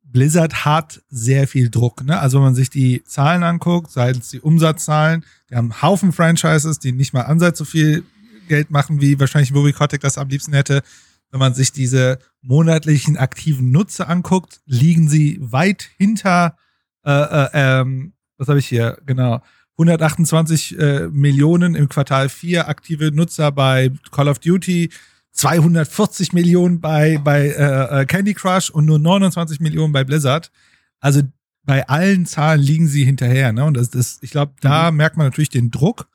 Blizzard 0.05 0.65
hat 0.65 1.03
sehr 1.09 1.47
viel 1.47 1.71
Druck. 1.71 2.05
Ne? 2.05 2.19
Also 2.19 2.39
wenn 2.39 2.45
man 2.45 2.55
sich 2.55 2.71
die 2.71 3.05
Zahlen 3.05 3.43
anguckt, 3.43 3.91
seitens 3.91 4.31
die 4.31 4.41
Umsatzzahlen, 4.41 5.25
die 5.49 5.55
haben 5.55 5.73
einen 5.73 5.83
Haufen 5.83 6.13
Franchises, 6.13 6.79
die 6.79 6.93
nicht 6.93 7.13
mal 7.13 7.23
ansatz 7.23 7.59
so 7.59 7.65
viel 7.65 8.05
Geld 8.49 8.71
machen, 8.71 9.01
wie 9.01 9.19
wahrscheinlich 9.21 9.53
Bobby 9.53 9.73
Kotick 9.73 10.01
das 10.01 10.19
am 10.19 10.29
liebsten 10.29 10.53
hätte. 10.53 10.83
Wenn 11.31 11.41
man 11.41 11.55
sich 11.55 11.73
diese 11.73 12.19
monatlichen 12.43 13.17
aktiven 13.17 13.71
Nutzer 13.71 14.09
anguckt, 14.09 14.61
liegen 14.67 15.09
sie 15.09 15.39
weit 15.41 15.89
hinter, 15.97 16.57
äh, 17.05 17.11
äh, 17.11 17.49
ähm, 17.55 18.13
was 18.37 18.49
habe 18.49 18.59
ich 18.59 18.67
hier, 18.67 18.99
genau, 19.07 19.43
128 19.79 20.79
äh, 20.79 21.09
Millionen 21.09 21.75
im 21.75 21.89
Quartal 21.89 22.29
4 22.29 22.69
aktive 22.69 23.13
Nutzer 23.13 23.53
bei 23.53 23.91
Call 24.11 24.29
of 24.29 24.39
Duty, 24.39 24.91
240 25.33 26.33
Millionen 26.33 26.81
bei, 26.81 27.19
bei 27.19 27.49
äh, 27.49 28.01
äh, 28.03 28.07
Candy 28.07 28.35
Crush 28.35 28.69
und 28.71 28.85
nur 28.85 28.99
29 28.99 29.61
Millionen 29.61 29.93
bei 29.93 30.05
Blizzard. 30.05 30.51
Also 30.99 31.23
bei 31.65 31.89
allen 31.89 32.27
Zahlen 32.27 32.61
liegen 32.61 32.89
sie 32.89 33.05
hinterher. 33.05 33.53
Ne? 33.53 33.65
Und 33.65 33.77
das, 33.77 33.91
das, 33.91 34.19
ich 34.23 34.33
glaube, 34.33 34.53
da 34.61 34.91
merkt 34.91 35.17
man 35.17 35.27
natürlich 35.27 35.51
den 35.51 35.71
Druck. 35.71 36.09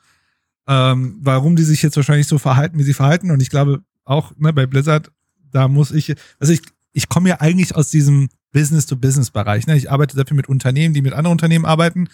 ähm, 0.67 1.17
warum 1.21 1.55
die 1.55 1.63
sich 1.63 1.81
jetzt 1.81 1.95
wahrscheinlich 1.95 2.27
so 2.27 2.37
verhalten, 2.37 2.77
wie 2.77 2.83
sie 2.83 2.93
verhalten. 2.93 3.31
Und 3.31 3.41
ich 3.41 3.49
glaube 3.49 3.83
auch 4.05 4.31
ne, 4.37 4.53
bei 4.53 4.65
Blizzard, 4.65 5.11
da 5.51 5.67
muss 5.67 5.91
ich, 5.91 6.15
also 6.39 6.53
ich, 6.53 6.61
ich 6.93 7.09
komme 7.09 7.29
ja 7.29 7.41
eigentlich 7.41 7.75
aus 7.75 7.89
diesem 7.89 8.29
Business-to-Business-Bereich. 8.51 9.67
Ne? 9.67 9.75
Ich 9.75 9.91
arbeite 9.91 10.15
sehr 10.15 10.25
viel 10.25 10.37
mit 10.37 10.47
Unternehmen, 10.47 10.93
die 10.93 11.01
mit 11.01 11.13
anderen 11.13 11.33
Unternehmen 11.33 11.65
arbeiten. 11.65 12.07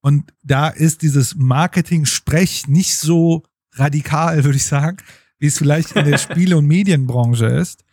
Und 0.00 0.32
da 0.42 0.68
ist 0.68 1.02
dieses 1.02 1.34
Marketing-Sprech 1.34 2.68
nicht 2.68 2.98
so 2.98 3.44
radikal, 3.72 4.44
würde 4.44 4.56
ich 4.56 4.66
sagen, 4.66 4.98
wie 5.38 5.46
es 5.46 5.58
vielleicht 5.58 5.92
in 5.92 6.04
der 6.04 6.18
Spiele- 6.18 6.58
und 6.58 6.66
Medienbranche 6.66 7.46
ist. 7.46 7.84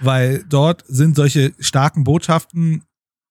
Weil 0.00 0.44
dort 0.48 0.84
sind 0.86 1.16
solche 1.16 1.54
starken 1.58 2.04
Botschaften 2.04 2.82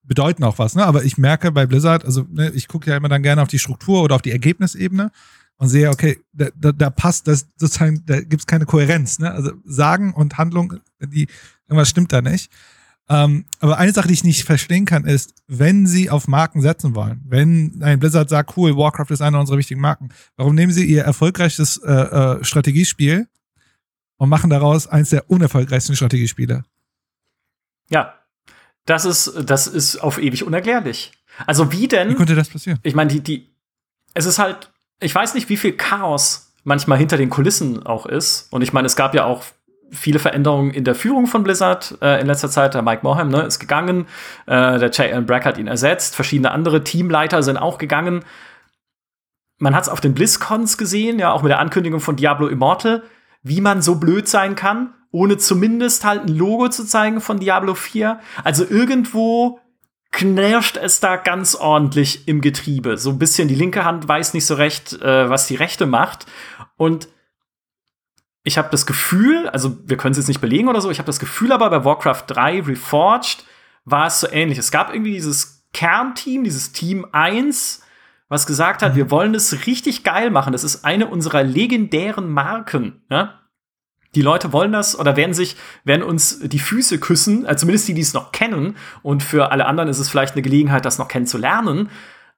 bedeuten 0.04 0.44
auch 0.44 0.58
was, 0.58 0.74
ne? 0.74 0.86
Aber 0.86 1.04
ich 1.04 1.18
merke 1.18 1.52
bei 1.52 1.66
Blizzard, 1.66 2.06
also 2.06 2.26
ne, 2.30 2.50
ich 2.52 2.68
gucke 2.68 2.90
ja 2.90 2.98
immer 2.98 3.10
dann 3.10 3.24
gerne 3.24 3.42
auf 3.42 3.50
die 3.50 3.60
Struktur 3.60 4.04
oder 4.04 4.16
auf 4.16 4.22
die 4.22 4.32
Ergebnisebene 4.32 5.12
und 5.58 5.70
sehe, 5.70 5.90
okay, 5.90 6.20
da, 6.34 6.48
da, 6.56 6.72
da 6.72 6.90
passt 6.90 7.28
das 7.28 7.48
sozusagen, 7.58 8.04
da 8.06 8.22
gibt's 8.22 8.46
keine 8.46 8.66
Kohärenz, 8.66 9.20
ne? 9.20 9.32
Also 9.32 9.52
Sagen 9.66 10.14
und 10.14 10.38
Handlung, 10.38 10.76
die 11.00 11.28
irgendwas 11.68 11.90
stimmt 11.90 12.14
da 12.14 12.22
nicht. 12.22 12.52
Ähm, 13.10 13.46
aber 13.60 13.78
eine 13.78 13.94
Sache, 13.94 14.10
die 14.10 14.14
ich 14.14 14.24
nicht 14.24 14.44
verstehen 14.44 14.86
kann, 14.86 15.06
ist, 15.06 15.34
wenn 15.48 15.88
sie 15.88 16.10
auf 16.10 16.28
Marken 16.28 16.62
setzen 16.62 16.94
wollen, 16.94 17.24
wenn 17.26 17.82
ein 17.82 18.00
Blizzard 18.00 18.30
sagt, 18.30 18.58
cool, 18.58 18.76
Warcraft 18.76 19.12
ist 19.12 19.22
eine 19.22 19.40
unserer 19.40 19.58
wichtigen 19.58 19.80
Marken, 19.80 20.10
warum 20.36 20.56
nehmen 20.56 20.74
sie 20.74 20.86
ihr 20.86 21.04
erfolgreichstes 21.04 21.78
äh, 21.78 21.92
äh, 21.92 22.44
Strategiespiel 22.44 23.28
und 24.18 24.30
machen 24.30 24.50
daraus 24.50 24.88
eins 24.88 25.10
der 25.12 25.30
unerfolgreichsten 25.30 25.96
Strategiespiele? 25.96 26.64
Ja, 27.90 28.14
das 28.86 29.06
ist, 29.06 29.34
das 29.46 29.68
ist 29.68 29.98
auf 29.98 30.18
ewig 30.18 30.44
unerklärlich. 30.44 31.14
Also 31.46 31.72
wie 31.72 31.88
denn? 31.88 32.10
Wie 32.10 32.16
konnte 32.16 32.36
das 32.36 32.50
passieren? 32.50 32.80
Ich 32.84 32.96
meine, 32.96 33.12
die, 33.12 33.22
die, 33.22 33.56
es 34.14 34.26
ist 34.26 34.40
halt, 34.40 34.72
ich 35.00 35.14
weiß 35.14 35.34
nicht, 35.34 35.50
wie 35.50 35.58
viel 35.58 35.74
Chaos 35.74 36.54
manchmal 36.64 36.98
hinter 36.98 37.18
den 37.18 37.30
Kulissen 37.30 37.86
auch 37.86 38.06
ist. 38.06 38.52
Und 38.52 38.62
ich 38.62 38.74
meine, 38.74 38.88
es 38.88 38.96
gab 38.96 39.16
ja 39.16 39.26
auch 39.26 39.44
viele 39.90 40.20
Veränderungen 40.20 40.72
in 40.72 40.84
der 40.84 40.96
Führung 40.96 41.28
von 41.28 41.44
Blizzard 41.44 41.98
äh, 42.02 42.20
in 42.20 42.28
letzter 42.28 42.50
Zeit. 42.50 42.74
Der 42.74 42.82
Mike 42.82 43.02
Morham 43.04 43.30
ne, 43.30 43.44
ist 43.44 43.60
gegangen, 43.60 44.06
äh, 44.48 44.78
der 44.80 44.92
Allen 45.00 45.26
Brack 45.26 45.46
hat 45.46 45.58
ihn 45.58 45.68
ersetzt, 45.68 46.16
verschiedene 46.16 46.52
andere 46.52 46.84
Teamleiter 46.84 47.42
sind 47.42 47.58
auch 47.58 47.78
gegangen. 47.78 48.26
Man 49.60 49.74
hat 49.74 49.84
es 49.84 49.90
auf 49.90 50.02
den 50.02 50.14
BlizzCons 50.14 50.78
gesehen, 50.78 51.20
ja, 51.20 51.32
auch 51.32 51.42
mit 51.42 51.52
der 51.52 51.60
Ankündigung 51.60 52.02
von 52.02 52.18
Diablo 52.18 52.48
Immortal, 52.48 53.04
wie 53.44 53.62
man 53.62 53.82
so 53.82 53.96
blöd 53.96 54.28
sein 54.28 54.56
kann 54.56 54.94
ohne 55.12 55.38
zumindest 55.38 56.06
halt 56.06 56.24
ein 56.24 56.36
Logo 56.36 56.70
zu 56.70 56.86
zeigen 56.86 57.22
von 57.22 57.40
Diablo 57.40 57.74
4. 57.74 58.20
Also 58.44 58.66
irgendwo 58.70 59.60
knirscht 60.18 60.78
es 60.78 61.00
da 61.00 61.16
ganz 61.16 61.54
ordentlich 61.54 62.28
im 62.28 62.42
Getriebe. 62.42 62.98
So 62.98 63.12
ein 63.12 63.20
bisschen 63.20 63.48
die 63.48 63.56
linke 63.56 63.86
Hand 63.86 64.08
weiß 64.08 64.34
nicht 64.34 64.48
so 64.48 64.56
recht, 64.56 64.94
äh, 64.94 65.30
was 65.30 65.46
die 65.46 65.56
rechte 65.56 65.86
macht. 65.86 66.26
Und 66.76 67.08
ich 68.44 68.58
habe 68.58 68.70
das 68.72 68.88
Gefühl, 68.88 69.48
also 69.50 69.78
wir 69.86 69.96
können 69.96 70.14
es 70.14 70.18
jetzt 70.18 70.28
nicht 70.28 70.42
belegen 70.42 70.70
oder 70.70 70.82
so, 70.82 70.90
ich 70.90 70.98
habe 70.98 71.06
das 71.06 71.20
Gefühl 71.20 71.52
aber 71.52 71.70
bei 71.70 71.86
Warcraft 71.86 72.24
3 72.28 72.62
Reforged 72.62 73.46
war 73.86 74.08
es 74.08 74.20
so 74.20 74.28
ähnlich. 74.32 74.58
Es 74.58 74.72
gab 74.72 74.92
irgendwie 74.92 75.12
dieses 75.12 75.68
Kernteam, 75.72 76.44
dieses 76.44 76.72
Team 76.72 77.06
1, 77.12 77.84
was 78.28 78.48
gesagt 78.48 78.82
hat, 78.82 78.94
mhm. 78.94 78.98
wir 78.98 79.12
wollen 79.12 79.36
es 79.36 79.68
richtig 79.68 80.04
geil 80.04 80.32
machen. 80.32 80.52
Das 80.52 80.64
ist 80.64 80.84
eine 80.84 81.08
unserer 81.08 81.44
legendären 81.44 82.28
Marken. 82.28 83.04
Ja? 83.12 83.42
Die 84.18 84.24
Leute 84.24 84.52
wollen 84.52 84.72
das 84.72 84.98
oder 84.98 85.16
werden 85.16 85.36
sich, 85.36 85.58
werden 85.84 86.02
uns 86.02 86.40
die 86.40 86.58
Füße 86.58 86.98
küssen, 87.00 87.46
also 87.46 87.60
zumindest 87.60 87.88
die, 87.88 87.94
die 87.94 88.02
es 88.02 88.16
noch 88.16 88.32
kennen. 88.32 88.76
Und 89.04 89.22
für 89.22 89.52
alle 89.52 89.68
anderen 89.68 89.90
ist 89.90 90.00
es 90.00 90.10
vielleicht 90.10 90.34
eine 90.34 90.42
Gelegenheit, 90.42 90.86
das 90.86 90.98
noch 90.98 91.08
kennenzulernen. 91.08 91.92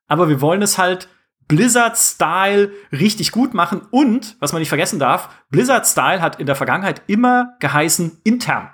Aber 0.09 0.27
wir 0.27 0.41
wollen 0.41 0.61
es 0.61 0.77
halt 0.77 1.07
Blizzard-Style 1.47 2.73
richtig 2.91 3.31
gut 3.31 3.53
machen. 3.53 3.79
Und, 3.91 4.35
was 4.41 4.51
man 4.51 4.59
nicht 4.59 4.67
vergessen 4.67 4.99
darf, 4.99 5.29
Blizzard-Style 5.51 6.21
hat 6.21 6.37
in 6.37 6.47
der 6.47 6.57
Vergangenheit 6.57 7.01
immer 7.07 7.55
geheißen 7.61 8.19
intern. 8.25 8.69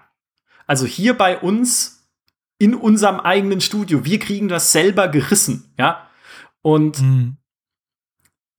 Also 0.66 0.88
hier 0.88 1.16
bei 1.16 1.38
uns 1.38 2.10
in 2.58 2.74
unserem 2.74 3.20
eigenen 3.20 3.62
Studio. 3.62 4.04
Wir 4.04 4.18
kriegen 4.18 4.48
das 4.48 4.72
selber 4.72 5.10
gerissen, 5.10 5.76
ja. 5.78 6.10
Und 6.64 7.04
mhm. 7.04 7.38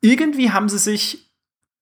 irgendwie 0.01 0.53
haben 0.53 0.69
sie 0.69 0.79
sich 0.79 1.33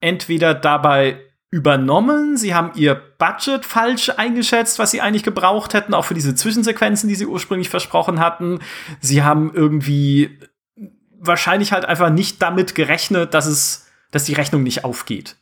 entweder 0.01 0.55
dabei 0.55 1.21
übernommen. 1.55 2.37
Sie 2.37 2.53
haben 2.53 2.73
ihr 2.75 2.97
Budget 2.97 3.65
falsch 3.65 4.11
eingeschätzt, 4.11 4.81
was 4.81 4.91
sie 4.91 5.01
eigentlich 5.01 5.23
gebraucht 5.23 5.73
hätten, 5.73 5.95
auch 5.95 6.05
für 6.05 6.15
diese 6.15 6.35
Zwischensequenzen, 6.35 7.09
die 7.09 7.15
sie 7.15 7.27
ursprünglich 7.27 7.69
versprochen 7.69 8.19
hatten. 8.19 8.59
Sie 9.01 9.23
haben 9.23 9.55
irgendwie 9.55 10.41
wahrscheinlich 11.17 11.71
halt 11.71 11.85
einfach 11.85 12.11
nicht 12.11 12.43
damit 12.43 12.75
gerechnet, 12.75 13.35
dass 13.35 13.47
es, 13.47 13.87
dass 14.11 14.25
die 14.25 14.33
Rechnung 14.33 14.65
nicht 14.65 14.83
aufgeht. 14.83 15.37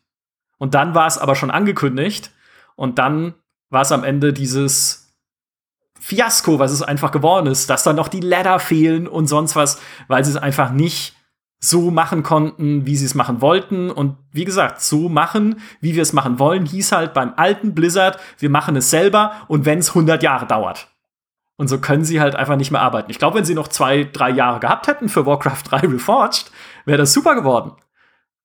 Und 0.58 0.74
dann 0.74 0.94
war 0.94 1.06
es 1.06 1.16
aber 1.16 1.34
schon 1.34 1.50
angekündigt 1.50 2.30
und 2.76 2.98
dann 2.98 3.32
war 3.70 3.80
es 3.80 3.90
am 3.90 4.04
Ende 4.04 4.34
dieses 4.34 5.16
Fiasko, 5.98 6.58
was 6.58 6.72
es 6.72 6.82
einfach 6.82 7.10
geworden 7.10 7.46
ist, 7.46 7.70
dass 7.70 7.84
dann 7.84 7.96
noch 7.96 8.08
die 8.08 8.20
Ladder 8.20 8.58
fehlen 8.58 9.08
und 9.08 9.28
sonst 9.28 9.56
was, 9.56 9.80
weil 10.08 10.26
sie 10.26 10.32
es 10.32 10.36
einfach 10.36 10.72
nicht 10.72 11.16
so 11.64 11.92
machen 11.92 12.24
konnten, 12.24 12.86
wie 12.86 12.96
sie 12.96 13.06
es 13.06 13.14
machen 13.14 13.40
wollten. 13.40 13.90
Und 13.90 14.16
wie 14.32 14.44
gesagt, 14.44 14.82
so 14.82 15.08
machen, 15.08 15.60
wie 15.80 15.94
wir 15.94 16.02
es 16.02 16.12
machen 16.12 16.40
wollen, 16.40 16.66
hieß 16.66 16.90
halt 16.90 17.14
beim 17.14 17.34
alten 17.36 17.72
Blizzard, 17.72 18.18
wir 18.38 18.50
machen 18.50 18.74
es 18.74 18.90
selber 18.90 19.32
und 19.46 19.64
wenn 19.64 19.78
es 19.78 19.90
100 19.90 20.22
Jahre 20.24 20.46
dauert. 20.46 20.88
Und 21.56 21.68
so 21.68 21.78
können 21.78 22.04
sie 22.04 22.20
halt 22.20 22.34
einfach 22.34 22.56
nicht 22.56 22.72
mehr 22.72 22.82
arbeiten. 22.82 23.12
Ich 23.12 23.20
glaube, 23.20 23.38
wenn 23.38 23.44
sie 23.44 23.54
noch 23.54 23.68
zwei, 23.68 24.02
drei 24.02 24.30
Jahre 24.30 24.58
gehabt 24.58 24.88
hätten 24.88 25.08
für 25.08 25.24
Warcraft 25.24 25.62
3 25.70 25.86
Reforged, 25.86 26.50
wäre 26.84 26.98
das 26.98 27.12
super 27.12 27.36
geworden. 27.36 27.72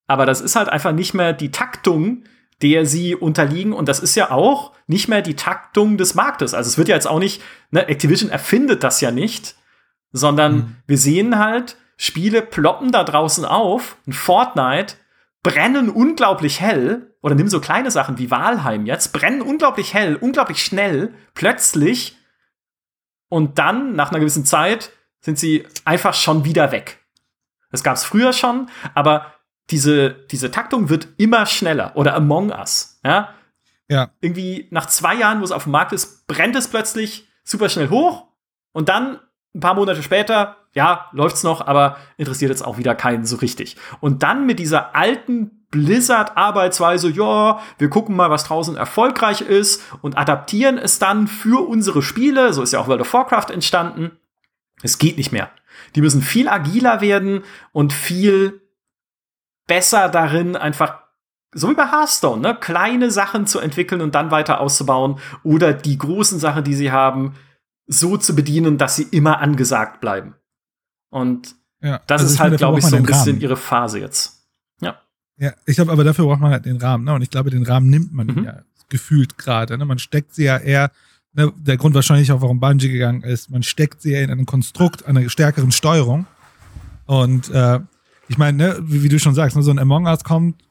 Aber 0.06 0.24
das 0.24 0.40
ist 0.40 0.54
halt 0.54 0.68
einfach 0.68 0.92
nicht 0.92 1.12
mehr 1.12 1.32
die 1.32 1.50
Taktung, 1.50 2.22
der 2.62 2.86
sie 2.86 3.16
unterliegen. 3.16 3.72
Und 3.72 3.88
das 3.88 3.98
ist 3.98 4.14
ja 4.14 4.30
auch 4.30 4.72
nicht 4.86 5.08
mehr 5.08 5.22
die 5.22 5.34
Taktung 5.34 5.98
des 5.98 6.14
Marktes. 6.14 6.54
Also 6.54 6.68
es 6.68 6.78
wird 6.78 6.86
ja 6.86 6.94
jetzt 6.94 7.08
auch 7.08 7.18
nicht, 7.18 7.42
ne, 7.72 7.88
Activision 7.88 8.30
erfindet 8.30 8.84
das 8.84 9.00
ja 9.00 9.10
nicht, 9.10 9.56
sondern 10.12 10.54
mhm. 10.54 10.76
wir 10.86 10.98
sehen 10.98 11.38
halt, 11.38 11.76
Spiele 11.98 12.40
ploppen 12.40 12.92
da 12.92 13.04
draußen 13.04 13.44
auf, 13.44 13.96
ein 14.06 14.14
Fortnite, 14.14 14.94
brennen 15.42 15.90
unglaublich 15.90 16.60
hell, 16.60 17.14
oder 17.20 17.34
nimm 17.34 17.48
so 17.48 17.60
kleine 17.60 17.90
Sachen 17.90 18.16
wie 18.18 18.30
Walheim 18.30 18.86
jetzt, 18.86 19.12
brennen 19.12 19.42
unglaublich 19.42 19.92
hell, 19.92 20.16
unglaublich 20.16 20.64
schnell, 20.64 21.12
plötzlich, 21.34 22.16
und 23.28 23.58
dann, 23.58 23.94
nach 23.94 24.10
einer 24.10 24.20
gewissen 24.20 24.46
Zeit, 24.46 24.90
sind 25.20 25.38
sie 25.38 25.66
einfach 25.84 26.14
schon 26.14 26.44
wieder 26.44 26.72
weg. 26.72 27.04
Das 27.70 27.82
gab 27.82 27.96
es 27.96 28.04
früher 28.04 28.32
schon, 28.32 28.70
aber 28.94 29.34
diese, 29.70 30.10
diese 30.30 30.50
Taktung 30.50 30.88
wird 30.88 31.08
immer 31.18 31.44
schneller. 31.44 31.94
Oder 31.96 32.14
Among 32.14 32.50
Us, 32.50 33.00
ja? 33.04 33.34
Ja. 33.88 34.10
Irgendwie 34.20 34.68
nach 34.70 34.86
zwei 34.86 35.14
Jahren, 35.14 35.40
wo 35.40 35.44
es 35.44 35.52
auf 35.52 35.64
dem 35.64 35.72
Markt 35.72 35.92
ist, 35.92 36.26
brennt 36.26 36.56
es 36.56 36.68
plötzlich 36.68 37.28
super 37.44 37.68
schnell 37.68 37.90
hoch 37.90 38.28
und 38.72 38.88
dann 38.88 39.18
ein 39.54 39.60
paar 39.60 39.74
Monate 39.74 40.02
später, 40.02 40.56
ja, 40.78 41.06
läuft's 41.10 41.42
noch, 41.42 41.66
aber 41.66 41.96
interessiert 42.18 42.50
jetzt 42.50 42.64
auch 42.64 42.78
wieder 42.78 42.94
keinen 42.94 43.26
so 43.26 43.34
richtig. 43.38 43.76
Und 43.98 44.22
dann 44.22 44.46
mit 44.46 44.60
dieser 44.60 44.94
alten 44.94 45.66
Blizzard-Arbeitsweise, 45.72 47.10
ja, 47.10 47.58
wir 47.78 47.90
gucken 47.90 48.14
mal, 48.14 48.30
was 48.30 48.44
draußen 48.44 48.76
erfolgreich 48.76 49.40
ist 49.40 49.82
und 50.02 50.16
adaptieren 50.16 50.78
es 50.78 51.00
dann 51.00 51.26
für 51.26 51.66
unsere 51.68 52.00
Spiele. 52.00 52.52
So 52.52 52.62
ist 52.62 52.72
ja 52.72 52.78
auch 52.78 52.86
World 52.86 53.00
of 53.00 53.12
Warcraft 53.12 53.50
entstanden. 53.52 54.12
Es 54.80 54.98
geht 54.98 55.16
nicht 55.18 55.32
mehr. 55.32 55.50
Die 55.96 56.00
müssen 56.00 56.22
viel 56.22 56.48
agiler 56.48 57.00
werden 57.00 57.42
und 57.72 57.92
viel 57.92 58.60
besser 59.66 60.08
darin, 60.08 60.54
einfach 60.54 61.00
so 61.50 61.68
wie 61.70 61.74
bei 61.74 61.90
Hearthstone, 61.90 62.40
ne, 62.40 62.54
kleine 62.54 63.10
Sachen 63.10 63.48
zu 63.48 63.58
entwickeln 63.58 64.00
und 64.00 64.14
dann 64.14 64.30
weiter 64.30 64.60
auszubauen 64.60 65.18
oder 65.42 65.72
die 65.72 65.98
großen 65.98 66.38
Sachen, 66.38 66.62
die 66.62 66.74
sie 66.74 66.92
haben, 66.92 67.34
so 67.88 68.16
zu 68.16 68.36
bedienen, 68.36 68.78
dass 68.78 68.94
sie 68.94 69.08
immer 69.10 69.40
angesagt 69.40 70.00
bleiben. 70.00 70.37
Und 71.10 71.56
ja, 71.82 72.00
das 72.06 72.22
also 72.22 72.34
ist 72.34 72.40
halt, 72.40 72.56
glaube 72.58 72.78
ich, 72.78 72.84
so 72.84 72.96
ein 72.96 73.04
bisschen 73.04 73.32
Rahmen. 73.34 73.40
ihre 73.40 73.56
Phase 73.56 74.00
jetzt. 74.00 74.42
Ja. 74.80 75.00
Ja, 75.38 75.52
ich 75.66 75.76
glaube, 75.76 75.92
aber 75.92 76.04
dafür 76.04 76.24
braucht 76.24 76.40
man 76.40 76.50
halt 76.50 76.64
den 76.64 76.76
Rahmen. 76.78 77.04
Ne? 77.04 77.14
Und 77.14 77.22
ich 77.22 77.30
glaube, 77.30 77.50
den 77.50 77.64
Rahmen 77.64 77.88
nimmt 77.88 78.12
man 78.12 78.26
mhm. 78.26 78.44
ja 78.44 78.62
gefühlt 78.88 79.38
gerade. 79.38 79.78
Ne? 79.78 79.84
Man 79.84 79.98
steckt 79.98 80.34
sie 80.34 80.44
ja 80.44 80.56
eher, 80.56 80.90
ne? 81.32 81.52
der 81.56 81.76
Grund 81.76 81.94
wahrscheinlich 81.94 82.32
auch, 82.32 82.40
warum 82.40 82.60
Bungie 82.60 82.90
gegangen 82.90 83.22
ist, 83.22 83.50
man 83.50 83.62
steckt 83.62 84.02
sie 84.02 84.12
ja 84.12 84.20
in 84.20 84.30
einem 84.30 84.46
Konstrukt, 84.46 85.06
einer 85.06 85.28
stärkeren 85.28 85.72
Steuerung. 85.72 86.26
Und 87.06 87.50
äh, 87.50 87.80
ich 88.28 88.38
meine, 88.38 88.58
ne, 88.58 88.78
wie, 88.82 89.02
wie, 89.02 89.08
du 89.08 89.18
schon 89.18 89.34
sagst, 89.34 89.56
ne, 89.56 89.62
so 89.62 89.70
ein 89.70 89.78
Among 89.78 90.06
Us 90.06 90.24
kommt, 90.24 90.62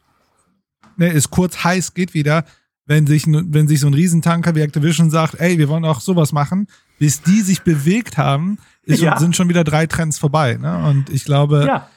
ne, 0.97 1.09
ist 1.09 1.31
kurz 1.31 1.63
heiß, 1.63 1.93
geht 1.93 2.13
wieder. 2.13 2.45
Wenn 2.85 3.05
sich, 3.05 3.25
wenn 3.27 3.67
sich 3.67 3.81
so 3.81 3.87
ein 3.87 3.93
Riesentanker 3.93 4.55
wie 4.55 4.61
Activision 4.61 5.09
sagt, 5.09 5.35
ey, 5.39 5.57
wir 5.57 5.67
wollen 5.67 5.83
auch 5.83 5.99
sowas 5.99 6.31
machen, 6.31 6.67
bis 6.99 7.21
die 7.21 7.41
sich 7.41 7.63
bewegt 7.63 8.17
haben, 8.17 8.59
ist, 8.87 9.01
ja. 9.01 9.19
sind 9.19 9.35
schon 9.35 9.49
wieder 9.49 9.63
drei 9.63 9.85
Trends 9.85 10.17
vorbei. 10.17 10.55
Ne? 10.55 10.85
Und 10.85 11.09
ich 11.09 11.25
glaube, 11.25 11.65
ja. 11.67 11.89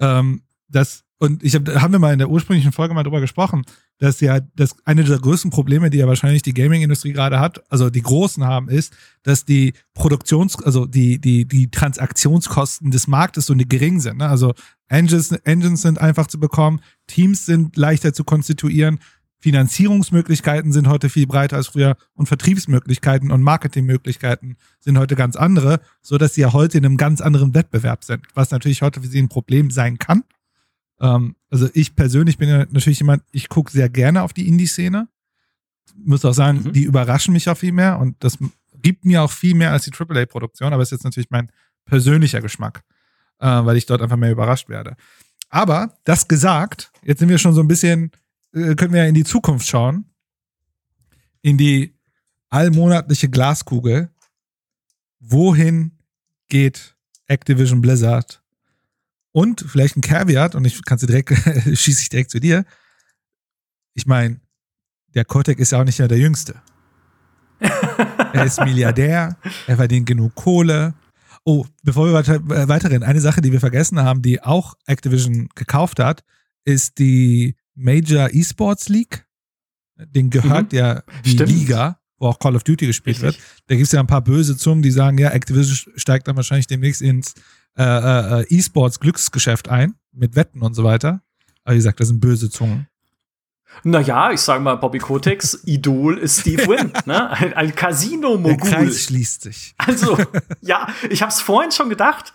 ähm, 0.00 0.42
das, 0.68 1.04
und 1.18 1.42
ich 1.42 1.54
hab, 1.54 1.66
haben 1.68 1.92
wir 1.92 1.98
mal 1.98 2.12
in 2.12 2.18
der 2.18 2.30
ursprünglichen 2.30 2.72
Folge 2.72 2.94
mal 2.94 3.02
drüber 3.02 3.20
gesprochen, 3.20 3.64
dass 3.98 4.20
ja 4.20 4.40
das 4.54 4.76
eine 4.84 5.02
der 5.02 5.18
größten 5.18 5.50
Probleme, 5.50 5.90
die 5.90 5.98
ja 5.98 6.06
wahrscheinlich 6.06 6.42
die 6.42 6.54
Gaming-Industrie 6.54 7.12
gerade 7.12 7.40
hat, 7.40 7.62
also 7.70 7.90
die 7.90 8.02
großen 8.02 8.44
haben, 8.44 8.68
ist, 8.68 8.94
dass 9.22 9.44
die 9.44 9.72
Produktions-, 9.94 10.62
also 10.62 10.86
die, 10.86 11.18
die, 11.20 11.46
die 11.46 11.70
Transaktionskosten 11.70 12.90
des 12.90 13.06
Marktes 13.08 13.46
so 13.46 13.54
gering 13.56 14.00
sind. 14.00 14.18
Ne? 14.18 14.28
Also 14.28 14.54
Engines, 14.88 15.32
Engines 15.32 15.82
sind 15.82 15.98
einfach 15.98 16.26
zu 16.26 16.38
bekommen, 16.38 16.80
Teams 17.06 17.46
sind 17.46 17.76
leichter 17.76 18.12
zu 18.12 18.22
konstituieren, 18.22 19.00
Finanzierungsmöglichkeiten 19.38 20.72
sind 20.72 20.88
heute 20.88 21.08
viel 21.08 21.26
breiter 21.26 21.56
als 21.56 21.68
früher 21.68 21.96
und 22.14 22.26
Vertriebsmöglichkeiten 22.26 23.30
und 23.30 23.42
Marketingmöglichkeiten 23.42 24.56
sind 24.80 24.98
heute 24.98 25.14
ganz 25.14 25.36
andere, 25.36 25.80
so 26.02 26.18
dass 26.18 26.34
sie 26.34 26.40
ja 26.40 26.52
heute 26.52 26.78
in 26.78 26.86
einem 26.86 26.96
ganz 26.96 27.20
anderen 27.20 27.54
Wettbewerb 27.54 28.04
sind, 28.04 28.26
was 28.34 28.50
natürlich 28.50 28.82
heute 28.82 29.00
für 29.02 29.08
sie 29.08 29.20
ein 29.20 29.28
Problem 29.28 29.70
sein 29.70 29.98
kann. 29.98 30.24
Ähm, 31.00 31.36
also 31.50 31.68
ich 31.74 31.94
persönlich 31.94 32.38
bin 32.38 32.48
ja 32.48 32.58
natürlich 32.70 33.00
jemand, 33.00 33.22
ich 33.30 33.48
gucke 33.48 33.70
sehr 33.70 33.88
gerne 33.88 34.22
auf 34.22 34.32
die 34.32 34.48
Indie-Szene. 34.48 35.08
Muss 35.96 36.24
auch 36.24 36.34
sagen, 36.34 36.62
mhm. 36.62 36.72
die 36.72 36.84
überraschen 36.84 37.32
mich 37.32 37.48
auch 37.48 37.56
viel 37.56 37.72
mehr 37.72 37.98
und 37.98 38.16
das 38.20 38.38
gibt 38.82 39.04
mir 39.04 39.22
auch 39.22 39.30
viel 39.30 39.54
mehr 39.54 39.72
als 39.72 39.84
die 39.84 39.92
AAA-Produktion, 39.92 40.72
aber 40.72 40.82
ist 40.82 40.92
jetzt 40.92 41.04
natürlich 41.04 41.30
mein 41.30 41.50
persönlicher 41.84 42.40
Geschmack, 42.40 42.82
äh, 43.38 43.46
weil 43.46 43.76
ich 43.76 43.86
dort 43.86 44.02
einfach 44.02 44.16
mehr 44.16 44.32
überrascht 44.32 44.68
werde. 44.68 44.96
Aber 45.48 45.94
das 46.04 46.28
gesagt, 46.28 46.90
jetzt 47.02 47.20
sind 47.20 47.28
wir 47.28 47.38
schon 47.38 47.54
so 47.54 47.60
ein 47.60 47.68
bisschen, 47.68 48.10
können 48.56 48.92
wir 48.92 49.02
ja 49.02 49.08
in 49.08 49.14
die 49.14 49.24
Zukunft 49.24 49.66
schauen, 49.66 50.06
in 51.42 51.58
die 51.58 51.94
allmonatliche 52.48 53.28
Glaskugel. 53.28 54.10
Wohin 55.20 55.98
geht 56.48 56.96
Activision 57.26 57.82
Blizzard 57.82 58.42
und 59.32 59.60
vielleicht 59.60 59.96
ein 59.96 60.00
Caveat, 60.00 60.54
und 60.54 60.64
ich 60.64 60.82
kann 60.84 60.96
sie 60.96 61.06
direkt, 61.06 61.30
schieße 61.78 62.02
ich 62.02 62.08
direkt 62.08 62.30
zu 62.30 62.40
dir. 62.40 62.64
Ich 63.92 64.06
meine, 64.06 64.40
der 65.14 65.26
Kotek 65.26 65.58
ist 65.58 65.72
ja 65.72 65.80
auch 65.80 65.84
nicht 65.84 65.98
mehr 65.98 66.08
der 66.08 66.18
Jüngste. 66.18 66.62
er 67.58 68.44
ist 68.44 68.60
Milliardär, 68.60 69.36
er 69.66 69.76
verdient 69.76 70.06
genug 70.06 70.34
Kohle. 70.34 70.94
Oh, 71.44 71.66
bevor 71.82 72.06
wir 72.06 72.14
weiter, 72.14 72.36
äh, 72.36 72.68
weiterreden, 72.68 73.02
eine 73.02 73.20
Sache, 73.20 73.40
die 73.40 73.52
wir 73.52 73.60
vergessen 73.60 74.00
haben, 74.00 74.22
die 74.22 74.42
auch 74.42 74.74
Activision 74.86 75.48
gekauft 75.54 76.00
hat, 76.00 76.24
ist 76.64 76.98
die 76.98 77.56
Major 77.76 78.30
Esports 78.32 78.88
League. 78.88 79.26
Den 79.96 80.30
gehört 80.30 80.72
mhm. 80.72 80.78
ja 80.78 81.02
die 81.24 81.30
Stimmt. 81.30 81.50
Liga, 81.50 82.00
wo 82.18 82.28
auch 82.28 82.38
Call 82.38 82.56
of 82.56 82.64
Duty 82.64 82.86
gespielt 82.86 83.22
Richtig. 83.22 83.40
wird. 83.40 83.64
Da 83.68 83.74
gibt 83.76 83.86
es 83.86 83.92
ja 83.92 84.00
ein 84.00 84.06
paar 84.06 84.22
böse 84.22 84.56
Zungen, 84.56 84.82
die 84.82 84.90
sagen, 84.90 85.18
ja, 85.18 85.30
Activision 85.30 85.94
steigt 85.96 86.28
dann 86.28 86.36
wahrscheinlich 86.36 86.66
demnächst 86.66 87.02
ins 87.02 87.34
äh, 87.78 87.82
äh, 87.82 88.40
äh, 88.40 88.46
E-Sports 88.48 89.00
Glücksgeschäft 89.00 89.68
ein, 89.68 89.94
mit 90.12 90.34
Wetten 90.34 90.62
und 90.62 90.74
so 90.74 90.84
weiter. 90.84 91.22
Aber 91.64 91.74
wie 91.74 91.78
gesagt, 91.78 92.00
das 92.00 92.08
sind 92.08 92.20
böse 92.20 92.50
Zungen. 92.50 92.88
Naja, 93.84 94.30
ich 94.32 94.40
sag 94.40 94.62
mal, 94.62 94.76
Bobby 94.76 94.98
Kotiks 94.98 95.62
Idol 95.66 96.18
ist 96.18 96.40
Steve 96.40 96.66
Wynn, 96.66 96.92
ne? 97.04 97.30
Ein, 97.30 97.52
ein 97.52 97.74
Casino-Mogul. 97.74 98.56
Der 98.56 98.78
Kreis 98.78 99.02
schließt 99.02 99.42
sich. 99.42 99.74
Also, 99.76 100.18
ja, 100.60 100.88
ich 101.10 101.22
hab's 101.22 101.40
vorhin 101.40 101.72
schon 101.72 101.90
gedacht, 101.90 102.32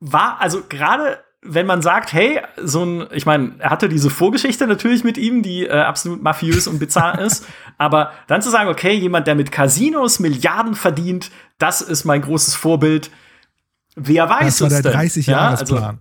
war, 0.00 0.40
also 0.40 0.62
gerade 0.68 1.24
wenn 1.50 1.66
man 1.66 1.82
sagt, 1.82 2.12
hey, 2.12 2.40
so 2.62 2.84
ein, 2.84 3.06
ich 3.12 3.26
meine, 3.26 3.52
er 3.58 3.70
hatte 3.70 3.88
diese 3.88 4.10
Vorgeschichte 4.10 4.66
natürlich 4.66 5.04
mit 5.04 5.16
ihm, 5.18 5.42
die 5.42 5.66
äh, 5.66 5.72
absolut 5.72 6.22
mafiös 6.22 6.66
und 6.66 6.78
bizarr 6.78 7.18
ist, 7.24 7.46
aber 7.78 8.12
dann 8.26 8.42
zu 8.42 8.50
sagen, 8.50 8.68
okay, 8.68 8.94
jemand, 8.94 9.26
der 9.26 9.34
mit 9.34 9.50
Casinos 9.50 10.20
Milliarden 10.20 10.74
verdient, 10.74 11.30
das 11.58 11.80
ist 11.80 12.04
mein 12.04 12.22
großes 12.22 12.54
Vorbild, 12.54 13.10
Wer 14.00 14.28
weiß 14.28 14.58
das 14.58 14.72
war 14.72 14.82
der 14.82 14.94
30-Jahresplan. 14.94 15.80
Ja, 15.80 15.88
also, 15.88 15.98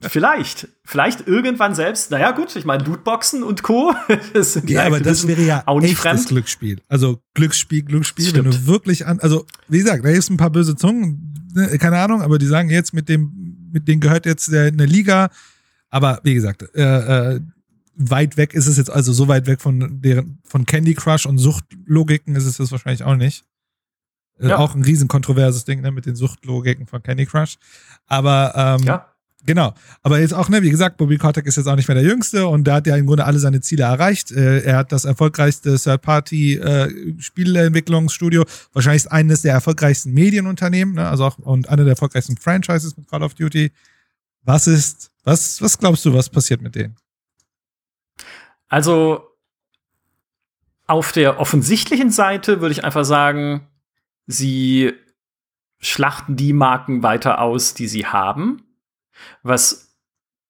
vielleicht. 0.08 0.68
Vielleicht 0.84 1.26
irgendwann 1.26 1.74
selbst. 1.74 2.10
Naja, 2.10 2.30
gut, 2.30 2.54
ich 2.54 2.64
meine, 2.64 2.84
Lootboxen 2.84 3.42
und 3.42 3.62
Co. 3.62 3.94
ja, 4.66 4.86
aber 4.86 5.00
das 5.00 5.26
wäre 5.26 5.42
ja 5.42 5.62
auch 5.66 5.80
nicht 5.80 5.96
fremd. 5.96 6.28
Glücksspiel. 6.28 6.80
Also 6.88 7.20
Glücksspiel, 7.34 7.82
Glücksspiel, 7.82 8.26
Stimmt. 8.26 8.44
wenn 8.44 8.52
du 8.52 8.66
wirklich 8.66 9.06
an, 9.06 9.18
also 9.20 9.44
wie 9.68 9.78
gesagt, 9.78 10.04
da 10.04 10.08
gibt 10.08 10.22
es 10.22 10.30
ein 10.30 10.36
paar 10.36 10.50
böse 10.50 10.76
Zungen, 10.76 11.50
ne, 11.54 11.78
keine 11.78 11.98
Ahnung, 11.98 12.22
aber 12.22 12.38
die 12.38 12.46
sagen 12.46 12.70
jetzt 12.70 12.94
mit 12.94 13.08
dem, 13.08 13.43
mit 13.74 13.88
denen 13.88 14.00
gehört 14.00 14.24
jetzt 14.24 14.50
der, 14.50 14.68
eine 14.68 14.86
Liga. 14.86 15.28
Aber 15.90 16.20
wie 16.22 16.34
gesagt, 16.34 16.64
äh, 16.74 17.34
äh, 17.34 17.40
weit 17.96 18.36
weg 18.36 18.54
ist 18.54 18.66
es 18.66 18.76
jetzt, 18.76 18.90
also 18.90 19.12
so 19.12 19.28
weit 19.28 19.46
weg 19.46 19.60
von 19.60 20.00
deren, 20.00 20.38
von 20.44 20.64
Candy 20.64 20.94
Crush 20.94 21.26
und 21.26 21.38
Suchtlogiken 21.38 22.34
ist 22.36 22.46
es 22.46 22.56
das 22.56 22.72
wahrscheinlich 22.72 23.04
auch 23.04 23.16
nicht. 23.16 23.44
Äh, 24.38 24.48
ja. 24.48 24.58
Auch 24.58 24.74
ein 24.74 24.82
riesen 24.82 25.08
kontroverses 25.08 25.64
Ding 25.64 25.80
ne, 25.80 25.90
mit 25.90 26.06
den 26.06 26.16
Suchtlogiken 26.16 26.86
von 26.86 27.02
Candy 27.02 27.26
Crush. 27.26 27.56
Aber 28.06 28.78
ähm, 28.80 28.86
ja. 28.86 29.13
Genau. 29.46 29.74
Aber 30.02 30.20
jetzt 30.20 30.32
auch, 30.32 30.48
ne, 30.48 30.62
wie 30.62 30.70
gesagt, 30.70 30.96
Bobby 30.96 31.18
Kotick 31.18 31.44
ist 31.46 31.56
jetzt 31.56 31.66
auch 31.66 31.76
nicht 31.76 31.86
mehr 31.86 31.96
der 31.96 32.04
Jüngste 32.04 32.46
und 32.46 32.64
der 32.64 32.72
hat 32.74 32.86
ja 32.86 32.96
im 32.96 33.04
Grunde 33.06 33.26
alle 33.26 33.38
seine 33.38 33.60
Ziele 33.60 33.82
erreicht. 33.84 34.32
Äh, 34.32 34.60
er 34.60 34.78
hat 34.78 34.90
das 34.90 35.04
erfolgreichste 35.04 35.76
Third-Party-Spielentwicklungsstudio, 35.76 38.40
äh, 38.42 38.46
wahrscheinlich 38.72 39.12
eines 39.12 39.42
der 39.42 39.52
erfolgreichsten 39.52 40.14
Medienunternehmen, 40.14 40.94
ne, 40.94 41.06
also 41.08 41.26
auch 41.26 41.36
und 41.38 41.68
eine 41.68 41.84
der 41.84 41.92
erfolgreichsten 41.92 42.38
Franchises 42.38 42.96
mit 42.96 43.06
Call 43.08 43.22
of 43.22 43.34
Duty. 43.34 43.70
Was 44.42 44.66
ist, 44.66 45.10
was, 45.24 45.60
was 45.60 45.76
glaubst 45.78 46.06
du, 46.06 46.14
was 46.14 46.30
passiert 46.30 46.62
mit 46.62 46.74
denen? 46.74 46.96
Also, 48.68 49.28
auf 50.86 51.12
der 51.12 51.38
offensichtlichen 51.38 52.10
Seite 52.10 52.62
würde 52.62 52.72
ich 52.72 52.82
einfach 52.84 53.04
sagen, 53.04 53.68
sie 54.26 54.94
schlachten 55.80 56.36
die 56.36 56.54
Marken 56.54 57.02
weiter 57.02 57.40
aus, 57.40 57.74
die 57.74 57.88
sie 57.88 58.06
haben. 58.06 58.62
Was 59.42 59.94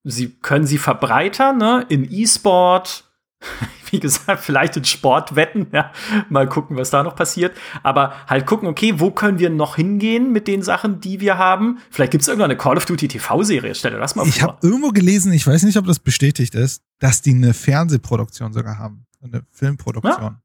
sie 0.04 0.30
können 0.30 0.66
sie 0.66 0.78
verbreitern, 0.78 1.58
ne? 1.58 1.86
In 1.88 2.10
E-Sport, 2.10 3.04
wie 3.90 4.00
gesagt, 4.00 4.42
vielleicht 4.42 4.76
in 4.76 4.84
Sportwetten, 4.84 5.68
ja, 5.72 5.92
mal 6.28 6.48
gucken, 6.48 6.76
was 6.76 6.90
da 6.90 7.02
noch 7.02 7.16
passiert. 7.16 7.56
Aber 7.82 8.14
halt 8.26 8.46
gucken, 8.46 8.68
okay, 8.68 8.94
wo 9.00 9.10
können 9.10 9.38
wir 9.38 9.50
noch 9.50 9.76
hingehen 9.76 10.32
mit 10.32 10.46
den 10.46 10.62
Sachen, 10.62 11.00
die 11.00 11.20
wir 11.20 11.38
haben? 11.38 11.78
Vielleicht 11.90 12.12
gibt 12.12 12.22
es 12.22 12.28
irgendwann 12.28 12.50
eine 12.50 12.58
Call 12.58 12.76
of 12.76 12.84
Duty 12.84 13.08
TV-Serie, 13.08 13.74
stelle 13.74 13.98
das 13.98 14.14
mal 14.14 14.26
ich 14.26 14.34
vor. 14.34 14.36
Ich 14.36 14.42
habe 14.42 14.58
irgendwo 14.66 14.90
gelesen, 14.90 15.32
ich 15.32 15.46
weiß 15.46 15.62
nicht, 15.64 15.78
ob 15.78 15.86
das 15.86 15.98
bestätigt 15.98 16.54
ist, 16.54 16.82
dass 16.98 17.22
die 17.22 17.34
eine 17.34 17.54
Fernsehproduktion 17.54 18.52
sogar 18.52 18.78
haben, 18.78 19.06
eine 19.22 19.44
Filmproduktion. 19.50 20.22
Ja. 20.22 20.40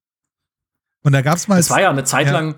Und 1.04 1.14
da 1.14 1.22
gab 1.22 1.38
es 1.38 1.48
mal. 1.48 1.60
Es 1.60 1.70
war 1.70 1.82
ja 1.82 1.90
eine 1.90 2.04
Zeit 2.04 2.30
lang 2.30 2.56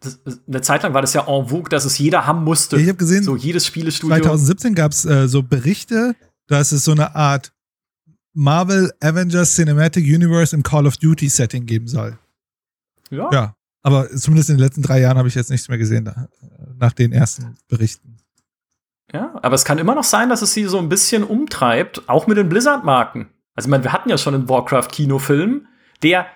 das, 0.00 0.20
eine 0.46 0.60
Zeit 0.60 0.82
lang 0.82 0.94
war 0.94 1.00
das 1.00 1.14
ja 1.14 1.26
en 1.26 1.48
vogue, 1.48 1.68
dass 1.68 1.84
es 1.84 1.98
jeder 1.98 2.26
haben 2.26 2.44
musste. 2.44 2.76
Ich 2.76 2.88
habe 2.88 2.98
gesehen, 2.98 3.24
so 3.24 3.36
jedes 3.36 3.66
Spielestudio. 3.66 4.16
2017 4.16 4.74
gab 4.74 4.92
es 4.92 5.04
äh, 5.04 5.28
so 5.28 5.42
Berichte, 5.42 6.14
dass 6.46 6.72
es 6.72 6.84
so 6.84 6.92
eine 6.92 7.14
Art 7.16 7.52
Marvel 8.32 8.92
Avengers 9.00 9.54
Cinematic 9.54 10.04
Universe 10.04 10.54
im 10.54 10.62
Call 10.62 10.86
of 10.86 10.96
Duty 10.96 11.28
Setting 11.28 11.66
geben 11.66 11.88
soll. 11.88 12.18
Ja. 13.10 13.28
Ja. 13.32 13.54
Aber 13.82 14.08
zumindest 14.10 14.50
in 14.50 14.56
den 14.56 14.64
letzten 14.64 14.82
drei 14.82 15.00
Jahren 15.00 15.18
habe 15.18 15.28
ich 15.28 15.34
jetzt 15.34 15.50
nichts 15.50 15.68
mehr 15.68 15.78
gesehen, 15.78 16.04
da, 16.04 16.28
nach 16.78 16.92
den 16.92 17.12
ersten 17.12 17.56
Berichten. 17.68 18.18
Ja, 19.12 19.34
aber 19.42 19.54
es 19.54 19.64
kann 19.64 19.78
immer 19.78 19.94
noch 19.94 20.04
sein, 20.04 20.28
dass 20.28 20.42
es 20.42 20.52
sie 20.52 20.64
so 20.64 20.78
ein 20.78 20.88
bisschen 20.88 21.24
umtreibt, 21.24 22.08
auch 22.08 22.26
mit 22.26 22.36
den 22.36 22.48
Blizzard-Marken. 22.48 23.28
Also, 23.54 23.66
ich 23.66 23.70
meine, 23.70 23.84
wir 23.84 23.92
hatten 23.92 24.10
ja 24.10 24.18
schon 24.18 24.34
einen 24.34 24.48
Warcraft-Kinofilm, 24.48 25.66
der 26.02 26.26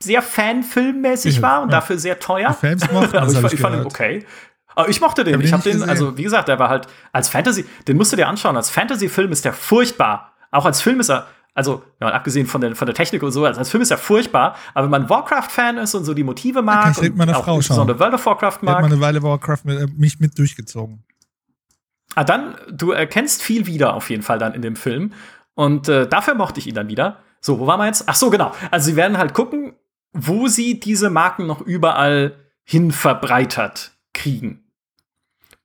sehr 0.00 0.22
Fanfilmmäßig 0.22 1.42
war 1.42 1.62
und 1.62 1.70
ja. 1.70 1.76
dafür 1.76 1.98
sehr 1.98 2.18
teuer. 2.18 2.50
Die 2.50 2.66
Fans 2.66 2.90
mochten 2.92 3.16
Aber 3.16 3.32
ich, 3.32 3.52
ich 3.52 3.60
fand 3.60 3.76
ihn 3.76 3.86
okay. 3.86 4.24
Aber 4.74 4.88
ich 4.88 5.00
mochte 5.00 5.24
den. 5.24 5.34
Hab 5.34 5.42
ich 5.42 5.52
habe 5.52 5.62
den, 5.62 5.72
gesehen. 5.72 5.90
also 5.90 6.16
wie 6.16 6.22
gesagt, 6.22 6.46
der 6.46 6.58
war 6.60 6.68
halt 6.68 6.86
als 7.12 7.28
Fantasy, 7.28 7.64
den 7.88 7.96
musst 7.96 8.12
du 8.12 8.16
dir 8.16 8.28
anschauen. 8.28 8.56
Als 8.56 8.70
Fantasy-Film 8.70 9.32
ist 9.32 9.44
der 9.44 9.52
furchtbar. 9.52 10.32
Auch 10.52 10.66
als 10.66 10.80
Film 10.80 11.00
ist 11.00 11.10
er, 11.10 11.26
also 11.52 11.82
ja, 12.00 12.08
abgesehen 12.08 12.46
von 12.46 12.60
der, 12.60 12.76
von 12.76 12.86
der 12.86 12.94
Technik 12.94 13.24
und 13.24 13.32
so, 13.32 13.44
als, 13.44 13.58
als 13.58 13.70
Film 13.70 13.82
ist 13.82 13.90
er 13.90 13.98
furchtbar. 13.98 14.54
Aber 14.74 14.84
wenn 14.84 14.90
man 14.90 15.10
Warcraft-Fan 15.10 15.78
ist 15.78 15.96
und 15.96 16.04
so 16.04 16.14
die 16.14 16.22
Motive 16.22 16.62
mag, 16.62 16.96
ja, 16.96 17.10
und 17.10 17.30
auch 17.34 17.44
Frau 17.44 17.56
insbesondere 17.56 17.98
World 17.98 18.14
of 18.14 18.24
Warcraft 18.24 18.58
mag. 18.62 18.62
Ich 18.62 18.68
habe 18.68 18.86
eine 18.86 19.00
Weile 19.00 19.22
Warcraft 19.22 19.64
mit, 19.64 19.80
äh, 19.80 19.86
mich 19.96 20.20
mit 20.20 20.38
durchgezogen. 20.38 21.02
Ah, 22.14 22.22
dann, 22.22 22.54
du 22.70 22.92
erkennst 22.92 23.42
viel 23.42 23.66
wieder 23.66 23.94
auf 23.94 24.10
jeden 24.10 24.22
Fall 24.22 24.38
dann 24.38 24.54
in 24.54 24.62
dem 24.62 24.76
Film. 24.76 25.12
Und 25.54 25.88
äh, 25.88 26.06
dafür 26.06 26.34
mochte 26.34 26.60
ich 26.60 26.68
ihn 26.68 26.74
dann 26.74 26.88
wieder. 26.88 27.18
So, 27.40 27.58
wo 27.58 27.66
waren 27.66 27.80
wir 27.80 27.86
jetzt? 27.86 28.04
Ach 28.06 28.14
so, 28.14 28.30
genau. 28.30 28.52
Also 28.70 28.90
sie 28.90 28.96
werden 28.96 29.18
halt 29.18 29.34
gucken, 29.34 29.74
wo 30.12 30.48
sie 30.48 30.80
diese 30.80 31.10
Marken 31.10 31.46
noch 31.46 31.60
überall 31.60 32.36
hin 32.64 32.92
verbreitert 32.92 33.92
kriegen. 34.12 34.64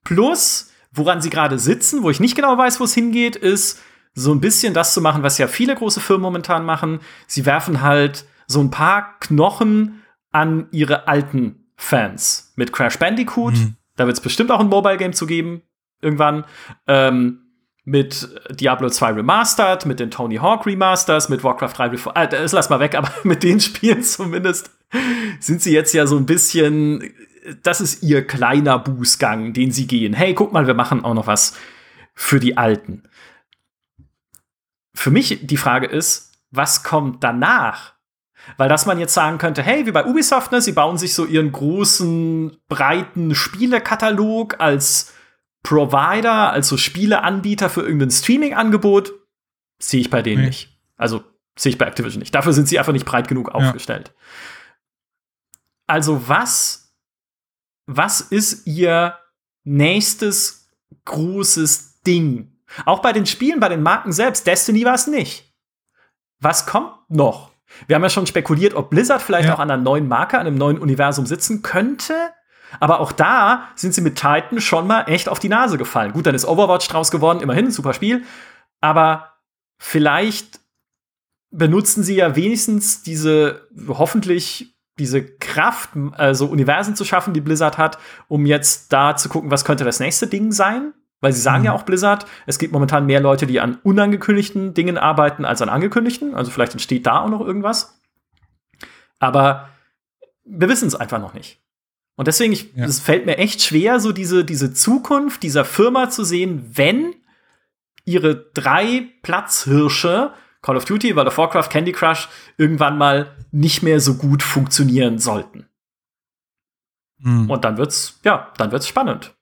Plus, 0.04 0.70
woran 0.92 1.20
sie 1.20 1.30
gerade 1.30 1.58
sitzen, 1.58 2.02
wo 2.02 2.10
ich 2.10 2.20
nicht 2.20 2.36
genau 2.36 2.56
weiß, 2.56 2.80
wo 2.80 2.84
es 2.84 2.94
hingeht, 2.94 3.36
ist 3.36 3.80
so 4.14 4.32
ein 4.32 4.40
bisschen 4.40 4.74
das 4.74 4.94
zu 4.94 5.00
machen, 5.00 5.22
was 5.22 5.38
ja 5.38 5.48
viele 5.48 5.74
große 5.74 6.00
Firmen 6.00 6.22
momentan 6.22 6.64
machen. 6.64 7.00
Sie 7.26 7.46
werfen 7.46 7.82
halt 7.82 8.26
so 8.46 8.60
ein 8.60 8.70
paar 8.70 9.18
Knochen 9.20 10.02
an 10.30 10.68
ihre 10.70 11.08
alten 11.08 11.66
Fans. 11.76 12.52
Mit 12.56 12.72
Crash 12.72 12.98
Bandicoot, 12.98 13.54
mhm. 13.54 13.76
da 13.96 14.06
wird 14.06 14.16
es 14.16 14.22
bestimmt 14.22 14.50
auch 14.50 14.60
ein 14.60 14.68
Mobile 14.68 14.96
Game 14.96 15.12
zu 15.12 15.26
geben, 15.26 15.62
irgendwann. 16.00 16.44
Ähm, 16.86 17.43
mit 17.84 18.28
Diablo 18.50 18.88
2 18.88 19.12
Remastered, 19.12 19.84
mit 19.84 20.00
den 20.00 20.10
Tony 20.10 20.36
Hawk 20.36 20.64
Remasters, 20.66 21.28
mit 21.28 21.44
Warcraft 21.44 21.72
3 21.74 21.86
Reforged. 21.88 22.16
Äh, 22.16 22.28
das 22.28 22.52
lass 22.52 22.70
mal 22.70 22.80
weg, 22.80 22.94
aber 22.96 23.10
mit 23.24 23.42
den 23.42 23.60
Spielen 23.60 24.02
zumindest 24.02 24.70
sind 25.40 25.60
sie 25.60 25.72
jetzt 25.72 25.92
ja 25.92 26.06
so 26.06 26.16
ein 26.16 26.26
bisschen, 26.26 27.12
das 27.62 27.80
ist 27.80 28.02
ihr 28.02 28.26
kleiner 28.26 28.78
Bußgang, 28.78 29.52
den 29.52 29.70
sie 29.70 29.86
gehen. 29.86 30.14
Hey, 30.14 30.34
guck 30.34 30.52
mal, 30.52 30.66
wir 30.66 30.74
machen 30.74 31.04
auch 31.04 31.14
noch 31.14 31.26
was 31.26 31.56
für 32.14 32.40
die 32.40 32.56
Alten. 32.56 33.02
Für 34.94 35.10
mich 35.10 35.40
die 35.42 35.56
Frage 35.56 35.86
ist, 35.86 36.32
was 36.50 36.84
kommt 36.84 37.24
danach? 37.24 37.94
Weil 38.56 38.68
dass 38.68 38.86
man 38.86 39.00
jetzt 39.00 39.14
sagen 39.14 39.38
könnte, 39.38 39.62
hey, 39.62 39.86
wie 39.86 39.90
bei 39.90 40.04
Ubisoft, 40.04 40.52
ne, 40.52 40.60
sie 40.60 40.72
bauen 40.72 40.98
sich 40.98 41.14
so 41.14 41.24
ihren 41.24 41.50
großen, 41.50 42.56
breiten 42.68 43.34
Spielekatalog 43.34 44.60
als 44.60 45.13
Provider, 45.64 46.52
also 46.52 46.76
Spieleanbieter 46.76 47.68
für 47.68 47.80
irgendein 47.82 48.12
Streaming-Angebot, 48.12 49.12
sehe 49.80 50.00
ich 50.00 50.10
bei 50.10 50.22
denen 50.22 50.42
nee. 50.42 50.48
nicht. 50.48 50.78
Also 50.96 51.24
sehe 51.58 51.70
ich 51.70 51.78
bei 51.78 51.86
Activision 51.86 52.20
nicht. 52.20 52.34
Dafür 52.34 52.52
sind 52.52 52.68
sie 52.68 52.78
einfach 52.78 52.92
nicht 52.92 53.06
breit 53.06 53.26
genug 53.26 53.48
aufgestellt. 53.48 54.12
Ja. 54.14 54.22
Also 55.86 56.28
was, 56.28 56.94
was 57.86 58.20
ist 58.20 58.66
ihr 58.66 59.18
nächstes 59.64 60.70
großes 61.06 62.02
Ding? 62.02 62.52
Auch 62.84 63.00
bei 63.00 63.12
den 63.12 63.26
Spielen, 63.26 63.58
bei 63.58 63.68
den 63.68 63.82
Marken 63.82 64.12
selbst. 64.12 64.46
Destiny 64.46 64.84
war 64.84 64.94
es 64.94 65.06
nicht. 65.06 65.54
Was 66.40 66.66
kommt 66.66 66.92
noch? 67.08 67.52
Wir 67.86 67.96
haben 67.96 68.02
ja 68.02 68.10
schon 68.10 68.26
spekuliert, 68.26 68.74
ob 68.74 68.90
Blizzard 68.90 69.22
vielleicht 69.22 69.48
ja. 69.48 69.54
auch 69.54 69.60
an 69.60 69.70
einer 69.70 69.82
neuen 69.82 70.08
Marke, 70.08 70.38
an 70.38 70.46
einem 70.46 70.58
neuen 70.58 70.78
Universum 70.78 71.24
sitzen 71.24 71.62
könnte. 71.62 72.14
Aber 72.80 73.00
auch 73.00 73.12
da 73.12 73.68
sind 73.74 73.94
sie 73.94 74.00
mit 74.00 74.16
Titan 74.16 74.60
schon 74.60 74.86
mal 74.86 75.02
echt 75.02 75.28
auf 75.28 75.38
die 75.38 75.48
Nase 75.48 75.78
gefallen. 75.78 76.12
Gut, 76.12 76.26
dann 76.26 76.34
ist 76.34 76.46
Overwatch 76.46 76.88
draus 76.88 77.10
geworden, 77.10 77.40
immerhin, 77.40 77.70
super 77.70 77.94
Spiel. 77.94 78.24
Aber 78.80 79.32
vielleicht 79.78 80.60
benutzen 81.50 82.02
sie 82.02 82.16
ja 82.16 82.36
wenigstens 82.36 83.02
diese, 83.02 83.68
hoffentlich 83.88 84.74
diese 84.98 85.24
Kraft, 85.24 85.90
also 86.12 86.46
Universen 86.46 86.94
zu 86.94 87.04
schaffen, 87.04 87.34
die 87.34 87.40
Blizzard 87.40 87.78
hat, 87.78 87.98
um 88.28 88.46
jetzt 88.46 88.92
da 88.92 89.16
zu 89.16 89.28
gucken, 89.28 89.50
was 89.50 89.64
könnte 89.64 89.84
das 89.84 90.00
nächste 90.00 90.26
Ding 90.26 90.52
sein. 90.52 90.92
Weil 91.20 91.32
sie 91.32 91.40
sagen 91.40 91.60
mhm. 91.60 91.66
ja 91.66 91.72
auch 91.72 91.84
Blizzard, 91.84 92.26
es 92.44 92.58
gibt 92.58 92.72
momentan 92.72 93.06
mehr 93.06 93.20
Leute, 93.20 93.46
die 93.46 93.58
an 93.58 93.78
unangekündigten 93.82 94.74
Dingen 94.74 94.98
arbeiten 94.98 95.46
als 95.46 95.62
an 95.62 95.70
angekündigten. 95.70 96.34
Also 96.34 96.50
vielleicht 96.50 96.72
entsteht 96.72 97.06
da 97.06 97.20
auch 97.20 97.30
noch 97.30 97.40
irgendwas. 97.40 97.98
Aber 99.20 99.70
wir 100.44 100.68
wissen 100.68 100.86
es 100.86 100.94
einfach 100.94 101.20
noch 101.20 101.32
nicht. 101.32 101.63
Und 102.16 102.28
deswegen, 102.28 102.52
ich, 102.52 102.72
ja. 102.74 102.84
es 102.84 103.00
fällt 103.00 103.26
mir 103.26 103.38
echt 103.38 103.62
schwer, 103.62 103.98
so 104.00 104.12
diese, 104.12 104.44
diese 104.44 104.72
Zukunft 104.72 105.42
dieser 105.42 105.64
Firma 105.64 106.10
zu 106.10 106.24
sehen, 106.24 106.70
wenn 106.74 107.14
ihre 108.04 108.50
drei 108.54 109.08
Platzhirsche, 109.22 110.32
Call 110.62 110.76
of 110.76 110.84
Duty, 110.84 111.16
World 111.16 111.28
of 111.28 111.38
Warcraft, 111.38 111.68
Candy 111.70 111.92
Crush, 111.92 112.28
irgendwann 112.56 112.98
mal 112.98 113.36
nicht 113.50 113.82
mehr 113.82 114.00
so 114.00 114.14
gut 114.16 114.42
funktionieren 114.42 115.18
sollten. 115.18 115.66
Mhm. 117.18 117.50
Und 117.50 117.64
dann 117.64 117.76
wird's, 117.76 118.20
ja, 118.24 118.52
dann 118.58 118.70
wird's 118.70 118.86
spannend. 118.86 119.34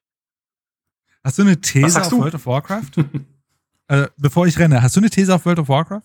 Hast 1.25 1.39
du 1.39 1.43
eine 1.43 1.61
These 1.61 2.01
auf 2.01 2.09
du? 2.09 2.21
World 2.21 2.35
of 2.35 2.47
Warcraft? 2.47 2.91
äh, 3.89 4.09
bevor 4.17 4.47
ich 4.47 4.59
renne, 4.59 4.83
hast 4.83 4.97
du 4.97 5.01
eine 5.01 5.11
These 5.11 5.35
auf 5.35 5.45
World 5.45 5.59
of 5.59 5.69
Warcraft? 5.69 6.03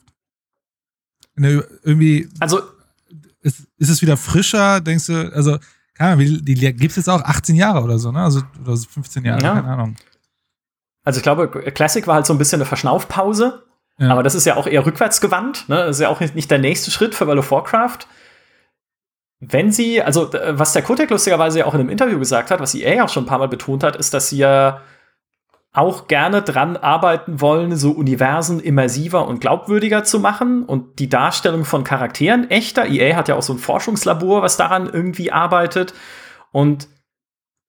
Eine, 1.35 1.65
irgendwie. 1.83 2.29
Also. 2.39 2.61
Ist, 3.41 3.67
ist 3.77 3.89
es 3.89 4.01
wieder 4.01 4.17
frischer? 4.17 4.81
Denkst 4.81 5.05
du, 5.05 5.33
also, 5.33 5.57
keine 5.97 6.13
Ahnung, 6.13 6.25
die, 6.41 6.53
gibt 6.55 6.91
es 6.91 6.95
jetzt 6.95 7.09
auch 7.09 7.23
18 7.23 7.55
Jahre 7.55 7.81
oder 7.83 7.97
so, 7.97 8.11
ne? 8.11 8.21
Also, 8.21 8.41
oder 8.63 8.77
15 8.77 9.25
Jahre, 9.25 9.41
ja. 9.41 9.53
keine 9.55 9.67
Ahnung. 9.67 9.95
Also, 11.03 11.17
ich 11.17 11.23
glaube, 11.23 11.47
Classic 11.47 12.05
war 12.05 12.15
halt 12.15 12.25
so 12.25 12.33
ein 12.33 12.37
bisschen 12.37 12.61
eine 12.61 12.65
Verschnaufpause. 12.65 13.63
Ja. 13.99 14.09
Aber 14.09 14.23
das 14.23 14.35
ist 14.35 14.45
ja 14.45 14.55
auch 14.55 14.67
eher 14.67 14.85
rückwärtsgewandt. 14.85 15.69
Ne? 15.69 15.75
Das 15.75 15.97
ist 15.97 16.01
ja 16.01 16.09
auch 16.09 16.19
nicht 16.19 16.51
der 16.51 16.59
nächste 16.59 16.91
Schritt 16.91 17.15
für 17.15 17.25
World 17.25 17.39
of 17.39 17.51
Warcraft. 17.51 17.99
Wenn 19.39 19.71
sie, 19.71 20.01
also 20.01 20.31
was 20.49 20.73
der 20.73 20.81
Kotek 20.81 21.09
lustigerweise 21.09 21.59
ja 21.59 21.65
auch 21.65 21.73
in 21.73 21.79
einem 21.79 21.89
Interview 21.89 22.17
gesagt 22.19 22.51
hat, 22.51 22.59
was 22.59 22.73
EA 22.73 23.03
auch 23.03 23.09
schon 23.09 23.23
ein 23.23 23.27
paar 23.27 23.39
Mal 23.39 23.47
betont 23.47 23.83
hat, 23.83 23.95
ist, 23.95 24.13
dass 24.13 24.29
sie 24.29 24.37
ja 24.37 24.81
auch 25.77 26.07
gerne 26.07 26.41
dran 26.41 26.75
arbeiten 26.75 27.39
wollen, 27.39 27.75
so 27.75 27.91
Universen 27.91 28.59
immersiver 28.59 29.27
und 29.27 29.39
glaubwürdiger 29.39 30.03
zu 30.03 30.19
machen 30.19 30.63
und 30.63 30.97
die 30.97 31.07
Darstellung 31.07 31.65
von 31.65 31.83
Charakteren 31.83 32.49
echter. 32.49 32.87
EA 32.87 33.15
hat 33.15 33.27
ja 33.27 33.35
auch 33.35 33.43
so 33.43 33.53
ein 33.53 33.59
Forschungslabor, 33.59 34.41
was 34.41 34.57
daran 34.57 34.89
irgendwie 34.91 35.31
arbeitet. 35.31 35.93
Und 36.51 36.87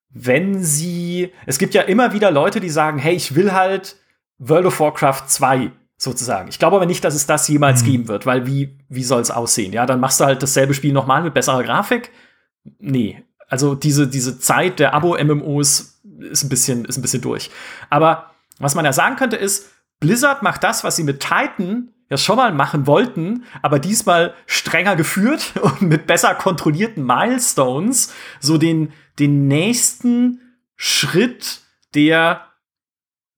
wenn 0.08 0.62
sie, 0.64 1.32
es 1.44 1.58
gibt 1.58 1.74
ja 1.74 1.82
immer 1.82 2.14
wieder 2.14 2.30
Leute, 2.30 2.60
die 2.60 2.70
sagen, 2.70 2.98
hey, 2.98 3.14
ich 3.14 3.34
will 3.34 3.52
halt 3.52 3.96
World 4.38 4.66
of 4.66 4.80
Warcraft 4.80 5.24
2 5.26 5.70
sozusagen. 5.98 6.48
Ich 6.48 6.58
glaube 6.58 6.76
aber 6.76 6.86
nicht, 6.86 7.04
dass 7.04 7.14
es 7.14 7.26
das 7.26 7.46
jemals 7.48 7.82
mhm. 7.82 7.86
geben 7.86 8.08
wird, 8.08 8.24
weil 8.24 8.46
wie, 8.46 8.78
wie 8.88 9.04
soll 9.04 9.20
es 9.20 9.30
aussehen? 9.30 9.74
Ja, 9.74 9.84
dann 9.84 10.00
machst 10.00 10.18
du 10.18 10.24
halt 10.24 10.42
dasselbe 10.42 10.72
Spiel 10.72 10.94
nochmal 10.94 11.22
mit 11.22 11.34
besserer 11.34 11.62
Grafik. 11.62 12.10
Nee, 12.78 13.22
also 13.48 13.74
diese, 13.74 14.06
diese 14.06 14.38
Zeit 14.38 14.78
der 14.78 14.94
Abo-MMOs 14.94 16.00
ist 16.20 16.44
ein 16.44 16.48
bisschen, 16.48 16.84
ist 16.84 16.98
ein 16.98 17.02
bisschen 17.02 17.22
durch. 17.22 17.50
Aber 17.90 18.30
was 18.58 18.74
man 18.74 18.84
ja 18.84 18.92
sagen 18.92 19.16
könnte 19.16 19.36
ist, 19.36 19.70
Blizzard 20.00 20.42
macht 20.42 20.62
das, 20.62 20.84
was 20.84 20.96
sie 20.96 21.04
mit 21.04 21.20
Titan 21.20 21.88
ja 22.10 22.16
schon 22.16 22.36
mal 22.36 22.52
machen 22.52 22.86
wollten, 22.86 23.44
aber 23.62 23.78
diesmal 23.78 24.32
strenger 24.46 24.96
geführt 24.96 25.52
und 25.62 25.82
mit 25.82 26.06
besser 26.06 26.34
kontrollierten 26.34 27.04
Milestones, 27.04 28.14
so 28.40 28.56
den, 28.58 28.92
den 29.18 29.46
nächsten 29.48 30.40
Schritt 30.76 31.60
der 31.94 32.46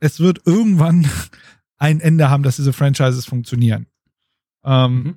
Es 0.00 0.20
wird 0.20 0.42
irgendwann 0.44 1.08
ein 1.76 2.00
Ende 2.00 2.30
haben, 2.30 2.42
dass 2.42 2.56
diese 2.56 2.72
Franchises 2.72 3.26
funktionieren. 3.26 3.86
Ähm, 4.64 5.02
mhm. 5.02 5.16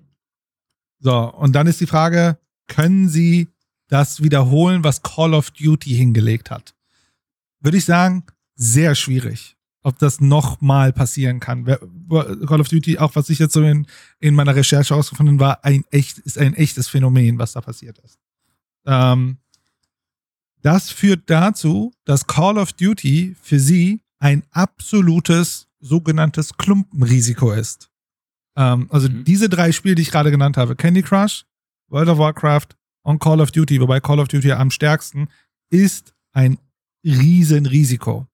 So, 1.00 1.34
und 1.34 1.54
dann 1.54 1.68
ist 1.68 1.82
die 1.82 1.88
Frage, 1.88 2.40
können 2.68 3.10
sie 3.10 3.50
das 3.88 4.22
wiederholen, 4.22 4.84
was 4.84 5.02
Call 5.02 5.34
of 5.34 5.52
Duty 5.52 5.92
hingelegt 5.92 6.52
hat? 6.52 6.76
Würde 7.60 7.78
ich 7.78 7.86
sagen, 7.86 8.26
sehr 8.56 8.96
schwierig 8.96 9.57
ob 9.88 9.98
das 10.00 10.20
nochmal 10.20 10.92
passieren 10.92 11.40
kann. 11.40 11.64
Call 11.64 12.60
of 12.60 12.68
Duty, 12.68 12.98
auch 12.98 13.16
was 13.16 13.30
ich 13.30 13.40
jetzt 13.40 13.54
so 13.54 13.64
in, 13.64 13.88
in 14.20 14.36
meiner 14.36 14.54
Recherche 14.54 14.94
herausgefunden 14.94 15.40
war, 15.40 15.64
ein 15.64 15.86
echt, 15.92 16.18
ist 16.20 16.38
ein 16.38 16.56
echtes 16.56 16.90
Phänomen, 16.90 17.40
was 17.40 17.54
da 17.54 17.62
passiert 17.62 17.98
ist. 18.00 18.20
Ähm, 18.86 19.38
das 20.62 20.90
führt 20.90 21.30
dazu, 21.30 21.94
dass 22.04 22.28
Call 22.28 22.58
of 22.58 22.74
Duty 22.74 23.38
für 23.42 23.62
sie 23.62 24.02
ein 24.20 24.44
absolutes 24.52 25.70
sogenanntes 25.80 26.58
Klumpenrisiko 26.58 27.54
ist. 27.54 27.90
Ähm, 28.58 28.88
also 28.92 29.08
mhm. 29.08 29.24
diese 29.24 29.48
drei 29.48 29.72
Spiele, 29.72 29.96
die 29.96 30.02
ich 30.02 30.12
gerade 30.12 30.32
genannt 30.32 30.58
habe, 30.58 30.76
Candy 30.76 31.02
Crush, 31.02 31.46
World 31.88 32.10
of 32.10 32.18
Warcraft 32.18 32.76
und 33.04 33.20
Call 33.20 33.40
of 33.40 33.52
Duty, 33.52 33.80
wobei 33.80 34.02
Call 34.02 34.20
of 34.20 34.28
Duty 34.28 34.52
am 34.52 34.70
stärksten, 34.70 35.30
ist 35.70 36.14
ein 36.34 36.58
Riesenrisiko. 37.06 38.28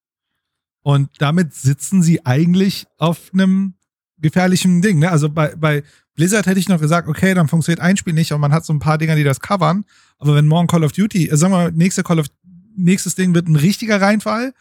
Und 0.83 1.09
damit 1.17 1.53
sitzen 1.53 2.03
sie 2.03 2.25
eigentlich 2.25 2.85
auf 2.97 3.31
einem 3.33 3.73
gefährlichen 4.17 4.81
Ding. 4.81 4.99
Ne? 4.99 5.09
Also 5.09 5.29
bei, 5.29 5.55
bei 5.55 5.83
Blizzard 6.15 6.45
hätte 6.45 6.59
ich 6.59 6.69
noch 6.69 6.79
gesagt, 6.79 7.07
okay, 7.07 7.33
dann 7.33 7.47
funktioniert 7.47 7.79
ein 7.79 7.97
Spiel 7.97 8.13
nicht 8.13 8.31
und 8.31 8.41
man 8.41 8.53
hat 8.53 8.65
so 8.65 8.73
ein 8.73 8.79
paar 8.79 8.97
Dinger, 8.97 9.15
die 9.15 9.23
das 9.23 9.39
covern. 9.39 9.85
Aber 10.19 10.35
wenn 10.35 10.47
morgen 10.47 10.67
Call 10.67 10.83
of 10.83 10.91
Duty, 10.91 11.29
äh, 11.29 11.37
sagen 11.37 11.53
wir 11.53 11.57
mal, 11.57 11.71
nächste 11.71 12.03
Call 12.03 12.19
of, 12.19 12.27
nächstes 12.75 13.15
Ding 13.15 13.33
wird 13.33 13.47
ein 13.47 13.55
richtiger 13.55 14.01
Reinfall, 14.01 14.53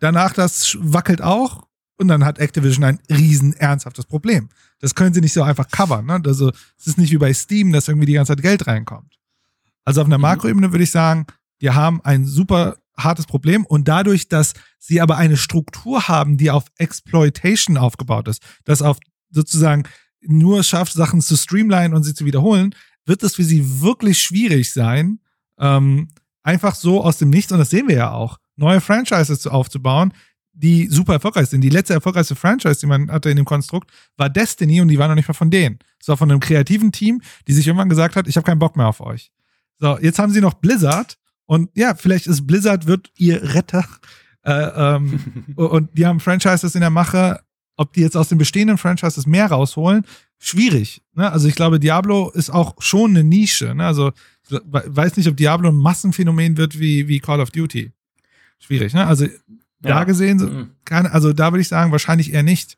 danach 0.00 0.32
das 0.34 0.76
wackelt 0.80 1.22
auch 1.22 1.66
und 1.96 2.08
dann 2.08 2.24
hat 2.24 2.38
Activision 2.38 2.84
ein 2.84 3.00
riesen 3.10 3.54
ernsthaftes 3.54 4.06
Problem. 4.06 4.48
Das 4.80 4.94
können 4.94 5.14
sie 5.14 5.20
nicht 5.20 5.32
so 5.32 5.42
einfach 5.42 5.68
covern. 5.68 6.06
Ne? 6.06 6.20
Also 6.24 6.52
es 6.78 6.86
ist 6.86 6.98
nicht 6.98 7.10
wie 7.10 7.18
bei 7.18 7.32
Steam, 7.32 7.72
dass 7.72 7.88
irgendwie 7.88 8.06
die 8.06 8.12
ganze 8.12 8.32
Zeit 8.32 8.42
Geld 8.42 8.66
reinkommt. 8.66 9.18
Also 9.84 10.02
auf 10.02 10.06
einer 10.06 10.18
mhm. 10.18 10.22
Makroebene 10.22 10.72
würde 10.72 10.84
ich 10.84 10.90
sagen, 10.90 11.26
wir 11.58 11.74
haben 11.74 12.00
ein 12.04 12.26
super 12.26 12.76
hartes 12.98 13.26
Problem 13.26 13.64
und 13.64 13.88
dadurch, 13.88 14.28
dass 14.28 14.54
sie 14.78 15.00
aber 15.00 15.16
eine 15.16 15.36
Struktur 15.36 16.08
haben, 16.08 16.36
die 16.36 16.50
auf 16.50 16.64
Exploitation 16.76 17.76
aufgebaut 17.76 18.28
ist, 18.28 18.42
das 18.64 18.82
auf 18.82 18.98
sozusagen 19.30 19.84
nur 20.20 20.62
schafft, 20.64 20.92
Sachen 20.92 21.20
zu 21.20 21.36
streamline 21.36 21.94
und 21.94 22.02
sie 22.02 22.14
zu 22.14 22.24
wiederholen, 22.24 22.74
wird 23.04 23.22
es 23.22 23.36
für 23.36 23.44
sie 23.44 23.80
wirklich 23.80 24.20
schwierig 24.20 24.72
sein, 24.72 25.20
ähm, 25.58 26.08
einfach 26.42 26.74
so 26.74 27.02
aus 27.02 27.18
dem 27.18 27.30
Nichts, 27.30 27.52
und 27.52 27.58
das 27.58 27.70
sehen 27.70 27.88
wir 27.88 27.96
ja 27.96 28.12
auch, 28.12 28.38
neue 28.56 28.80
Franchises 28.80 29.46
aufzubauen, 29.46 30.12
die 30.52 30.88
super 30.88 31.14
erfolgreich 31.14 31.48
sind. 31.48 31.60
Die 31.60 31.68
letzte 31.68 31.94
erfolgreichste 31.94 32.34
Franchise, 32.34 32.80
die 32.80 32.86
man 32.86 33.10
hatte 33.10 33.30
in 33.30 33.36
dem 33.36 33.44
Konstrukt, 33.44 33.90
war 34.16 34.28
Destiny 34.28 34.80
und 34.80 34.88
die 34.88 34.98
war 34.98 35.06
noch 35.06 35.14
nicht 35.14 35.28
mal 35.28 35.34
von 35.34 35.50
denen. 35.50 35.78
Es 36.00 36.08
war 36.08 36.16
von 36.16 36.30
einem 36.30 36.40
kreativen 36.40 36.90
Team, 36.90 37.22
die 37.46 37.52
sich 37.52 37.66
irgendwann 37.66 37.88
gesagt 37.88 38.16
hat, 38.16 38.26
ich 38.26 38.36
habe 38.36 38.44
keinen 38.44 38.58
Bock 38.58 38.76
mehr 38.76 38.88
auf 38.88 39.00
euch. 39.00 39.30
So, 39.78 39.98
jetzt 39.98 40.18
haben 40.18 40.32
sie 40.32 40.40
noch 40.40 40.54
Blizzard 40.54 41.16
und 41.48 41.70
ja, 41.74 41.94
vielleicht 41.94 42.26
ist 42.26 42.46
Blizzard 42.46 42.86
wird 42.86 43.10
ihr 43.16 43.54
Retter. 43.54 43.86
Äh, 44.44 44.52
ähm, 44.52 45.46
und 45.56 45.96
die 45.96 46.04
haben 46.04 46.20
Franchises 46.20 46.74
in 46.74 46.82
der 46.82 46.90
Mache. 46.90 47.40
Ob 47.76 47.92
die 47.94 48.00
jetzt 48.00 48.16
aus 48.16 48.28
den 48.28 48.38
bestehenden 48.38 48.76
Franchises 48.76 49.24
mehr 49.26 49.46
rausholen, 49.46 50.04
schwierig. 50.36 51.00
Ne? 51.14 51.30
Also 51.30 51.48
ich 51.48 51.54
glaube, 51.54 51.80
Diablo 51.80 52.28
ist 52.30 52.50
auch 52.50 52.74
schon 52.80 53.12
eine 53.12 53.22
Nische. 53.22 53.74
Ne? 53.74 53.86
Also 53.86 54.12
ich 54.50 54.58
weiß 54.62 55.16
nicht, 55.16 55.28
ob 55.28 55.36
Diablo 55.36 55.68
ein 55.68 55.76
Massenphänomen 55.76 56.56
wird 56.56 56.78
wie, 56.78 57.08
wie 57.08 57.20
Call 57.20 57.40
of 57.40 57.50
Duty. 57.50 57.92
Schwierig. 58.58 58.92
Ne? 58.92 59.06
Also 59.06 59.24
ja. 59.24 59.30
da 59.80 60.04
gesehen, 60.04 60.38
mhm. 60.38 60.70
kann, 60.84 61.06
also 61.06 61.32
da 61.32 61.52
würde 61.52 61.62
ich 61.62 61.68
sagen, 61.68 61.92
wahrscheinlich 61.92 62.34
eher 62.34 62.42
nicht. 62.42 62.76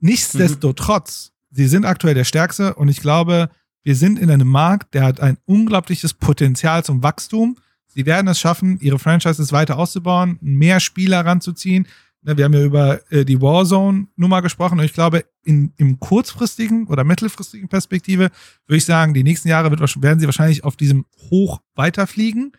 Nichtsdestotrotz, 0.00 1.32
mhm. 1.50 1.56
sie 1.56 1.68
sind 1.68 1.84
aktuell 1.84 2.14
der 2.14 2.24
Stärkste 2.24 2.74
und 2.74 2.88
ich 2.88 3.00
glaube, 3.00 3.50
wir 3.82 3.94
sind 3.94 4.18
in 4.18 4.30
einem 4.30 4.48
Markt, 4.48 4.94
der 4.94 5.04
hat 5.04 5.20
ein 5.20 5.36
unglaubliches 5.44 6.14
Potenzial 6.14 6.84
zum 6.84 7.02
Wachstum. 7.04 7.58
Sie 7.96 8.04
werden 8.04 8.28
es 8.28 8.38
schaffen, 8.38 8.78
ihre 8.80 8.98
Franchises 8.98 9.52
weiter 9.52 9.78
auszubauen, 9.78 10.36
mehr 10.42 10.80
Spieler 10.80 11.24
ranzuziehen. 11.24 11.88
Wir 12.20 12.44
haben 12.44 12.52
ja 12.52 12.62
über 12.62 13.00
äh, 13.10 13.24
die 13.24 13.40
Warzone-Nummer 13.40 14.42
gesprochen 14.42 14.78
und 14.78 14.84
ich 14.84 14.92
glaube, 14.92 15.24
in, 15.44 15.72
im 15.78 15.98
kurzfristigen 15.98 16.88
oder 16.88 17.04
mittelfristigen 17.04 17.68
Perspektive 17.70 18.30
würde 18.66 18.76
ich 18.76 18.84
sagen, 18.84 19.14
die 19.14 19.22
nächsten 19.22 19.48
Jahre 19.48 19.70
wird, 19.70 19.80
werden 20.02 20.20
sie 20.20 20.26
wahrscheinlich 20.26 20.62
auf 20.62 20.76
diesem 20.76 21.06
Hoch 21.30 21.62
weiterfliegen. 21.74 22.52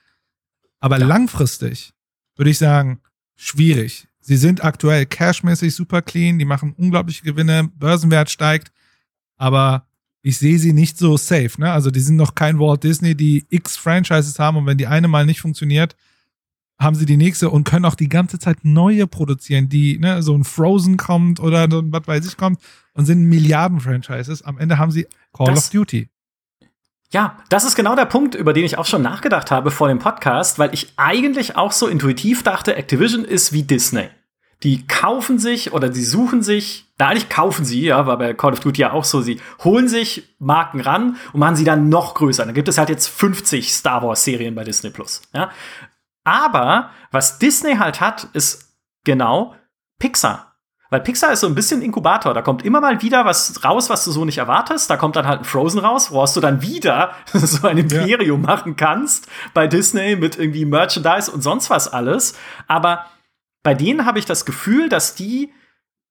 Aber 0.80 0.98
ja. 0.98 1.06
langfristig 1.06 1.94
würde 2.36 2.50
ich 2.50 2.58
sagen, 2.58 3.02
schwierig. 3.36 4.08
Sie 4.20 4.38
sind 4.38 4.64
aktuell 4.64 5.06
cashmäßig 5.06 5.76
super 5.76 6.02
clean, 6.02 6.40
die 6.40 6.46
machen 6.46 6.74
unglaubliche 6.74 7.24
Gewinne, 7.24 7.70
Börsenwert 7.76 8.32
steigt, 8.32 8.72
aber 9.36 9.87
ich 10.28 10.40
sehe 10.40 10.60
sie 10.60 10.74
nicht 10.74 10.98
so 10.98 11.16
safe. 11.16 11.52
Ne? 11.58 11.72
Also 11.72 11.90
die 11.90 12.02
sind 12.02 12.18
noch 12.18 12.36
kein 12.36 12.60
Walt 12.60 12.84
Disney, 12.84 13.16
die 13.16 13.46
x 13.50 13.78
Franchises 13.78 14.40
haben 14.40 14.58
und 14.58 14.66
wenn 14.66 14.78
die 14.78 14.88
eine 14.88 15.08
mal 15.08 15.26
nicht 15.26 15.40
funktioniert, 15.40 15.96
haben 16.78 16.98
sie 16.98 17.06
die 17.06 17.16
nächste 17.16 17.50
und 17.50 17.64
können 17.64 17.86
auch 17.86 17.96
die 17.96 18.10
ganze 18.10 18.38
Zeit 18.38 18.58
neue 18.64 19.08
produzieren, 19.08 19.70
die, 19.70 19.98
ne, 19.98 20.22
so 20.22 20.38
ein 20.38 20.44
Frozen 20.44 20.98
kommt 20.98 21.40
oder 21.40 21.68
so 21.72 21.80
ein 21.80 21.94
was 21.94 22.06
weiß 22.06 22.28
ich 22.28 22.36
kommt 22.36 22.60
und 22.94 23.06
sind 23.06 23.24
Milliarden-Franchises. 23.24 24.42
Am 24.42 24.58
Ende 24.58 24.78
haben 24.78 24.92
sie 24.92 25.08
Call 25.32 25.48
das, 25.48 25.68
of 25.68 25.70
Duty. 25.70 26.10
Ja, 27.10 27.38
das 27.48 27.64
ist 27.64 27.76
genau 27.76 27.96
der 27.96 28.06
Punkt, 28.06 28.36
über 28.36 28.52
den 28.52 28.66
ich 28.66 28.78
auch 28.78 28.86
schon 28.86 29.02
nachgedacht 29.02 29.50
habe 29.50 29.72
vor 29.72 29.88
dem 29.88 30.00
Podcast, 30.00 30.60
weil 30.60 30.74
ich 30.74 30.92
eigentlich 30.98 31.56
auch 31.56 31.72
so 31.72 31.88
intuitiv 31.88 32.44
dachte, 32.44 32.76
Activision 32.76 33.24
ist 33.24 33.54
wie 33.54 33.64
Disney 33.64 34.10
die 34.64 34.88
kaufen 34.88 35.40
sich 35.40 35.74
oder 35.74 35.90
die 35.90 36.04
suchen 36.04 36.42
sich, 36.42 36.87
da 36.98 37.10
eigentlich 37.10 37.30
kaufen 37.30 37.64
sie, 37.64 37.86
ja, 37.86 38.06
war 38.08 38.18
bei 38.18 38.34
Call 38.34 38.54
of 38.54 38.60
Duty 38.60 38.82
ja 38.82 38.92
auch 38.92 39.04
so, 39.04 39.22
sie 39.22 39.40
holen 39.64 39.88
sich 39.88 40.36
Marken 40.40 40.82
ran 40.82 41.18
und 41.32 41.40
machen 41.40 41.56
sie 41.56 41.64
dann 41.64 41.90
noch 41.90 42.16
größer. 42.16 42.46
Dann 42.46 42.56
gibt 42.56 42.68
es 42.68 42.78
halt 42.78 42.90
jetzt 42.90 43.08
50 43.08 43.74
Star 43.74 44.02
Wars 44.04 44.24
Serien 44.24 44.56
bei 44.56 44.64
Disney 44.64 44.90
Plus, 44.90 45.22
ja. 45.34 45.52
Aber 46.24 46.90
was 47.12 47.40
Disney 47.40 47.78
halt 47.78 48.02
hat, 48.02 48.28
ist 48.34 48.76
genau 49.06 49.56
Pixar. 50.00 50.48
Weil 50.90 51.02
Pixar 51.02 51.34
ist 51.34 51.42
so 51.42 51.48
ein 51.48 51.56
bisschen 51.56 51.82
Inkubator. 51.82 52.34
Da 52.34 52.42
kommt 52.42 52.64
immer 52.64 52.80
mal 52.80 53.02
wieder 53.02 53.26
was 53.26 53.64
raus, 53.64 53.90
was 53.90 54.06
du 54.06 54.12
so 54.12 54.24
nicht 54.26 54.38
erwartest. 54.38 54.90
Da 54.90 54.98
kommt 54.98 55.16
dann 55.16 55.28
halt 55.28 55.42
ein 55.42 55.46
Frozen 55.46 55.80
raus, 55.80 56.12
woraus 56.12 56.34
du 56.34 56.40
dann 56.40 56.62
wieder 56.62 57.14
so 57.34 57.68
ein 57.68 57.78
Imperium 57.78 58.42
ja. 58.42 58.48
machen 58.48 58.76
kannst 58.76 59.28
bei 59.54 59.68
Disney 59.68 60.16
mit 60.16 60.38
irgendwie 60.38 60.66
Merchandise 60.66 61.30
und 61.30 61.42
sonst 61.42 61.70
was 61.70 61.92
alles. 61.92 62.38
Aber 62.68 63.06
bei 63.64 63.74
denen 63.74 64.06
habe 64.06 64.20
ich 64.20 64.26
das 64.26 64.46
Gefühl, 64.46 64.88
dass 64.88 65.16
die 65.16 65.52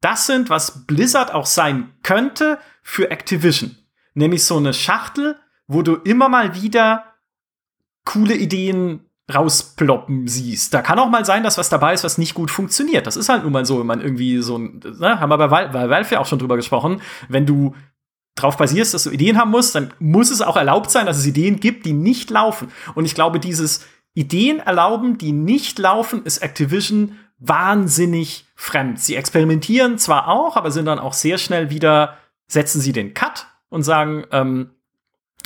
das 0.01 0.27
sind, 0.27 0.51
was 0.51 0.87
Blizzard 0.87 1.33
auch 1.33 1.47
sein 1.47 1.93
könnte 2.03 2.59
für 2.83 3.11
Activision. 3.11 3.77
Nämlich 4.15 4.45
so 4.45 4.57
eine 4.57 4.73
Schachtel, 4.73 5.37
wo 5.67 5.83
du 5.83 5.97
immer 5.97 6.29
mal 6.29 6.55
wieder 6.55 7.05
coole 8.05 8.35
Ideen 8.35 9.01
rausploppen 9.33 10.29
siehst. 10.29 10.73
Da 10.73 10.83
kann 10.83 10.99
auch 10.99 11.11
mal 11.11 11.25
sein, 11.25 11.43
dass 11.43 11.59
was 11.59 11.69
dabei 11.69 11.95
ist, 11.95 12.05
was 12.05 12.17
nicht 12.17 12.35
gut 12.35 12.51
funktioniert. 12.51 13.07
Das 13.07 13.17
ist 13.17 13.29
halt 13.29 13.43
nun 13.43 13.53
mal 13.53 13.67
so, 13.67 13.81
wenn 13.81 13.87
man 13.87 14.01
irgendwie 14.01 14.41
so 14.41 14.57
ein, 14.57 14.81
ne, 14.99 15.19
haben 15.19 15.31
wir 15.31 15.39
bei, 15.39 15.51
Val 15.51 15.69
bei 15.71 15.91
Valve 15.91 16.15
ja 16.15 16.21
auch 16.21 16.27
schon 16.27 16.39
drüber 16.39 16.57
gesprochen, 16.57 17.03
wenn 17.29 17.45
du 17.45 17.75
drauf 18.37 18.57
basierst, 18.57 18.95
dass 18.95 19.05
du 19.05 19.11
Ideen 19.11 19.39
haben 19.39 19.51
musst, 19.51 19.75
dann 19.75 19.93
muss 19.99 20.31
es 20.31 20.43
auch 20.43 20.57
erlaubt 20.57 20.91
sein, 20.91 21.07
dass 21.07 21.19
es 21.19 21.27
Ideen 21.27 21.59
gibt, 21.59 21.87
die 21.87 21.93
nicht 21.93 22.31
laufen. 22.31 22.69
Und 22.95 23.05
ich 23.05 23.15
glaube, 23.15 23.41
dieses 23.41 23.85
Ideen 24.15 24.61
erlauben, 24.61 25.19
die 25.19 25.33
nicht 25.33 25.79
laufen, 25.79 26.25
ist 26.25 26.39
Activision 26.39 27.17
wahnsinnig 27.39 28.47
fremd. 28.55 29.01
Sie 29.01 29.17
experimentieren 29.17 29.99
zwar 29.99 30.29
auch, 30.29 30.57
aber 30.57 30.71
sind 30.71 30.87
dann 30.87 30.99
auch 30.99 31.13
sehr 31.13 31.39
schnell 31.39 31.71
wieder, 31.71 32.17
setzen 32.47 32.81
sie 32.81 32.93
den 32.93 33.15
Cut 33.15 33.47
und 33.69 33.83
sagen, 33.83 34.25
ähm, 34.33 34.71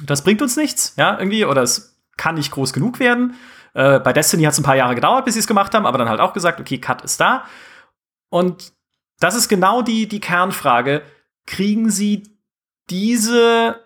das 0.04 0.22
bringt 0.22 0.42
uns 0.42 0.56
nichts, 0.56 0.94
ja, 0.96 1.18
irgendwie, 1.18 1.44
oder 1.44 1.62
es 1.62 2.00
kann 2.16 2.36
nicht 2.36 2.52
groß 2.52 2.72
genug 2.72 3.00
werden. 3.00 3.34
Äh, 3.74 3.98
bei 4.00 4.12
Destiny 4.12 4.44
hat 4.44 4.52
es 4.52 4.58
ein 4.58 4.64
paar 4.64 4.76
Jahre 4.76 4.94
gedauert, 4.94 5.24
bis 5.24 5.34
sie 5.34 5.40
es 5.40 5.46
gemacht 5.46 5.74
haben, 5.74 5.86
aber 5.86 5.98
dann 5.98 6.08
halt 6.08 6.20
auch 6.20 6.32
gesagt, 6.32 6.60
okay, 6.60 6.78
Cut 6.78 7.02
ist 7.02 7.20
da. 7.20 7.44
Und 8.28 8.72
das 9.18 9.34
ist 9.34 9.48
genau 9.48 9.82
die, 9.82 10.08
die 10.08 10.20
Kernfrage. 10.20 11.02
Kriegen 11.46 11.90
sie 11.90 12.38
diese, 12.88 13.80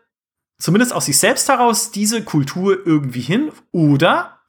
zumindest 0.59 0.93
aus 0.93 1.06
sich 1.06 1.18
selbst 1.18 1.48
heraus, 1.48 1.90
diese 1.90 2.22
Kultur 2.22 2.86
irgendwie 2.86 3.20
hin? 3.20 3.51
Oder 3.72 4.40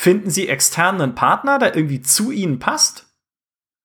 Finden 0.00 0.30
sie 0.30 0.46
externen 0.46 1.16
Partner, 1.16 1.58
der 1.58 1.74
irgendwie 1.74 2.00
zu 2.00 2.30
ihnen 2.30 2.60
passt? 2.60 3.08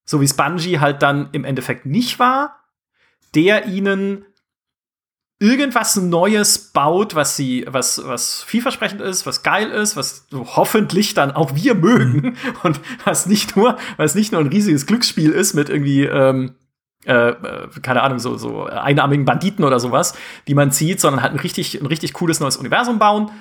So 0.06 0.22
wie 0.22 0.26
es 0.26 0.36
Bungie 0.36 0.80
halt 0.80 1.02
dann 1.02 1.30
im 1.32 1.44
Endeffekt 1.44 1.88
nicht 1.88 2.20
war, 2.20 2.60
der 3.34 3.66
ihnen 3.66 4.24
irgendwas 5.40 5.96
Neues 5.96 6.72
baut, 6.72 7.16
was 7.16 7.36
sie, 7.36 7.66
was, 7.68 8.06
was 8.06 8.44
vielversprechend 8.44 9.02
ist, 9.02 9.26
was 9.26 9.42
geil 9.42 9.72
ist, 9.72 9.98
was 9.98 10.28
so 10.30 10.56
hoffentlich 10.56 11.16
dann 11.16 11.32
auch 11.32 11.56
wir 11.56 11.74
mögen 11.74 12.22
mhm. 12.22 12.36
und 12.62 12.80
was 13.06 13.26
nicht 13.26 13.58
nur, 13.58 13.80
was 13.98 14.14
nicht 14.14 14.34
nur 14.34 14.42
ein 14.42 14.50
riesiges 14.50 14.86
Glücksspiel 14.86 15.32
ist 15.32 15.56
mit 15.56 15.70
irgendwie, 15.70 16.04
ähm, 16.04 16.54
äh, 17.06 17.30
äh 17.30 17.70
keine 17.82 18.04
Ahnung, 18.04 18.20
so, 18.20 18.38
so 18.38 18.66
einarmigen 18.66 19.26
Banditen 19.26 19.66
oder 19.66 19.80
sowas, 19.80 20.14
die 20.48 20.54
man 20.54 20.72
zieht, 20.72 21.02
sondern 21.02 21.24
halt 21.24 21.34
ein 21.34 21.40
richtig, 21.40 21.82
ein 21.82 21.88
richtig 21.88 22.14
cooles 22.14 22.40
neues 22.40 22.58
Universum 22.58 23.00
bauen, 23.00 23.32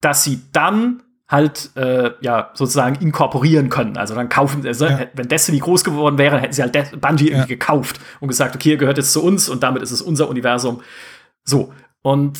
dass 0.00 0.22
sie 0.22 0.40
dann 0.52 1.02
halt 1.28 1.70
äh, 1.74 2.12
ja 2.20 2.50
sozusagen 2.54 2.96
inkorporieren 2.96 3.68
können. 3.68 3.96
Also 3.96 4.14
dann 4.14 4.28
kaufen, 4.28 4.66
also, 4.66 4.86
ja. 4.86 5.06
wenn 5.14 5.28
Destiny 5.28 5.58
groß 5.58 5.82
geworden 5.82 6.18
wäre, 6.18 6.38
hätten 6.38 6.52
sie 6.52 6.62
halt 6.62 6.74
De 6.74 6.84
Bungie 6.96 7.30
ja. 7.30 7.36
irgendwie 7.36 7.54
gekauft 7.54 8.00
und 8.20 8.28
gesagt, 8.28 8.54
okay, 8.54 8.76
gehört 8.76 8.96
jetzt 8.96 9.12
zu 9.12 9.22
uns 9.22 9.48
und 9.48 9.62
damit 9.62 9.82
ist 9.82 9.90
es 9.90 10.02
unser 10.02 10.28
Universum. 10.28 10.82
So 11.44 11.72
und 12.02 12.38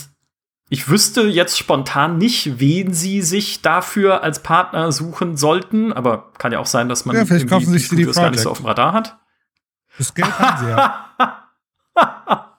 ich 0.69 0.89
wüsste 0.89 1.23
jetzt 1.23 1.59
spontan 1.59 2.19
nicht, 2.19 2.59
wen 2.59 2.93
sie 2.93 3.23
sich 3.23 3.63
dafür 3.63 4.23
als 4.25 4.43
Partner 4.43 4.91
suchen 4.91 5.37
sollten, 5.37 5.93
aber 5.93 6.33
kann 6.39 6.53
ja 6.53 6.59
auch 6.59 6.67
sein, 6.67 6.89
dass 6.89 7.05
man 7.05 7.17
ja, 7.17 7.25
vielleicht 7.25 7.49
kaufen 7.49 7.71
sich 7.71 7.89
die, 7.89 7.97
die 7.97 8.05
gar 8.05 8.31
nicht 8.31 8.41
so 8.41 8.51
auf 8.51 8.59
dem 8.59 8.67
Radar 8.67 8.93
hat. 8.93 9.17
Das 9.99 10.13
Geld 10.15 10.39
haben 10.39 10.65
sie 10.65 10.71
ja. 10.71 11.49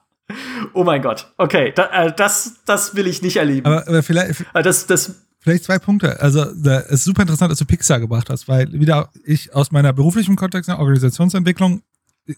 oh 0.72 0.84
mein 0.84 1.02
Gott. 1.02 1.32
Okay, 1.36 1.72
da, 1.74 2.06
äh, 2.06 2.12
das, 2.14 2.64
das 2.64 2.94
will 2.94 3.06
ich 3.06 3.22
nicht 3.22 3.36
erleben. 3.36 3.66
Aber, 3.66 3.86
aber 3.86 4.02
vielleicht. 4.02 4.40
Äh, 4.54 4.62
das, 4.62 4.86
das 4.86 5.27
Vielleicht 5.40 5.64
zwei 5.64 5.78
Punkte. 5.78 6.20
Also, 6.20 6.44
da 6.54 6.80
ist 6.80 7.04
super 7.04 7.22
interessant, 7.22 7.50
dass 7.50 7.58
du 7.58 7.64
Pixar 7.64 8.00
gebracht 8.00 8.28
hast, 8.28 8.48
weil 8.48 8.72
wieder 8.72 9.10
ich 9.24 9.54
aus 9.54 9.70
meiner 9.70 9.92
beruflichen 9.92 10.36
Kontext, 10.36 10.68
Organisationsentwicklung, 10.68 11.82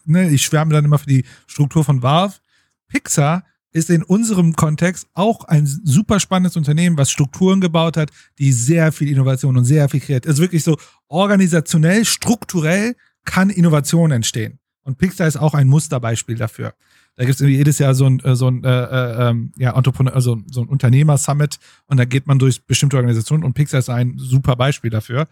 ne, 0.05 0.29
ich 0.29 0.43
schwärme 0.43 0.73
dann 0.73 0.85
immer 0.85 0.99
für 0.99 1.07
die 1.07 1.25
Struktur 1.47 1.83
von 1.83 2.03
Valve. 2.03 2.35
Pixar 2.87 3.43
ist 3.73 3.89
in 3.89 4.03
unserem 4.03 4.53
Kontext 4.55 5.07
auch 5.13 5.45
ein 5.45 5.65
super 5.65 6.19
spannendes 6.19 6.57
Unternehmen, 6.57 6.97
was 6.97 7.09
Strukturen 7.09 7.61
gebaut 7.61 7.97
hat, 7.97 8.11
die 8.37 8.51
sehr 8.51 8.91
viel 8.91 9.09
Innovation 9.09 9.57
und 9.57 9.65
sehr 9.65 9.87
viel 9.89 10.01
Kreativität. 10.01 10.29
Also 10.29 10.41
wirklich 10.41 10.63
so 10.63 10.77
organisationell, 11.07 12.05
strukturell 12.05 12.95
kann 13.23 13.49
Innovation 13.49 14.11
entstehen. 14.11 14.59
Und 14.83 14.97
Pixar 14.97 15.27
ist 15.27 15.37
auch 15.37 15.53
ein 15.53 15.67
Musterbeispiel 15.67 16.35
dafür. 16.35 16.73
Da 17.21 17.25
gibt 17.25 17.39
es 17.39 17.47
jedes 17.47 17.77
Jahr 17.77 17.93
so 17.93 18.07
ein, 18.07 18.19
äh, 18.21 18.35
so 18.35 18.47
ein, 18.47 18.63
äh, 18.63 18.67
äh, 18.67 19.29
ähm, 19.29 19.51
ja, 19.55 19.77
Entrepreneur, 19.77 20.15
also 20.15 20.39
so 20.49 20.61
ein 20.61 20.67
Unternehmer-Summit 20.67 21.59
und 21.85 21.97
da 21.97 22.05
geht 22.05 22.25
man 22.25 22.39
durch 22.39 22.65
bestimmte 22.65 22.95
Organisationen 22.95 23.43
und 23.43 23.53
Pixar 23.53 23.77
ist 23.77 23.91
ein 23.91 24.15
super 24.17 24.55
Beispiel 24.55 24.89
dafür. 24.89 25.27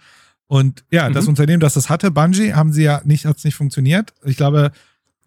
Und 0.45 0.85
ja, 0.91 1.09
mhm. 1.09 1.13
das 1.13 1.27
Unternehmen, 1.27 1.61
das 1.61 1.73
das 1.73 1.89
hatte, 1.89 2.11
Bungie, 2.11 2.53
haben 2.53 2.73
sie 2.73 2.83
ja 2.83 3.01
nicht, 3.05 3.25
hat 3.25 3.37
es 3.37 3.43
nicht 3.43 3.55
funktioniert. 3.55 4.13
Ich 4.23 4.37
glaube, 4.37 4.71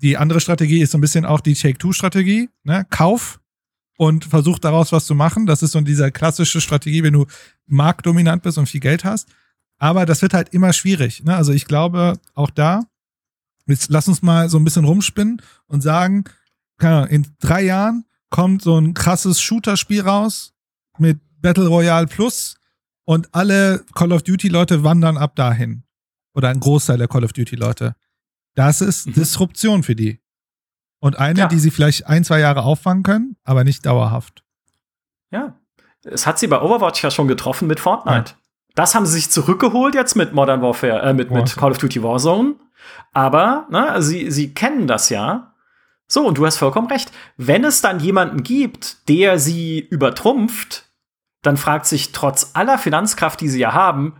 die 0.02 0.16
andere 0.16 0.40
Strategie 0.40 0.80
ist 0.80 0.93
so 0.93 0.98
ein 0.98 1.01
bisschen 1.01 1.24
auch 1.24 1.40
die 1.40 1.55
Take-Two-Strategie, 1.55 2.48
ne? 2.62 2.86
Kauf 2.90 3.40
und 3.97 4.26
versuch 4.26 4.60
daraus 4.60 4.93
was 4.93 5.05
zu 5.05 5.16
machen. 5.16 5.47
Das 5.47 5.64
ist 5.64 5.72
so 5.72 5.80
diese 5.80 6.12
klassische 6.12 6.60
Strategie, 6.60 7.02
wenn 7.02 7.14
du 7.14 7.26
marktdominant 7.66 8.44
bist 8.44 8.56
und 8.56 8.68
viel 8.68 8.78
Geld 8.78 9.02
hast. 9.02 9.28
Aber 9.78 10.06
das 10.06 10.22
wird 10.22 10.32
halt 10.32 10.51
immer 10.51 10.72
schwierig. 10.72 11.24
Ne? 11.24 11.34
Also 11.34 11.52
ich 11.52 11.64
glaube, 11.64 12.20
auch 12.34 12.51
da, 12.51 12.84
jetzt 13.66 13.90
lass 13.90 14.06
uns 14.06 14.22
mal 14.22 14.48
so 14.48 14.59
ein 14.59 14.64
bisschen 14.64 14.84
rumspinnen 14.84 15.43
und 15.66 15.80
sagen, 15.80 16.22
keine 16.82 16.96
Ahnung, 16.96 17.10
in 17.10 17.26
drei 17.40 17.62
Jahren 17.62 18.04
kommt 18.28 18.62
so 18.62 18.76
ein 18.76 18.92
krasses 18.92 19.40
Shooter-Spiel 19.40 20.02
raus 20.02 20.52
mit 20.98 21.20
Battle 21.40 21.68
Royale 21.68 22.09
Plus 22.09 22.56
und 23.04 23.28
alle 23.32 23.84
Call 23.94 24.12
of 24.12 24.22
Duty-Leute 24.22 24.82
wandern 24.82 25.16
ab 25.16 25.36
dahin. 25.36 25.84
Oder 26.34 26.48
ein 26.48 26.60
Großteil 26.60 26.98
der 26.98 27.09
Call 27.09 27.24
of 27.24 27.32
Duty-Leute. 27.32 27.94
Das 28.54 28.80
ist 28.80 29.06
mhm. 29.06 29.12
Disruption 29.12 29.82
für 29.82 29.94
die. 29.94 30.20
Und 30.98 31.18
eine, 31.18 31.40
ja. 31.40 31.46
die 31.46 31.59
sie 31.59 31.70
vielleicht 31.70 32.06
ein, 32.06 32.24
zwei 32.24 32.40
Jahre 32.40 32.62
auffangen 32.62 33.02
können, 33.02 33.36
aber 33.44 33.64
nicht 33.64 33.86
dauerhaft. 33.86 34.44
Ja. 35.30 35.56
Es 36.04 36.26
hat 36.26 36.38
sie 36.40 36.48
bei 36.48 36.60
Overwatch 36.60 37.02
ja 37.04 37.12
schon 37.12 37.28
getroffen 37.28 37.68
mit 37.68 37.78
Fortnite. 37.78 38.32
Ja. 38.32 38.36
Das 38.74 38.94
haben 38.94 39.06
sie 39.06 39.12
sich 39.12 39.30
zurückgeholt 39.30 39.94
jetzt 39.94 40.16
mit 40.16 40.32
Modern 40.32 40.62
Warfare, 40.62 41.02
äh, 41.02 41.12
mit, 41.12 41.30
mit 41.30 41.56
Call 41.56 41.70
of 41.70 41.78
Duty 41.78 42.02
Warzone. 42.02 42.56
Aber 43.12 43.66
ne, 43.70 44.02
sie, 44.02 44.30
sie 44.32 44.52
kennen 44.52 44.88
das 44.88 45.10
ja. 45.10 45.51
So, 46.06 46.26
und 46.26 46.38
du 46.38 46.44
hast 46.44 46.58
vollkommen 46.58 46.88
recht. 46.88 47.10
Wenn 47.36 47.64
es 47.64 47.80
dann 47.80 48.00
jemanden 48.00 48.42
gibt, 48.42 49.08
der 49.08 49.38
sie 49.38 49.78
übertrumpft, 49.78 50.84
dann 51.42 51.56
fragt 51.56 51.86
sich 51.86 52.12
trotz 52.12 52.50
aller 52.54 52.78
Finanzkraft, 52.78 53.40
die 53.40 53.48
sie 53.48 53.60
ja 53.60 53.72
haben, 53.72 54.16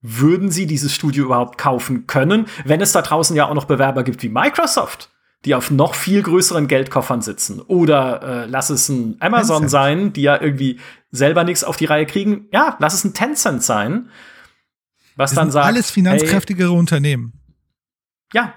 würden 0.00 0.50
sie 0.50 0.66
dieses 0.66 0.94
Studio 0.94 1.24
überhaupt 1.24 1.58
kaufen 1.58 2.06
können, 2.06 2.46
wenn 2.64 2.80
es 2.80 2.92
da 2.92 3.02
draußen 3.02 3.34
ja 3.34 3.48
auch 3.48 3.54
noch 3.54 3.64
Bewerber 3.64 4.04
gibt 4.04 4.22
wie 4.22 4.28
Microsoft, 4.28 5.10
die 5.44 5.54
auf 5.54 5.70
noch 5.70 5.94
viel 5.94 6.22
größeren 6.22 6.68
Geldkoffern 6.68 7.20
sitzen. 7.20 7.60
Oder 7.60 8.22
äh, 8.22 8.46
lass 8.46 8.70
es 8.70 8.88
ein 8.88 9.16
Amazon 9.20 9.62
Tencent. 9.62 9.70
sein, 9.70 10.12
die 10.12 10.22
ja 10.22 10.40
irgendwie 10.40 10.78
selber 11.10 11.44
nichts 11.44 11.64
auf 11.64 11.76
die 11.76 11.86
Reihe 11.86 12.06
kriegen. 12.06 12.46
Ja, 12.52 12.76
lass 12.78 12.94
es 12.94 13.04
ein 13.04 13.14
Tencent 13.14 13.62
sein, 13.62 14.10
was 15.16 15.30
das 15.30 15.36
dann 15.36 15.50
sagt. 15.50 15.66
Alles 15.66 15.90
finanzkräftigere 15.90 16.72
ey, 16.72 16.78
Unternehmen. 16.78 17.32
Ja. 18.32 18.54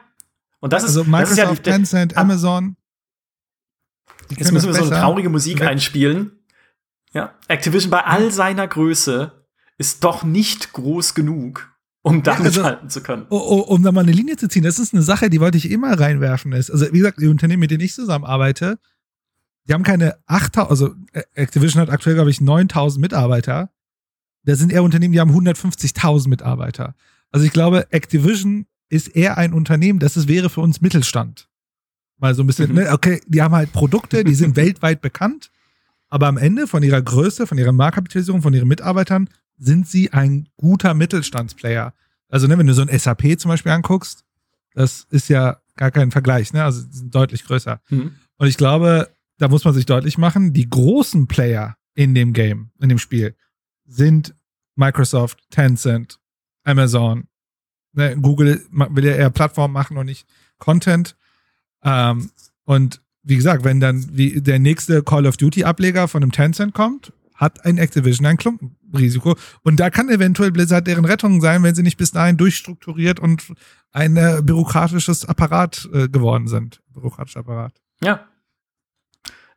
Und 0.61 0.73
das 0.73 0.83
also 0.83 1.01
ist 1.01 1.07
Microsoft, 1.07 1.31
das 1.31 1.37
ist 1.37 1.37
ja 1.37 1.55
die, 1.55 1.61
Tencent, 1.61 2.17
Amazon. 2.17 2.77
Jetzt 4.29 4.51
müssen 4.51 4.67
wir 4.67 4.73
so 4.73 4.83
eine 4.83 4.91
traurige 4.91 5.29
Musik 5.29 5.61
einspielen. 5.61 6.31
Ja, 7.13 7.33
Activision 7.47 7.91
bei 7.91 8.05
all 8.05 8.31
seiner 8.31 8.67
Größe 8.67 9.45
ist 9.77 10.03
doch 10.03 10.23
nicht 10.23 10.71
groß 10.71 11.15
genug, 11.15 11.75
um 12.03 12.23
da 12.23 12.33
also, 12.33 12.61
mithalten 12.61 12.89
zu 12.89 13.01
können. 13.01 13.25
Oh, 13.29 13.37
oh, 13.37 13.73
um 13.73 13.83
da 13.83 13.91
mal 13.91 14.01
eine 14.01 14.11
Linie 14.11 14.37
zu 14.37 14.47
ziehen, 14.47 14.63
das 14.63 14.79
ist 14.79 14.93
eine 14.93 15.03
Sache, 15.03 15.29
die 15.29 15.41
wollte 15.41 15.57
ich 15.57 15.69
immer 15.69 15.99
reinwerfen. 15.99 16.53
Ist. 16.53 16.69
Also, 16.69 16.85
wie 16.93 16.99
gesagt, 16.99 17.19
die 17.19 17.27
Unternehmen, 17.27 17.59
mit 17.59 17.71
denen 17.71 17.81
ich 17.81 17.93
zusammenarbeite, 17.93 18.79
die 19.67 19.73
haben 19.73 19.83
keine 19.83 20.17
8000, 20.27 20.69
also 20.69 20.95
Activision 21.33 21.81
hat 21.81 21.89
aktuell, 21.89 22.15
glaube 22.15 22.29
ich, 22.29 22.39
9000 22.39 23.01
Mitarbeiter. 23.01 23.71
Da 24.43 24.55
sind 24.55 24.71
eher 24.71 24.83
Unternehmen, 24.83 25.11
die 25.11 25.19
haben 25.19 25.31
150.000 25.31 26.29
Mitarbeiter. 26.29 26.95
Also 27.31 27.45
ich 27.45 27.51
glaube, 27.51 27.91
Activision 27.91 28.65
ist 28.91 29.15
eher 29.15 29.37
ein 29.37 29.53
Unternehmen, 29.53 29.99
das 29.99 30.17
ist, 30.17 30.27
wäre 30.27 30.49
für 30.49 30.61
uns 30.61 30.81
Mittelstand. 30.81 31.47
Mal 32.17 32.35
so 32.35 32.43
ein 32.43 32.47
bisschen, 32.47 32.69
mhm. 32.69 32.75
ne, 32.75 32.91
okay, 32.91 33.21
die 33.25 33.41
haben 33.41 33.55
halt 33.55 33.71
Produkte, 33.71 34.23
die 34.23 34.35
sind 34.35 34.55
weltweit 34.57 35.01
bekannt, 35.01 35.49
aber 36.09 36.27
am 36.27 36.37
Ende 36.37 36.67
von 36.67 36.83
ihrer 36.83 37.01
Größe, 37.01 37.47
von 37.47 37.57
ihrer 37.57 37.71
Marktkapitalisierung, 37.71 38.41
von 38.41 38.53
ihren 38.53 38.67
Mitarbeitern 38.67 39.29
sind 39.57 39.87
sie 39.87 40.11
ein 40.11 40.49
guter 40.57 40.93
Mittelstandsplayer. 40.93 41.93
Also, 42.27 42.47
ne, 42.47 42.57
wenn 42.57 42.67
du 42.67 42.73
so 42.73 42.81
ein 42.81 42.99
SAP 42.99 43.39
zum 43.39 43.49
Beispiel 43.49 43.71
anguckst, 43.71 44.25
das 44.73 45.07
ist 45.09 45.29
ja 45.29 45.61
gar 45.75 45.91
kein 45.91 46.11
Vergleich, 46.11 46.53
ne? 46.53 46.63
Also, 46.63 46.81
sind 46.89 47.13
deutlich 47.15 47.45
größer. 47.45 47.81
Mhm. 47.89 48.11
Und 48.37 48.47
ich 48.47 48.57
glaube, 48.57 49.09
da 49.37 49.47
muss 49.47 49.63
man 49.63 49.73
sich 49.73 49.85
deutlich 49.85 50.17
machen, 50.17 50.53
die 50.53 50.69
großen 50.69 51.27
Player 51.27 51.77
in 51.93 52.13
dem 52.13 52.33
Game, 52.33 52.71
in 52.79 52.89
dem 52.89 52.99
Spiel, 52.99 53.35
sind 53.85 54.35
Microsoft, 54.75 55.39
Tencent, 55.49 56.19
Amazon. 56.63 57.27
Ne, 57.93 58.15
Google 58.17 58.65
will 58.71 59.05
ja 59.05 59.13
eher 59.13 59.29
Plattform 59.29 59.73
machen 59.73 59.97
und 59.97 60.05
nicht 60.05 60.27
Content. 60.57 61.15
Ähm, 61.83 62.31
und 62.63 63.01
wie 63.23 63.35
gesagt, 63.35 63.63
wenn 63.63 63.79
dann 63.79 64.05
wie 64.11 64.41
der 64.41 64.59
nächste 64.59 65.03
Call 65.03 65.27
of 65.27 65.37
Duty 65.37 65.63
Ableger 65.63 66.07
von 66.07 66.23
einem 66.23 66.31
Tencent 66.31 66.73
kommt, 66.73 67.13
hat 67.35 67.65
ein 67.65 67.77
Activision 67.77 68.25
ein 68.27 68.37
Klumpenrisiko. 68.37 69.35
Und 69.63 69.79
da 69.79 69.89
kann 69.89 70.09
eventuell 70.09 70.51
Blizzard 70.51 70.85
deren 70.85 71.05
Rettung 71.05 71.41
sein, 71.41 71.63
wenn 71.63 71.75
sie 71.75 71.81
nicht 71.81 71.97
bis 71.97 72.11
dahin 72.11 72.37
durchstrukturiert 72.37 73.19
und 73.19 73.51
ein 73.91 74.15
äh, 74.15 74.41
bürokratisches 74.43 75.25
Apparat 75.25 75.89
äh, 75.91 76.07
geworden 76.07 76.47
sind. 76.47 76.81
Bürokratischer 76.93 77.39
Apparat. 77.39 77.73
Ja. 78.01 78.27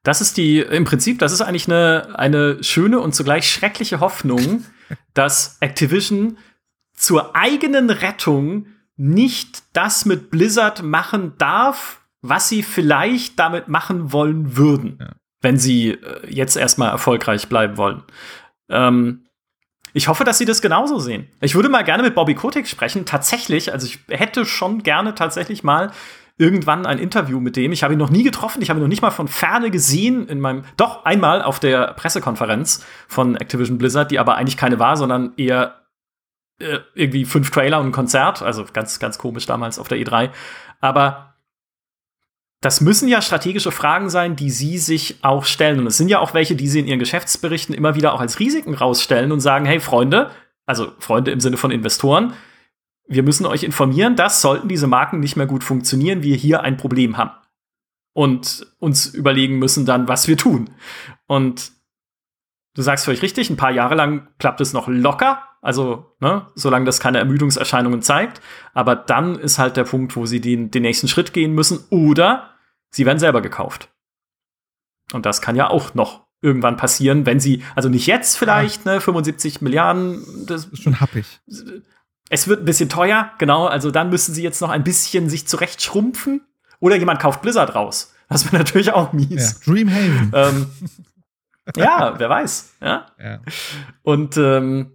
Das 0.02 0.20
ist 0.20 0.36
die, 0.36 0.58
im 0.58 0.84
Prinzip, 0.84 1.18
das 1.18 1.32
ist 1.32 1.40
eigentlich 1.40 1.66
eine, 1.66 2.18
eine 2.18 2.62
schöne 2.62 3.00
und 3.00 3.14
zugleich 3.14 3.48
schreckliche 3.48 4.00
Hoffnung, 4.00 4.64
dass 5.14 5.58
Activision 5.60 6.38
zur 6.94 7.36
eigenen 7.36 7.90
Rettung 7.90 8.66
nicht 8.96 9.62
das 9.72 10.04
mit 10.04 10.30
Blizzard 10.30 10.82
machen 10.82 11.34
darf, 11.38 12.00
was 12.22 12.48
sie 12.48 12.62
vielleicht 12.62 13.38
damit 13.38 13.68
machen 13.68 14.12
wollen 14.12 14.56
würden. 14.56 14.98
Ja 15.00 15.14
wenn 15.44 15.58
sie 15.58 15.90
äh, 15.90 16.26
jetzt 16.28 16.56
erstmal 16.56 16.90
erfolgreich 16.90 17.48
bleiben 17.48 17.76
wollen. 17.76 18.02
Ähm, 18.68 19.26
ich 19.92 20.08
hoffe, 20.08 20.24
dass 20.24 20.38
sie 20.38 20.46
das 20.46 20.60
genauso 20.60 20.98
sehen. 20.98 21.28
Ich 21.40 21.54
würde 21.54 21.68
mal 21.68 21.84
gerne 21.84 22.02
mit 22.02 22.16
Bobby 22.16 22.34
Kotick 22.34 22.66
sprechen. 22.66 23.06
Tatsächlich, 23.06 23.72
also 23.72 23.86
ich 23.86 24.00
hätte 24.08 24.44
schon 24.44 24.82
gerne 24.82 25.14
tatsächlich 25.14 25.62
mal 25.62 25.92
irgendwann 26.36 26.84
ein 26.84 26.98
Interview 26.98 27.38
mit 27.38 27.54
dem. 27.54 27.70
Ich 27.70 27.84
habe 27.84 27.92
ihn 27.92 27.98
noch 27.98 28.10
nie 28.10 28.24
getroffen, 28.24 28.60
ich 28.60 28.70
habe 28.70 28.80
ihn 28.80 28.82
noch 28.82 28.88
nicht 28.88 29.02
mal 29.02 29.12
von 29.12 29.28
ferne 29.28 29.70
gesehen 29.70 30.26
in 30.26 30.40
meinem, 30.40 30.64
doch 30.76 31.04
einmal 31.04 31.42
auf 31.42 31.60
der 31.60 31.92
Pressekonferenz 31.92 32.84
von 33.06 33.36
Activision 33.36 33.78
Blizzard, 33.78 34.10
die 34.10 34.18
aber 34.18 34.34
eigentlich 34.34 34.56
keine 34.56 34.80
war, 34.80 34.96
sondern 34.96 35.34
eher 35.36 35.83
äh, 36.58 36.78
irgendwie 36.94 37.24
fünf 37.24 37.50
Trailer 37.50 37.80
und 37.80 37.86
ein 37.86 37.92
Konzert, 37.92 38.42
also 38.42 38.64
ganz, 38.72 38.98
ganz 38.98 39.18
komisch 39.18 39.46
damals 39.46 39.78
auf 39.78 39.88
der 39.88 39.98
E3. 39.98 40.30
Aber 40.80 41.34
das 42.60 42.80
müssen 42.80 43.08
ja 43.08 43.20
strategische 43.20 43.70
Fragen 43.70 44.08
sein, 44.08 44.36
die 44.36 44.50
Sie 44.50 44.78
sich 44.78 45.18
auch 45.22 45.44
stellen. 45.44 45.80
Und 45.80 45.86
es 45.86 45.98
sind 45.98 46.08
ja 46.08 46.20
auch 46.20 46.32
welche, 46.32 46.56
die 46.56 46.68
Sie 46.68 46.80
in 46.80 46.86
Ihren 46.86 46.98
Geschäftsberichten 46.98 47.74
immer 47.74 47.94
wieder 47.94 48.14
auch 48.14 48.20
als 48.20 48.40
Risiken 48.40 48.74
rausstellen 48.74 49.32
und 49.32 49.40
sagen, 49.40 49.66
hey 49.66 49.80
Freunde, 49.80 50.30
also 50.64 50.92
Freunde 50.98 51.30
im 51.30 51.40
Sinne 51.40 51.58
von 51.58 51.70
Investoren, 51.70 52.32
wir 53.06 53.22
müssen 53.22 53.44
euch 53.44 53.64
informieren, 53.64 54.16
dass 54.16 54.40
sollten 54.40 54.68
diese 54.68 54.86
Marken 54.86 55.20
nicht 55.20 55.36
mehr 55.36 55.46
gut 55.46 55.62
funktionieren, 55.62 56.22
wir 56.22 56.36
hier 56.36 56.62
ein 56.62 56.78
Problem 56.78 57.18
haben. 57.18 57.32
Und 58.14 58.66
uns 58.78 59.06
überlegen 59.06 59.58
müssen 59.58 59.84
dann, 59.84 60.08
was 60.08 60.26
wir 60.26 60.38
tun. 60.38 60.70
Und 61.26 61.72
du 62.74 62.80
sagst 62.80 63.04
völlig 63.04 63.20
richtig, 63.20 63.50
ein 63.50 63.56
paar 63.56 63.72
Jahre 63.72 63.94
lang 63.94 64.28
klappt 64.38 64.60
es 64.62 64.72
noch 64.72 64.88
locker, 64.88 65.42
also 65.64 66.14
ne, 66.20 66.46
solange 66.54 66.84
das 66.84 67.00
keine 67.00 67.18
Ermüdungserscheinungen 67.18 68.02
zeigt. 68.02 68.42
Aber 68.74 68.94
dann 68.94 69.38
ist 69.38 69.58
halt 69.58 69.78
der 69.78 69.84
Punkt, 69.84 70.14
wo 70.14 70.26
sie 70.26 70.40
den, 70.40 70.70
den 70.70 70.82
nächsten 70.82 71.08
Schritt 71.08 71.32
gehen 71.32 71.54
müssen 71.54 71.82
oder 71.88 72.50
sie 72.90 73.06
werden 73.06 73.18
selber 73.18 73.40
gekauft. 73.40 73.88
Und 75.14 75.24
das 75.24 75.40
kann 75.40 75.56
ja 75.56 75.68
auch 75.70 75.94
noch 75.94 76.26
irgendwann 76.42 76.76
passieren, 76.76 77.24
wenn 77.24 77.40
sie, 77.40 77.64
also 77.74 77.88
nicht 77.88 78.06
jetzt 78.06 78.36
vielleicht, 78.36 78.84
ja. 78.84 78.94
ne, 78.94 79.00
75 79.00 79.62
Milliarden. 79.62 80.22
Das 80.46 80.66
ist 80.66 80.82
schon 80.82 81.00
happig. 81.00 81.40
Es 82.28 82.46
wird 82.46 82.60
ein 82.60 82.66
bisschen 82.66 82.90
teuer, 82.90 83.32
genau, 83.38 83.66
also 83.66 83.90
dann 83.90 84.10
müssen 84.10 84.34
sie 84.34 84.42
jetzt 84.42 84.60
noch 84.60 84.70
ein 84.70 84.84
bisschen 84.84 85.30
sich 85.30 85.48
zurechtschrumpfen. 85.48 86.42
Oder 86.78 86.96
jemand 86.96 87.20
kauft 87.20 87.40
Blizzard 87.40 87.74
raus. 87.74 88.12
Das 88.28 88.44
wäre 88.44 88.58
natürlich 88.58 88.92
auch 88.92 89.14
mies. 89.14 89.60
Ja, 89.64 89.72
Dreamhaven. 89.72 90.32
Ähm, 90.34 90.66
ja, 91.76 92.18
wer 92.18 92.28
weiß. 92.28 92.74
Ja. 92.82 93.06
ja. 93.18 93.40
Und 94.02 94.36
ähm, 94.36 94.93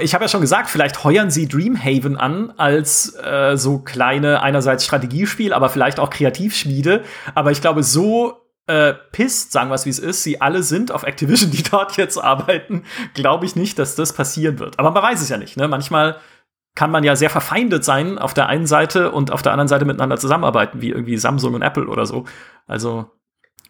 ich 0.00 0.14
habe 0.14 0.24
ja 0.24 0.28
schon 0.28 0.42
gesagt, 0.42 0.68
vielleicht 0.68 1.02
heuern 1.02 1.30
sie 1.30 1.48
Dreamhaven 1.48 2.18
an 2.18 2.52
als 2.58 3.16
äh, 3.16 3.56
so 3.56 3.78
kleine 3.78 4.42
einerseits 4.42 4.84
Strategiespiel, 4.84 5.54
aber 5.54 5.70
vielleicht 5.70 5.98
auch 5.98 6.10
Kreativschmiede. 6.10 7.02
Aber 7.34 7.52
ich 7.52 7.62
glaube, 7.62 7.82
so 7.82 8.42
äh, 8.66 8.92
pisst, 9.12 9.52
sagen 9.52 9.70
wir 9.70 9.74
es 9.74 9.86
wie 9.86 9.90
es 9.90 9.98
ist, 9.98 10.22
sie 10.22 10.40
alle 10.42 10.62
sind 10.62 10.92
auf 10.92 11.04
Activision, 11.04 11.50
die 11.50 11.62
dort 11.62 11.96
jetzt 11.96 12.18
arbeiten, 12.18 12.84
glaube 13.14 13.46
ich 13.46 13.56
nicht, 13.56 13.78
dass 13.78 13.94
das 13.94 14.12
passieren 14.12 14.58
wird. 14.58 14.78
Aber 14.78 14.90
man 14.90 15.02
weiß 15.02 15.22
es 15.22 15.30
ja 15.30 15.38
nicht. 15.38 15.56
Ne? 15.56 15.68
Manchmal 15.68 16.18
kann 16.74 16.90
man 16.90 17.04
ja 17.04 17.16
sehr 17.16 17.30
verfeindet 17.30 17.84
sein 17.84 18.18
auf 18.18 18.34
der 18.34 18.48
einen 18.48 18.66
Seite 18.66 19.10
und 19.10 19.30
auf 19.30 19.42
der 19.42 19.52
anderen 19.52 19.68
Seite 19.68 19.84
miteinander 19.84 20.16
zusammenarbeiten, 20.16 20.80
wie 20.80 20.90
irgendwie 20.90 21.16
Samsung 21.16 21.54
und 21.54 21.62
Apple 21.62 21.86
oder 21.86 22.06
so. 22.06 22.24
Also, 22.66 23.10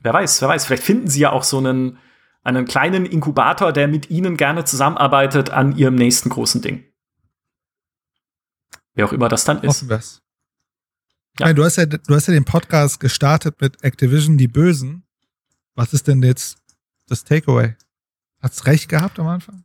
wer 0.03 0.13
weiß, 0.13 0.41
wer 0.43 0.49
weiß, 0.49 0.67
vielleicht 0.67 0.85
finden 0.85 1.09
sie 1.09 1.21
ja 1.21 1.33
auch 1.33 1.43
so 1.43 1.59
einen, 1.59 1.99
einen 2.43 2.67
kleinen 2.67 3.07
Inkubator, 3.07 3.73
der 3.73 3.89
mit 3.89 4.11
ihnen 4.11 4.37
gerne 4.37 4.65
zusammenarbeitet 4.65 5.51
an 5.51 5.77
ihrem 5.77 5.95
nächsten 5.95 6.29
großen 6.29 6.61
Ding. 6.61 6.85
Wer 8.95 9.07
auch 9.07 9.13
immer 9.13 9.29
das 9.29 9.45
dann 9.45 9.63
ist. 9.63 9.69
Hoffen 9.69 9.89
wir's. 9.89 10.23
Ja. 11.39 11.47
Nein, 11.47 11.57
du, 11.57 11.65
hast 11.65 11.77
ja, 11.77 11.87
du 11.87 12.15
hast 12.15 12.27
ja 12.27 12.35
den 12.35 12.45
Podcast 12.45 13.01
gestartet 13.01 13.61
mit 13.61 13.83
Activision, 13.83 14.37
die 14.37 14.49
Bösen. 14.49 15.05
Was 15.75 15.95
ist 15.95 16.07
denn 16.09 16.23
jetzt 16.23 16.59
das 17.09 17.25
Takeaway? 17.25 17.75
Hat's 18.43 18.67
recht 18.67 18.89
gehabt 18.89 19.19
am 19.19 19.29
Anfang? 19.29 19.65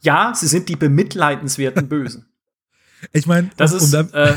Ja, 0.00 0.34
sie 0.34 0.46
sind 0.46 0.68
die 0.68 0.76
bemitleidenswerten 0.76 1.88
Bösen. 1.88 2.26
ich 3.12 3.26
meine, 3.26 3.50
das 3.56 3.72
um, 3.72 3.78
ist. 3.78 3.94
Um 3.94 4.12
äh, 4.12 4.34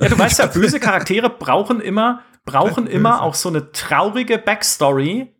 ja, 0.00 0.08
du 0.08 0.18
weißt 0.18 0.40
ja, 0.40 0.46
böse 0.46 0.78
Charaktere 0.80 1.30
brauchen 1.30 1.80
immer, 1.80 2.22
brauchen 2.52 2.86
immer 2.86 3.22
auch 3.22 3.34
so 3.34 3.48
eine 3.48 3.72
traurige 3.72 4.38
Backstory. 4.38 5.34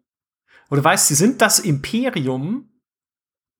Wo 0.68 0.76
du 0.76 0.84
weißt, 0.84 1.08
sie 1.08 1.14
sind 1.14 1.40
das 1.40 1.58
Imperium, 1.58 2.68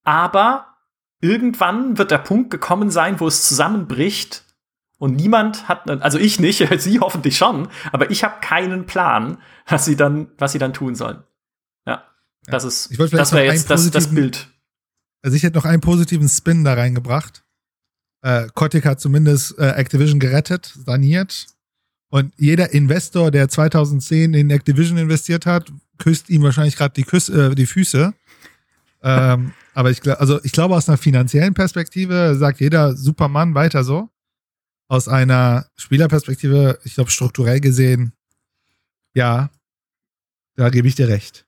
aber 0.04 0.76
irgendwann 1.20 1.96
wird 1.96 2.10
der 2.10 2.18
Punkt 2.18 2.50
gekommen 2.50 2.90
sein, 2.90 3.18
wo 3.18 3.26
es 3.26 3.48
zusammenbricht 3.48 4.44
und 4.98 5.16
niemand 5.16 5.68
hat, 5.68 5.88
also 6.02 6.18
ich 6.18 6.38
nicht, 6.38 6.66
sie 6.80 7.00
hoffentlich 7.00 7.38
schon, 7.38 7.68
aber 7.92 8.10
ich 8.10 8.24
habe 8.24 8.40
keinen 8.40 8.84
Plan, 8.84 9.38
was 9.66 9.86
sie 9.86 9.96
dann, 9.96 10.32
was 10.36 10.52
sie 10.52 10.58
dann 10.58 10.74
tun 10.74 10.94
sollen. 10.94 11.22
Das 12.50 12.64
ist, 12.64 12.90
das 13.12 13.32
wäre 13.32 13.46
jetzt 13.46 13.70
das, 13.70 13.90
das 13.90 14.08
Bild. 14.08 14.48
Also 15.22 15.36
ich 15.36 15.42
hätte 15.42 15.56
noch 15.56 15.64
einen 15.64 15.80
positiven 15.80 16.28
Spin 16.28 16.64
da 16.64 16.74
reingebracht. 16.74 17.44
Äh, 18.22 18.48
Kotick 18.54 18.86
hat 18.86 19.00
zumindest 19.00 19.58
äh, 19.58 19.70
Activision 19.72 20.18
gerettet, 20.18 20.74
saniert. 20.86 21.46
Und 22.10 22.32
jeder 22.38 22.72
Investor, 22.72 23.30
der 23.30 23.48
2010 23.48 24.34
in 24.34 24.50
Activision 24.50 24.96
investiert 24.96 25.44
hat, 25.44 25.70
küsst 25.98 26.30
ihm 26.30 26.42
wahrscheinlich 26.42 26.76
gerade 26.76 26.94
die, 26.94 27.32
äh, 27.32 27.54
die 27.54 27.66
Füße. 27.66 28.14
ähm, 29.02 29.52
aber 29.74 29.90
ich, 29.90 30.06
also 30.18 30.42
ich 30.42 30.52
glaube, 30.52 30.74
aus 30.74 30.88
einer 30.88 30.98
finanziellen 30.98 31.54
Perspektive 31.54 32.34
sagt 32.36 32.60
jeder 32.60 32.96
Supermann 32.96 33.54
weiter 33.54 33.84
so. 33.84 34.08
Aus 34.88 35.06
einer 35.06 35.66
Spielerperspektive, 35.76 36.78
ich 36.84 36.94
glaube, 36.94 37.10
strukturell 37.10 37.60
gesehen, 37.60 38.12
ja, 39.12 39.50
da 40.56 40.70
gebe 40.70 40.88
ich 40.88 40.94
dir 40.94 41.08
recht. 41.08 41.46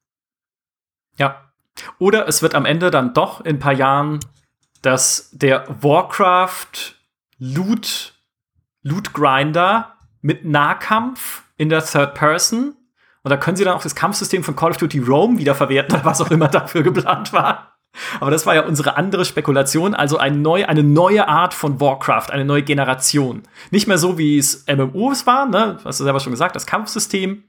Ja. 1.18 1.50
Oder 1.98 2.28
es 2.28 2.42
wird 2.42 2.54
am 2.54 2.66
Ende 2.66 2.90
dann 2.90 3.14
doch 3.14 3.40
in 3.40 3.56
ein 3.56 3.58
paar 3.58 3.72
Jahren, 3.72 4.20
dass 4.82 5.30
der 5.32 5.66
Warcraft 5.82 6.96
Loot, 7.38 8.14
Loot 8.82 9.14
Grinder 9.14 9.96
mit 10.22 10.44
Nahkampf 10.44 11.42
in 11.56 11.68
der 11.68 11.84
Third 11.84 12.14
Person. 12.14 12.74
Und 13.22 13.30
da 13.30 13.36
können 13.36 13.56
sie 13.56 13.64
dann 13.64 13.74
auch 13.74 13.82
das 13.82 13.94
Kampfsystem 13.94 14.42
von 14.42 14.56
Call 14.56 14.70
of 14.70 14.78
Duty 14.78 15.00
Rome 15.00 15.38
wiederverwerten 15.38 15.94
oder 15.94 16.04
was 16.04 16.20
auch 16.20 16.30
immer 16.30 16.48
dafür 16.48 16.82
geplant 16.82 17.32
war. 17.32 17.76
Aber 18.20 18.30
das 18.30 18.46
war 18.46 18.54
ja 18.54 18.64
unsere 18.64 18.96
andere 18.96 19.24
Spekulation, 19.24 19.94
also 19.94 20.16
ein 20.16 20.42
neu, 20.42 20.64
eine 20.64 20.82
neue 20.82 21.26
Art 21.26 21.54
von 21.54 21.80
Warcraft, 21.80 22.30
eine 22.30 22.44
neue 22.44 22.62
Generation. 22.62 23.42
Nicht 23.70 23.88
mehr 23.88 23.98
so, 23.98 24.16
wie 24.16 24.38
es 24.38 24.64
MMOs 24.66 25.26
war, 25.26 25.46
ne? 25.46 25.78
hast 25.84 26.00
du 26.00 26.04
selber 26.04 26.20
schon 26.20 26.32
gesagt, 26.32 26.54
das 26.54 26.66
Kampfsystem. 26.66 27.42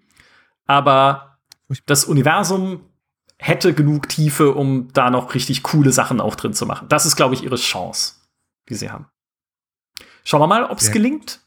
Aber 0.66 1.38
das 1.86 2.06
Universum 2.06 2.82
hätte 3.38 3.74
genug 3.74 4.10
Tiefe, 4.10 4.54
um 4.54 4.90
da 4.94 5.10
noch 5.10 5.34
richtig 5.34 5.64
coole 5.64 5.92
Sachen 5.92 6.20
auch 6.20 6.36
drin 6.36 6.54
zu 6.54 6.66
machen. 6.66 6.88
Das 6.90 7.06
ist, 7.06 7.16
glaube 7.16 7.34
ich, 7.34 7.44
ihre 7.44 7.56
Chance, 7.56 8.16
die 8.70 8.76
sie 8.76 8.90
haben. 8.90 9.08
Schauen 10.24 10.42
wir 10.42 10.48
mal, 10.48 10.66
ob 10.66 10.80
es 10.80 10.88
ja. 10.88 10.94
gelingt. 10.94 11.40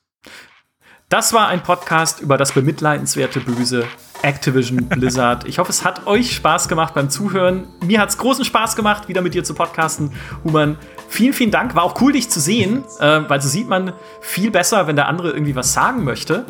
Das 1.08 1.32
war 1.32 1.48
ein 1.48 1.62
Podcast 1.62 2.20
über 2.20 2.38
das 2.38 2.52
bemitleidenswerte 2.52 3.40
Böse 3.40 3.84
Activision 4.22 4.88
Blizzard. 4.88 5.46
Ich 5.46 5.58
hoffe, 5.58 5.70
es 5.70 5.84
hat 5.84 6.06
euch 6.06 6.34
Spaß 6.34 6.66
gemacht 6.66 6.94
beim 6.94 7.10
Zuhören. 7.10 7.68
Mir 7.84 8.00
hat 8.00 8.08
es 8.08 8.16
großen 8.16 8.44
Spaß 8.44 8.74
gemacht, 8.74 9.06
wieder 9.06 9.20
mit 9.20 9.34
dir 9.34 9.44
zu 9.44 9.52
podcasten. 9.54 10.12
Human, 10.44 10.78
vielen, 11.08 11.34
vielen 11.34 11.50
Dank. 11.50 11.74
War 11.74 11.82
auch 11.82 12.00
cool, 12.00 12.12
dich 12.12 12.30
zu 12.30 12.40
sehen, 12.40 12.84
äh, 13.00 13.20
weil 13.28 13.40
so 13.42 13.48
sieht 13.48 13.68
man 13.68 13.92
viel 14.22 14.50
besser, 14.50 14.86
wenn 14.86 14.96
der 14.96 15.08
andere 15.08 15.30
irgendwie 15.30 15.54
was 15.54 15.74
sagen 15.74 16.04
möchte. 16.04 16.46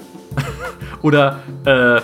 Oder 1.02 1.40
äh, 1.64 2.00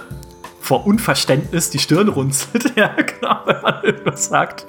vor 0.61 0.87
Unverständnis 0.87 1.71
die 1.71 1.79
Stirn 1.79 2.09
runzelt, 2.09 2.73
ja, 2.77 2.89
genau, 2.89 3.37
wenn 3.47 3.63
man 3.63 3.83
irgendwas 3.85 4.27
sagt. 4.27 4.67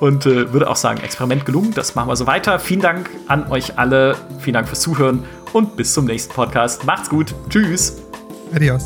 Und 0.00 0.26
äh, 0.26 0.52
würde 0.52 0.68
auch 0.68 0.76
sagen, 0.76 1.00
Experiment 1.02 1.44
gelungen, 1.44 1.72
das 1.74 1.94
machen 1.94 2.08
wir 2.08 2.16
so 2.16 2.26
weiter. 2.26 2.58
Vielen 2.58 2.80
Dank 2.80 3.10
an 3.28 3.50
euch 3.50 3.78
alle, 3.78 4.16
vielen 4.38 4.54
Dank 4.54 4.68
fürs 4.68 4.80
Zuhören 4.80 5.24
und 5.52 5.76
bis 5.76 5.92
zum 5.92 6.06
nächsten 6.06 6.32
Podcast. 6.32 6.84
Macht's 6.84 7.08
gut, 7.08 7.34
tschüss. 7.48 8.02
Adios. 8.54 8.84